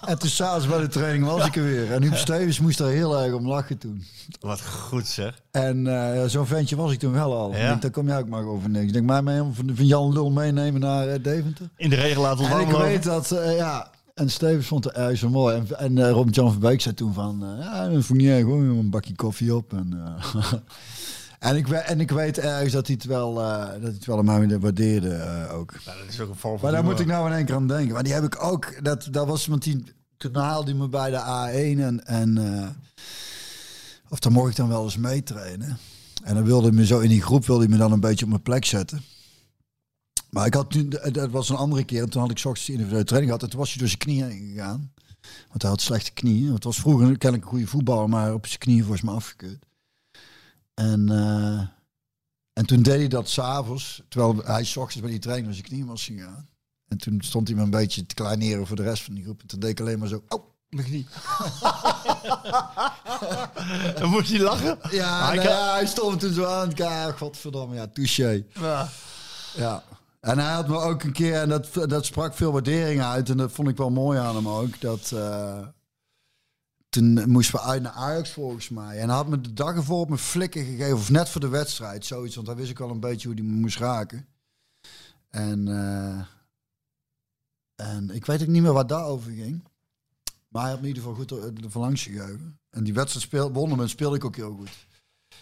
En 0.06 0.20
toen 0.20 0.30
s'avonds 0.30 0.68
bij 0.68 0.80
de 0.80 0.88
training 0.88 1.26
was 1.26 1.46
ik 1.46 1.56
er 1.56 1.64
weer. 1.64 1.92
En 1.94 2.02
Huub 2.02 2.16
Stevens 2.16 2.60
moest 2.60 2.78
daar 2.78 2.90
heel 2.90 3.22
erg 3.22 3.34
om 3.34 3.48
lachen 3.48 3.78
toen. 3.78 4.04
Wat 4.40 4.62
goed 4.62 5.08
zeg. 5.08 5.42
En 5.52 5.88
eh, 5.88 6.26
zo'n 6.28 6.46
ventje 6.46 6.76
was 6.76 6.92
ik 6.92 7.00
toen 7.00 7.12
wel 7.12 7.36
al. 7.38 7.56
Ja. 7.56 7.74
Ik 7.74 7.82
dan 7.82 7.92
kom 7.92 8.08
je 8.08 8.18
ook 8.18 8.28
maar 8.28 8.46
over 8.46 8.70
niks. 8.70 8.86
Ik 8.86 8.94
denk, 8.94 9.06
mij 9.06 9.22
mee 9.22 9.38
van, 9.38 9.72
van 9.74 9.86
Jan 9.86 10.14
Lul 10.14 10.32
meenemen 10.32 10.82
naar 10.82 11.22
Deventer. 11.22 11.70
In 11.76 11.90
de 11.90 11.96
regen 11.96 12.22
laten 12.22 12.46
En 12.46 12.52
warm 12.52 12.70
ik 12.70 12.76
weet 12.76 13.04
dat, 13.04 13.28
ja. 13.58 13.92
En 14.18 14.30
Stevens 14.30 14.68
vond 14.68 14.84
het 14.84 14.94
erg 14.94 15.18
zo 15.18 15.30
mooi. 15.30 15.56
En, 15.56 15.80
en 15.80 15.98
eh, 15.98 16.10
Robert 16.10 16.36
Jan 16.36 16.52
van 16.52 16.62
Beek 16.62 16.82
zei 16.82 16.96
toen 16.96 17.14
van, 17.14 17.44
eh, 17.44 17.64
ja, 17.64 17.90
dat 17.90 18.06
vond 18.06 18.20
niet 18.20 18.28
erg 18.30 18.44
hoor. 18.44 18.60
Een 18.62 18.90
bakje 18.90 19.16
koffie 19.16 19.56
op. 19.56 19.74
En, 19.74 19.94
eh, 19.94 20.54
en, 21.50 21.56
ik, 21.56 21.68
en 21.68 22.00
ik 22.00 22.12
weet 22.12 22.38
ergens 22.38 22.74
dat 22.74 22.88
hij 22.88 22.96
het 22.96 23.06
wel, 23.06 23.34
dat 23.34 23.82
hij 23.82 23.92
het 23.92 24.06
wel 24.06 24.18
aan 24.18 24.26
mij 24.26 24.60
waardeerde 24.60 25.48
ook. 25.52 25.74
Ja, 25.86 25.94
dat 25.96 26.08
is 26.10 26.20
ook 26.20 26.30
een 26.44 26.60
Maar 26.62 26.72
daar 26.72 26.84
moet 26.84 27.00
ik 27.00 27.08
nou 27.08 27.30
in 27.30 27.36
één 27.36 27.46
keer 27.46 27.56
aan 27.56 27.68
denken. 27.68 27.94
Maar 27.94 28.04
die 28.04 28.14
heb 28.14 28.24
ik 28.24 28.44
ook, 28.44 28.84
dat, 28.84 29.08
dat 29.12 29.28
was 29.28 29.44
iemand 29.44 29.64
die, 29.64 29.84
toen 30.18 30.36
haalde 30.36 30.72
hij 30.72 30.80
me 30.80 30.88
bij 30.88 31.10
de 31.10 31.20
A1 31.20 31.80
en, 31.80 32.06
en 32.06 32.38
of 34.10 34.20
dan 34.20 34.32
mocht 34.32 34.50
ik 34.50 34.56
dan 34.56 34.68
wel 34.68 34.84
eens 34.84 34.98
meetrainen. 34.98 35.78
En 36.24 36.36
dan 36.36 36.44
wilde 36.44 36.68
hij 36.68 36.76
me 36.76 36.86
zo 36.86 37.00
in 37.00 37.10
die 37.10 37.22
groep 37.22 37.46
wilde 37.46 37.64
hij 37.64 37.72
me 37.72 37.78
dan 37.78 37.92
een 37.92 38.00
beetje 38.00 38.24
op 38.26 38.32
mijn 38.32 38.42
plek 38.42 38.66
zetten. 38.66 39.02
Maar 40.30 40.46
ik 40.46 40.54
had 40.54 40.72
toen, 40.72 40.90
dat 41.12 41.32
was 41.32 41.50
een 41.50 41.56
andere 41.56 41.84
keer, 41.84 42.02
en 42.04 42.10
toen 42.10 42.22
had 42.22 42.32
ik 42.32 42.38
ochtends 42.38 42.66
de 42.66 42.72
individuele 42.72 43.06
training 43.06 43.32
gehad. 43.32 43.44
En 43.46 43.50
toen 43.50 43.60
was 43.60 43.70
hij 43.70 43.80
door 43.80 43.88
zijn 43.88 44.00
knieën 44.00 44.30
heen 44.30 44.50
gegaan. 44.54 44.94
Want 45.48 45.62
hij 45.62 45.72
had 45.72 45.82
slechte 45.82 46.12
knieën. 46.12 46.54
Het 46.54 46.64
was 46.64 46.78
vroeger 46.78 47.18
kennelijk 47.18 47.44
een 47.44 47.50
goede 47.50 47.68
voetballer, 47.68 48.10
maar 48.10 48.34
op 48.34 48.48
zijn 48.48 48.60
knieën 48.60 48.82
volgens 48.82 49.02
mij 49.02 49.14
afgekeurd. 49.14 49.66
En, 50.74 51.10
eh, 51.10 51.60
en 52.54 52.66
toen 52.66 52.82
deed 52.82 52.98
hij 52.98 53.08
dat 53.08 53.30
s'avonds, 53.30 54.02
terwijl 54.10 54.44
hij 54.46 54.64
's 54.64 54.76
ochtends 54.76 55.02
bij 55.02 55.12
die 55.12 55.20
training 55.20 55.48
door 55.48 55.56
zijn 55.56 55.68
knieën 55.68 55.86
was 55.86 56.06
gegaan. 56.06 56.50
En 56.88 56.98
toen 56.98 57.22
stond 57.22 57.48
hij 57.48 57.58
me 57.58 57.64
een 57.64 57.70
beetje 57.70 58.06
te 58.06 58.16
kleineren 58.16 58.68
voor 58.68 58.76
de 58.76 58.84
rest 58.84 59.04
van 59.04 59.14
die 59.14 59.24
groep. 59.24 59.42
En 59.42 59.48
toen 59.48 59.60
deed 59.60 59.70
ik 59.70 59.80
alleen 59.80 60.00
maar 60.00 60.08
zo, 60.08 60.24
oh, 60.28 60.44
mijn 60.70 60.86
knie. 60.86 61.08
Dan 64.00 64.10
moest 64.10 64.30
hij 64.30 64.40
lachen. 64.40 64.78
Ja, 64.92 65.34
nou 65.34 65.42
ja, 65.48 65.74
hij 65.74 65.86
stond 65.86 66.14
me 66.14 66.18
toen 66.20 66.34
zo 66.34 66.46
aan. 66.46 66.72
Ja, 66.76 67.12
godverdomme, 67.12 67.76
ja, 67.76 67.88
touché. 67.88 68.44
Ja. 68.54 68.90
Ja. 69.56 69.84
En 70.28 70.38
hij 70.40 70.54
had 70.54 70.68
me 70.68 70.78
ook 70.78 71.04
een 71.04 71.12
keer, 71.12 71.34
en 71.42 71.50
dat, 71.50 71.74
dat 71.74 72.06
sprak 72.06 72.34
veel 72.34 72.52
waardering 72.52 73.02
uit. 73.02 73.30
En 73.30 73.38
dat 73.38 73.52
vond 73.52 73.68
ik 73.68 73.78
wel 73.78 73.90
mooi 73.90 74.20
aan 74.20 74.36
hem 74.36 74.48
ook. 74.48 74.80
Dat, 74.82 75.12
eh, 75.12 75.68
toen 76.90 77.30
moesten 77.30 77.56
we 77.56 77.62
uit 77.66 77.82
naar 77.82 77.92
Ajax 77.92 78.30
volgens 78.32 78.70
mij. 78.70 79.00
En 79.00 79.08
hij 79.08 79.18
had 79.18 79.28
me 79.28 79.42
de 79.42 79.54
dag 79.54 79.76
ervoor 79.76 80.00
op 80.00 80.08
mijn 80.08 80.20
flikken 80.20 80.66
gegeven. 80.66 80.94
Of 80.94 81.10
net 81.10 81.30
voor 81.30 81.42
de 81.42 81.48
wedstrijd, 81.48 82.06
zoiets. 82.06 82.36
Want 82.36 82.48
hij 82.48 82.56
wist 82.56 82.70
ik 82.70 82.80
al 82.80 82.90
een 82.90 83.00
beetje 83.00 83.28
hoe 83.28 83.42
me 83.42 83.52
moest 83.52 83.78
raken. 83.78 84.28
En, 85.30 85.68
eh, 85.68 86.26
en 87.76 88.10
ik 88.10 88.26
weet 88.26 88.42
ook 88.42 88.48
niet 88.48 88.62
meer 88.62 88.74
waar 88.74 88.88
daarover 88.88 89.32
ging. 89.32 89.64
Maar 90.48 90.62
hij 90.62 90.72
had 90.72 90.82
me 90.82 90.88
in 90.88 90.96
ieder 90.96 91.04
geval 91.10 91.18
goed 91.18 91.32
er- 91.32 91.64
ervan 91.64 91.82
langs 91.82 92.04
gegeven. 92.04 92.60
En 92.70 92.84
die 92.84 92.94
wedstrijd 92.94 93.26
speel, 93.26 93.52
wonnen 93.52 93.90
speelde 93.90 94.16
ik 94.16 94.26
ook 94.26 94.36
heel 94.36 94.56
goed. 94.56 94.87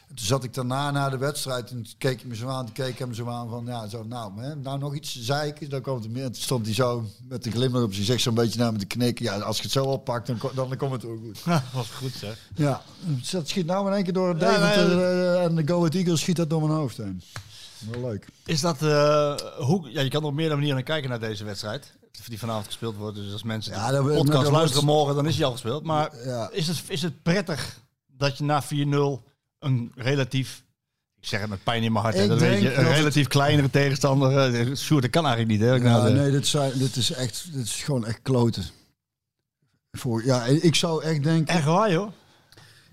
En 0.10 0.16
toen 0.16 0.26
zat 0.26 0.44
ik 0.44 0.54
daarna 0.54 0.92
na 0.92 1.10
de 1.10 1.18
wedstrijd 1.18 1.72
en 1.72 1.86
keek 1.98 2.20
hij 2.20 2.30
me 2.30 2.36
zo 2.36 2.48
aan. 2.48 2.66
Toen 2.66 2.74
keek 2.74 2.88
ik 2.88 3.00
hem 3.00 3.14
zo 3.14 3.28
aan 3.28 3.50
van, 3.50 3.66
ja, 3.66 3.88
zo, 3.88 4.04
nou, 4.04 4.42
hè, 4.42 4.56
nou 4.56 4.80
nog 4.80 4.96
iets 4.96 5.22
zeiken. 5.22 5.70
Dan 5.70 5.82
kwam 5.82 5.96
het 6.02 6.10
meer. 6.10 6.24
En 6.24 6.32
toen 6.32 6.42
stond 6.42 6.66
hij 6.66 6.76
zo 6.76 7.06
met 7.28 7.46
een 7.46 7.52
glimlach 7.52 7.84
op 7.84 7.94
zijn 7.94 8.06
gezicht 8.06 8.22
zo'n 8.24 8.34
beetje 8.34 8.60
naar 8.60 8.72
me 8.72 8.78
te 8.80 8.86
knikken. 8.86 9.26
Ja, 9.26 9.38
als 9.40 9.58
je 9.58 9.64
het 9.64 9.72
zo 9.72 9.84
oppakt, 9.86 10.28
dan, 10.28 10.38
dan 10.56 10.78
komt 10.78 10.92
het 10.92 11.06
ook 11.06 11.20
goed. 11.24 11.44
was 11.74 11.90
goed 11.90 12.14
zeg. 12.14 12.38
Ja, 12.56 12.82
dat 13.32 13.48
schiet 13.50 13.66
nou 13.66 13.88
in 13.88 13.94
één 13.94 14.04
keer 14.04 14.14
door 14.14 14.30
het 14.30 14.40
Ja, 14.42 14.52
Deventer 14.52 14.88
nee, 14.96 15.06
eh, 15.06 15.44
en 15.44 15.56
de 15.56 15.68
Go 15.68 15.78
Ahead 15.78 15.94
Eagles 15.96 16.20
schiet 16.20 16.36
dat 16.36 16.50
door 16.50 16.62
mijn 16.62 16.74
hoofd 16.80 16.98
heen. 16.98 17.22
Wel 17.92 18.02
leuk. 18.02 18.28
Is 18.46 18.62
dat, 18.62 18.82
eh, 18.82 19.36
hoe, 19.58 19.90
ja, 19.92 20.02
je 20.02 20.10
kan 20.10 20.24
op 20.24 20.34
meerdere 20.34 20.56
manieren 20.56 20.76
naar 20.76 20.86
kijken 20.86 21.10
naar 21.10 21.20
deze 21.20 21.44
wedstrijd. 21.44 21.94
Die 22.28 22.40
vanavond 22.40 22.66
gespeeld 22.66 22.96
wordt. 22.96 23.16
Dus 23.16 23.32
als 23.34 23.44
mensen 23.44 23.74
Ja, 23.74 23.88
de 23.88 23.94
dat- 23.94 24.06
podcast 24.16 24.44
dat 24.44 24.52
luisteren 24.52 24.86
morgen, 24.86 25.16
dan 25.16 25.28
is 25.28 25.36
hij 25.36 25.46
al 25.46 25.52
gespeeld. 25.52 25.84
Maar 25.84 26.26
Ja. 26.26 26.50
is, 26.52 26.68
het, 26.68 26.84
is 26.88 27.02
het 27.02 27.24
prettig 27.24 27.80
dat 28.18 28.38
je 28.38 28.44
na 28.44 28.64
4-0 28.64 29.24
een 29.66 29.92
relatief, 29.96 30.64
ik 31.22 31.28
zeg 31.28 31.40
het 31.42 31.50
met 31.50 31.64
pijn 31.64 31.84
in 31.84 31.92
mijn 31.92 32.04
hart, 32.04 32.16
hè, 32.18 32.28
dat 32.28 32.40
weet 32.40 32.62
je, 32.62 32.70
een 32.70 32.76
dat 32.76 32.86
het- 32.86 32.96
relatief 32.98 33.28
kleinere 33.28 33.70
tegenstander. 33.70 34.54
eh, 34.56 34.76
Sjoerd, 34.76 35.02
dat 35.02 35.12
kan 35.12 35.26
eigenlijk 35.26 35.60
niet. 35.60 35.70
Hè? 35.70 35.76
Ja, 35.76 35.98
Nou, 35.98 36.14
nee, 36.14 36.32
dit, 36.32 36.48
zijn, 36.48 36.72
dit 36.78 36.96
is 36.96 37.12
echt, 37.12 37.54
dit 37.54 37.66
is 37.66 37.84
gewoon 37.84 38.06
echt 38.06 38.20
kloten. 38.22 38.64
Voor, 39.92 40.26
ja, 40.26 40.44
ik 40.46 40.76
zou 40.76 41.04
echt 41.04 41.24
denken, 41.24 41.56
Echt 41.56 41.66
waar, 41.66 41.92
joh. 41.92 42.12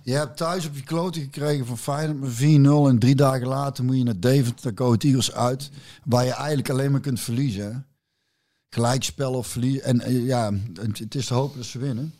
je 0.03 0.13
hebt 0.13 0.37
thuis 0.37 0.67
op 0.67 0.75
je 0.77 0.83
kloten 0.83 1.23
gekregen 1.23 1.67
van 1.67 1.79
Feyenoord 1.79 2.21
met 2.21 2.33
4-0 2.33 2.89
en 2.89 2.99
drie 2.99 3.15
dagen 3.15 3.47
later 3.47 3.85
moet 3.85 3.97
je 3.97 4.03
naar 4.03 4.21
Deventer, 4.21 4.73
komen 4.75 4.99
Eagles 4.99 5.33
uit, 5.33 5.71
waar 6.05 6.25
je 6.25 6.33
eigenlijk 6.33 6.71
alleen 6.71 6.91
maar 6.91 7.01
kunt 7.01 7.21
verliezen. 7.21 7.73
hè. 7.73 7.79
Gelijkspel 8.69 9.33
of 9.33 9.47
verliezen. 9.47 9.83
En 9.85 10.01
eh, 10.01 10.27
ja, 10.27 10.53
het, 10.75 10.99
het 10.99 11.15
is 11.15 11.27
te 11.27 11.35
hopen 11.35 11.57
dat 11.57 11.67
ze 11.67 11.79
winnen. 11.79 12.15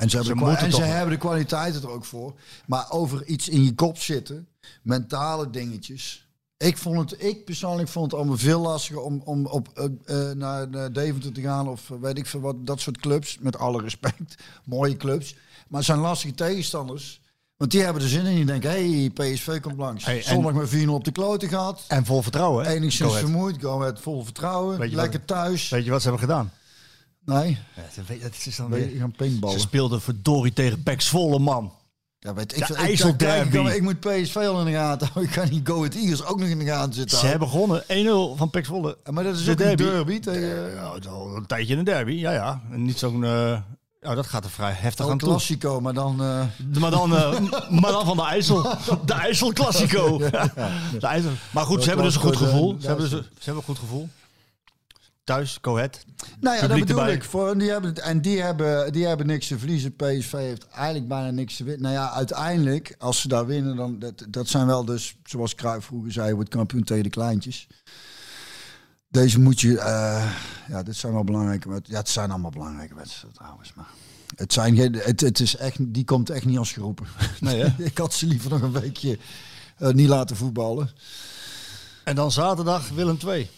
En 0.00 0.10
ze, 0.10 0.16
hebben, 0.16 0.36
de, 0.36 0.56
en 0.56 0.72
ze 0.72 0.82
hebben 0.82 1.10
de 1.14 1.20
kwaliteiten 1.20 1.82
er 1.82 1.90
ook 1.90 2.04
voor. 2.04 2.34
Maar 2.66 2.90
over 2.90 3.26
iets 3.26 3.48
in 3.48 3.64
je 3.64 3.74
kop 3.74 3.98
zitten, 3.98 4.48
mentale 4.82 5.50
dingetjes. 5.50 6.28
Ik, 6.56 6.78
vond 6.78 7.10
het, 7.10 7.22
ik 7.22 7.44
persoonlijk 7.44 7.88
vond 7.88 8.10
het 8.10 8.20
allemaal 8.20 8.38
veel 8.38 8.60
lastiger 8.60 9.02
om, 9.02 9.22
om 9.24 9.46
op, 9.46 9.68
eh, 9.74 9.84
eh, 10.30 10.36
naar, 10.36 10.92
Deventer 10.92 11.32
te 11.32 11.40
gaan. 11.40 11.68
Of 11.68 11.90
eh, 11.90 11.96
weet 12.00 12.18
ik 12.18 12.26
veel 12.26 12.40
wat, 12.40 12.66
dat 12.66 12.80
soort 12.80 12.98
clubs. 12.98 13.38
Met 13.40 13.58
alle 13.58 13.82
respect. 13.82 14.34
Mooie 14.64 14.96
clubs. 14.96 15.34
Maar 15.68 15.78
het 15.78 15.88
zijn 15.88 15.98
lastige 15.98 16.34
tegenstanders. 16.34 17.20
Want 17.56 17.70
die 17.70 17.82
hebben 17.82 18.02
er 18.02 18.08
zin 18.08 18.26
in. 18.26 18.34
Die 18.34 18.44
denken, 18.44 18.70
hey, 18.70 19.10
PSV 19.14 19.60
komt 19.60 19.78
langs. 19.78 20.04
Hey, 20.04 20.22
Zondag 20.22 20.52
met 20.52 20.68
4 20.68 20.90
op 20.90 21.04
de 21.04 21.12
kloten 21.12 21.48
gehad. 21.48 21.84
En 21.88 22.04
vol 22.04 22.22
vertrouwen. 22.22 22.66
Enigszins 22.66 23.16
vermoeid. 23.16 23.56
Go 23.60 23.78
met 23.78 24.00
vol 24.00 24.24
vertrouwen. 24.24 24.78
Lekker 24.78 25.18
wat- 25.18 25.26
thuis. 25.26 25.68
Weet 25.68 25.84
je 25.84 25.90
wat 25.90 26.02
ze 26.02 26.08
hebben 26.08 26.28
gedaan? 26.28 26.52
Nee, 27.24 27.58
Ja, 27.76 27.82
ze 27.94 28.12
het 28.20 28.46
is 28.46 28.56
dan 28.56 28.70
we 28.70 28.76
weer... 28.76 28.98
gaan 28.98 29.10
Ze 29.10 29.16
paintballen. 29.16 29.60
speelden 29.60 30.00
verdorie 30.00 30.52
tegen 30.52 30.82
Pek 30.82 31.00
Zwolle, 31.00 31.38
man. 31.38 31.72
Ja, 32.18 32.34
weet 32.34 32.56
ik, 32.56 32.68
ik, 32.68 33.04
ik, 33.54 33.54
ik 33.74 33.82
moet 33.82 34.00
PSV 34.00 34.36
al 34.36 34.58
in 34.60 34.64
de 34.66 34.72
gaten 34.72 35.06
houden. 35.12 35.30
Ik 35.32 35.38
kan 35.40 35.48
niet 35.50 35.68
Go 35.68 35.76
Ahead 35.76 35.94
Eagles 35.94 36.24
ook 36.24 36.38
nog 36.38 36.48
in 36.48 36.58
de 36.58 36.64
gaten 36.64 36.94
zitten 36.94 37.18
Ze 37.18 37.26
hebben 37.26 37.48
gewonnen 37.48 37.82
1-0 37.82 38.38
van 38.38 38.50
Pek 38.50 38.64
Zwolle. 38.64 38.98
Maar 39.10 39.24
dat 39.24 39.36
is 39.36 39.44
De 39.44 39.50
ook 39.52 39.60
een 39.60 39.76
derby. 39.76 40.18
tegen... 40.20 40.70
Ja, 40.74 40.82
al 41.10 41.36
een 41.36 41.46
tijdje 41.46 41.72
in 41.72 41.78
een 41.78 41.84
derby, 41.84 42.12
ja 42.12 42.32
ja. 42.32 42.62
En 42.70 42.82
niet 42.82 42.98
zo'n... 42.98 43.24
ja, 43.24 44.14
dat 44.14 44.26
gaat 44.26 44.44
er 44.44 44.50
vrij 44.50 44.72
heftig 44.72 45.04
Een 45.04 45.10
aan 45.10 45.18
toe. 45.18 45.28
klassico, 45.28 45.80
maar 45.80 45.94
dan... 45.94 46.22
eh, 46.22 46.44
Maar 46.80 46.90
dan, 46.90 47.16
eh, 47.16 47.40
maar 47.80 47.92
dan 47.92 48.04
van 48.06 48.16
de 48.16 48.22
IJssel. 48.24 48.62
De 49.06 49.12
IJssel 49.14 49.52
Classico. 49.52 50.18
De 50.18 51.06
IJssel. 51.06 51.30
Maar 51.50 51.64
goed, 51.64 51.82
ze 51.82 51.88
hebben 51.88 52.06
dus 52.06 52.14
een 52.14 52.20
goed 52.20 52.36
gevoel. 52.36 52.76
Ze 52.80 52.86
hebben, 52.86 53.10
dus, 53.10 53.18
ze 53.20 53.26
hebben 53.44 53.56
een 53.56 53.62
goed 53.68 53.78
gevoel. 53.78 54.08
Thuis, 55.30 55.60
Cohet. 55.60 56.04
Nou 56.40 56.56
ja, 56.56 56.66
dat 56.66 56.78
bedoel 56.78 56.98
erbij. 56.98 57.14
ik. 57.14 57.24
Voor, 57.24 57.50
en 57.50 57.58
die 57.58 57.70
hebben, 57.70 57.94
en 57.94 58.20
die 58.20 58.42
hebben, 58.42 58.92
die 58.92 59.06
hebben 59.06 59.26
niks 59.26 59.46
te 59.46 59.58
verliezen. 59.58 59.96
PSV 59.96 60.32
heeft 60.32 60.68
eigenlijk 60.68 61.08
bijna 61.08 61.30
niks 61.30 61.56
te 61.56 61.64
winnen. 61.64 61.82
Nou 61.82 61.94
ja, 61.94 62.10
uiteindelijk, 62.12 62.94
als 62.98 63.20
ze 63.20 63.28
daar 63.28 63.46
winnen, 63.46 63.76
dan 63.76 63.98
dat, 63.98 64.26
dat 64.28 64.48
zijn 64.48 64.66
wel 64.66 64.84
dus, 64.84 65.16
zoals 65.24 65.54
Cruijff 65.54 65.86
vroeger 65.86 66.12
zei, 66.12 66.34
wordt 66.34 66.50
kampioen 66.50 66.84
tegen 66.84 67.02
de 67.02 67.10
kleintjes. 67.10 67.66
Deze 69.08 69.40
moet 69.40 69.60
je, 69.60 69.78
eh, 69.78 70.32
ja, 70.68 70.82
dit 70.82 70.96
zijn 70.96 71.12
wel 71.12 71.24
belangrijke 71.24 71.68
wedstrijden. 71.68 71.92
Ja, 71.92 71.98
het 71.98 72.08
zijn 72.08 72.30
allemaal 72.30 72.50
belangrijke 72.50 72.94
wedstrijden 72.94 73.38
trouwens, 73.38 73.72
maar 73.74 73.88
het 74.36 74.52
zijn 74.52 74.76
geen, 74.76 74.94
het, 74.94 75.20
het 75.20 75.40
is 75.40 75.56
echt, 75.56 75.94
die 75.94 76.04
komt 76.04 76.30
echt 76.30 76.44
niet 76.44 76.58
als 76.58 76.72
geroepen. 76.72 77.06
Nee, 77.40 77.60
hè? 77.62 77.84
ik 77.84 77.98
had 77.98 78.14
ze 78.14 78.26
liever 78.26 78.50
nog 78.50 78.62
een 78.62 78.80
weekje 78.80 79.18
eh, 79.78 79.90
niet 79.90 80.08
laten 80.08 80.36
voetballen. 80.36 80.90
En 82.04 82.14
dan 82.14 82.32
zaterdag 82.32 82.88
Willem 82.88 83.18
2. 83.18 83.50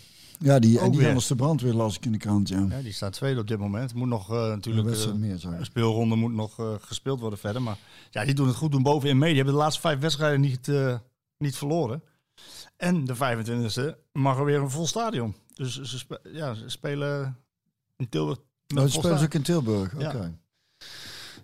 Ja, 0.43 0.59
die, 0.59 0.79
en 0.79 0.91
die 0.91 1.01
weer. 1.01 1.25
de 1.29 1.35
brandweer 1.35 1.73
las 1.75 1.97
ik 1.97 2.05
in 2.05 2.13
de 2.13 2.19
krant, 2.19 2.49
ja. 2.49 2.67
Ja, 2.71 2.81
die 2.83 2.93
staat 2.93 3.13
tweede 3.13 3.41
op 3.41 3.47
dit 3.49 3.59
moment. 3.59 3.95
Moet 3.95 4.09
nog 4.09 4.29
Een 4.29 4.49
natuurlijk... 4.49 4.97
eh, 4.97 5.13
meer, 5.13 5.45
een 5.45 5.65
speelronde 5.65 6.17
moet 6.17 6.33
nog 6.33 6.59
eh, 6.59 6.75
gespeeld 6.81 7.21
worden 7.21 7.39
verder. 7.39 7.63
Maar 7.63 7.79
ja, 8.11 8.25
die 8.25 8.35
doen 8.35 8.47
het 8.47 8.57
goed 8.57 8.73
doen 8.73 8.83
boven 8.83 9.09
in 9.09 9.19
mee. 9.19 9.29
Die 9.29 9.37
hebben 9.37 9.55
de 9.55 9.61
laatste 9.61 9.81
vijf 9.81 9.99
wedstrijden 10.01 10.41
niet, 10.41 10.71
niet 11.39 11.57
verloren. 11.57 12.03
En 12.77 13.05
de 13.05 13.15
25e 13.15 13.97
mag 14.13 14.39
er 14.39 14.45
weer 14.45 14.61
een 14.61 14.71
vol 14.71 14.87
stadion. 14.87 15.35
Dus 15.55 15.81
ze, 15.81 15.99
spe- 15.99 16.21
ja, 16.33 16.55
ze 16.55 16.69
spelen 16.69 17.37
in 17.97 18.09
Tilburg 18.09 18.39
Oh, 18.39 18.45
dat 18.67 18.91
vol 18.91 19.01
spelen 19.03 19.19
ze 19.19 19.25
stadion. 19.25 19.25
ook 19.25 19.35
in 19.35 19.43
Tilburg. 19.43 19.95
Ja. 19.99 20.09
Oké. 20.09 20.39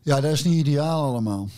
Ja, 0.03 0.21
dat 0.21 0.33
is 0.33 0.45
niet 0.45 0.67
ideaal 0.67 1.03
allemaal. 1.05 1.49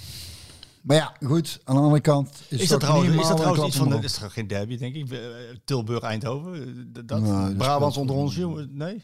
Maar 0.83 0.97
ja, 0.97 1.17
goed. 1.27 1.61
Aan 1.65 1.75
de 1.75 1.81
andere 1.81 2.01
kant 2.01 2.43
is, 2.49 2.69
dat 2.69 2.81
trouwens, 2.81 3.17
is 3.17 3.29
dat 3.29 3.37
trouwens 3.37 3.67
iets 3.67 3.77
van... 3.77 3.89
De, 3.91 3.97
is 3.99 4.19
toch 4.19 4.33
geen 4.33 4.47
derby, 4.47 4.77
denk 4.77 4.95
ik? 4.95 5.11
Eh, 5.11 5.19
Tilburg-Eindhoven? 5.65 6.55
eh, 6.55 6.85
Dat, 6.87 7.09
dat? 7.09 7.21
Nee, 7.21 7.31
dat 7.31 7.57
Brabants 7.57 7.95
speelt- 7.95 7.97
onder 8.11 8.25
ons, 8.25 8.35
jongen? 8.37 8.77
Nee? 8.77 9.03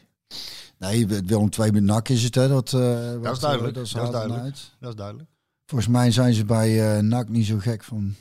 Nee, 0.77 1.07
Willem 1.07 1.49
II 1.59 1.71
met 1.71 1.83
NAC 1.83 2.09
is 2.09 2.23
het, 2.23 2.35
hè. 2.35 2.47
Dat, 2.47 2.73
eh, 2.73 3.15
wat, 3.17 3.33
is 3.33 3.39
duidelijk, 3.39 3.73
Dat 3.75 3.85
is, 3.85 3.91
dat 3.91 4.11
duidelijk. 4.11 4.43
uit. 4.43 4.75
Dat 4.79 4.89
is 4.89 4.95
duidelijk. 4.95 5.29
Volgens 5.65 5.89
mij 5.89 6.11
zijn 6.11 6.33
ze 6.33 6.45
bij 6.45 6.95
eh 6.97 7.01
NAC 7.03 7.29
niet 7.29 7.45
zo 7.45 7.57
gek 7.57 7.83
van 7.83 8.15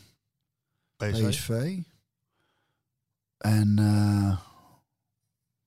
PSV. 0.96 1.28
PSV. 1.28 1.78
En 3.38 3.74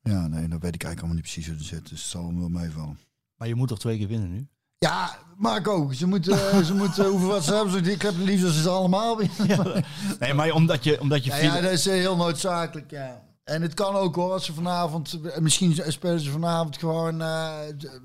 ja, 0.02 0.28
nee, 0.28 0.48
dat 0.48 0.62
weet 0.62 0.76
ik 0.76 0.84
eigenlijk 0.84 0.98
allemaal 1.00 1.14
niet 1.16 1.22
precies 1.22 1.46
hoe 1.48 1.56
het 1.56 1.66
zit. 1.66 1.90
Dus 1.90 2.02
het 2.02 2.10
zal 2.12 2.26
hem 2.26 2.40
wel 2.40 2.50
meevallen. 2.50 3.00
Maar 3.36 3.48
je 3.48 3.56
moet 3.56 3.68
toch 3.68 3.80
twee 3.80 3.98
keer 3.98 4.08
winnen 4.08 4.32
nu? 4.32 4.48
Ja, 4.80 5.17
Marco, 5.38 5.91
ze 5.91 6.07
moeten, 6.07 6.51
eh, 6.51 6.59
ze 6.59 6.73
moeten 6.73 7.05
hoeveel 7.05 7.27
wat 7.27 7.43
ze 7.43 7.53
hebben. 7.53 7.86
Ik 7.86 8.01
heb 8.01 8.15
het 8.15 8.23
liefst 8.23 8.43
dat 8.43 8.53
ze 8.53 8.59
het 8.59 8.67
allemaal 8.67 9.17
winnen. 9.17 9.86
Nee, 10.19 10.34
maar 10.34 10.51
omdat 10.51 10.84
je, 10.84 11.01
omdat 11.01 11.23
je 11.23 11.30
Ja, 11.30 11.38
ja, 11.38 11.61
dat 11.61 11.71
is 11.71 11.88
eh, 11.88 11.93
heel 11.93 12.15
noodzakelijk, 12.15 12.91
ja. 12.91 13.21
En 13.43 13.61
het 13.61 13.73
kan 13.73 13.95
ook 13.95 14.15
hoor, 14.15 14.32
als 14.32 14.45
ze 14.45 14.53
vanavond, 14.53 15.19
eh, 15.23 15.38
misschien 15.38 15.84
spelen 15.88 16.19
ze 16.19 16.32
vanavond 16.32 16.77
gewoon, 16.77 17.21
eh, 17.21 17.53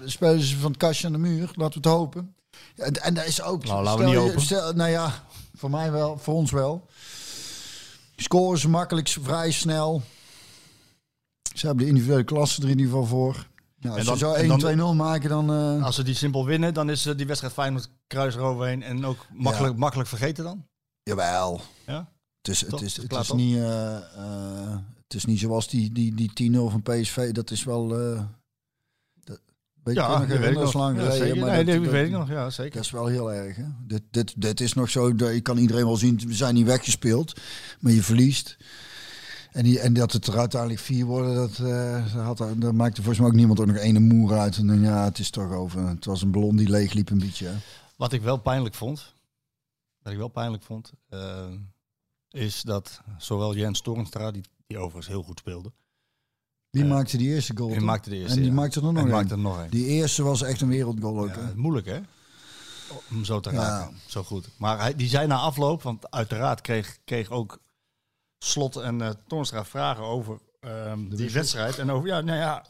spelen 0.05 0.41
ze 0.41 0.59
van 0.59 0.71
het 0.71 0.81
kastje 0.81 1.07
aan 1.07 1.13
de 1.13 1.19
muur, 1.19 1.51
laten 1.55 1.83
we 1.83 1.89
het 1.89 1.99
hopen. 1.99 2.35
Ja, 2.75 2.85
en, 2.85 3.03
en 3.03 3.15
dat 3.15 3.27
is 3.27 3.43
ook, 3.43 3.65
Nou, 3.65 3.83
laten 3.83 4.05
we 4.05 4.11
niet 4.11 4.17
hopen. 4.19 4.41
Stel, 4.41 4.73
nou 4.73 4.91
ja, 4.91 5.25
voor 5.57 5.71
mij 5.71 5.93
wel, 5.93 6.19
voor 6.19 6.35
ons 6.35 6.51
wel. 6.51 6.87
Scoren 8.17 8.59
ze 8.59 8.69
makkelijk, 8.69 9.09
vrij 9.21 9.51
snel. 9.51 10.03
Ze 11.55 11.67
hebben 11.67 11.85
de 11.85 11.91
individuele 11.91 12.25
klasse 12.25 12.63
er 12.63 12.69
in 12.69 12.79
ieder 12.79 12.93
geval 12.93 13.07
voor. 13.07 13.47
Ja, 13.85 13.91
als 13.91 13.99
En 13.99 14.05
dan- 14.05 14.19
ze 14.19 14.25
zo 14.25 14.33
en 14.33 14.77
1-2-0 14.77 14.77
dan- 14.77 14.97
maken, 14.97 15.29
dan... 15.29 15.51
eh, 15.53 15.85
Als 15.85 15.95
ze 15.95 16.03
die 16.03 16.15
simpel 16.15 16.45
winnen, 16.45 16.75
dan 16.75 16.91
is 16.91 17.07
eh, 17.07 17.17
die 17.17 17.27
wedstrijd 17.27 17.55
Feyenoord 17.55 17.89
kruis 18.07 18.35
eroverheen. 18.35 18.83
En 18.83 19.05
ook 19.05 19.27
makkelijk, 19.33 19.77
makkelijk 19.77 20.09
vergeten 20.09 20.45
dan? 20.45 20.67
Jawel. 21.03 21.61
Ja? 21.87 22.13
Het 22.43 22.49
is, 22.49 22.59
Toch? 22.59 22.71
het 22.71 22.81
is, 22.81 22.97
het 22.97 23.11
het 23.11 23.21
is 23.21 23.33
niet, 23.33 23.57
eh, 23.57 24.77
het 25.03 25.15
is 25.15 25.25
niet 25.25 25.39
zoals 25.39 25.69
die, 25.69 25.93
die, 25.93 26.15
die 26.15 26.51
10-0 26.53 26.71
van 26.71 26.83
PSV. 26.83 27.33
Dat 27.33 27.51
is 27.51 27.65
wel... 27.65 27.89
dat, 27.89 29.41
weet 29.83 29.95
Ja, 29.95 30.19
dat 30.19 30.39
weet 30.39 30.51
ik 30.51 30.55
nog. 30.59 30.73
lang 30.75 30.97
Ja, 30.97 31.03
geleden. 31.03 31.27
zeker. 31.27 31.41
maar 31.45 31.65
Nee, 31.65 31.81
dat, 31.81 31.91
weet 31.91 32.07
ik 32.07 32.13
nog. 32.13 32.29
Ja, 32.29 32.51
zeker. 32.51 32.73
Dat 32.75 32.85
is 32.85 32.91
wel 32.91 33.07
heel 33.07 33.33
erg. 33.33 33.57
Hè? 33.57 33.65
Dit, 33.87 34.03
dit, 34.11 34.35
dit 34.41 34.61
is 34.61 34.73
nog 34.73 34.91
zo, 34.91 35.15
dat- 35.15 35.33
je 35.35 35.41
kan 35.41 35.57
iedereen 35.59 35.85
wel 35.85 35.97
zien, 35.97 36.21
we 36.27 36.35
zijn 36.35 36.55
niet 36.55 36.67
weggespeeld, 36.67 37.41
maar 37.81 37.93
je 37.93 38.03
verliest. 38.03 38.57
En, 39.55 39.63
die, 39.65 39.81
en 39.81 39.93
dat 39.93 40.13
het 40.13 40.27
er 40.27 40.39
uiteindelijk 40.39 40.81
vier 40.81 41.05
worden, 41.05 41.35
dat, 41.35 41.59
eh, 41.59 42.15
had, 42.27 42.73
maakte 42.73 42.97
volgens 43.01 43.19
mij 43.19 43.27
ook 43.29 43.35
niemand 43.35 43.61
ook 43.61 43.67
nog 43.67 43.77
ene 43.77 43.99
moer 44.01 44.39
uit. 44.39 44.57
En 44.57 44.67
dan, 44.67 44.81
ja, 44.81 45.05
het 45.05 45.19
is 45.19 45.31
toch 45.31 45.53
over. 45.53 45.87
Het 45.89 46.05
was 46.05 46.23
een 46.23 46.31
ballon 46.31 46.57
die 46.57 46.69
leeg 46.69 46.93
liep 46.93 47.11
een 47.11 47.19
beetje. 47.19 47.47
Hè? 47.47 47.55
Wat 47.97 48.13
ik 48.13 48.23
wel 48.23 48.37
pijnlijk 48.37 48.75
vond, 48.75 49.15
wat 50.03 50.13
ik 50.13 50.19
wel 50.19 50.29
pijnlijk 50.29 50.63
vond, 50.63 50.93
eh, 51.09 51.47
is 52.31 52.63
dat 52.63 53.01
zowel 53.19 53.55
Jens 53.57 53.81
Torenstra, 53.81 54.31
die, 54.31 54.43
die 54.67 54.79
overigens 54.79 55.07
heel 55.07 55.23
goed 55.23 55.39
speelde, 55.39 55.73
Die 56.71 56.83
Eh, 56.83 56.89
maakte 56.89 57.17
die 57.17 57.29
eerste 57.29 57.57
goal. 57.57 57.69
die 57.71 57.81
maakte 57.81 58.11
de 58.11 58.17
eerste. 58.17 58.35
en 58.37 58.41
die 58.43 58.51
ja. 58.51 58.57
maakte 58.57 58.79
er 58.81 58.85
nog 58.87 58.97
En 58.97 59.03
een. 59.05 59.09
maakte 59.11 59.35
er 59.35 59.39
nog 59.41 59.59
een. 59.59 59.71
Die 59.71 59.87
eerste 59.87 60.23
was 60.23 60.43
echt 60.43 60.61
een 60.61 60.69
wereldgoal 60.69 61.19
ook. 61.19 61.29
Ja, 61.35 61.41
hè? 61.41 61.55
moeilijk 61.55 61.87
hè? 61.87 62.01
Om 63.11 63.25
zo 63.25 63.41
te 63.41 63.51
Ja. 63.53 63.57
raken. 63.61 63.97
Zo 64.07 64.23
goed. 64.23 64.49
Maar 64.57 64.79
hij, 64.81 64.95
die 64.95 65.09
zei 65.09 65.27
na 65.27 65.37
afloop, 65.37 65.83
want 65.83 66.11
uiteraard 66.11 66.61
kreeg, 66.61 66.99
kreeg 67.05 67.31
ook 67.31 67.59
Slot 68.45 68.77
en 68.77 69.17
Toornstra 69.27 69.65
vragen 69.65 70.05
over 70.05 70.39
ehm, 70.61 71.09
die 71.09 71.33
wedstrijd. 71.33 71.79
En 71.79 71.91
over, 71.91 72.09
ja, 72.09 72.21
nou 72.21 72.39
ja, 72.39 72.65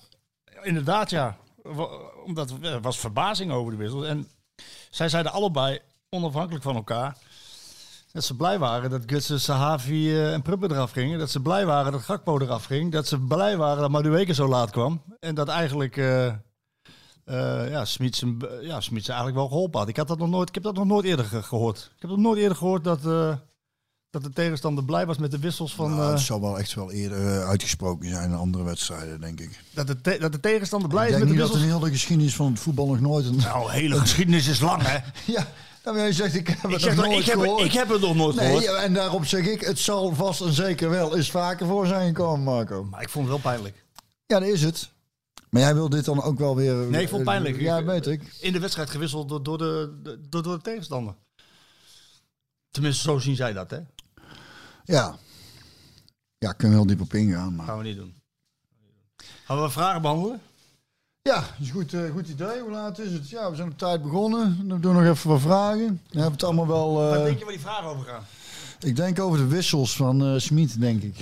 inderdaad 0.62 1.10
ja. 1.10 1.36
Omdat 2.24 2.54
er 2.62 2.80
was 2.80 2.98
verbazing 2.98 3.52
over 3.52 3.72
de 3.72 3.78
wissels. 3.78 4.06
En 4.06 4.28
zij 4.90 5.08
zeiden 5.08 5.32
allebei, 5.32 5.78
onafhankelijk 6.08 6.64
van 6.64 6.74
elkaar, 6.74 7.16
dat 8.12 8.24
ze 8.24 8.36
blij 8.36 8.58
waren 8.58 8.90
dat 8.90 9.02
Gutsen, 9.06 9.40
Sahavi 9.40 10.10
eh, 10.10 10.32
en 10.32 10.42
Pruppen 10.42 10.70
eraf 10.70 10.90
gingen. 10.90 11.18
Dat 11.18 11.30
ze 11.30 11.40
blij 11.40 11.66
waren 11.66 11.92
dat 11.92 12.02
Gakpo 12.02 12.38
eraf 12.38 12.64
ging. 12.64 12.92
Dat 12.92 13.06
ze 13.06 13.18
blij 13.18 13.56
waren 13.56 13.80
dat 13.80 13.90
Madueke 13.90 14.34
zo 14.34 14.48
laat 14.48 14.70
kwam. 14.70 15.02
En 15.20 15.34
dat 15.34 15.48
eigenlijk... 15.48 15.96
eh, 15.96 16.26
eh, 16.26 17.70
ja, 17.70 17.84
Smits 17.84 18.24
ja, 18.60 18.80
Smits 18.80 19.08
eigenlijk 19.08 19.38
wel 19.38 19.48
geholpen 19.48 19.78
had. 19.78 19.88
Ik, 19.88 19.96
had 19.96 20.08
dat 20.08 20.18
nog 20.18 20.28
nooit, 20.28 20.48
ik 20.48 20.54
heb 20.54 20.64
dat 20.64 20.74
nog 20.74 20.84
nooit 20.86 21.04
eerder 21.04 21.24
ge- 21.24 21.42
gehoord. 21.42 21.90
Ik 21.94 22.00
heb 22.02 22.10
nog 22.10 22.18
nooit 22.18 22.38
eerder 22.38 22.56
gehoord 22.56 22.84
dat, 22.84 23.06
eh, 23.06 23.34
dat 24.22 24.22
de 24.22 24.32
tegenstander 24.32 24.84
blij 24.84 25.06
was 25.06 25.18
met 25.18 25.30
de 25.30 25.38
wissels 25.38 25.74
van... 25.74 25.90
Nou, 25.90 26.02
eh, 26.02 26.08
het 26.10 26.20
zal 26.20 26.40
wel 26.40 26.58
echt 26.58 26.74
wel 26.74 26.90
eerder 26.92 27.18
eh, 27.26 27.48
uitgesproken 27.48 28.08
zijn 28.08 28.30
in 28.30 28.36
andere 28.36 28.64
wedstrijden, 28.64 29.20
denk 29.20 29.40
ik. 29.40 29.60
dat, 29.70 29.86
de 29.86 30.00
te- 30.00 30.16
dat 30.20 30.32
de 30.32 30.40
tegenstander 30.40 30.88
blij 30.88 31.04
ik 31.06 31.10
is 31.10 31.16
denk 31.16 31.28
met 31.28 31.36
de 31.36 31.42
niet 31.42 31.50
dat 31.52 31.60
wissels. 31.60 31.72
in 31.74 31.78
heel 31.80 31.90
de 31.90 31.98
geschiedenis 31.98 32.34
van 32.36 32.50
het 32.52 32.60
voetbal 32.60 32.86
nog 32.86 33.00
nooit 33.00 33.26
een... 33.26 33.36
Nou, 33.36 33.70
hele 33.70 34.00
geschiedenis 34.06 34.46
is 34.48 34.60
lang, 34.60 34.82
hè? 34.82 34.98
Ja, 35.32 35.48
dan 35.82 35.96
jij 35.96 36.12
zegt, 36.12 36.34
ik 36.34 36.48
heb 36.48 36.70
het 36.70 36.82
Ik, 36.84 36.94
nog 36.94 37.04
nooit 37.06 37.18
ik, 37.18 37.24
heb, 37.26 37.38
gehoord. 37.40 37.64
ik 37.64 37.72
heb 37.72 37.88
het 37.88 38.00
nog 38.00 38.14
nooit 38.14 38.36
nee, 38.36 38.44
gehoord. 38.46 38.64
ja, 38.64 38.76
en 38.76 38.94
daarop 38.94 39.26
zeg 39.26 39.46
ik, 39.46 39.60
het 39.60 39.78
zal 39.78 40.14
vast 40.14 40.40
en 40.40 40.52
zeker 40.52 40.90
wel 40.90 41.16
eens 41.16 41.30
vaker 41.30 41.66
voor 41.66 41.86
zijn 41.86 42.06
gekomen, 42.06 42.44
Marco. 42.44 42.84
Maar 42.84 43.02
ik 43.02 43.08
vond 43.08 43.28
het 43.28 43.42
wel 43.42 43.52
pijnlijk. 43.52 43.84
Ja, 44.26 44.38
dat 44.38 44.48
is 44.48 44.62
het. 44.62 44.90
Maar 45.50 45.62
jij 45.62 45.74
wil 45.74 45.88
dit 45.88 46.04
dan 46.04 46.22
ook 46.22 46.38
wel 46.38 46.56
weer... 46.56 46.74
Nee, 46.74 47.02
ik 47.02 47.08
vond 47.08 47.20
het 47.20 47.30
pijnlijk. 47.30 47.60
Ja, 47.60 47.78
Ik- 47.78 47.84
weet 47.86 48.06
ik. 48.06 48.22
In 48.40 48.52
de 48.52 48.58
wedstrijd 48.60 48.90
gewisseld 48.90 49.28
door, 49.28 49.42
door, 49.42 49.58
de, 49.58 49.98
de- 50.02 50.20
door, 50.28 50.42
door 50.42 50.56
de 50.56 50.62
tegenstander. 50.62 51.14
Tenminste, 52.70 53.02
zo 53.02 53.18
zien 53.18 53.36
zij 53.36 53.52
dat, 53.52 53.70
hè? 53.70 53.78
Ja. 54.84 55.16
Ja, 56.38 56.52
kunnen 56.52 56.78
we 56.78 56.84
heel 56.84 56.96
diep 56.96 57.06
op 57.06 57.14
ingaan. 57.14 57.54
Maar... 57.54 57.66
Gaan 57.66 57.78
we 57.78 57.84
niet 57.84 57.96
doen. 57.96 58.14
Gaan 59.44 59.62
we 59.62 59.70
vragen 59.70 60.02
behandelen? 60.02 60.40
Ja, 61.22 61.40
dat 61.40 61.54
is 61.60 61.66
een 61.66 61.74
goed, 61.74 61.92
eh, 61.92 62.10
goed 62.10 62.28
idee. 62.28 62.60
Hoe 62.60 62.70
laat 62.70 62.98
is 62.98 63.12
het? 63.12 63.28
Ja, 63.28 63.50
we 63.50 63.56
zijn 63.56 63.70
op 63.70 63.78
tijd 63.78 64.02
begonnen. 64.02 64.68
Dan 64.68 64.80
doen 64.80 64.96
we 64.96 65.02
nog 65.02 65.12
even 65.16 65.30
wat 65.30 65.40
vragen. 65.40 66.02
We 66.10 66.14
hebben 66.20 66.32
het 66.32 66.42
allemaal 66.42 66.66
wel... 66.66 66.94
Waar 66.94 67.24
denk 67.24 67.38
je 67.38 67.44
waar 67.44 67.52
die 67.52 67.62
vragen 67.62 67.88
over 67.88 68.04
gaan? 68.04 68.24
ik 68.80 68.96
denk 68.96 69.20
over 69.20 69.38
de 69.38 69.46
wissels 69.46 69.96
van 69.96 70.24
eh 70.24 70.38
Smit, 70.38 70.80
denk 70.80 71.02
ik. 71.02 71.16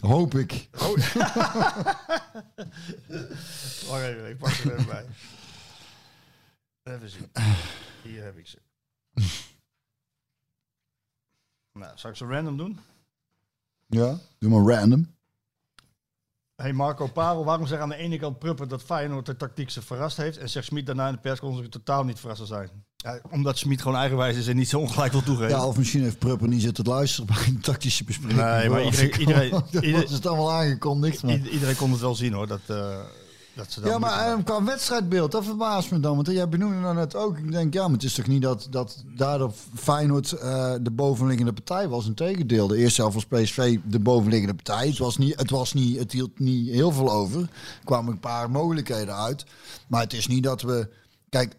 Hoop 0.00 0.34
ik. 0.34 0.68
Wacht 3.88 4.02
even, 4.02 4.28
ik 4.28 4.38
pak 4.38 4.50
er 4.50 4.72
even 4.72 4.86
bij. 4.86 5.06
Even 6.82 7.10
zien. 7.10 7.30
Hier 8.02 8.24
heb 8.24 8.36
ik 8.36 8.46
ze. 8.46 8.58
Nou, 11.78 11.92
zal 11.94 12.10
ik 12.10 12.16
ze 12.16 12.24
random 12.26 12.56
doen? 12.56 12.78
Ja, 13.86 14.18
doe 14.38 14.50
maar 14.62 14.76
random. 14.78 15.14
Hey 16.62 16.72
Marco 16.72 17.06
Parel, 17.06 17.44
waarom 17.44 17.66
zegt 17.66 17.82
aan 17.82 17.88
de 17.88 17.96
ene 17.96 18.18
kant 18.18 18.38
Pruppen 18.38 18.68
dat 18.68 18.82
Feyenoord 18.82 19.26
de 19.26 19.36
tactiek 19.36 19.70
ze 19.70 19.82
verrast 19.82 20.16
heeft 20.16 20.38
en 20.38 20.48
zegt 20.50 20.66
Smit 20.66 20.86
daarna 20.86 21.06
in 21.08 21.14
de 21.14 21.20
persconferentie 21.20 21.80
totaal 21.82 22.04
niet 22.04 22.18
verrast 22.18 22.38
zal 22.38 22.46
zijn? 22.46 22.70
Ja, 22.96 23.20
omdat 23.30 23.58
Smit 23.58 23.82
gewoon 23.82 23.96
eigenwijs 23.98 24.36
is 24.36 24.46
en 24.46 24.56
niet 24.56 24.68
zo 24.68 24.78
ongelijk 24.78 25.12
wil 25.12 25.22
toegeven. 25.22 25.48
Ja, 25.56 25.66
of 25.66 25.76
misschien 25.76 26.02
heeft 26.02 26.18
Prupper 26.18 26.48
niet 26.48 26.62
zitten 26.62 26.84
luisteren 26.84 27.26
bij 27.34 27.46
een 27.46 27.60
tactische 27.60 28.04
bespreking. 28.04 28.40
Nee, 28.40 28.68
maar 28.68 28.84
iedereen- 28.84 29.20
iedereen- 29.20 29.50
Dat 29.70 29.82
iedereen- 29.84 30.04
is 30.04 30.10
het 30.10 30.26
allemaal 30.26 30.52
aangekondigd. 30.52 31.22
Iedereen 31.22 31.76
kon 31.76 31.90
het 31.90 32.00
wel 32.00 32.14
zien 32.14 32.32
hoor, 32.32 32.46
dat, 32.46 32.60
eh, 32.66 33.00
dat 33.56 33.72
ze 33.72 33.80
dat 33.80 33.90
Ja, 33.90 33.98
maar 33.98 34.18
moeten- 34.36 34.38
eh, 34.38 34.44
qua 34.44 34.64
wedstrijdbeeld, 34.64 35.32
dat 35.32 35.44
verbaast 35.44 35.90
me 35.90 36.00
dan. 36.00 36.14
Want 36.14 36.26
jij 36.26 36.48
benoemde 36.48 36.76
nou 36.76 36.94
net 36.94 37.14
ook. 37.14 37.38
Ik 37.38 37.50
denk, 37.52 37.74
ja, 37.74 37.82
maar 37.82 37.92
het 37.92 38.02
is 38.02 38.14
toch 38.14 38.26
niet 38.26 38.42
dat, 38.42 38.66
dat 38.70 39.04
daardoor 39.16 39.52
Feyenoord 39.74 40.32
eh, 40.32 40.74
de 40.80 40.90
bovenliggende 40.90 41.52
partij 41.52 41.88
was. 41.88 42.06
Integendeel, 42.06 42.66
de 42.66 42.76
eerste 42.76 43.00
helft 43.00 43.14
was 43.14 43.40
PSV 43.40 43.78
de 43.84 43.98
bovenliggende 44.00 44.54
partij. 44.54 44.86
Het, 44.88 44.98
was 44.98 45.16
niet, 45.16 45.38
het, 45.38 45.50
was 45.50 45.72
niet, 45.72 45.98
het 45.98 46.12
hield 46.12 46.38
niet 46.38 46.70
heel 46.70 46.92
veel 46.92 47.10
over. 47.12 47.40
Er 47.40 47.48
kwamen 47.84 48.12
een 48.12 48.20
paar 48.20 48.50
mogelijkheden 48.50 49.14
uit. 49.16 49.44
Maar 49.88 50.00
het 50.02 50.12
is 50.12 50.26
niet 50.26 50.42
dat 50.42 50.62
we... 50.62 50.88
Kijk, 51.28 51.54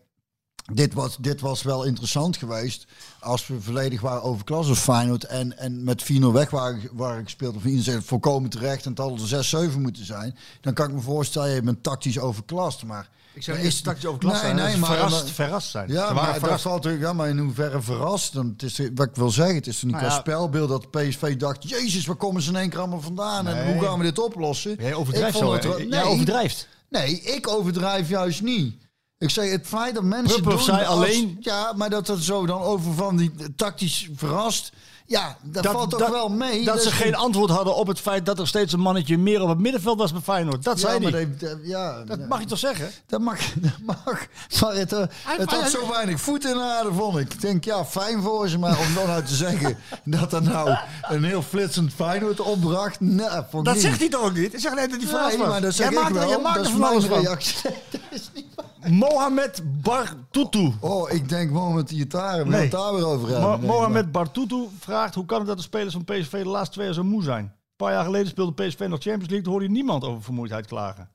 dit 0.74 0.94
was, 0.94 1.18
dit 1.20 1.42
was 1.42 1.64
wel 1.64 1.84
interessant 1.84 2.38
geweest 2.38 2.86
als 3.20 3.48
we 3.48 3.62
volledig 3.62 4.02
waren 4.02 4.24
overklas 4.24 4.68
als 4.70 4.80
Feyenoord 4.80 5.24
en, 5.24 5.58
en 5.58 5.84
met 5.84 6.04
4-0 6.04 6.06
weg 6.32 6.50
waren, 6.50 6.82
waren 6.94 7.24
gespeeld. 7.24 7.56
Of 7.56 7.64
iedereen 7.64 7.84
zegt 7.84 8.04
volkomen 8.06 8.50
terecht 8.50 8.86
en 8.86 8.90
het 8.90 9.00
had 9.00 9.32
er 9.32 9.70
6-7 9.72 9.78
moeten 9.80 10.06
zijn. 10.06 10.38
Dan 10.62 10.74
kan 10.74 10.88
ik 10.88 10.94
me 10.94 11.02
voorstellen, 11.02 11.50
je 11.50 11.62
bent 11.62 11.84
tactisch 11.84 12.20
overklast. 12.20 12.84
Maar 12.84 13.10
Ik 13.34 13.48
niet 13.48 13.58
is- 13.58 13.82
tactisch 13.82 14.06
over 14.06 14.20
klas 14.20 14.32
Nee, 14.34 14.42
zijn, 14.42 14.56
nee, 14.56 14.78
maar- 14.78 14.90
verrast, 14.90 15.24
maar- 15.24 15.34
verrast 15.34 15.70
zijn. 15.70 15.90
ja, 15.92 16.14
maar 16.14 16.26
dat 16.26 16.38
verrast. 16.40 16.62
valt 16.62 16.76
natuurlijk, 16.76 17.04
ja, 17.04 17.14
maar 17.14 17.30
in 17.30 17.38
hoeverre 17.38 17.82
verrast? 17.82 18.34
Dan, 18.34 18.48
het 18.58 18.64
is, 18.64 18.80
wat 18.96 19.08
ik 19.08 19.16
wil 19.16 19.30
zeggen, 19.30 19.56
het 19.56 19.68
is 19.68 19.82
niet 19.84 19.92
Nou 19.92 20.06
qua 20.06 20.14
ja. 20.14 20.20
spelbeeld 20.20 20.70
dat 20.70 20.92
PSV 20.92 21.38
dacht, 21.38 21.70
jezus, 21.70 22.06
waar 22.06 22.16
komen 22.16 22.42
ze 22.42 22.50
in 22.50 22.56
één 22.56 22.70
keer 22.70 22.80
allemaal 22.80 23.02
vandaan? 23.02 23.48
En 23.48 23.74
hoe 23.74 23.84
gaan 23.84 23.98
we 23.98 24.04
dit 24.04 24.20
oplossen? 24.20 24.76
Jij 24.80 24.94
overdrijft 24.94 25.38
zo. 25.38 25.54
het 25.54 25.64
Jij 25.64 25.86
nee. 25.86 26.04
overdrijft. 26.04 26.68
Nee, 26.90 27.22
ik 27.22 27.48
overdrijf 27.48 28.10
juist 28.10 28.42
niet. 28.42 28.76
Ik 29.20 29.30
zeg 29.30 29.52
het 29.52 29.68
feit 29.68 29.94
dat 29.96 30.04
mensen 30.04 30.42
Prupper 30.42 30.52
doen 30.66 30.76
zei 30.76 30.86
als- 30.86 30.88
alleen- 30.96 31.38
ja, 31.40 31.74
maar 31.76 31.90
dat 31.90 32.08
het 32.08 32.24
zo 32.24 32.46
dan 32.46 32.62
over 32.62 32.94
van 32.94 33.18
die 33.18 33.32
tactisch 33.56 34.10
verrast. 34.16 34.72
Ja, 35.10 35.38
dat, 35.44 35.66
valt 35.66 35.90
toch 35.90 36.10
wel 36.10 36.30
mee. 36.30 36.66
Dat, 36.66 36.82
ze 36.82 36.88
is- 36.90 36.94
geen 36.94 37.16
antwoord 37.16 37.50
hadden 37.50 37.76
op 37.76 37.88
het 37.88 38.00
feit 38.00 38.26
dat 38.26 38.40
er 38.40 38.48
steeds 38.48 38.74
een 38.74 38.80
mannetje 38.80 39.18
meer 39.18 39.42
op 39.42 39.50
het 39.50 39.58
middenveld 39.60 39.98
was 40.00 40.12
bij 40.12 40.22
Feyenoord. 40.22 40.64
Dat 40.64 40.80
ja, 40.82 40.88
zei 40.88 41.10
hij. 41.10 41.12
dat- 41.30 41.40
dat- 41.40 41.58
ja, 41.64 42.04
Dat 42.04 42.20
ja. 42.20 42.26
mag 42.26 42.40
je 42.40 42.46
toch 42.46 42.58
zeggen? 42.58 42.92
Dat 43.08 43.22
mag, 43.22 43.40
dat 43.56 43.72
mag. 43.86 44.26
Maar 44.62 44.76
het, 44.76 44.94
eh, 44.94 45.04
het 45.24 45.52
had 45.52 45.70
zo 45.70 45.90
weinig 45.90 46.20
voet 46.22 46.46
in 46.46 46.54
de 46.54 46.62
aarde, 46.62 46.94
vond 46.94 47.18
ik. 47.18 47.34
Ik 47.34 47.42
denk, 47.42 47.64
ja, 47.64 47.86
fijn 47.86 48.22
voor 48.22 48.48
ze. 48.50 48.58
Maar 48.60 48.80
om 48.80 48.94
dan 48.94 49.08
nou 49.08 49.24
te 49.24 49.36
zeggen 49.36 49.78
dat 50.04 50.34
er 50.34 50.42
nou 50.44 50.78
een 51.02 51.24
heel 51.24 51.42
flitsend 51.42 51.94
Feyenoord 51.94 52.40
opbracht. 52.40 53.00
Nee, 53.00 53.28
vond 53.30 53.54
ik 53.54 53.64
Dat 53.64 53.74
niet. 53.74 53.84
zegt 53.84 54.00
hij 54.00 54.10
toch 54.10 54.22
ook 54.24 54.34
niet? 54.36 54.52
Hij 54.52 54.62
zegt 54.62 54.76
net 54.76 54.90
dat 54.90 55.00
hij 55.00 55.08
verrast 55.10 55.30
Nee, 55.30 55.38
was. 55.38 55.48
maar 55.48 55.62
dat 55.62 55.74
zeg 55.74 55.90
jij 55.90 55.98
ik 55.98 56.04
maakt, 56.04 56.16
wel. 56.16 56.30
Jij 56.30 56.40
maakt 56.42 56.56
dat 56.56 56.66
er 56.66 56.72
is 56.72 56.78
van 56.78 56.88
alles 56.90 57.08
mijn 57.08 57.14
van. 57.14 57.24
reactie. 57.24 57.56
dat 57.92 58.02
is 58.10 58.30
niet 58.34 58.46
waar. 58.56 58.66
Mohamed 58.90 59.82
Bartutu. 59.82 60.74
Oh, 60.80 61.12
ik 61.12 61.30
denk 61.30 61.52
Mohamed 61.52 61.92
Iataren. 61.92 62.38
We 62.38 62.44
gaan 62.44 62.52
Nee. 62.52 62.62
het 62.62 62.72
daar 62.72 62.94
weer 62.94 63.06
over 63.06 63.28
hebben. 63.30 63.50
Mo-. 63.50 63.58
Mohamed 63.68 64.12
Bartutu 64.12 64.68
vraagt 64.80 65.16
hoe 65.16 65.26
kan 65.26 65.38
het 65.38 65.48
dat 65.48 65.58
de 65.58 65.64
spelers 65.64 65.94
van 65.94 66.04
PSV 66.04 66.32
de 66.44 66.50
laatste 66.50 66.74
twee 66.74 66.86
jaar 66.86 66.96
zo 66.96 67.04
moe 67.04 67.24
zijn? 67.24 67.44
Een 67.44 67.86
paar 67.86 67.92
jaar 67.92 68.06
geleden 68.06 68.28
speelde 68.28 68.64
PSV 68.68 68.80
nog 68.80 69.02
Champions 69.02 69.20
League. 69.28 69.42
Toen 69.42 69.52
hoorde 69.52 69.66
je 69.68 69.72
niemand 69.72 70.04
over 70.04 70.24
vermoeidheid 70.24 70.66
klagen. 70.66 71.10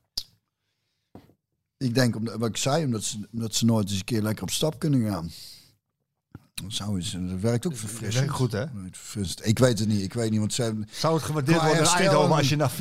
Ik 1.77 1.95
denk, 1.95 2.15
omdat, 2.15 2.35
wat 2.35 2.49
ik 2.49 2.57
zei, 2.57 2.85
omdat 2.85 3.03
ze, 3.03 3.27
omdat 3.33 3.55
ze 3.55 3.65
nooit 3.65 3.89
eens 3.89 3.97
een 3.99 4.03
keer 4.05 4.21
lekker 4.21 4.43
op 4.43 4.49
stap 4.49 4.79
kunnen 4.79 5.09
gaan. 5.11 5.31
Dat, 6.53 6.73
zou 6.73 6.95
eens, 6.95 7.11
dat 7.11 7.39
werkt 7.39 7.67
ook 7.67 7.75
verfrissend. 7.77 8.13
werkt 8.25 8.31
goed, 8.31 8.51
hè? 8.51 8.65
Verfrissend. 8.91 9.45
Ik 9.47 9.59
weet 9.59 9.79
het 9.79 9.87
niet. 9.87 10.01
Ik 10.01 10.13
weet 10.13 10.29
niet, 10.31 10.39
want 10.39 10.53
ze. 10.53 10.83
Zou 10.91 11.13
het 11.15 11.23
gewaardeerd 11.23 11.61
worden 11.61 11.77
in 11.77 11.85
Eindhoven 11.89 12.35
als 12.35 12.49
je 12.49 12.55
na 12.55 12.69
4-0 12.71 12.73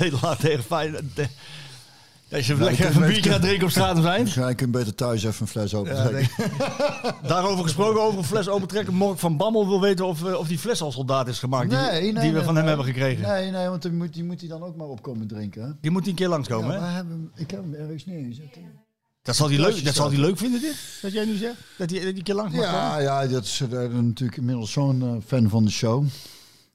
nederlaat 0.00 0.40
tegen 0.40 0.64
Feyenoord... 0.64 1.02
Als 2.32 2.46
je 2.46 2.54
Nou, 2.54 2.64
lekker 2.70 2.96
een 3.02 3.06
biertje 3.08 3.30
gaat 3.30 3.40
drinken 3.42 3.64
op 3.64 3.70
straat 3.70 3.96
zijn? 4.02 4.26
Ja, 4.34 4.48
ik 4.54 4.56
kan 4.56 4.70
beter 4.70 4.94
thuis 4.94 5.24
even 5.24 5.40
een 5.40 5.46
fles 5.46 5.74
open 5.74 5.94
Ja, 5.96 6.06
trekken. 6.06 6.50
Daarover 7.28 7.64
gesproken, 7.64 8.00
over 8.02 8.18
een 8.18 8.24
fles 8.24 8.48
opentrekken. 8.48 8.94
Mork 8.94 9.18
van 9.18 9.36
Bammel 9.36 9.68
wil 9.68 9.80
weten 9.80 10.06
of, 10.06 10.24
eh, 10.24 10.34
of 10.38 10.48
die 10.48 10.58
fles 10.58 10.80
al 10.80 10.92
soldaat 10.92 11.28
is 11.28 11.38
gemaakt. 11.38 11.70
die, 11.70 11.78
Nee, 11.78 12.00
die 12.02 12.12
we 12.12 12.18
nee, 12.30 12.42
van 12.42 12.56
hem 12.56 12.66
hebben 12.66 12.86
gekregen. 12.86 13.28
Nee, 13.28 13.50
nee, 13.50 13.68
want 13.68 13.82
die 13.82 13.92
moet, 13.92 14.14
die 14.14 14.24
moet 14.24 14.40
hij 14.40 14.48
dan 14.48 14.62
ook 14.62 14.76
maar 14.76 14.86
opkomen 14.86 15.26
drinken. 15.26 15.62
Hè? 15.62 15.70
Die 15.80 15.90
moet 15.90 16.02
die 16.02 16.10
een 16.10 16.16
keer 16.18 16.28
langskomen, 16.28 16.74
Ja, 16.74 16.80
hè? 16.86 16.90
hebben, 16.92 17.30
ik 17.34 17.50
heb 17.50 17.60
hem 17.62 17.74
ergens 17.74 18.06
neergezet. 18.06 18.54
hè. 18.54 18.60
Dat 19.22 19.36
zal 19.36 19.48
hij 19.48 19.58
leuk, 19.58 19.84
dat 19.84 19.94
zal 19.94 20.08
hij 20.10 20.18
leuk 20.18 20.38
vinden, 20.38 20.60
dit? 20.60 20.76
Dat 21.02 21.12
jij 21.12 21.24
nu 21.24 21.36
zegt? 21.36 21.56
Dat 21.78 21.90
hij 21.90 21.98
dat 21.98 22.08
die 22.08 22.16
een 22.18 22.22
keer 22.22 22.34
langs 22.34 22.54
mag 22.54 22.64
komen? 22.64 22.78
Ja, 22.80 22.98
ja, 22.98 23.26
dat 23.26 23.44
is 23.44 23.60
eh, 23.60 23.68
natuurlijk 23.88 24.38
inmiddels 24.38 24.72
zo'n 24.72 25.02
eh, 25.02 25.12
fan 25.26 25.48
van 25.48 25.64
de 25.64 25.70
show. 25.70 26.04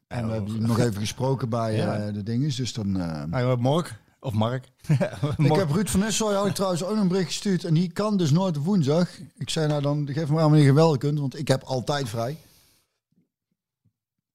En 0.07 0.27
we 0.27 0.33
hebben 0.33 0.61
nog 0.61 0.79
even 0.79 0.95
gesproken 0.99 1.49
bij 1.49 1.75
Ja. 1.75 2.11
de 2.11 2.23
dinges. 2.23 2.55
Dus 2.55 2.73
dan, 2.73 2.99
eh, 2.99 3.23
Nou, 3.23 3.57
Mork. 3.57 3.99
Of 4.23 4.33
Mark. 4.43 4.65
ik 5.37 5.55
heb 5.55 5.71
Ruud 5.71 5.87
van 5.89 5.99
Nistelrooy 5.99 6.35
had 6.37 6.47
ik 6.47 6.53
trouwens 6.53 6.83
ook 6.83 6.97
een 6.97 7.07
bericht 7.07 7.27
gestuurd. 7.27 7.63
En 7.63 7.73
die 7.73 7.91
kan 7.91 8.17
dus 8.17 8.31
nooit 8.31 8.57
woensdag. 8.57 9.09
Ik 9.37 9.49
zei 9.49 9.67
nou 9.67 9.81
dan, 9.81 10.07
geef 10.11 10.27
me 10.27 10.33
maar 10.33 10.43
wanneer 10.43 10.63
je 10.63 10.73
wel 10.73 10.97
kunt. 10.97 11.19
Want 11.19 11.39
ik 11.39 11.47
heb 11.47 11.63
altijd 11.63 12.09
vrij. 12.09 12.37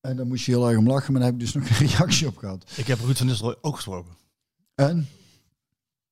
En 0.00 0.16
dan 0.16 0.28
moest 0.28 0.44
je 0.44 0.52
heel 0.52 0.68
erg 0.68 0.78
om 0.78 0.86
lachen. 0.88 1.12
Maar 1.12 1.20
daar 1.22 1.30
heb 1.30 1.40
ik 1.40 1.46
dus 1.46 1.54
nog 1.54 1.68
een 1.80 1.86
reactie 1.86 2.26
op 2.26 2.36
gehad. 2.36 2.64
Ik 2.76 2.86
heb 2.86 3.00
Ruud 3.00 3.16
van 3.16 3.26
Nistelrooy 3.26 3.56
ook 3.60 3.74
gesproken. 3.74 4.12
En? 4.74 5.08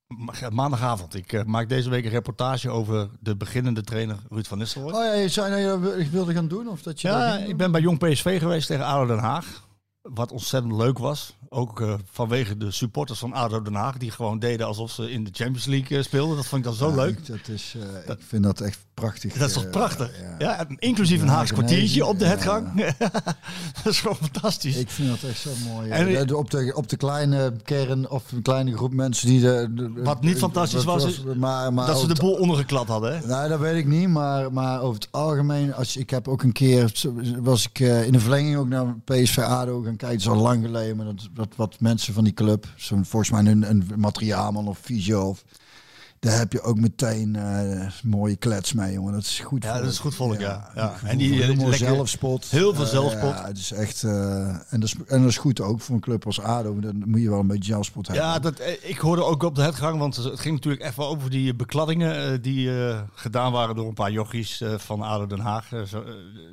Ma- 0.07 0.51
Maandagavond. 0.51 1.15
Ik 1.15 1.33
eh, 1.33 1.43
maak 1.45 1.69
deze 1.69 1.91
week 1.91 2.05
een 2.05 2.11
reportage 2.11 2.71
over 2.71 3.09
de 3.21 3.37
beginnende 3.37 3.83
trainer 3.83 4.17
Ruud 4.31 4.47
van 4.47 4.59
Nistelrooy. 4.59 4.93
Oh 4.93 5.05
ja, 5.05 5.13
je 5.15 5.29
zei 5.29 5.51
dat 5.51 5.59
je 5.59 5.97
dat 5.99 6.09
wilde 6.09 6.33
gaan 6.33 6.49
doen? 6.49 6.69
Of 6.69 6.83
dat 6.83 7.01
je 7.01 7.09
Ja, 7.09 7.37
ik 7.39 7.57
ben 7.57 7.73
bij 7.73 7.81
Jong 7.81 7.99
PSV 7.99 8.39
geweest 8.39 8.67
tegen 8.67 8.85
ADO 8.85 9.07
Den 9.07 9.19
Haag. 9.19 9.64
Wat 10.13 10.33
ontzettend 10.33 10.73
leuk 10.73 10.99
was. 10.99 11.37
Ook 11.49 11.81
eh, 11.81 11.95
vanwege 12.11 12.57
de 12.57 12.71
supporters 12.71 13.19
van 13.19 13.33
ADO 13.33 13.63
Den 13.63 13.75
Haag. 13.75 13.97
Die 13.99 14.11
gewoon 14.11 14.39
deden 14.39 14.67
alsof 14.67 14.91
ze 14.91 15.11
in 15.11 15.25
de 15.25 15.31
Champions 15.33 15.65
League 15.67 15.99
eh, 15.99 16.05
speelden. 16.05 16.37
Dat 16.37 16.47
vond 16.47 16.61
ik 16.65 16.67
dan 16.69 16.77
zo 16.77 16.89
Ja, 16.89 16.95
leuk. 16.95 17.19
ik- 17.19 17.27
Dat 17.27 17.49
is, 17.49 17.75
eh, 18.05 18.11
ik 18.15 18.23
vind 18.23 18.43
dat 18.43 18.61
echt 18.61 18.87
prachtig. 18.95 19.33
Dat 19.33 19.49
is 19.49 19.55
toch 19.55 19.65
eh, 19.65 19.71
prachtig? 19.71 20.11
ja. 20.39 20.67
Inclusief 20.79 21.23
een 21.23 21.29
Haags 21.29 21.53
kwartiertje 21.53 22.07
op 22.07 22.19
de 22.19 22.25
hetgang. 22.27 22.85
dat 23.83 23.93
is 23.93 24.01
gewoon 24.01 24.17
fantastisch. 24.17 24.77
Ik 24.77 24.91
vind 24.91 25.09
dat 25.09 25.31
echt 25.31 25.41
zo 25.41 25.51
mooi. 25.69 25.91
En- 25.91 26.35
op, 26.35 26.51
de, 26.51 26.73
op 26.75 26.89
de 26.89 26.97
kleine 26.97 27.53
kern 27.63 28.11
of 28.11 28.33
een 28.33 28.43
kleine 28.43 28.77
groep 28.77 28.93
mensen 28.93 29.27
die 29.29 29.41
de... 29.41 29.69
de- 29.75 29.93
Wat 30.03 30.23
niet 30.23 30.39
fantastisch 30.39 30.85
was, 30.85 31.23
maar, 31.37 31.73
maar 31.73 31.87
dat 31.87 31.99
ze 32.01 32.07
de 32.07 32.21
boel 32.21 32.33
ondergeklad 32.35 32.89
hadden. 32.89 33.13
Hè? 33.19 33.27
Nee, 33.27 33.49
dat 33.49 33.61
weet 33.61 33.77
ik 33.77 33.87
niet, 33.87 34.09
maar, 34.09 34.53
maar 34.53 34.81
over 34.81 34.95
het 35.01 35.09
algemeen, 35.11 35.75
als 35.75 35.97
ik 35.97 36.11
heb 36.11 36.29
ook 36.29 36.43
een 36.43 36.53
keer, 36.53 36.93
was 37.39 37.69
ik 37.69 37.81
eh, 37.81 38.07
in 38.07 38.13
de 38.13 38.21
verlenging 38.21 38.57
ook 38.57 38.69
naar 38.69 38.95
PSV 39.05 39.39
ADO 39.39 39.75
gaan 39.83 39.97
kijken, 39.97 40.09
het 40.09 40.21
is 40.21 40.29
al 40.29 40.37
lang 40.37 40.65
geleden, 40.65 40.97
maar 40.97 41.07
dat, 41.07 41.29
dat 41.35 41.49
wat 41.57 41.77
mensen 41.81 42.15
van 42.15 42.25
die 42.25 42.35
club, 42.35 42.67
zo'n 42.77 43.05
volgens 43.05 43.31
mij 43.31 43.45
een, 43.53 43.71
een 43.71 43.85
materiaalman 43.97 44.69
of 44.69 44.79
fysio, 44.79 45.23
of, 45.29 45.45
daar 46.25 46.39
heb 46.39 46.53
je 46.53 46.63
ook 46.63 46.81
meteen 46.81 47.37
eh, 47.37 47.87
mooie 48.03 48.37
klets 48.37 48.73
mee, 48.73 48.93
jongen. 48.93 49.13
Dat 49.13 49.23
is 49.23 49.41
goed 49.41 49.63
Ja, 49.63 49.71
volk. 49.71 49.83
dat 49.83 49.93
is 49.93 49.99
goed 49.99 50.15
volk, 50.15 50.39
ja. 50.39 50.71
ja. 50.75 50.95
En 51.05 51.19
die 51.19 51.57
voor 51.57 51.73
eh, 51.73 51.79
zelfspot. 51.79 52.45
heel 52.45 52.75
veel 52.75 52.85
Eh, 52.85 52.91
zelfspot. 52.91 53.31
ja, 53.31 53.47
het 53.47 53.59
is 53.59 53.73
echt, 53.73 54.03
en, 54.03 54.67
dat 54.71 54.83
is, 54.83 54.95
en 55.07 55.21
dat 55.21 55.31
is 55.31 55.37
goed 55.37 55.61
ook 55.61 55.81
voor 55.81 55.95
een 55.95 56.01
club 56.01 56.27
als 56.27 56.41
ADO, 56.41 56.81
dan 56.81 57.03
moet 57.07 57.21
je 57.21 57.31
wel 57.31 57.39
een 57.39 57.47
beetje 57.47 57.73
zelfspot 57.73 58.07
hebben. 58.07 58.25
Ja, 58.25 58.39
dat, 58.39 58.61
ik 58.83 58.99
hoorde 58.99 59.25
ook 59.25 59.43
op 59.43 59.55
de 59.55 59.63
hetgang, 59.63 59.99
want 59.99 60.17
het 60.17 60.41
ging 60.41 60.55
natuurlijk 60.55 60.83
even 60.85 61.05
over 61.05 61.31
die 61.31 61.55
bekladdingen 61.55 62.43
die 62.43 62.71
gedaan 63.15 63.53
waren 63.53 63.75
door 63.75 63.89
een 63.89 63.95
paar 63.95 64.13
jochies 64.13 64.63
van 64.77 65.03
ADO 65.03 65.27
Den 65.27 65.41
Haag. 65.41 65.69
Ze, 65.69 65.87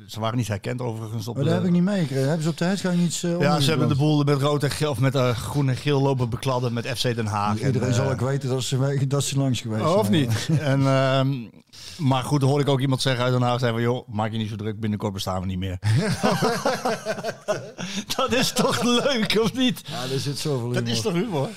ze 0.08 0.20
waren 0.20 0.38
niet 0.38 0.48
herkend 0.48 0.82
overigens. 0.82 1.28
Op 1.28 1.36
Maar 1.36 1.44
de, 1.44 1.50
dat 1.50 1.60
heb 1.60 1.68
ik 1.68 1.74
niet 1.74 1.84
meegekregen. 1.84 2.28
Hebben 2.28 2.44
ze 2.44 2.50
op 2.50 2.58
de 2.58 2.66
uitgang 2.66 3.00
iets 3.00 3.22
ja, 3.22 3.60
ze 3.60 3.70
hebben 3.70 3.88
de 3.88 3.96
boel 3.96 4.24
met 4.24 4.42
rood 4.42 4.64
en 4.64 4.72
geel, 4.72 4.92
of 4.92 5.00
met 5.00 5.16
groen 5.16 5.70
en 5.70 5.76
geel 5.78 6.02
lopen 6.02 6.30
bekladden 6.30 6.74
met 6.74 6.88
FC 6.88 7.16
Den 7.16 7.26
Haag. 7.26 7.64
Iedereen 7.64 7.88
En, 7.88 7.94
zal 7.94 8.12
ook 8.12 8.22
weten 8.22 8.50
dat 8.50 8.64
ze, 8.64 8.98
dat 9.08 9.24
ze 9.24 9.38
langs 9.38 9.61
geweest 9.62 9.86
Oh, 9.86 9.98
of 9.98 10.10
niet? 10.10 10.50
en, 10.60 10.88
ehm, 10.88 11.34
maar 11.98 12.24
goed, 12.24 12.42
hoorde 12.42 12.64
ik 12.64 12.70
ook 12.70 12.80
iemand 12.82 13.02
zeggen 13.02 13.24
uit 13.24 13.34
Den 13.34 13.42
Haag, 13.42 13.60
van, 13.60 13.82
joh, 13.82 14.08
maak 14.08 14.32
je 14.32 14.38
niet 14.38 14.50
zo 14.50 14.56
druk, 14.56 14.80
binnenkort 14.80 15.14
bestaan 15.14 15.40
we 15.42 15.46
niet 15.46 15.60
meer. 15.60 15.78
dat 18.16 18.34
is 18.34 18.52
toch 18.52 18.84
leuk, 18.84 19.38
of 19.42 19.54
niet? 19.54 19.82
Ja, 19.86 20.14
er 20.14 20.20
zit 20.20 20.38
zoveel 20.40 20.68
Dat 20.68 20.78
humor. 20.78 20.92
is 20.92 21.02
toch 21.02 21.14
humor? 21.14 21.50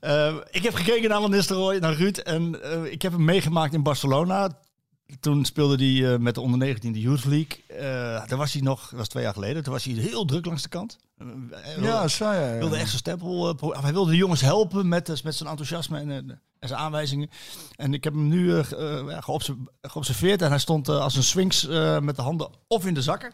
Eh, 0.00 0.34
ik 0.50 0.62
heb 0.62 0.74
gekeken 0.74 1.08
naar 1.08 1.20
Van 1.20 1.30
Nistelrooy, 1.30 1.78
naar 1.78 1.94
Ruud. 1.94 2.16
En 2.18 2.62
eh, 2.62 2.92
ik 2.92 3.02
heb 3.02 3.12
hem 3.12 3.24
meegemaakt 3.24 3.74
in 3.74 3.82
Barcelona. 3.82 4.48
Toen 5.20 5.44
speelde 5.44 5.76
hij 5.84 6.12
eh, 6.12 6.18
met 6.18 6.34
de 6.34 6.40
onder 6.40 6.58
19 6.58 6.92
de 6.92 7.00
Youth 7.00 7.24
League. 7.24 7.64
Eh 7.68 8.28
daar 8.28 8.38
was 8.38 8.52
hij 8.52 8.62
nog, 8.62 8.80
dat 8.88 8.98
was 8.98 9.08
twee 9.08 9.22
jaar 9.22 9.32
geleden. 9.32 9.62
Toen 9.62 9.72
was 9.72 9.84
hij 9.84 9.94
heel 9.94 10.24
druk 10.24 10.46
langs 10.46 10.62
de 10.62 10.68
kant. 10.68 10.98
Eh, 11.18 11.26
hij 11.50 11.74
wilde- 11.74 11.88
Ja, 11.88 12.08
zei 12.08 12.36
hij. 12.36 12.48
Hij 12.48 12.58
wilde 12.58 12.76
echt 12.76 12.86
zijn 12.86 12.98
stempel. 12.98 13.58
eh, 13.74 13.82
hij 13.82 13.92
wilde 13.92 14.10
de 14.10 14.16
jongens 14.16 14.40
helpen 14.40 14.88
met, 14.88 15.22
met 15.24 15.34
zijn 15.34 15.48
enthousiasme 15.48 15.98
en, 15.98 16.10
eh, 16.10 16.16
en 16.58 16.68
zijn 16.68 16.80
aanwijzingen. 16.80 17.30
En 17.76 17.94
ik 17.94 18.04
heb 18.04 18.12
hem 18.12 18.28
nu 18.28 18.62
geobse- 19.08 19.56
geobserveerd. 19.82 20.42
En 20.42 20.48
hij 20.48 20.58
stond 20.58 20.88
eh, 20.88 20.98
als 21.00 21.16
een 21.16 21.22
swings 21.22 21.68
eh, 21.68 21.98
met 22.00 22.16
de 22.16 22.22
handen 22.22 22.48
of 22.68 22.86
in 22.86 22.94
de 22.94 23.02
zakken 23.02 23.32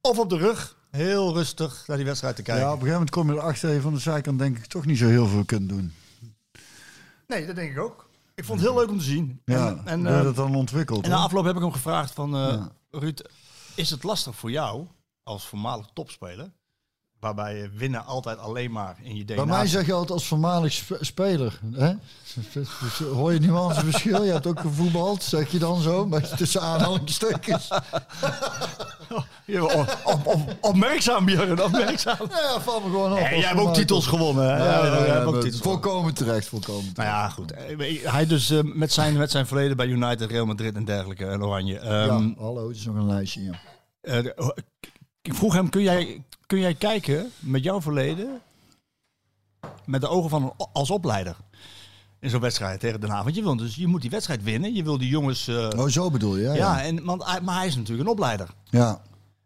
of 0.00 0.18
op 0.18 0.30
de 0.30 0.36
rug. 0.36 0.76
Heel 0.90 1.34
rustig 1.34 1.84
naar 1.86 1.96
die 1.96 2.06
wedstrijd 2.06 2.36
te 2.36 2.42
kijken. 2.42 2.64
Ja, 2.64 2.72
op 2.72 2.80
een 2.80 2.86
gegeven 2.86 3.00
moment 3.06 3.16
kom 3.16 3.32
je 3.34 3.40
erachter 3.40 3.66
dat 3.66 3.76
je 3.76 3.82
van 3.82 3.94
de 3.94 4.00
zijkant 4.00 4.38
denk 4.38 4.56
ik 4.58 4.66
toch 4.66 4.86
niet 4.86 4.98
zo 4.98 5.06
heel 5.06 5.26
veel 5.26 5.44
kunt 5.44 5.68
doen. 5.68 5.92
Nee, 7.26 7.46
dat 7.46 7.56
denk 7.56 7.70
ik 7.70 7.78
ook. 7.78 8.08
Ik 8.34 8.44
vond 8.44 8.60
het 8.60 8.68
heel 8.68 8.78
leuk 8.78 8.90
om 8.90 8.98
te 8.98 9.04
zien. 9.04 9.40
Ja, 9.44 9.68
en, 9.68 9.82
en, 9.84 10.06
en, 10.06 10.18
eh, 10.18 10.22
dat 10.22 10.36
dan 10.36 10.54
ontwikkeld. 10.54 11.04
en 11.04 11.10
na 11.10 11.16
afloop 11.16 11.44
heb 11.44 11.56
ik 11.56 11.62
hem 11.62 11.72
gevraagd 11.72 12.10
van... 12.12 12.36
eh. 12.36 12.64
Ruud, 12.90 13.20
is 13.74 13.90
het 13.90 14.02
lastig 14.02 14.36
voor 14.36 14.50
jou 14.50 14.86
als 15.22 15.46
voormalig 15.46 15.86
topspeler... 15.92 16.52
waarbij 17.24 17.56
je 17.56 17.70
winnen 17.74 18.06
altijd 18.06 18.38
alleen 18.38 18.70
maar 18.72 18.96
in 19.02 19.16
je 19.16 19.24
DNA 19.24 19.34
Bij 19.36 19.44
mij 19.46 19.66
zeg 19.66 19.86
je 19.86 19.92
altijd 19.92 20.10
als 20.10 20.26
voormalig 20.26 20.72
sp- 20.72 20.96
speler. 21.00 21.60
Hè? 21.72 21.92
Hoor 23.18 23.32
je 23.32 23.40
nuanceverschil? 23.40 24.24
Je 24.24 24.32
hebt 24.32 24.46
ook 24.46 24.60
gevoetbald, 24.60 25.22
zeg 25.22 25.50
je 25.50 25.58
dan 25.58 25.80
zo, 25.80 26.06
maar 26.06 26.36
tussen 26.36 26.60
aanhalingstekens. 26.60 27.68
Ja, 29.46 29.62
op, 29.62 29.98
op, 30.04 30.26
op, 30.26 30.56
opmerkzaam, 30.60 31.24
Björn, 31.24 31.62
opmerkzaam. 31.62 32.16
Ja, 32.30 32.60
val 32.60 32.80
me 32.80 32.86
gewoon 32.90 33.12
op. 33.12 33.18
Jij 33.18 33.28
hebt 33.40 33.60
ook 33.60 33.74
titels 33.74 34.06
gewonnen. 34.06 34.44
Hè? 34.44 34.56
Ja, 34.56 34.64
Ja, 34.64 34.86
ja, 34.86 34.96
jij 34.98 35.06
ja, 35.06 35.12
hebt 35.12 35.26
ook 35.26 35.32
maar 35.32 35.42
titels 35.42 35.60
gewonnen. 35.60 35.82
volkomen 35.82 36.14
terecht, 36.14 36.46
volkomen 36.46 36.82
Nou 36.82 36.94
terecht. 36.94 37.12
ja, 37.12 37.28
goed. 37.28 37.52
Eh, 37.52 38.12
Hij 38.12 38.26
dus 38.26 38.50
eh, 38.50 38.58
met, 38.62 38.92
zijn, 38.92 39.16
met 39.16 39.30
zijn 39.30 39.46
verleden 39.46 39.76
bij 39.76 39.86
United, 39.86 40.30
Real 40.30 40.46
Madrid 40.46 40.74
en 40.74 40.84
dergelijke 40.84 41.26
en 41.26 41.42
Oranje. 41.44 41.78
Ehm, 41.78 41.92
ja, 42.28 42.34
hallo, 42.38 42.68
het 42.68 42.76
is 42.76 42.84
nog 42.84 42.94
een 42.96 43.06
lijstje. 43.06 43.42
Ja. 43.42 43.52
eh, 44.00 44.48
ik 45.22 45.34
vroeg 45.34 45.52
hem, 45.54 45.68
kun 45.68 45.82
jij, 45.82 46.24
kun 46.54 46.62
jij 46.62 46.74
kijken 46.74 47.32
met 47.38 47.64
jouw 47.64 47.80
verleden 47.80 48.40
met 49.84 50.00
de 50.00 50.08
ogen 50.08 50.30
van 50.30 50.42
een, 50.42 50.66
als 50.72 50.90
opleider 50.90 51.36
in 52.20 52.30
zo'n 52.30 52.40
wedstrijd 52.40 52.80
tegen 52.80 53.00
Den 53.00 53.10
Haag? 53.10 53.22
Want 53.22 53.34
je, 53.34 53.42
wil 53.42 53.56
dus, 53.56 53.74
je 53.74 53.86
moet 53.86 54.00
die 54.00 54.10
wedstrijd 54.10 54.42
winnen. 54.42 54.74
Je 54.74 54.82
wil 54.82 54.98
die 54.98 55.08
jongens... 55.08 55.48
eh, 55.48 55.68
Oh, 55.76 55.86
zo 55.88 56.10
bedoel 56.10 56.36
je, 56.36 56.42
ja. 56.42 56.52
ja, 56.54 56.76
Ja, 56.76 56.82
en, 56.82 57.04
want, 57.04 57.40
maar 57.42 57.56
hij 57.56 57.66
is 57.66 57.76
natuurlijk 57.76 58.06
een 58.08 58.12
opleider. 58.14 58.48
ja. 58.70 59.00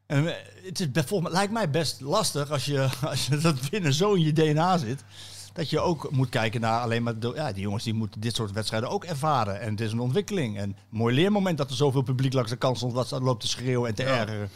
En 0.07 0.27
eh, 0.27 0.35
het 0.65 0.81
is 0.81 0.91
bijvoorbeeld, 0.91 1.33
lijkt 1.33 1.53
mij 1.53 1.71
best 1.71 2.01
lastig 2.01 2.51
als 2.51 2.65
je, 2.65 2.89
als 3.11 3.27
je 3.27 3.39
dat 3.39 3.69
winnen 3.69 3.93
zo 3.93 4.13
in 4.15 4.23
je 4.23 4.33
DNA 4.33 4.79
zit. 4.79 5.05
Dat 5.53 5.71
je 5.71 5.81
ook 5.81 6.11
moet 6.11 6.29
kijken 6.29 6.61
naar 6.61 6.81
alleen 6.81 7.03
maar... 7.03 7.19
De, 7.19 7.33
ja, 7.35 7.53
die 7.53 7.63
jongens 7.63 7.85
die 7.85 7.95
moeten 7.95 8.21
dit 8.21 8.35
soort 8.35 8.53
wedstrijden 8.53 8.89
ook 8.91 9.05
ervaren. 9.05 9.61
En 9.61 9.71
het 9.71 9.81
is 9.81 9.93
een 9.93 10.01
ontwikkeling. 10.01 10.57
En 10.59 10.63
een 10.63 10.77
mooi 10.89 11.15
leermoment 11.15 11.59
dat 11.59 11.71
er 11.71 11.77
zoveel 11.77 12.03
publiek 12.03 12.33
langs 12.33 12.51
de 12.51 12.57
kant 12.57 12.77
stond... 12.77 12.93
wat 12.93 13.09
ze 13.09 13.21
loopt 13.21 13.41
te 13.41 13.49
schreeuwen 13.49 13.89
en 13.89 13.95
te 13.95 14.03
ergeren. 14.05 14.51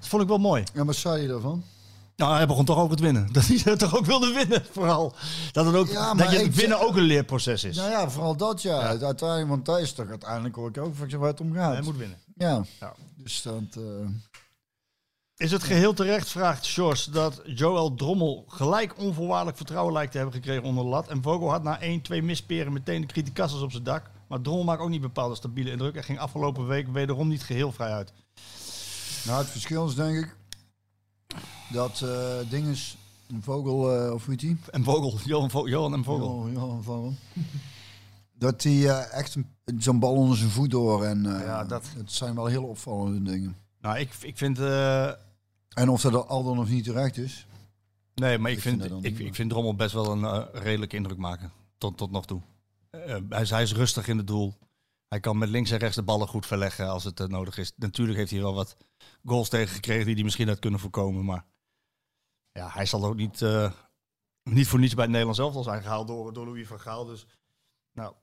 Dat 0.00 0.08
vond 0.08 0.22
ik 0.22 0.28
wel 0.28 0.38
mooi. 0.38 0.64
En 0.74 0.86
wat 0.86 0.96
zei 0.96 1.22
je 1.22 1.28
daarvan? 1.28 1.64
Nou, 2.22 2.34
hij 2.34 2.46
begon 2.46 2.64
toch 2.64 2.78
over 2.78 2.90
het 2.90 3.00
winnen. 3.00 3.28
Dat 3.32 3.46
hij 3.46 3.60
het 3.64 3.78
toch 3.78 3.96
ook 3.96 4.06
wilde 4.06 4.32
winnen, 4.32 4.64
vooral. 4.70 5.14
Dat, 5.52 5.66
het 5.66 5.74
ook, 5.74 5.88
Ja, 5.88 6.14
maar 6.14 6.24
dat 6.24 6.34
je 6.34 6.42
het 6.46 6.54
winnen 6.54 6.80
ook 6.80 6.96
een 6.96 7.02
leerproces 7.02 7.64
is. 7.64 7.76
Nou 7.76 7.90
ja, 7.90 8.10
vooral 8.10 8.36
dat 8.36 8.62
ja. 8.62 8.78
Uiteindelijk, 8.80 9.48
want 9.48 9.64
daar 9.66 9.80
is 9.80 9.92
toch 9.92 10.08
uiteindelijk 10.08 10.54
hoor 10.54 10.68
ik 10.68 10.78
ook 10.78 10.94
van 10.96 11.18
waar 11.18 11.28
het 11.28 11.40
om 11.40 11.52
gaat. 11.54 11.72
Hij 11.72 11.82
moet 11.82 11.96
winnen. 11.96 12.18
Ja. 12.36 12.64
Ja. 12.80 12.94
Dus 13.16 13.42
dat... 13.42 13.62
eh, 13.76 13.82
Is 15.36 15.50
het 15.50 15.62
geheel 15.62 15.92
terecht, 15.94 16.28
vraagt 16.28 16.64
Sjors, 16.64 17.04
dat 17.04 17.40
Joel 17.44 17.94
Drommel 17.94 18.44
gelijk 18.48 18.98
onvoorwaardelijk 18.98 19.56
vertrouwen 19.56 19.92
lijkt 19.92 20.10
te 20.12 20.16
hebben 20.18 20.34
gekregen 20.36 20.62
onder 20.64 20.84
de 20.84 20.90
lat. 20.90 21.08
En 21.08 21.22
Vogel 21.22 21.50
had 21.50 21.62
na 21.62 21.80
1, 21.80 22.00
2 22.02 22.22
misperen 22.22 22.72
meteen 22.72 23.00
de 23.00 23.06
criticassers 23.06 23.62
op 23.62 23.70
zijn 23.70 23.82
dak. 23.82 24.10
Maar 24.28 24.40
Drommel 24.40 24.64
maakt 24.64 24.80
ook 24.80 24.88
niet 24.88 25.00
bepaalde 25.00 25.34
stabiele 25.34 25.70
indruk 25.70 25.94
en 25.96 26.04
ging 26.04 26.18
afgelopen 26.18 26.66
week 26.66 26.88
wederom 26.92 27.28
niet 27.28 27.42
geheel 27.42 27.72
vrij 27.72 27.90
uit. 27.92 28.12
Nou, 29.24 29.38
het 29.42 29.50
verschil 29.50 29.86
is 29.86 29.94
denk 29.94 30.16
ik 30.18 30.36
dat 31.72 32.00
eh 32.02 32.38
dinges, 32.50 32.96
een 33.28 33.42
vogel, 33.42 33.96
eh, 34.06 34.12
of 34.12 34.24
hoe 34.24 34.30
heet 34.34 34.40
die? 34.40 34.56
En 34.70 34.84
Vogel, 34.84 35.18
Johan, 35.24 35.50
Vo- 35.50 35.68
Johan 35.68 35.92
en 35.94 36.04
Vogel. 36.04 36.26
Johan, 36.26 36.52
Johan 36.52 36.82
Vogel. 36.82 37.14
Dat 38.38 38.62
hij 38.62 38.88
eh, 38.88 39.12
echt 39.18 39.34
een- 39.34 39.46
zo'n 39.78 39.98
bal 39.98 40.12
onder 40.14 40.36
zijn 40.36 40.50
voet 40.50 40.70
door 40.70 41.04
en 41.04 41.22
Ja, 41.22 41.64
dat- 41.64 41.86
het 41.96 42.12
zijn 42.12 42.34
wel 42.34 42.46
heel 42.46 42.64
opvallende 42.64 43.30
dingen. 43.30 43.56
Nou, 43.80 43.98
ik, 43.98 44.10
ik 44.20 44.36
vind... 44.38 44.58
En 44.58 45.88
of 45.88 46.00
dat 46.00 46.28
al 46.28 46.42
dan 46.44 46.58
of 46.58 46.68
niet 46.68 46.84
terecht 46.84 47.16
is. 47.16 47.46
nee, 48.14 48.38
maar 48.38 48.50
ik, 48.50 48.56
Ik 48.56 48.62
vind, 48.62 49.04
ik, 49.04 49.18
ik 49.18 49.34
vind 49.34 49.50
Drommel 49.50 49.74
best 49.74 49.92
wel 49.92 50.10
een 50.12 50.46
redelijke 50.52 50.96
indruk 50.96 51.18
maken. 51.18 51.52
Tot, 51.78 51.96
tot 51.96 52.10
nog 52.10 52.26
toe. 52.26 52.40
Hij, 53.28 53.40
is, 53.42 53.50
hij 53.50 53.62
is 53.62 53.72
rustig 53.74 54.08
in 54.08 54.16
het 54.16 54.26
doel. 54.26 54.54
Hij 55.08 55.20
kan 55.20 55.38
met 55.38 55.48
links 55.48 55.70
en 55.70 55.78
rechts 55.78 55.96
de 55.96 56.02
ballen 56.02 56.28
goed 56.28 56.46
verleggen 56.46 56.88
als 56.88 57.04
het 57.04 57.28
nodig 57.28 57.58
is. 57.58 57.72
Natuurlijk 57.76 58.18
heeft 58.18 58.30
hij 58.30 58.40
wel 58.40 58.54
wat 58.54 58.76
goals 59.24 59.48
tegengekregen 59.48 60.04
die 60.06 60.14
hij 60.14 60.24
misschien 60.24 60.48
had 60.48 60.58
kunnen 60.58 60.80
voorkomen. 60.80 61.24
Maar 61.24 61.44
ja, 62.52 62.68
hij 62.72 62.86
zal 62.86 63.04
ook 63.04 63.16
niet, 63.16 63.42
eh, 63.42 63.70
niet 64.42 64.68
voor 64.68 64.78
niets 64.78 64.92
bij 64.94 65.02
het 65.02 65.10
Nederlands 65.12 65.40
elftal 65.40 65.62
zijn 65.62 65.82
gehaald 65.82 66.06
door, 66.08 66.32
door 66.32 66.46
Louis 66.46 66.66
van 66.66 66.80
Gaal. 66.80 67.04
Dus 67.04 67.26
nou, 67.92 68.14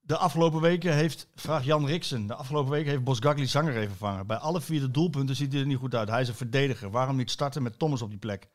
de 0.00 0.16
afgelopen 0.16 0.60
weken 0.60 0.94
heeft, 0.94 1.28
vraag 1.34 1.64
Jan 1.64 1.86
Riksen, 1.86 2.26
de 2.26 2.34
afgelopen 2.34 2.70
weken 2.70 2.90
heeft 2.90 3.04
Bosgagli 3.04 3.46
Zanger 3.46 3.76
even 3.76 3.88
vervangen. 3.88 4.26
Bij 4.26 4.36
alle 4.36 4.60
vier 4.60 4.80
de 4.80 4.90
doelpunten 4.90 5.36
ziet 5.36 5.52
hij 5.52 5.60
er 5.60 5.66
niet 5.66 5.78
goed 5.78 5.94
uit. 5.94 6.08
Hij 6.08 6.20
is 6.20 6.28
een 6.28 6.34
verdediger. 6.34 6.90
Waarom 6.90 7.16
niet 7.16 7.30
starten 7.30 7.62
met 7.62 7.78
Thomas 7.78 8.02
op 8.02 8.10
die 8.10 8.18
plek? 8.18 8.48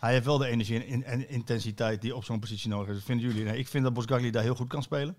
Hij 0.00 0.12
heeft 0.12 0.24
wel 0.24 0.38
de 0.38 0.46
energie 0.46 0.80
en, 0.80 0.86
in- 0.86 1.04
en 1.04 1.28
intensiteit 1.28 2.00
die 2.02 2.16
op 2.16 2.24
zo'n 2.24 2.40
positie 2.40 2.70
nodig 2.70 2.96
is. 2.96 3.04
Vinden 3.04 3.26
jullie? 3.26 3.44
Nee, 3.44 3.58
ik 3.58 3.68
vind 3.68 3.84
dat 3.84 3.92
Bosgagli 3.92 4.30
daar 4.30 4.42
heel 4.42 4.54
goed 4.54 4.68
kan 4.68 4.82
spelen. 4.82 5.16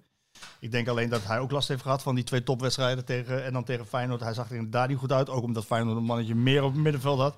Ik 0.59 0.71
denk 0.71 0.87
alleen 0.87 1.09
dat 1.09 1.25
hij 1.25 1.39
ook 1.39 1.51
last 1.51 1.67
heeft 1.67 1.81
gehad 1.81 2.01
van 2.01 2.15
die 2.15 2.23
twee 2.23 2.43
topwedstrijden 2.43 3.05
tegen, 3.05 3.45
en 3.45 3.53
dan 3.53 3.63
tegen 3.63 3.85
Feyenoord. 3.85 4.19
Hij 4.21 4.33
zag 4.33 4.49
er 4.49 4.55
inderdaad 4.55 4.87
niet 4.89 4.97
goed 4.97 5.11
uit, 5.11 5.29
ook 5.29 5.43
omdat 5.43 5.65
Feyenoord 5.65 5.97
een 5.97 6.03
mannetje 6.03 6.35
meer 6.35 6.63
op 6.63 6.73
het 6.73 6.81
middenveld 6.81 7.19
had. 7.19 7.35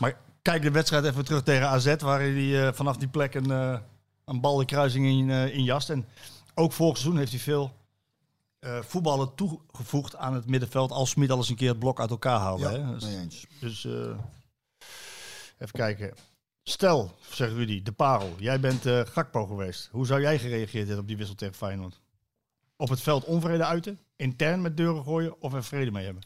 Maar 0.00 0.16
kijk 0.42 0.62
de 0.62 0.70
wedstrijd 0.70 1.04
even 1.04 1.24
terug 1.24 1.42
tegen 1.42 1.68
AZ, 1.68 1.94
waar 1.96 2.20
hij 2.20 2.66
eh, 2.66 2.72
vanaf 2.72 2.96
die 2.96 3.08
plek 3.08 3.34
een, 3.34 3.50
eh, 3.50 3.78
een 4.24 4.40
bal 4.40 4.56
de 4.56 4.64
kruising 4.64 5.06
in, 5.06 5.30
eh 5.30 5.54
in 5.54 5.64
jast. 5.64 5.90
En 5.90 6.06
ook 6.54 6.72
vorig 6.72 6.96
seizoen 6.96 7.18
heeft 7.18 7.32
hij 7.32 7.40
veel 7.40 7.78
voetballen 8.80 9.34
toegevoegd 9.34 10.16
aan 10.16 10.34
het 10.34 10.46
middenveld 10.46 10.90
als 10.90 11.10
Smit 11.10 11.30
al 11.30 11.36
eens 11.36 11.48
een 11.48 11.56
keer 11.56 11.68
het 11.68 11.78
blok 11.78 12.00
uit 12.00 12.10
elkaar 12.10 12.38
haalde. 12.38 12.62
Ja, 12.62 12.70
hè? 12.70 12.92
Dus- 12.94 13.04
eens. 13.04 13.46
dus 13.60 13.84
even 15.58 15.72
kijken. 15.72 16.14
Stel, 16.62 17.14
zegt 17.30 17.52
Rudy, 17.52 17.82
de 17.82 17.92
parel. 17.92 18.34
Jij 18.38 18.60
bent 18.60 18.82
Gakpo 19.08 19.46
geweest. 19.46 19.88
Hoe 19.92 20.06
zou 20.06 20.20
jij 20.20 20.38
gereageerd 20.38 20.86
hebben 20.86 20.98
op 20.98 21.06
die 21.06 21.16
wissel 21.16 21.34
tegen 21.34 21.54
Feyenoord? 21.54 22.00
Op 22.76 22.88
het 22.88 23.00
veld 23.00 23.24
onvrede 23.24 23.64
uiten? 23.64 23.98
Intern 24.16 24.62
met 24.62 24.76
deuren 24.76 25.04
gooien? 25.04 25.40
Of 25.40 25.52
er 25.52 25.64
vrede 25.64 25.90
mee 25.90 26.04
hebben? 26.04 26.22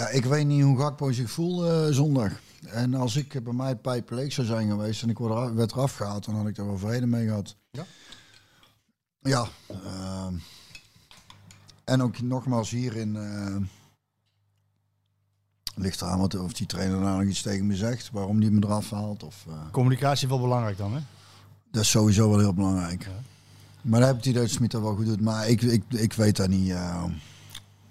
Ja, 0.00 0.08
ik 0.08 0.24
weet 0.24 0.46
niet 0.46 0.62
hoe 0.62 0.78
Gakpo 0.78 1.12
zich 1.12 1.30
voelt 1.30 1.64
eh, 1.64 1.86
zondag. 1.90 2.32
En 2.66 2.94
als 2.94 3.16
ik 3.16 3.34
eh, 3.34 3.42
bij 3.42 3.52
mij 3.52 3.76
Pijper 3.76 4.16
Leek 4.16 4.32
zou 4.32 4.46
zijn 4.46 4.68
geweest 4.68 5.02
en 5.02 5.08
ik 5.08 5.18
word 5.18 5.54
werd 5.54 5.72
eraf 5.72 5.94
gehaald, 5.94 6.24
dan 6.24 6.34
had 6.34 6.46
ik 6.46 6.54
daar 6.54 6.66
wel 6.66 6.78
vrede 6.78 7.06
mee 7.06 7.26
gehad. 7.26 7.56
Ja? 7.70 7.84
Ja. 9.18 9.46
ehm, 9.84 10.34
en 11.84 12.02
ook 12.02 12.20
nogmaals 12.20 12.70
hierin 12.70 13.16
eh, 13.16 13.56
ligt 15.74 16.00
eraan 16.00 16.18
wat, 16.18 16.34
of 16.38 16.52
die 16.52 16.66
trainer 16.66 16.98
nou 16.98 17.18
nog 17.18 17.28
iets 17.28 17.42
tegen 17.42 17.66
me 17.66 17.76
zegt, 17.76 18.10
waarom 18.10 18.40
die 18.40 18.50
me 18.50 18.64
eraf 18.64 18.90
haalt. 18.90 19.22
Of, 19.22 19.44
eh, 19.48 19.70
Communicatie 19.70 20.28
wel 20.28 20.40
belangrijk 20.40 20.76
dan, 20.78 20.94
hè? 20.94 21.00
dat 21.70 21.82
is 21.82 21.90
sowieso 21.90 22.30
wel 22.30 22.38
heel 22.38 22.54
belangrijk. 22.54 23.08
Maar 23.82 24.00
daar 24.00 24.08
heb 24.08 24.18
ik 24.18 24.24
idee 24.24 24.42
dat 24.42 24.50
Smit 24.50 24.70
dat 24.70 24.82
wel 24.82 24.96
goed 24.96 25.06
doet. 25.06 25.20
Maar 25.20 25.48
ik, 25.48 25.62
ik, 25.62 25.84
ik 25.88 26.12
weet 26.12 26.36
dat 26.36 26.48
niet. 26.48 26.70
eh. 26.70 27.04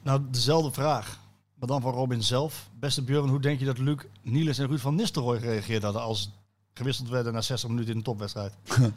Nou, 0.04 0.22
dezelfde 0.32 0.72
vraag. 0.72 1.20
Maar 1.60 1.68
dan 1.68 1.82
van 1.82 1.94
Robin 1.94 2.24
zelf. 2.24 2.70
Beste 2.80 3.02
Björn, 3.02 3.30
hoe 3.30 3.40
denk 3.40 3.60
je 3.60 3.66
dat 3.66 3.78
Luc, 3.78 3.98
Niels 4.22 4.58
en 4.58 4.68
Ruud 4.68 4.80
van 4.80 4.96
Nistelrooy 4.96 5.40
gereageerd 5.40 5.84
hadden 5.84 6.02
als 6.02 6.32
gewisseld 6.74 7.10
werden 7.10 7.34
na 7.34 7.42
60 7.42 7.70
minuten 7.70 7.92
in 7.92 7.98
een 7.98 8.04
topwedstrijd? 8.04 8.54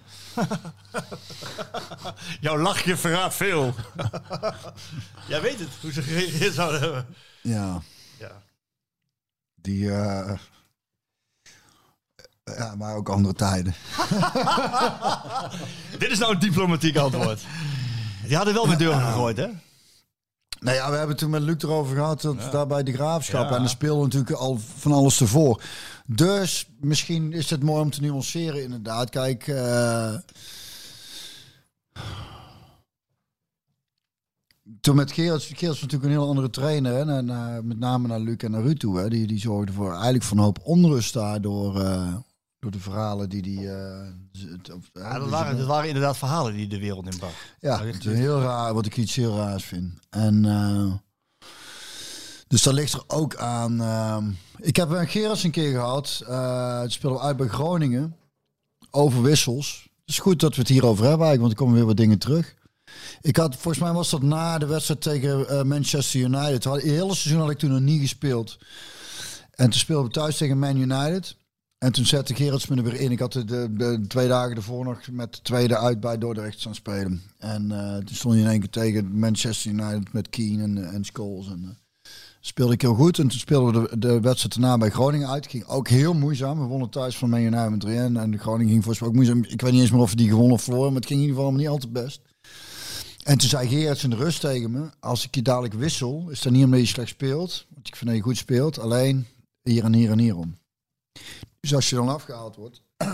Jouw 2.41 2.59
lachje 2.59 2.97
verraadt 2.97 3.35
veel. 3.35 3.75
Jij 5.29 5.41
weet 5.41 5.59
het, 5.59 5.69
hoe 5.81 5.93
ze 5.93 6.03
gereageerd 6.03 6.55
zouden 6.55 6.81
hebben. 6.81 7.07
ja, 7.41 7.83
Ja. 8.19 8.43
die... 9.55 9.93
eh, 9.93 10.39
ja, 12.45 12.75
maar 12.75 12.95
ook 12.95 13.09
andere 13.09 13.35
tijden. 13.35 13.75
Dit 15.99 16.11
is 16.11 16.19
nou 16.19 16.33
een 16.33 16.39
diplomatiek 16.39 16.97
antwoord. 16.97 17.41
Die 18.27 18.37
hadden 18.37 18.55
wel 18.55 18.67
met 18.67 18.79
deuren 18.79 19.01
gegooid, 19.01 19.37
hè? 19.37 19.49
Nou 20.63 20.77
ja, 20.77 20.91
we 20.91 20.97
hebben 20.97 21.17
toen 21.17 21.31
met 21.31 21.43
Luc 21.43 21.63
erover 21.63 21.97
gehad, 21.97 22.21
dat 22.21 22.53
daar 22.53 22.67
bij 22.67 22.83
de 22.83 22.93
graafschap. 22.93 23.51
Ja. 23.51 23.57
En 23.57 23.63
er 23.63 23.69
speelde 23.69 24.03
natuurlijk 24.03 24.31
al 24.31 24.59
van 24.77 24.93
alles 24.93 25.21
ervoor. 25.21 25.63
Dus 26.07 26.69
misschien 26.81 27.33
is 27.33 27.51
het 27.51 27.63
mooi 27.63 27.83
om 27.83 27.91
te 27.91 28.01
nuanceren, 28.01 28.63
inderdaad. 28.63 29.11
Kijk, 29.11 29.47
eh, 29.47 30.15
toen 34.81 34.97
met 34.97 35.13
Geerts, 35.13 35.47
Geerts 35.47 35.67
was 35.67 35.81
natuurlijk 35.81 36.05
een 36.05 36.19
heel 36.19 36.29
andere 36.29 36.51
trainer. 36.51 36.93
Hè, 36.93 37.17
en, 37.17 37.67
met 37.67 37.79
name 37.79 38.09
naar 38.09 38.21
Luc 38.21 38.37
en 38.37 38.51
naar 38.51 38.63
Ruud 38.63 38.79
toe. 38.79 38.99
Hè, 38.99 39.09
die, 39.09 39.27
die 39.27 39.41
zorgde 39.41 39.73
voor 39.73 39.93
eigenlijk 39.93 40.25
van 40.25 40.39
een 40.39 40.45
hoop 40.45 40.59
onrust 40.63 41.13
daardoor. 41.13 41.81
eh, 41.81 42.15
Door 42.63 42.71
de 42.71 42.81
verhalen 42.81 43.29
die 43.29 43.43
die... 43.43 43.59
eh, 43.59 44.07
Ja, 44.33 44.57
dat, 44.63 44.81
dus- 44.93 45.31
waren, 45.31 45.57
dat 45.57 45.67
waren 45.67 45.87
inderdaad 45.89 46.17
verhalen 46.19 46.55
die 46.55 46.69
de 46.69 46.79
wereld 46.79 47.07
in 47.13 47.19
bracht. 47.19 47.35
Ja, 47.61 47.85
het 47.85 48.05
is 48.07 48.15
heel 48.15 48.41
raar, 48.41 48.75
wat 48.75 48.87
ik 48.87 48.97
iets 48.97 49.15
heel 49.17 49.37
raars 49.37 49.65
vind. 49.65 49.93
En 50.11 50.45
uh, 50.45 50.93
dus 52.49 52.63
dat 52.63 52.75
ligt 52.75 52.93
er 52.93 53.03
ook 53.07 53.37
aan. 53.37 53.81
Uh, 53.81 54.17
ik 54.59 54.77
heb 54.77 54.91
een 54.91 55.09
Gerrits 55.09 55.45
een 55.45 55.51
keer 55.51 55.71
gehad. 55.73 56.23
Uh, 56.29 56.81
het 56.81 56.93
speelde 56.93 57.21
uit 57.21 57.37
bij 57.37 57.49
Groningen. 57.49 58.17
Over 58.91 59.23
wissels. 59.23 59.89
Het 60.01 60.09
is 60.11 60.19
goed 60.19 60.41
dat 60.41 60.55
we 60.55 60.61
het 60.61 60.71
hierover 60.71 61.07
hebben 61.07 61.27
eigenlijk, 61.27 61.41
want 61.41 61.53
er 61.53 61.59
komen 61.59 61.75
weer 61.75 61.87
wat 61.87 61.97
dingen 61.97 62.19
terug. 62.19 62.55
Ik 63.21 63.37
had, 63.37 63.55
volgens 63.55 63.79
mij 63.85 63.93
was 63.93 64.11
dat 64.11 64.23
na 64.23 64.59
de 64.59 64.67
wedstrijd 64.67 65.01
tegen 65.01 65.47
uh, 65.51 65.63
Manchester 65.63 66.21
United. 66.21 66.65
Het 66.65 66.83
hele 66.83 67.15
seizoen 67.15 67.41
had 67.41 67.51
ik 67.51 67.59
toen 67.59 67.71
nog 67.71 67.81
niet 67.81 68.01
gespeeld. 68.01 68.59
En 69.51 69.71
toen 69.71 69.79
speelden 69.81 70.07
we 70.07 70.13
thuis 70.13 70.37
tegen 70.37 70.59
Man 70.59 70.77
United. 70.77 71.37
En 71.83 71.93
toen 71.93 72.07
zette 72.07 72.35
Gerrits 72.35 72.67
me 72.67 72.77
er 72.77 72.83
weer 72.83 73.01
in. 73.01 73.11
Ik 73.11 73.19
had 73.19 73.33
de, 73.33 73.45
de, 73.45 74.01
twee 74.09 74.29
dagen 74.29 74.57
ervoor 74.57 74.85
nog 74.85 75.01
met 75.11 75.35
de 75.35 75.43
tweede 75.43 75.79
uit 75.79 76.01
bij 76.01 76.19
Dordrecht 76.19 76.61
staan 76.61 76.75
spelen. 76.75 77.23
En 77.39 77.71
uh, 77.71 77.97
toen 77.97 78.15
stond 78.15 78.35
je 78.35 78.41
in 78.41 78.47
één 78.47 78.61
keer 78.61 78.71
tegen 78.71 79.19
Manchester 79.19 79.71
United 79.71 80.13
met 80.13 80.29
Keane 80.29 80.63
en, 80.63 80.93
en 80.93 81.05
Scholes. 81.05 81.47
En 81.47 81.63
uh, 81.63 81.69
speelde 82.41 82.73
ik 82.73 82.81
heel 82.81 82.95
goed. 82.95 83.19
En 83.19 83.29
toen 83.29 83.39
speelden 83.39 83.83
we 83.83 83.89
de, 83.89 83.99
de 83.99 84.21
wedstrijd 84.21 84.61
daarna 84.61 84.79
bij 84.79 84.91
Groningen 84.91 85.29
uit. 85.29 85.47
Ging 85.47 85.65
ook 85.67 85.89
heel 85.89 86.15
moeizaam. 86.15 86.59
We 86.59 86.65
wonnen 86.65 86.89
thuis 86.89 87.17
van 87.17 87.31
Man 87.31 87.41
United 87.41 87.71
met 87.71 87.81
3 87.81 87.97
En 87.97 88.31
de 88.31 88.39
Groningen 88.39 88.73
ging 88.73 88.85
volgens 88.85 88.99
mij 88.99 89.09
ook 89.09 89.15
moeizaam. 89.15 89.45
Ik 89.45 89.61
weet 89.61 89.73
niet 89.73 89.81
eens 89.81 89.91
meer 89.91 90.01
of 90.01 90.15
die 90.15 90.29
gewonnen 90.29 90.53
of 90.53 90.63
verloren. 90.63 90.93
Maar 90.93 91.01
het 91.01 91.11
ging 91.11 91.21
in 91.21 91.27
ieder 91.27 91.43
geval 91.43 91.59
niet 91.59 91.69
altijd 91.69 91.93
best. 91.93 92.21
En 93.23 93.39
toen 93.39 93.49
zei 93.49 93.69
Gerrits 93.69 94.05
in 94.05 94.11
de 94.11 94.17
rust 94.17 94.41
tegen 94.41 94.71
me. 94.71 94.89
Als 95.01 95.25
ik 95.25 95.35
je 95.35 95.43
dadelijk 95.43 95.75
wissel, 95.75 96.29
is 96.31 96.41
dat 96.41 96.53
niet 96.53 96.65
omdat 96.65 96.81
je 96.81 96.87
slecht 96.87 97.09
speelt. 97.09 97.67
Want 97.75 97.89
ik 97.89 97.97
vind 97.97 98.11
je 98.11 98.21
goed 98.21 98.37
speelt. 98.37 98.79
Alleen 98.79 99.27
hier 99.63 99.85
en 99.85 99.95
hier 99.95 100.11
en 100.11 100.19
hierom. 100.19 100.61
Dus 101.63 101.75
als 101.75 101.91
je 101.91 101.97
dan 101.97 102.09
afgehaald 102.09 102.57
wordt, 102.57 102.83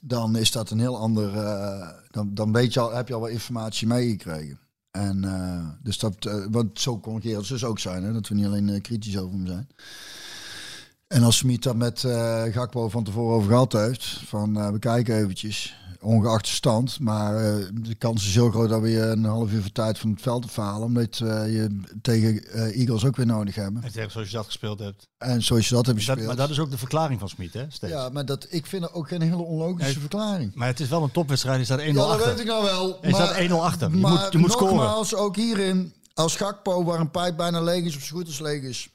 dan 0.00 0.36
is 0.36 0.50
dat 0.50 0.70
een 0.70 0.78
heel 0.78 0.98
ander. 0.98 1.34
Uh, 1.34 1.88
dan, 2.10 2.34
dan 2.34 2.52
weet 2.52 2.72
je 2.72 2.80
al, 2.80 2.94
heb 2.94 3.08
je 3.08 3.14
al 3.14 3.20
wat 3.20 3.30
informatie 3.30 3.86
meegekregen. 3.86 4.58
En 4.90 5.22
uh, 5.24 5.68
dus 5.82 5.98
dat, 5.98 6.24
uh, 6.24 6.46
want 6.50 6.80
zo 6.80 6.98
kon 6.98 7.20
Gerrits 7.20 7.48
dus 7.48 7.64
ook 7.64 7.78
zijn, 7.78 8.02
hè, 8.02 8.12
dat 8.12 8.28
we 8.28 8.34
niet 8.34 8.46
alleen 8.46 8.80
kritisch 8.80 9.18
over 9.18 9.34
hem 9.34 9.46
zijn. 9.46 9.68
En 11.06 11.22
als 11.22 11.36
Smit 11.36 11.62
dat 11.62 11.76
met 11.76 12.00
Gakpo 12.50 12.88
van 12.88 13.04
tevoren 13.04 13.36
over 13.36 13.48
gehad 13.48 13.72
heeft, 13.72 14.04
van 14.06 14.72
we 14.72 14.78
kijken 14.78 15.16
eventjes, 15.16 15.76
ongeacht 16.04 16.44
de 16.44 16.50
stand, 16.50 17.00
maar 17.00 17.34
de 17.74 17.94
kans 17.98 18.26
is 18.26 18.34
heel 18.34 18.50
groot 18.50 18.68
dat 18.68 18.80
we 18.80 18.88
je 18.88 19.00
een 19.00 19.24
half 19.24 19.52
uur 19.52 19.60
voor 19.62 19.72
tijd 19.72 19.98
van 19.98 20.10
het 20.10 20.20
veld 20.22 20.50
falen, 20.50 20.82
omdat 20.86 21.16
je 21.18 21.80
tegen 22.02 22.44
Eagles 22.72 23.04
ook 23.04 23.16
weer 23.16 23.26
nodig 23.26 23.54
hebben. 23.54 23.82
En 23.82 23.92
tegen 23.92 24.10
zoals 24.10 24.30
je 24.30 24.36
dat 24.36 24.44
gespeeld 24.46 24.78
hebt. 24.78 25.08
En 25.18 25.42
zoals 25.42 25.68
je 25.68 25.74
dat 25.74 25.86
hebt 25.86 25.98
gespeeld. 25.98 26.18
Dat, 26.18 26.26
maar 26.26 26.36
dat 26.36 26.50
is 26.50 26.58
ook 26.58 26.70
de 26.70 26.78
verklaring 26.78 27.20
van 27.20 27.28
Smit, 27.28 27.52
hè? 27.52 27.64
Steeds. 27.68 27.92
Ja, 27.92 28.08
maar 28.08 28.24
dat, 28.26 28.46
ik 28.50 28.66
vind 28.66 28.82
dat 28.82 28.92
ook 28.92 29.08
geen 29.08 29.22
hele 29.22 29.42
onlogische 29.42 29.84
Nee, 29.92 29.98
verklaring. 29.98 30.54
Maar 30.54 30.68
het 30.68 30.80
is 30.80 30.88
wel 30.88 31.02
een 31.02 31.10
topwedstrijd. 31.10 31.58
Je 31.58 31.64
staat 31.64 31.80
1-0 31.80 31.84
Ja, 31.84 31.92
dat 31.92 32.08
achter. 32.08 32.26
weet 32.26 32.40
ik 32.40 32.46
nou 32.46 32.64
wel. 32.64 32.98
Je 33.02 33.14
staat 33.14 33.36
1-0 33.48 33.52
achter. 33.52 33.90
Je 33.90 33.96
maar 33.96 34.10
moet, 34.10 34.32
je 34.32 34.38
moet 34.38 34.52
scoren. 34.52 34.74
nogmaals, 34.74 35.14
ook 35.14 35.36
hierin, 35.36 35.92
als 36.14 36.36
Gakpo, 36.36 36.84
waar 36.84 37.00
een 37.00 37.10
pijp 37.10 37.36
bijna 37.36 37.60
leeg 37.60 37.84
is, 37.84 37.96
of 37.96 38.02
zo 38.02 38.16
goed 38.16 38.26
als 38.26 38.40
leeg 38.40 38.62
is. 38.62 38.88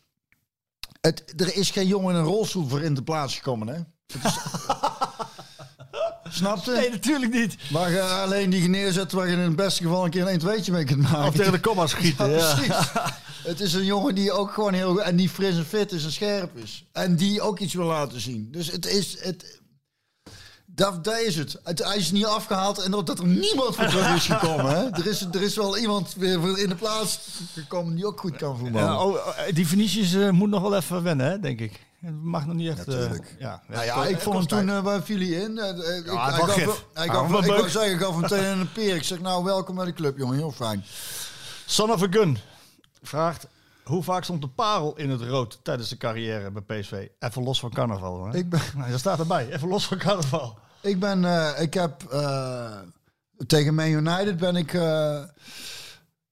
Het, 1.01 1.33
er 1.37 1.55
is 1.55 1.71
geen 1.71 1.87
jongen 1.87 2.13
in 2.13 2.19
een 2.19 2.25
rolstoel 2.25 2.67
voor 2.67 2.81
in 2.81 2.93
de 2.93 3.03
plaats 3.03 3.35
gekomen, 3.35 3.67
hè? 3.67 3.73
Het 4.07 4.23
is... 4.23 4.37
Snapte? 6.29 6.71
Nee, 6.71 6.89
natuurlijk 6.89 7.33
niet. 7.33 7.55
Waar 7.69 7.91
je 7.91 8.01
alleen 8.01 8.49
die 8.49 8.69
neerzet 8.69 9.11
waar 9.11 9.27
je 9.27 9.33
in 9.33 9.39
het 9.39 9.55
beste 9.55 9.83
geval 9.83 10.05
een 10.05 10.09
keer 10.09 10.21
een 10.21 10.27
1 10.27 10.39
2 10.39 10.71
mee 10.71 10.83
kunt 10.83 11.01
maken. 11.01 11.27
Of 11.27 11.35
tegen 11.35 11.51
de 11.51 11.59
komma 11.59 11.87
schieten. 11.87 12.29
Ja, 12.31 12.37
Ja, 12.37 12.53
precies. 12.55 12.75
Het 13.43 13.59
is 13.59 13.73
een 13.73 13.85
jongen 13.85 14.15
die 14.15 14.31
ook 14.31 14.51
gewoon 14.53 14.73
heel 14.73 14.91
goed 14.91 15.01
en 15.01 15.15
die 15.15 15.29
fris 15.29 15.55
en 15.55 15.65
fit 15.65 15.91
is 15.91 16.03
en 16.03 16.11
scherp 16.11 16.57
is. 16.57 16.85
En 16.91 17.15
die 17.15 17.41
ook 17.41 17.59
iets 17.59 17.73
wil 17.73 17.85
laten 17.85 18.21
zien. 18.21 18.47
Dus 18.51 18.71
het 18.71 18.85
is. 18.85 19.17
Het, 19.19 19.58
dat, 20.79 21.03
dat 21.03 21.19
is 21.19 21.35
het. 21.35 21.59
het. 21.63 21.83
Hij 21.83 21.97
is 21.97 22.11
niet 22.11 22.25
afgehaald 22.25 22.79
en 22.79 22.91
dat, 22.91 23.19
er 23.19 23.25
niemand 23.27 23.75
voor 23.75 23.85
terug 23.85 24.15
is 24.15 24.25
gekomen. 24.25 24.65
Hè? 24.77 24.89
Er, 24.89 25.07
is, 25.07 25.21
er 25.21 25.41
is 25.41 25.55
wel 25.55 25.77
iemand 25.77 26.13
weer 26.17 26.39
voor 26.39 26.59
in 26.59 26.69
de 26.69 26.75
plaats 26.75 27.19
gekomen 27.53 27.95
die 27.95 28.05
ook 28.05 28.19
goed 28.19 28.35
kan 28.35 28.57
voetballen. 28.57 28.89
Ja, 28.91 29.03
oh, 29.03 29.13
oh, 29.13 29.37
die 29.53 29.67
Vinicius 29.67 30.13
eh, 30.13 30.29
moet 30.29 30.49
nog 30.49 30.61
wel 30.61 30.75
even 30.75 31.03
wennen, 31.03 31.25
hè, 31.29 31.39
denk 31.39 31.59
ik. 31.59 31.87
Het 32.01 32.23
mag 32.23 32.45
nog 32.45 32.55
niet 32.55 32.69
echt... 32.69 32.87
eh, 32.87 32.93
Natuurlijk. 32.93 33.35
ja, 33.39 33.61
Nou 33.67 33.85
ja, 33.85 34.05
ik 34.05 34.19
vond 34.19 34.35
hem 34.37 34.47
toen, 34.47 34.67
uh, 34.67 34.79
waar 34.79 35.03
viel 35.03 35.17
hij 35.17 35.27
in? 35.27 35.51
Uh, 35.57 35.97
ik, 35.97 36.05
hij 36.05 36.31
gaf, 36.31 36.85
hij 36.93 37.05
Ja, 37.05 37.13
gaf, 37.13 37.27
wel 37.29 37.39
ik 37.39 37.45
leuk. 37.47 37.57
wou 37.57 37.69
zeggen, 37.69 37.91
ik 37.91 37.99
gaf 37.99 38.11
hem 38.11 38.21
meteen 38.21 38.59
een 38.59 38.71
peer. 38.71 38.95
Ik 38.95 39.03
zeg, 39.03 39.19
nou, 39.19 39.43
welkom 39.43 39.75
bij 39.75 39.85
de 39.85 39.93
club, 39.93 40.17
jongen. 40.17 40.37
Heel 40.37 40.51
fijn. 40.51 40.83
Son 41.65 41.91
of 41.91 42.03
a 42.03 42.07
Gun 42.09 42.37
vraagt... 43.01 43.47
Hoe 43.83 44.03
vaak 44.03 44.23
stond 44.23 44.41
de 44.41 44.47
parel 44.47 44.93
in 44.97 45.09
het 45.09 45.21
rood 45.21 45.59
tijdens 45.63 45.89
de 45.89 45.97
carrière 45.97 46.51
bij 46.51 46.79
PSV? 46.79 47.07
Even 47.19 47.43
los 47.43 47.59
van 47.59 47.69
carnaval. 47.69 48.25
Hè? 48.25 48.37
Ik 48.37 48.49
ben, 48.49 48.61
Nou, 48.75 48.91
dat 48.91 48.99
staat 48.99 49.19
erbij. 49.19 49.49
Even 49.51 49.67
los 49.67 49.85
van 49.87 49.97
carnaval. 49.97 50.57
Ik 50.81 50.99
ben, 50.99 51.23
uh, 51.23 51.61
ik 51.61 51.73
heb 51.73 52.13
uh, 52.13 52.79
tegen 53.47 53.75
Man 53.75 53.87
United 53.87 54.37
ben 54.37 54.55
ik 54.55 54.73
uh, 54.73 55.23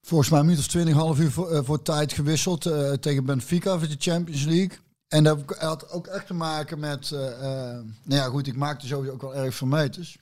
volgens 0.02 0.30
mij 0.30 0.41
minuut 0.41 0.60
of 0.60 0.68
twintig, 0.68 0.95
half 0.95 1.19
uur 1.19 1.32
voor, 1.32 1.82
tijd 1.82 2.14
gewisseld 2.14 2.61
tegen 3.02 3.26
Benfica 3.26 3.78
voor 3.78 3.88
de 3.88 3.95
Champions 3.99 4.44
League. 4.44 4.78
En 5.07 5.24
dat 5.24 5.40
had 5.57 5.90
ook 5.90 6.07
echt 6.07 6.28
te 6.28 6.34
maken 6.34 6.80
met, 6.80 7.10
nou 7.10 7.86
ja 8.03 8.26
goed, 8.26 8.48
ik 8.48 8.56
maakte 8.56 8.88
sowieso 8.88 9.14
ook 9.14 9.22
wel 9.22 9.36
erg 9.36 9.56
veel 9.56 9.68
meters. 9.68 10.18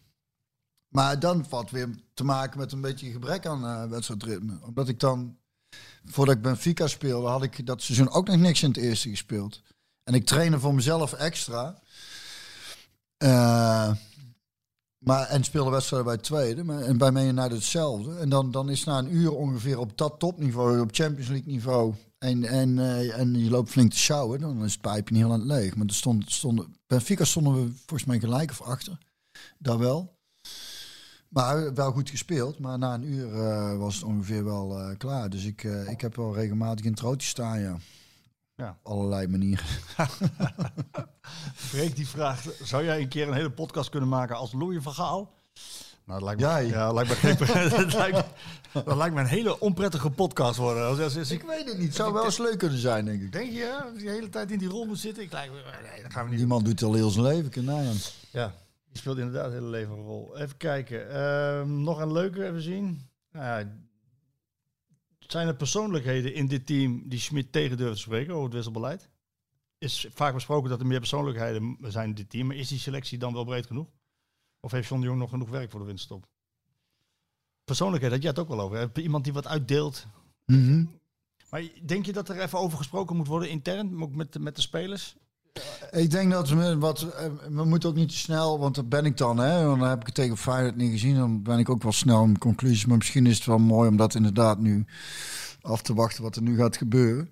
Maar 0.88 1.19
dan 1.19 1.45
valt 1.49 1.72
weer 1.72 1.89
te 2.14 2.23
maken 2.23 2.60
met 2.60 2.72
een 2.72 2.81
beetje 2.81 3.11
gebrek 3.11 3.45
aan 3.45 3.89
wedstrijdritme. 3.89 4.57
Omdat 4.61 4.88
ik 4.88 4.99
dan, 4.99 5.38
voordat 6.06 6.35
ik 6.35 6.41
Benfica 6.41 6.88
speelde, 6.88 7.27
had 7.27 7.43
ik 7.43 7.65
dat 7.65 7.81
seizoen 7.81 8.10
ook 8.10 8.27
nog 8.27 8.38
niks 8.38 8.64
in 8.64 8.68
het 8.68 8.77
eerste 8.77 9.10
gespeeld. 9.10 9.61
En 10.03 10.14
ik 10.14 10.26
trainde 10.26 10.60
voor 10.60 10.73
mezelf 10.73 11.14
extra. 11.14 11.81
Maar, 15.06 15.27
en 15.27 15.44
speelde 15.44 15.69
wedstrijden 15.69 16.07
bij 16.07 16.18
tweede. 16.18 16.64
Maar, 16.64 16.82
en 16.82 16.98
bij 16.98 17.11
mij 17.11 17.32
naar 17.32 17.49
hetzelfde. 17.49 18.18
En 18.18 18.30
dan, 18.30 18.52
dan 18.52 18.69
is 18.69 18.84
na 18.84 18.98
een 18.98 19.15
uur 19.15 19.32
ongeveer 19.32 19.80
op 19.80 19.98
dat 19.98 20.19
topniveau, 20.19 20.80
op 20.80 20.90
Champions 20.91 21.30
League 21.30 21.52
niveau. 21.52 21.94
En, 22.18 22.44
en, 22.44 22.77
uh, 22.77 23.19
en 23.19 23.40
je 23.40 23.49
loopt 23.49 23.69
flink 23.69 23.91
te 23.91 23.98
sjouwen, 23.98 24.40
dan 24.40 24.64
is 24.64 24.72
het 24.72 24.82
pijpje 24.82 25.14
niet 25.14 25.23
heel 25.23 25.34
aan 25.34 25.40
het 25.40 25.48
leeg. 25.48 25.76
Maar 25.76 25.88
er 25.88 25.94
stond, 25.94 26.32
stonden, 26.32 26.76
Benfica 26.88 27.23
stonden 27.23 27.53
we 27.53 27.72
volgens 27.76 28.06
mij 28.06 28.19
gelijk 28.19 28.52
of 28.52 28.61
achter. 28.61 28.98
Daar 29.57 29.80
wel. 29.80 30.18
Maar 31.30 31.73
wel 31.73 31.91
goed 31.91 32.10
gespeeld. 32.10 32.60
Maar 32.60 32.77
na 32.77 32.94
een 32.94 33.03
uur 33.03 33.34
uh, 33.34 33.77
was 33.77 33.95
het 33.95 34.03
ongeveer 34.03 34.44
wel 34.44 34.80
uh, 34.80 34.98
klaar. 34.98 35.30
Dus 35.30 35.45
ik, 35.45 35.64
ik 35.64 36.02
heb 36.02 36.15
wel 36.15 36.36
regelmatig 36.36 36.86
in 36.86 36.98
het 37.02 37.23
staan, 37.23 37.60
ja. 37.60 37.77
Ja. 38.56 38.77
Op 38.84 38.91
allerlei 38.91 39.27
manieren. 39.27 39.65
Freek 41.56 41.95
die 41.95 42.07
vraagt, 42.07 42.49
zou 42.64 42.84
jij 42.84 43.02
een 43.02 43.07
keer 43.07 43.27
een 43.27 43.34
hele 43.34 43.52
podcast 43.52 43.90
kunnen 43.90 44.10
maken 44.10 44.36
als 44.36 44.52
Louis 44.53 44.84
van 44.84 44.94
Gaal? 44.94 45.34
Nou, 46.06 46.19
dat 46.19 46.22
lijkt 46.22 46.41
me, 46.41 46.48
Jij? 46.48 46.65
ja, 46.65 46.86
dat 46.86 46.94
lijkt 46.94 47.10
me, 47.10 47.15
geen, 47.15 47.69
dat, 47.69 47.94
lijkt, 47.94 48.18
me- 48.73 48.84
dat 48.84 48.98
lijkt 48.98 49.15
me 49.15 49.22
een 49.22 49.27
hele 49.27 49.60
onprettige 49.60 50.10
podcast 50.10 50.57
worden. 50.57 50.88
Als, 50.88 50.99
als, 50.99 51.18
als 51.18 51.32
Ik 51.32 51.41
ik, 51.41 51.48
weet 51.48 51.65
het 51.68 51.77
niet. 51.77 51.88
Het 51.88 51.95
zou 51.95 52.14
wel 52.14 52.26
eens 52.26 52.38
leuk 52.38 52.57
kunnen 52.57 52.77
zijn, 52.80 53.06
denk 53.06 53.22
ik. 53.22 53.32
denk 53.32 53.52
je, 53.52 53.82
als 53.84 53.99
je 53.99 54.06
de 54.06 54.11
hele 54.11 54.30
tijd 54.30 54.52
in 54.52 54.57
die 54.60 54.68
rol 54.68 54.86
moet 54.86 54.99
zitten? 54.99 55.23
Ik 55.23 55.32
lijkt 55.32 55.53
me, 55.53 55.60
nee, 55.91 56.02
dat 56.02 56.11
gaan 56.14 56.23
we 56.23 56.30
niet 56.30 56.40
Die 56.40 56.48
man 56.48 56.64
doet 56.64 56.84
al 56.84 56.94
heel 56.94 57.10
zijn 57.10 57.26
leven. 57.26 57.68
Hem. 57.68 57.95
Ja, 58.32 58.53
die 58.90 58.98
speelt 58.98 59.18
inderdaad 59.18 59.45
een 59.45 59.52
hele 59.53 59.65
leven 59.68 59.94
een 59.98 60.03
rol. 60.03 60.38
Even 60.38 60.57
kijken. 60.57 61.10
Ehm, 61.11 61.82
nog 61.84 61.99
een 61.99 62.11
leuke 62.11 62.45
even 62.45 62.61
zien. 62.61 63.10
Nou 63.32 63.45
ja, 63.60 63.68
zijn 65.31 65.47
er 65.47 65.56
persoonlijkheden 65.56 66.34
in 66.34 66.47
dit 66.47 66.65
team 66.65 67.10
die 67.10 67.19
Schmidt 67.19 67.52
tegen 67.52 67.77
durven 67.77 67.95
te 67.95 68.02
spreken 68.02 68.34
over 68.34 68.45
het 68.45 68.53
wisselbeleid? 68.53 69.10
Is 69.77 70.07
vaak 70.14 70.34
besproken 70.34 70.69
dat 70.69 70.80
er 70.80 70.85
meer 70.88 70.99
persoonlijkheden 70.99 71.77
zijn 71.81 72.10
in 72.10 72.15
dit 72.15 72.30
team. 72.30 72.47
Maar 72.47 72.56
is 72.56 72.68
die 72.68 72.80
selectie 72.80 73.18
dan 73.18 73.34
wel 73.34 73.43
breed 73.43 73.65
genoeg? 73.65 73.88
Of 74.60 74.72
heeft 74.72 74.88
John 74.88 75.02
de 75.02 75.07
Jong 75.07 75.19
nog 75.19 75.30
genoeg 75.30 75.49
werk 75.49 75.72
voor 75.72 75.80
de 75.80 75.85
winststop? 75.85 76.27
Persoonlijkheid, 77.64 78.14
had 78.14 78.22
jij 78.22 78.31
het 78.31 78.39
ook 78.39 78.47
wel 78.47 78.61
over. 78.61 78.77
Hè? 78.77 79.02
Iemand 79.02 79.23
die 79.23 79.34
wat 79.34 79.47
uitdeelt. 79.47 80.07
Mhm. 80.45 80.85
Maar 81.49 81.64
denk 81.85 82.06
je 82.06 82.14
dat 82.14 82.30
er 82.30 82.39
even 82.39 82.60
over 82.60 82.77
gesproken 82.77 83.15
moet 83.15 83.27
worden 83.27 83.49
intern, 83.49 84.02
ook 84.02 84.15
met, 84.15 84.39
met 84.39 84.56
de 84.56 84.61
spelers? 84.61 85.15
Ik 85.91 86.11
denk 86.11 86.32
dat 86.32 86.49
we 86.49 86.77
wat 86.77 87.02
eh, 87.02 87.26
we 87.49 87.65
moeten 87.65 87.90
ook 87.90 87.95
niet 87.95 88.10
te 88.10 88.18
snel, 88.18 88.60
want 88.60 88.76
dat 88.76 88.90
ben 88.90 89.06
ik 89.06 89.18
dan, 89.18 89.38
hè. 89.38 89.64
Dan 89.64 89.82
heb 89.82 89.99
ik 89.99 90.06
het 90.06 90.15
tegen 90.15 90.38
Feyenoord 90.38 90.76
niet 90.76 90.91
gezien, 90.91 91.15
dan 91.15 91.44
ben 91.44 91.60
ik 91.60 91.69
ook 91.69 91.84
wel 91.84 91.91
snel 91.91 92.23
in 92.23 92.38
conclusies. 92.38 92.86
Maar 92.86 92.98
misschien 92.98 93.26
is 93.26 93.36
het 93.36 93.45
wel 93.45 93.57
mooi 93.57 93.90
om 93.90 93.98
dat 93.98 94.15
inderdaad 94.15 94.60
nu 94.60 94.86
af 95.61 95.82
te 95.82 95.94
wachten 95.94 96.23
wat 96.23 96.36
er 96.36 96.41
nu 96.41 96.57
gaat 96.57 96.77
gebeuren. 96.77 97.30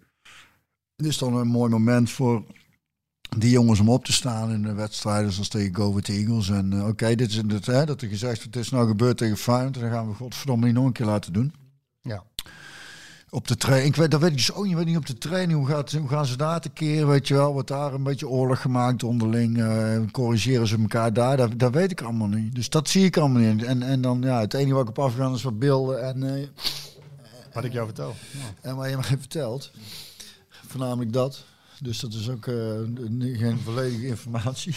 Het 0.95 1.05
is 1.05 1.17
dan 1.17 1.35
een 1.35 1.47
mooi 1.47 1.69
moment 1.71 2.09
voor 2.09 2.43
die 3.37 3.49
jongens 3.49 3.79
om 3.79 3.89
op 3.89 4.05
te 4.05 4.13
staan 4.13 4.51
in 4.51 4.61
de 4.61 4.73
wedstrijden 4.73 5.31
zoals 5.31 5.47
tegen 5.47 5.75
Go 5.75 5.99
Eagles. 5.99 6.49
En 6.49 6.73
eh, 6.73 6.87
oké, 6.87 7.15
dit 7.15 7.29
is 7.29 7.35
het, 7.35 7.65
hè, 7.65 7.85
dat 7.85 8.01
er 8.01 8.07
gezegd 8.07 8.37
wordt, 8.37 8.55
het 8.55 8.65
is 8.65 8.71
nou 8.71 8.87
gebeurd 8.87 9.17
tegen 9.17 9.37
Feyenoord. 9.37 9.75
En 9.75 9.81
dan 9.81 9.91
gaan 9.91 10.07
we 10.07 10.13
godverdomme 10.13 10.65
niet 10.65 10.75
nog 10.75 10.85
een 10.85 10.91
keer 10.91 11.05
laten 11.05 11.33
doen. 11.33 11.53
Ja. 13.33 13.39
Op 13.39 13.47
de 13.47 13.57
training, 13.57 13.89
ik 13.89 13.95
weet, 13.95 14.11
dat 14.11 14.21
weet 14.21 14.29
ik 14.29 14.37
dus 14.37 14.53
ook 14.53 14.65
niet, 14.65 14.75
weet 14.75 14.85
niet 14.85 14.97
op 14.97 15.05
de 15.05 15.17
training, 15.17 15.59
hoe, 15.59 15.67
gaat, 15.67 15.91
hoe 15.91 16.07
gaan 16.07 16.25
ze 16.25 16.37
daar 16.37 16.61
te 16.61 16.69
keer, 16.69 17.07
weet 17.07 17.27
je 17.27 17.33
wel, 17.33 17.53
wordt 17.53 17.67
daar 17.67 17.93
een 17.93 18.03
beetje 18.03 18.27
oorlog 18.27 18.61
gemaakt 18.61 19.03
onderling, 19.03 19.61
eh, 19.61 19.99
corrigeren 20.11 20.67
ze 20.67 20.77
elkaar 20.77 21.13
daar, 21.13 21.37
dat, 21.37 21.59
dat 21.59 21.73
weet 21.73 21.91
ik 21.91 22.01
allemaal 22.01 22.27
niet. 22.27 22.55
Dus 22.55 22.69
dat 22.69 22.89
zie 22.89 23.05
ik 23.05 23.17
allemaal 23.17 23.41
niet. 23.41 23.63
En, 23.63 23.83
en 23.83 24.01
dan, 24.01 24.21
ja, 24.21 24.39
het 24.39 24.53
enige 24.53 24.73
wat 24.73 24.83
ik 24.83 24.89
op 24.89 24.99
afgaan 24.99 25.33
is 25.33 25.43
wat 25.43 25.59
beelden 25.59 26.03
en, 26.03 26.35
eh, 26.35 26.47
Wat 27.53 27.63
ik 27.63 27.73
jou 27.73 27.85
vertel. 27.85 28.15
en 28.61 28.75
wat 28.75 28.89
je 28.89 28.95
mij 28.95 29.17
vertelt, 29.17 29.71
voornamelijk 30.49 31.13
dat. 31.13 31.43
Dus 31.79 31.99
dat 31.99 32.13
is 32.13 32.29
ook 32.29 32.47
eh, 32.47 32.55
geen 33.19 33.59
volledige 33.59 34.07
informatie. 34.07 34.75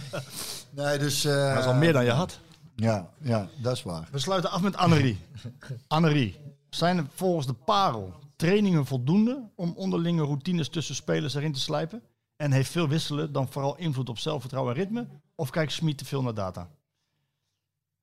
nee, 0.76 0.98
dus... 0.98 1.22
Dat 1.22 1.58
is 1.58 1.64
al 1.64 1.74
meer 1.74 1.92
dan 1.92 2.04
je 2.04 2.10
had. 2.10 2.38
Ja, 2.76 3.08
ja, 3.18 3.48
dat 3.62 3.76
is 3.76 3.82
waar. 3.82 4.08
We 4.10 4.18
sluiten 4.18 4.50
af 4.50 4.60
met 4.62 4.76
Annerie. 4.76 5.18
Annerie, 5.86 6.38
zijn 6.70 6.96
er 6.98 7.06
volgens 7.14 7.46
de 7.46 7.52
parel 7.52 8.14
trainingen 8.36 8.86
voldoende 8.86 9.50
om 9.54 9.72
onderlinge 9.76 10.22
routines 10.22 10.68
tussen 10.68 10.94
spelers 10.94 11.34
erin 11.34 11.52
te 11.52 11.60
slijpen? 11.60 12.02
En 12.36 12.52
heeft 12.52 12.70
veel 12.70 12.88
wisselen 12.88 13.32
dan 13.32 13.48
vooral 13.48 13.76
invloed 13.76 14.08
op 14.08 14.18
zelfvertrouwen 14.18 14.74
en 14.74 14.80
ritme? 14.80 15.06
Of 15.34 15.50
kijkt 15.50 15.72
Smit 15.72 15.98
te 15.98 16.04
veel 16.04 16.22
naar 16.22 16.34
data? 16.34 16.68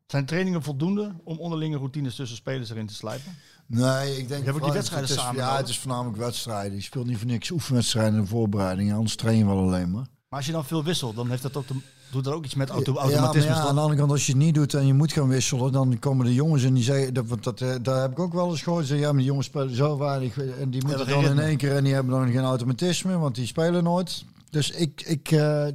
Zijn 0.08 0.26
trainingen 0.26 0.64
voldoende 0.64 1.16
om 1.24 1.38
onderlinge 1.40 1.78
routines 1.78 2.16
tussen 2.16 2.38
spelers 2.38 2.70
erin 2.70 2.88
te 2.88 2.94
slijpen? 2.94 3.36
Nee, 3.66 4.18
ik 4.18 4.28
denk... 4.28 4.46
Je 4.46 4.52
hebt 4.52 4.64
die 4.64 4.74
wedstrijden 4.74 5.10
het 5.10 5.18
is, 5.18 5.24
samen 5.24 5.42
Ja, 5.42 5.58
het 5.58 5.70
is 5.70 5.80
voornamelijk 5.80 6.18
wedstrijden. 6.18 6.76
Je 6.76 6.82
speelt 6.84 7.06
niet 7.06 7.18
voor 7.18 7.28
niks 7.28 7.52
oefenwedstrijden 7.52 8.20
en 8.20 8.28
voorbereidingen. 8.28 8.96
Anders 8.96 9.16
train 9.16 9.38
je 9.38 9.46
wel 9.46 9.58
alleen 9.58 9.92
maar. 9.92 10.08
Maar 10.30 10.40
als 10.40 10.46
je 10.46 10.52
dan 10.52 10.66
veel 10.66 10.84
wisselt, 10.84 11.16
dan 11.16 11.30
heeft 11.30 11.42
dat 11.42 11.56
ook, 11.58 11.68
de- 11.68 11.82
doet 12.14 12.24
dat 12.24 12.34
ook 12.34 12.46
iets 12.46 12.56
met 12.56 12.70
auto, 12.70 12.94
Ja, 12.94 13.00
maar 13.00 13.10
automatisme. 13.10 13.50
ja, 13.50 13.60
aan 13.60 13.76
de 13.76 13.82
andere 13.82 14.00
kant, 14.00 14.12
als 14.12 14.26
je 14.26 14.32
het 14.32 14.42
niet 14.42 14.56
doet 14.56 14.74
en 14.74 14.86
je 14.86 14.94
moet 14.94 15.12
gaan 15.12 15.28
wisselen, 15.28 15.72
dan 15.72 16.00
komen 16.00 16.26
de 16.26 16.34
jongens 16.34 16.64
en 16.64 16.74
die 16.74 16.84
zeggen, 16.84 17.14
dat, 17.14 17.28
want 17.28 17.44
dat, 17.44 17.62
eh, 17.62 17.76
daar 17.82 18.02
heb 18.02 18.12
ik 18.12 18.20
ook 18.20 18.34
wel 18.34 18.50
eens 18.50 18.62
gehoord, 18.62 18.86
zeggen, 18.86 19.06
ja, 19.06 19.12
maar 19.12 19.18
die 19.18 19.28
jongens 19.28 19.48
spelen 19.48 19.76
zo 19.76 19.98
weinig 19.98 20.38
en 20.38 20.70
die 20.70 20.86
moeten 20.86 21.08
dan 21.08 21.26
in 21.26 21.40
één 21.40 21.58
keer 21.58 21.76
en 21.76 21.84
die 21.84 21.94
hebben 21.94 22.14
dan 22.14 22.32
geen 22.32 22.44
automatisme, 22.44 23.18
want 23.18 23.36
die 23.36 23.46
spelen 23.48 23.84
nooit. 23.84 24.26
Dus 24.50 24.72
ik, 24.72 25.02
ik, 25.02 25.32
eh, 25.32 25.68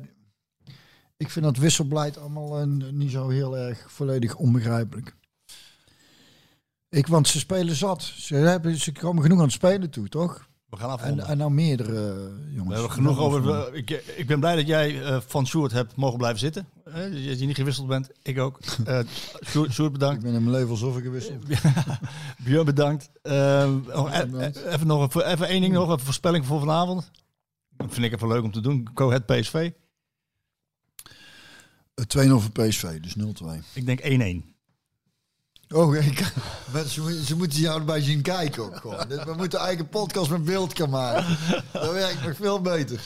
ik 1.17 1.31
vind 1.31 1.45
dat 1.45 1.57
wisselbeleid 1.57 2.19
allemaal 2.19 2.59
eh, 2.59 2.67
niet 2.93 3.11
zo 3.11 3.29
heel 3.29 3.57
erg 3.57 3.85
volledig 3.89 4.37
onbegrijpelijk. 4.37 5.17
Ik, 6.89 7.07
want 7.07 7.29
ze 7.29 7.39
spelen 7.39 7.75
zat. 7.75 8.03
Ze, 8.03 8.35
hebben, 8.35 8.77
ze 8.77 8.93
komen 8.93 9.23
genoeg 9.23 9.39
aan 9.39 9.45
het 9.45 9.53
spelen 9.53 9.91
toe, 9.91 10.09
toch? 10.09 10.49
We 10.69 10.77
gaan 10.77 10.89
En, 10.89 10.95
afronden. 10.95 11.27
en 11.27 11.39
nou 11.39 11.51
meerdere 11.51 12.09
eh, 12.13 12.55
jongens. 12.55 12.67
We 12.69 12.73
hebben 12.73 12.91
genoeg 12.91 13.19
over. 13.19 13.75
Ik, 13.75 13.91
ik 13.91 14.27
ben 14.27 14.41
blij 14.41 14.57
dat 14.57 14.67
jij 14.67 15.03
eh, 15.05 15.21
van 15.27 15.47
Sjoerd 15.47 15.73
hebt 15.73 15.97
mogen 15.97 16.19
blijven 16.19 16.39
zitten. 16.41 16.69
Dat 16.85 17.39
je 17.39 17.47
niet 17.47 17.57
gewisseld 17.57 17.87
bent. 17.87 18.11
Ik 18.23 18.39
ook. 18.39 18.59
Eh 18.85 19.01
Sjoerd, 19.51 19.73
Sjoerd, 19.73 19.93
Ik 19.93 19.99
bedankt. 19.99 20.23
ben 20.23 20.33
in 20.35 20.41
mijn 20.43 20.55
leven 20.57 20.71
alsof 20.71 20.97
ik 20.97 21.03
gewisseld. 21.05 21.45
Björn 22.45 22.65
bedankt. 22.65 23.11
Eh, 23.23 23.75
nog 23.87 24.15
e- 24.15 24.27
bedankt. 24.27 24.57
e- 24.57 24.69
even, 24.69 24.87
nog, 24.87 25.23
even 25.25 25.47
één 25.49 25.61
ding 25.61 25.73
nog. 25.73 25.89
Een 25.89 25.99
voorspelling 25.99 26.47
voor 26.47 26.59
vanavond. 26.59 27.11
Dat 27.77 27.93
vind 27.95 28.07
ik 28.07 28.13
even 28.13 28.29
leuk 28.29 28.43
om 28.43 28.53
te 28.53 28.61
doen. 28.61 28.89
Go 28.95 29.07
Ahead 29.07 29.27
PSV. 29.27 29.71
Eh, 31.95 32.05
2-0 32.05 32.29
voor 32.41 32.51
PSV, 32.67 33.01
dus 33.01 33.17
0-2. 33.17 33.63
Ik 33.73 33.87
denk 33.87 34.01
1-1. 34.01 34.58
Oh, 35.75 35.97
ik, 36.07 36.33
mensen, 36.73 37.03
mo- 37.03 37.23
ze 37.25 37.37
moeten 37.37 37.59
jou 37.61 37.79
erbij 37.79 38.01
zien 38.01 38.23
kijken 38.23 38.63
ook 38.63 38.77
gewoon. 38.77 39.09
Dit- 39.09 39.25
We 39.25 39.35
moeten 39.37 39.59
eigen 39.59 39.89
podcast 39.89 40.31
met 40.31 40.45
beeld 40.45 40.77
gaan 40.77 40.91
maken. 40.91 41.37
Dat 41.73 41.93
werkt 41.93 42.25
nog 42.27 42.37
veel 42.37 42.61
beter. 42.61 43.01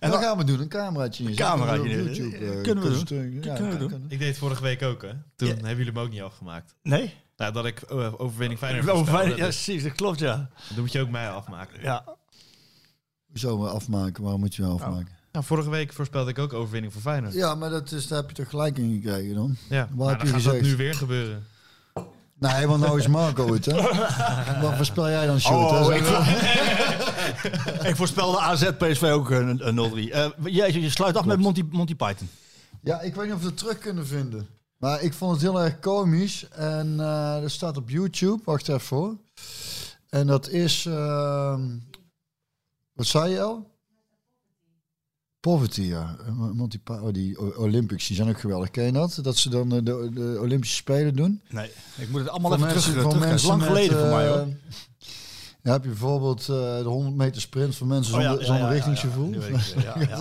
En 0.00 0.10
dat 0.10 0.20
gaan 0.22 0.38
we 0.38 0.44
doen, 0.44 0.60
een 0.60 0.68
cameraatje 0.68 1.24
in. 1.24 1.34
cameraatje 1.34 1.88
Zetten 1.88 2.04
we 2.04 2.10
in. 2.10 2.30
op 2.30 2.32
YouTube, 2.32 2.54
eh, 2.56 2.62
Kunnen 2.62 2.84
we 2.84 2.90
doen. 2.90 3.06
ze- 3.06 3.38
Ja, 3.48 3.54
Kunnen 3.54 3.78
we 3.78 3.86
doen. 3.88 4.04
Ik 4.08 4.18
deed 4.18 4.28
het 4.28 4.38
vorige 4.38 4.62
week 4.62 4.82
ook, 4.82 5.02
hè. 5.02 5.08
Toen 5.36 5.48
Ja. 5.48 5.54
hebben 5.54 5.68
jullie 5.76 5.92
hem 5.92 5.98
ook 6.02 6.10
niet 6.10 6.20
afgemaakt. 6.22 6.74
Nee? 6.82 7.14
Nou, 7.36 7.52
dat 7.52 7.64
ik 7.66 7.80
eh, 7.82 8.12
overwinning 8.16 8.60
Feyenoord 8.60 9.08
fijn. 9.08 9.28
Ja, 9.28 9.34
dus 9.36 9.38
precies. 9.64 9.82
Dat 9.82 9.92
klopt, 9.92 10.18
ja. 10.18 10.50
Dan 10.68 10.80
moet 10.80 10.92
je 10.92 11.00
ook 11.00 11.10
mij 11.10 11.30
afmaken. 11.30 11.82
ja. 11.82 12.04
Zo 13.34 13.60
we 13.62 13.68
afmaken, 13.68 14.22
waarom 14.22 14.40
moet 14.40 14.54
je 14.54 14.62
wel 14.62 14.72
afmaken? 14.72 15.08
Nou, 15.32 15.44
vorige 15.44 15.70
week 15.70 15.92
voorspelde 15.92 16.30
ik 16.30 16.38
ook 16.38 16.52
overwinning 16.52 16.92
voor 16.92 17.02
Feyenoord. 17.02 17.34
Ja, 17.34 17.54
maar 17.54 17.70
dat 17.70 17.92
is, 17.92 18.06
daar 18.08 18.18
heb 18.18 18.28
je 18.28 18.34
toch 18.36 18.48
gelijk 18.50 18.78
in 18.78 18.92
gekregen 19.02 19.34
dan? 19.34 19.56
ja. 19.68 19.88
Wat 19.90 19.96
Nou, 19.96 20.08
heb 20.10 20.18
dan 20.18 20.26
je 20.28 20.34
gaat 20.34 20.52
dat 20.52 20.60
nu 20.60 20.76
weer 20.76 20.94
gebeuren. 20.94 21.46
Nee, 22.38 22.66
want 22.66 22.80
nou 22.80 22.98
is 22.98 23.06
Marco 23.06 23.52
het, 23.52 23.64
hè? 23.64 23.72
Wat 24.62 24.74
voorspel 24.76 25.08
jij 25.08 25.26
dan, 25.26 25.40
Sjoerd? 25.40 25.70
Oh, 25.86 25.94
ik, 25.94 26.06
ik 27.90 27.96
voorspelde 27.96 28.38
AZ 28.40 28.70
PSV 28.78 29.02
ook 29.02 29.30
een, 29.30 29.68
een 29.78 30.08
0-3. 30.08 30.12
Eh, 30.12 30.26
jij- 30.44 30.72
je 30.72 30.90
sluit 30.90 31.16
af 31.16 31.24
met 31.24 31.38
Monty, 31.38 31.64
Monty 31.70 31.94
Python. 31.94 32.28
Ja, 32.82 33.00
ik 33.00 33.14
weet 33.14 33.24
niet 33.26 33.34
of 33.34 33.40
we 33.40 33.46
het 33.46 33.56
terug 33.56 33.78
kunnen 33.78 34.06
vinden. 34.06 34.48
Maar 34.76 35.02
ik 35.02 35.14
vond 35.14 35.32
het 35.32 35.40
heel 35.40 35.62
erg 35.62 35.78
komisch. 35.78 36.48
En 36.48 37.00
eh 37.00 37.40
dat 37.40 37.50
staat 37.50 37.76
op 37.76 37.90
YouTube. 37.90 38.42
Wacht 38.44 38.68
even 38.68 38.96
hoor. 38.96 39.16
En 40.08 40.26
dat 40.26 40.48
is... 40.48 40.86
ehm, 40.86 41.60
wat 42.92 43.06
zei 43.06 43.30
je 43.32 43.40
al? 43.42 43.75
Poverty, 45.46 45.82
ja. 45.82 46.16
Eh, 46.26 46.32
Monty 46.32 46.78
oh, 46.84 47.12
die 47.12 47.58
Olympics, 47.58 48.06
die 48.06 48.16
zijn 48.16 48.28
ook 48.28 48.40
geweldig. 48.40 48.70
Ken 48.70 48.84
je 48.84 48.92
dat? 48.92 49.18
Dat 49.22 49.36
ze 49.36 49.50
dan 49.50 49.72
eh, 49.72 49.84
de, 49.84 50.10
de 50.14 50.38
Olympische 50.40 50.76
Spelen 50.76 51.16
doen. 51.16 51.40
Nee, 51.48 51.70
ik 51.96 52.08
moet 52.10 52.20
het 52.20 52.28
allemaal 52.28 52.52
even 52.54 52.66
mensen- 52.66 52.92
terug. 52.92 53.44
lang 53.44 53.62
geleden 53.62 53.98
voor 53.98 54.08
mij 54.08 54.26
eh, 54.26 54.32
hoor. 54.32 54.46
Ja, 55.62 55.72
heb 55.72 55.82
je 55.82 55.88
bijvoorbeeld 55.88 56.46
de 56.46 56.82
100 56.84 57.16
meter 57.16 57.40
sprint 57.40 57.76
voor 57.76 57.86
mensen 57.86 58.14
Oh 58.14 58.20
ja, 58.20 58.28
zonder, 58.28 58.46
ja, 58.46 58.52
ja, 58.52 58.58
zonder 58.58 58.66
ja, 58.66 58.72
richtingsgevoel. 58.74 59.32
ja, 59.32 59.40
die 59.40 59.82
ja, 59.84 59.98
ja. 59.98 60.16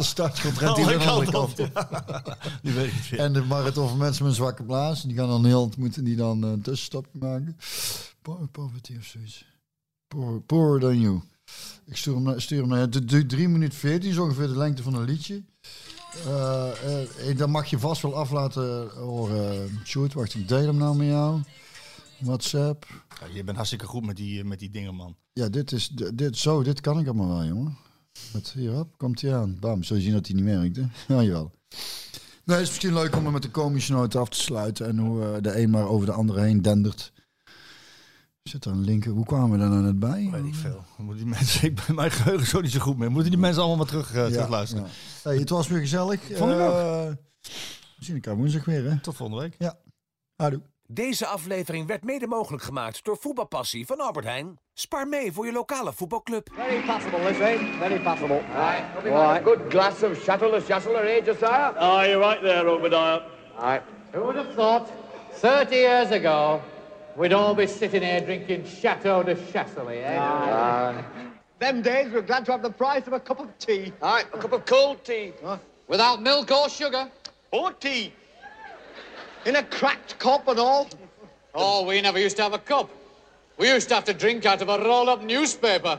de 0.59 0.97
andere 0.97 1.31
kant 1.31 1.59
op. 1.59 1.69
Nu 2.61 2.73
weet 2.73 2.91
ik. 3.11 3.17
En 3.17 3.33
de 3.33 3.41
marathon 3.41 3.87
voor 3.89 3.97
mensen 3.97 4.23
met 4.23 4.31
een 4.31 4.37
zwakke 4.37 4.63
blaas. 4.63 5.01
Die 5.01 5.15
gaan 5.15 5.27
dan 5.27 5.45
heel, 5.45 5.71
moeten 5.77 6.03
die 6.03 6.15
dan 6.15 6.43
een 6.43 6.61
tussenstapje 6.61 7.19
maken. 7.19 7.57
Po- 8.21 8.47
Poverty 8.51 8.95
of 8.97 9.05
zoiets. 9.05 9.45
Poor, 10.07 10.41
poorer 10.41 10.79
than 10.79 10.99
you. 10.99 11.21
Ik 11.85 11.97
stuur 11.97 12.13
hem, 12.13 12.23
naar- 12.23 12.41
stuur 12.41 12.59
hem 12.59 12.69
naar. 12.69 12.79
Het 12.79 13.09
duurt 13.09 13.29
3 13.29 13.47
minuten 13.47 13.77
14, 13.77 14.09
is 14.09 14.17
ongeveer 14.17 14.47
de 14.47 14.57
lengte 14.57 14.83
van 14.83 14.93
een 14.93 15.03
liedje. 15.05 15.43
Eh, 16.25 16.99
eh, 17.29 17.37
dan 17.37 17.49
mag 17.49 17.65
je 17.69 17.79
vast 17.79 18.01
wel 18.01 18.15
af 18.15 18.31
laten 18.31 18.89
horen. 18.89 19.79
Sjoerd, 19.83 20.13
wacht, 20.13 20.33
ik 20.35 20.47
deel 20.47 20.65
hem 20.65 20.77
nou 20.77 20.95
met 20.97 21.07
jou. 21.07 21.41
WhatsApp. 22.19 22.85
Ja, 23.19 23.27
je 23.33 23.43
bent 23.43 23.55
hartstikke 23.55 23.85
goed 23.85 24.05
met 24.05 24.15
die, 24.15 24.43
met 24.43 24.59
die 24.59 24.69
dingen, 24.69 24.95
man. 24.95 25.15
Ja, 25.33 25.49
dit 25.49 25.71
is 25.71 25.89
dit, 26.13 26.37
zo, 26.37 26.63
dit 26.63 26.81
kan 26.81 26.99
ik 26.99 27.05
allemaal 27.07 27.27
wel, 27.37 27.45
jongen. 27.45 27.77
Met 28.33 28.51
hierop 28.51 28.97
komt 28.97 29.21
hij 29.21 29.35
aan. 29.35 29.57
Bam, 29.59 29.83
zul 29.83 29.95
je 29.95 30.01
zien 30.01 30.13
dat 30.13 30.27
hij 30.27 30.35
niet 30.35 30.45
werkt, 30.45 30.75
hè? 30.75 30.83
Ja, 31.15 31.21
jawel. 31.23 31.51
Nee, 32.43 32.57
het 32.57 32.65
is 32.65 32.69
misschien 32.71 32.93
leuk 32.93 33.15
om 33.15 33.25
er 33.25 33.31
met 33.31 33.41
de 33.41 33.49
komische 33.51 33.91
noot 33.91 34.15
af 34.15 34.29
te 34.29 34.39
sluiten 34.39 34.87
en 34.87 34.97
hoe 34.97 35.23
eh, 35.23 35.41
de 35.41 35.61
een 35.61 35.69
maar 35.69 35.87
over 35.87 36.05
de 36.05 36.11
andere 36.11 36.41
heen 36.41 36.61
dendert. 36.61 37.11
Zit 38.49 38.65
er 38.65 38.71
een 38.71 38.83
link? 38.83 39.03
Hoe 39.03 39.25
kwamen 39.25 39.51
we 39.51 39.57
daar 39.57 39.69
nou 39.69 39.81
net 39.81 39.99
bij? 39.99 40.29
Weet 40.31 40.45
ik 40.45 40.55
veel. 40.55 40.83
Dan 40.97 41.05
Moeten 41.05 41.23
die 41.23 41.33
mensen, 41.33 41.63
ik 41.69 41.75
ben 41.85 41.95
mijn 41.95 42.11
geheugen 42.11 42.47
zo 42.47 42.61
niet 42.61 42.71
zo 42.71 42.79
goed 42.79 42.97
meer. 42.97 43.11
Moeten 43.11 43.31
die 43.31 43.39
mensen 43.39 43.59
allemaal 43.61 43.77
maar 43.77 43.87
terug, 43.87 44.13
eh, 44.13 44.25
terugluisteren. 44.25 44.83
ja. 44.83 45.29
Hey, 45.29 45.37
het 45.37 45.49
was 45.49 45.67
weer 45.67 45.79
gezellig. 45.79 46.21
Vond 46.21 46.51
ik 46.51 46.59
ook. 46.59 46.73
Eh, 46.73 47.07
we 47.97 48.05
zien 48.05 48.15
elkaar 48.15 48.35
woensdag 48.35 48.65
weer, 48.65 48.83
hè? 48.89 48.99
Tot 48.99 49.15
volgende 49.15 49.41
week. 49.41 49.73
Houdoe. 50.35 50.61
Deze 50.87 51.25
aflevering 51.25 51.87
werd 51.87 52.03
mede 52.03 52.27
mogelijk 52.27 52.63
gemaakt 52.63 53.03
door 53.03 53.17
Voetbalpassie 53.19 53.85
van 53.85 53.99
Albert 53.99 54.25
Heijn. 54.25 54.59
Spaar 54.73 55.07
mee 55.07 55.31
voor 55.31 55.45
je 55.45 55.51
lokale 55.51 55.93
voetbalclub. 55.93 56.49
Very 56.53 56.85
possible, 56.85 57.19
Lizzie. 57.23 57.73
Very 57.79 57.99
possible. 57.99 58.41
Right. 58.55 59.03
Right. 59.03 59.43
Good 59.43 59.59
glass 59.69 59.93
of 60.03 60.09
Le 60.09 60.61
Châtelet, 60.61 60.67
eh, 60.67 61.25
Josiah? 61.25 61.75
Oh, 61.75 62.03
you're 62.05 62.27
right 62.27 62.41
there, 62.41 62.67
Obadiah. 62.67 63.21
Right. 63.59 63.81
Who 64.11 64.21
would 64.21 64.35
have 64.35 64.53
thought 64.55 64.89
30 65.41 65.75
years 65.75 66.11
ago 66.11 66.61
we'd 67.15 67.33
all 67.33 67.55
be 67.55 67.67
sitting 67.67 68.01
here 68.01 68.21
drinking 68.21 68.65
Chateau 68.65 69.23
de 69.23 69.35
Chasselet, 69.35 70.03
eh? 70.03 71.01
Them 71.59 71.81
days 71.81 72.11
we're 72.11 72.21
glad 72.21 72.45
to 72.45 72.51
have 72.51 72.61
the 72.61 72.69
price 72.69 73.07
of 73.07 73.13
a 73.13 73.19
cup 73.19 73.39
of 73.39 73.57
tea. 73.59 73.93
Aye, 74.01 74.25
a 74.33 74.37
cup 74.37 74.51
of 74.51 74.65
cold 74.65 75.03
tea. 75.03 75.33
Huh? 75.43 75.57
Without 75.87 76.21
milk 76.21 76.51
or 76.51 76.69
sugar? 76.69 77.09
Or 77.51 77.71
tea. 77.71 78.13
In 79.45 79.55
a 79.55 79.63
cracked 79.63 80.19
cup 80.19 80.47
and 80.47 80.59
all. 80.59 80.89
Oh, 81.53 81.85
we 81.85 82.01
never 82.01 82.19
used 82.19 82.35
to 82.37 82.43
have 82.43 82.53
a 82.53 82.59
cup. 82.59 82.89
We 83.57 83.69
used 83.69 83.87
to 83.89 83.95
have 83.95 84.03
to 84.05 84.13
drink 84.13 84.45
out 84.45 84.61
of 84.61 84.67
a 84.67 84.77
roll-up 84.79 85.23
newspaper. 85.23 85.97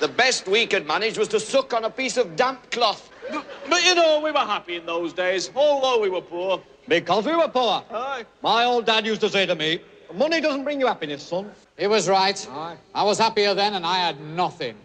The 0.00 0.08
best 0.08 0.46
we 0.46 0.66
could 0.66 0.86
manage 0.86 1.16
was 1.16 1.28
to 1.28 1.40
suck 1.40 1.72
on 1.72 1.84
a 1.84 1.90
piece 1.90 2.18
of 2.18 2.36
damp 2.36 2.70
cloth. 2.70 3.10
But, 3.30 3.84
you 3.84 3.94
know, 3.94 4.20
we 4.20 4.32
were 4.32 4.38
happy 4.38 4.76
in 4.76 4.84
those 4.84 5.14
days, 5.14 5.50
although 5.56 6.02
we 6.02 6.10
were 6.10 6.20
poor. 6.20 6.60
Because 6.86 7.24
we 7.24 7.34
were 7.34 7.48
poor. 7.48 7.82
Aye. 7.90 8.26
My 8.42 8.64
old 8.64 8.84
dad 8.84 9.06
used 9.06 9.22
to 9.22 9.30
say 9.30 9.46
to 9.46 9.54
me, 9.54 9.80
money 10.12 10.40
doesn't 10.40 10.64
bring 10.64 10.80
you 10.80 10.86
happiness, 10.86 11.22
son. 11.22 11.50
He 11.78 11.86
was 11.86 12.08
right. 12.08 12.46
I 12.94 13.02
was 13.02 13.18
happier 13.18 13.54
then 13.54 13.74
and 13.74 13.86
I 13.86 13.98
had 13.98 14.20
nothing. 14.20 14.76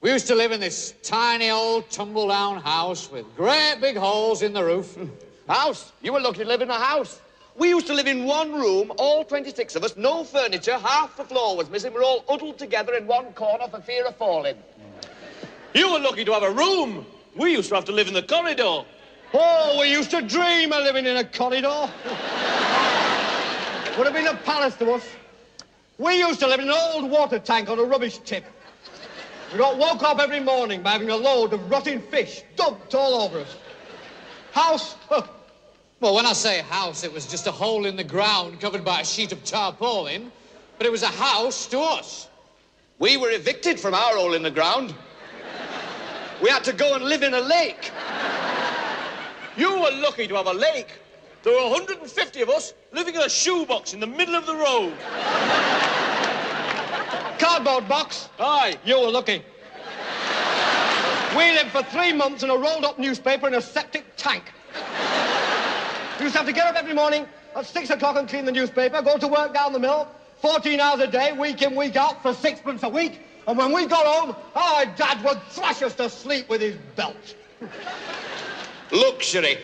We 0.00 0.12
used 0.12 0.28
to 0.28 0.34
live 0.34 0.52
in 0.52 0.60
this 0.60 0.94
tiny 1.02 1.50
old 1.50 1.90
tumble-down 1.90 2.60
house 2.62 3.10
with 3.10 3.26
great 3.36 3.76
big 3.80 3.96
holes 3.96 4.42
in 4.42 4.52
the 4.52 4.62
roof. 4.62 4.94
Hmm. 4.94 5.06
House. 5.48 5.92
You 6.02 6.12
were 6.12 6.20
lucky 6.20 6.40
to 6.40 6.44
live 6.44 6.62
in 6.62 6.70
a 6.70 6.78
house. 6.78 7.20
We 7.56 7.70
used 7.70 7.88
to 7.88 7.94
live 7.94 8.06
in 8.06 8.24
one 8.24 8.52
room, 8.52 8.92
all 8.98 9.24
26 9.24 9.74
of 9.74 9.82
us, 9.82 9.96
no 9.96 10.22
furniture, 10.22 10.78
half 10.78 11.16
the 11.16 11.24
floor 11.24 11.56
was 11.56 11.68
missing. 11.68 11.92
We're 11.92 12.04
all 12.04 12.24
huddled 12.28 12.58
together 12.58 12.94
in 12.94 13.08
one 13.08 13.32
corner 13.32 13.66
for 13.66 13.80
fear 13.80 14.06
of 14.06 14.14
falling. 14.14 14.56
You 15.74 15.92
were 15.92 15.98
lucky 15.98 16.24
to 16.24 16.32
have 16.32 16.44
a 16.44 16.52
room. 16.52 17.04
We 17.34 17.52
used 17.52 17.70
to 17.70 17.74
have 17.74 17.84
to 17.86 17.92
live 17.92 18.06
in 18.06 18.14
the 18.14 18.22
corridor. 18.22 18.84
Oh, 19.34 19.76
we 19.80 19.90
used 19.90 20.10
to 20.12 20.22
dream 20.22 20.72
of 20.72 20.84
living 20.84 21.06
in 21.06 21.16
a 21.16 21.24
corridor. 21.24 21.90
Would 23.98 24.06
have 24.06 24.14
been 24.14 24.28
a 24.28 24.36
palace 24.36 24.76
to 24.76 24.92
us. 24.92 25.04
We 25.98 26.18
used 26.18 26.38
to 26.38 26.46
live 26.46 26.60
in 26.60 26.68
an 26.68 26.74
old 26.94 27.10
water 27.10 27.40
tank 27.40 27.68
on 27.68 27.80
a 27.80 27.82
rubbish 27.82 28.18
tip. 28.18 28.44
We 29.50 29.58
got 29.58 29.76
woke 29.76 30.04
up 30.04 30.20
every 30.20 30.38
morning 30.38 30.82
by 30.82 30.90
having 30.90 31.10
a 31.10 31.16
load 31.16 31.52
of 31.52 31.68
rotting 31.68 32.00
fish 32.02 32.44
dumped 32.54 32.94
all 32.94 33.22
over 33.22 33.40
us. 33.40 33.56
House? 34.52 34.94
well, 35.98 36.14
when 36.14 36.26
I 36.26 36.32
say 36.32 36.60
house, 36.60 37.02
it 37.02 37.12
was 37.12 37.26
just 37.26 37.48
a 37.48 37.50
hole 37.50 37.86
in 37.86 37.96
the 37.96 38.04
ground 38.04 38.60
covered 38.60 38.84
by 38.84 39.00
a 39.00 39.04
sheet 39.04 39.32
of 39.32 39.42
tarpaulin. 39.42 40.30
But 40.76 40.86
it 40.86 40.92
was 40.92 41.02
a 41.02 41.08
house 41.08 41.66
to 41.66 41.80
us. 41.80 42.28
We 43.00 43.16
were 43.16 43.30
evicted 43.30 43.80
from 43.80 43.94
our 43.94 44.14
hole 44.14 44.34
in 44.34 44.44
the 44.44 44.50
ground. 44.52 44.94
We 46.40 46.50
had 46.50 46.62
to 46.62 46.72
go 46.72 46.94
and 46.94 47.04
live 47.04 47.24
in 47.24 47.34
a 47.34 47.40
lake. 47.40 47.90
You 49.56 49.72
were 49.72 49.90
lucky 49.90 50.28
to 50.28 50.36
have 50.36 50.46
a 50.46 50.52
lake. 50.52 51.00
There 51.42 51.52
were 51.52 51.70
150 51.70 52.42
of 52.42 52.48
us 52.48 52.74
living 52.92 53.14
in 53.14 53.20
a 53.20 53.28
shoebox 53.28 53.94
in 53.94 54.00
the 54.00 54.06
middle 54.06 54.34
of 54.34 54.46
the 54.46 54.54
road. 54.54 54.92
Cardboard 57.38 57.88
box. 57.88 58.28
Aye. 58.40 58.76
You 58.84 59.00
were 59.00 59.10
lucky. 59.10 59.44
We 61.36 61.52
lived 61.52 61.70
for 61.70 61.82
three 61.84 62.12
months 62.12 62.42
in 62.42 62.50
a 62.50 62.56
rolled 62.56 62.84
up 62.84 62.98
newspaper 62.98 63.46
in 63.46 63.54
a 63.54 63.62
septic 63.62 64.04
tank. 64.16 64.44
We 66.18 66.24
used 66.24 66.34
to 66.34 66.38
have 66.38 66.46
to 66.46 66.52
get 66.52 66.66
up 66.66 66.74
every 66.74 66.94
morning 66.94 67.26
at 67.54 67.66
six 67.66 67.90
o'clock 67.90 68.16
and 68.16 68.28
clean 68.28 68.44
the 68.44 68.52
newspaper, 68.52 69.00
go 69.02 69.18
to 69.18 69.28
work 69.28 69.54
down 69.54 69.72
the 69.72 69.78
mill, 69.78 70.08
14 70.40 70.80
hours 70.80 71.00
a 71.00 71.06
day, 71.06 71.32
week 71.32 71.62
in, 71.62 71.76
week 71.76 71.96
out, 71.96 72.22
for 72.22 72.34
sixpence 72.34 72.82
a 72.82 72.88
week. 72.88 73.20
And 73.46 73.56
when 73.56 73.72
we 73.72 73.86
got 73.86 74.04
home, 74.06 74.36
our 74.54 74.86
dad 74.86 75.22
would 75.24 75.40
thrash 75.50 75.82
us 75.82 75.94
to 75.94 76.10
sleep 76.10 76.48
with 76.48 76.60
his 76.60 76.76
belt. 76.96 77.36
Luxury. 78.90 79.58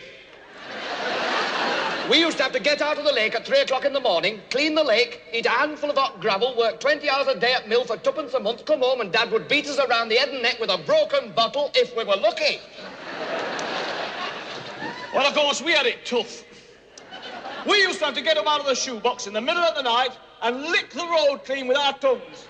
We 2.09 2.19
used 2.19 2.37
to 2.37 2.43
have 2.43 2.51
to 2.51 2.59
get 2.59 2.83
out 2.83 2.99
of 2.99 3.03
the 3.03 3.11
lake 3.11 3.33
at 3.33 3.47
three 3.47 3.61
o'clock 3.61 3.83
in 3.83 3.91
the 3.91 3.99
morning, 3.99 4.39
clean 4.51 4.75
the 4.75 4.83
lake, 4.83 5.21
eat 5.33 5.47
a 5.47 5.49
handful 5.49 5.89
of 5.89 5.97
hot 5.97 6.21
gravel, 6.21 6.55
work 6.55 6.79
20 6.79 7.09
hours 7.09 7.27
a 7.27 7.39
day 7.39 7.53
at 7.53 7.67
mill 7.67 7.83
for 7.83 7.97
tuppence 7.97 8.35
a 8.35 8.39
month, 8.39 8.63
come 8.65 8.81
home 8.81 9.01
and 9.01 9.11
Dad 9.11 9.31
would 9.31 9.47
beat 9.47 9.65
us 9.67 9.79
around 9.79 10.09
the 10.09 10.15
head 10.15 10.29
and 10.29 10.43
neck 10.43 10.59
with 10.59 10.69
a 10.69 10.77
broken 10.77 11.31
bottle 11.31 11.71
if 11.73 11.97
we 11.97 12.03
were 12.03 12.15
lucky. 12.15 12.59
Well, 15.15 15.25
of 15.25 15.33
course, 15.33 15.63
we 15.63 15.71
had 15.71 15.87
it 15.87 16.05
tough. 16.05 16.43
We 17.67 17.77
used 17.81 17.97
to 17.99 18.05
have 18.05 18.13
to 18.13 18.21
get 18.21 18.35
them 18.35 18.47
out 18.47 18.59
of 18.59 18.67
the 18.67 18.75
shoebox 18.75 19.25
in 19.25 19.33
the 19.33 19.41
middle 19.41 19.63
of 19.63 19.75
the 19.75 19.81
night 19.81 20.11
and 20.43 20.61
lick 20.61 20.91
the 20.91 21.07
road 21.07 21.43
clean 21.43 21.67
with 21.67 21.77
our 21.77 21.93
tongues. 21.93 22.47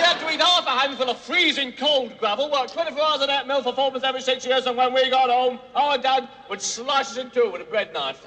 We 0.00 0.06
had 0.06 0.18
to 0.20 0.32
eat 0.32 0.40
half 0.40 0.66
a 0.66 0.70
handful 0.70 1.10
of 1.10 1.18
freezing 1.18 1.72
cold 1.72 2.16
gravel, 2.16 2.50
work 2.50 2.70
24 2.72 3.02
hours 3.02 3.20
a 3.20 3.26
day 3.26 3.42
mill 3.46 3.62
for 3.62 3.74
four 3.74 3.90
months 3.90 4.06
every 4.06 4.22
six 4.22 4.46
years, 4.46 4.64
and 4.64 4.74
when 4.74 4.94
we 4.94 5.10
got 5.10 5.28
home, 5.28 5.58
our 5.74 5.98
dad 5.98 6.26
would 6.48 6.62
slice 6.62 7.10
us 7.10 7.18
in 7.18 7.30
two 7.30 7.50
with 7.52 7.60
a 7.60 7.64
bread 7.64 7.92
knife. 7.92 8.24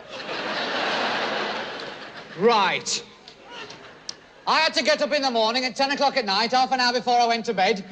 Right. 2.38 3.04
I 4.46 4.60
had 4.60 4.76
to 4.76 4.84
get 4.84 5.02
up 5.02 5.12
in 5.14 5.24
the 5.24 5.32
morning 5.32 5.66
at 5.66 5.76
10 5.76 5.90
o'clock 5.90 6.16
at 6.16 6.26
night, 6.26 6.52
half 6.52 6.72
an 6.72 6.80
hour 6.80 6.94
before 6.94 7.20
I 7.20 7.26
went 7.26 7.46
to 7.46 7.56
bed, 7.56 7.84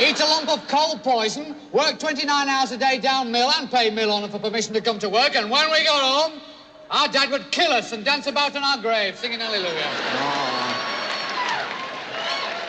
eat 0.00 0.20
a 0.20 0.24
lump 0.24 0.48
of 0.48 0.68
cold 0.68 1.02
poison, 1.02 1.56
work 1.72 1.98
29 1.98 2.48
hours 2.48 2.70
a 2.70 2.76
day 2.76 2.98
down 2.98 3.32
mill 3.32 3.50
and 3.58 3.68
pay 3.68 3.90
mill 3.90 4.12
owner 4.12 4.28
for 4.28 4.38
permission 4.38 4.72
to 4.74 4.80
come 4.80 5.00
to 5.00 5.08
work, 5.08 5.34
and 5.34 5.50
when 5.50 5.72
we 5.72 5.82
got 5.82 6.30
home, 6.30 6.40
our 6.92 7.08
dad 7.08 7.32
would 7.32 7.50
kill 7.50 7.72
us 7.72 7.90
and 7.90 8.04
dance 8.04 8.28
about 8.28 8.54
in 8.54 8.62
our 8.62 8.78
grave, 8.78 9.18
singing 9.18 9.40
hallelujah. 9.40 9.82
Oh. 9.82 10.65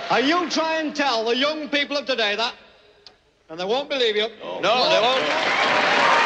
Are 0.09 0.21
you 0.21 0.49
try 0.49 0.79
and 0.79 0.95
tell 0.95 1.25
the 1.25 1.35
young 1.35 1.67
people 1.67 1.97
of 1.97 2.05
today 2.05 2.35
that, 2.35 2.53
and 3.49 3.59
they 3.59 3.65
won't 3.65 3.89
believe 3.89 4.15
you. 4.15 4.29
No, 4.61 4.89
they 4.89 5.01
won't. 5.01 6.16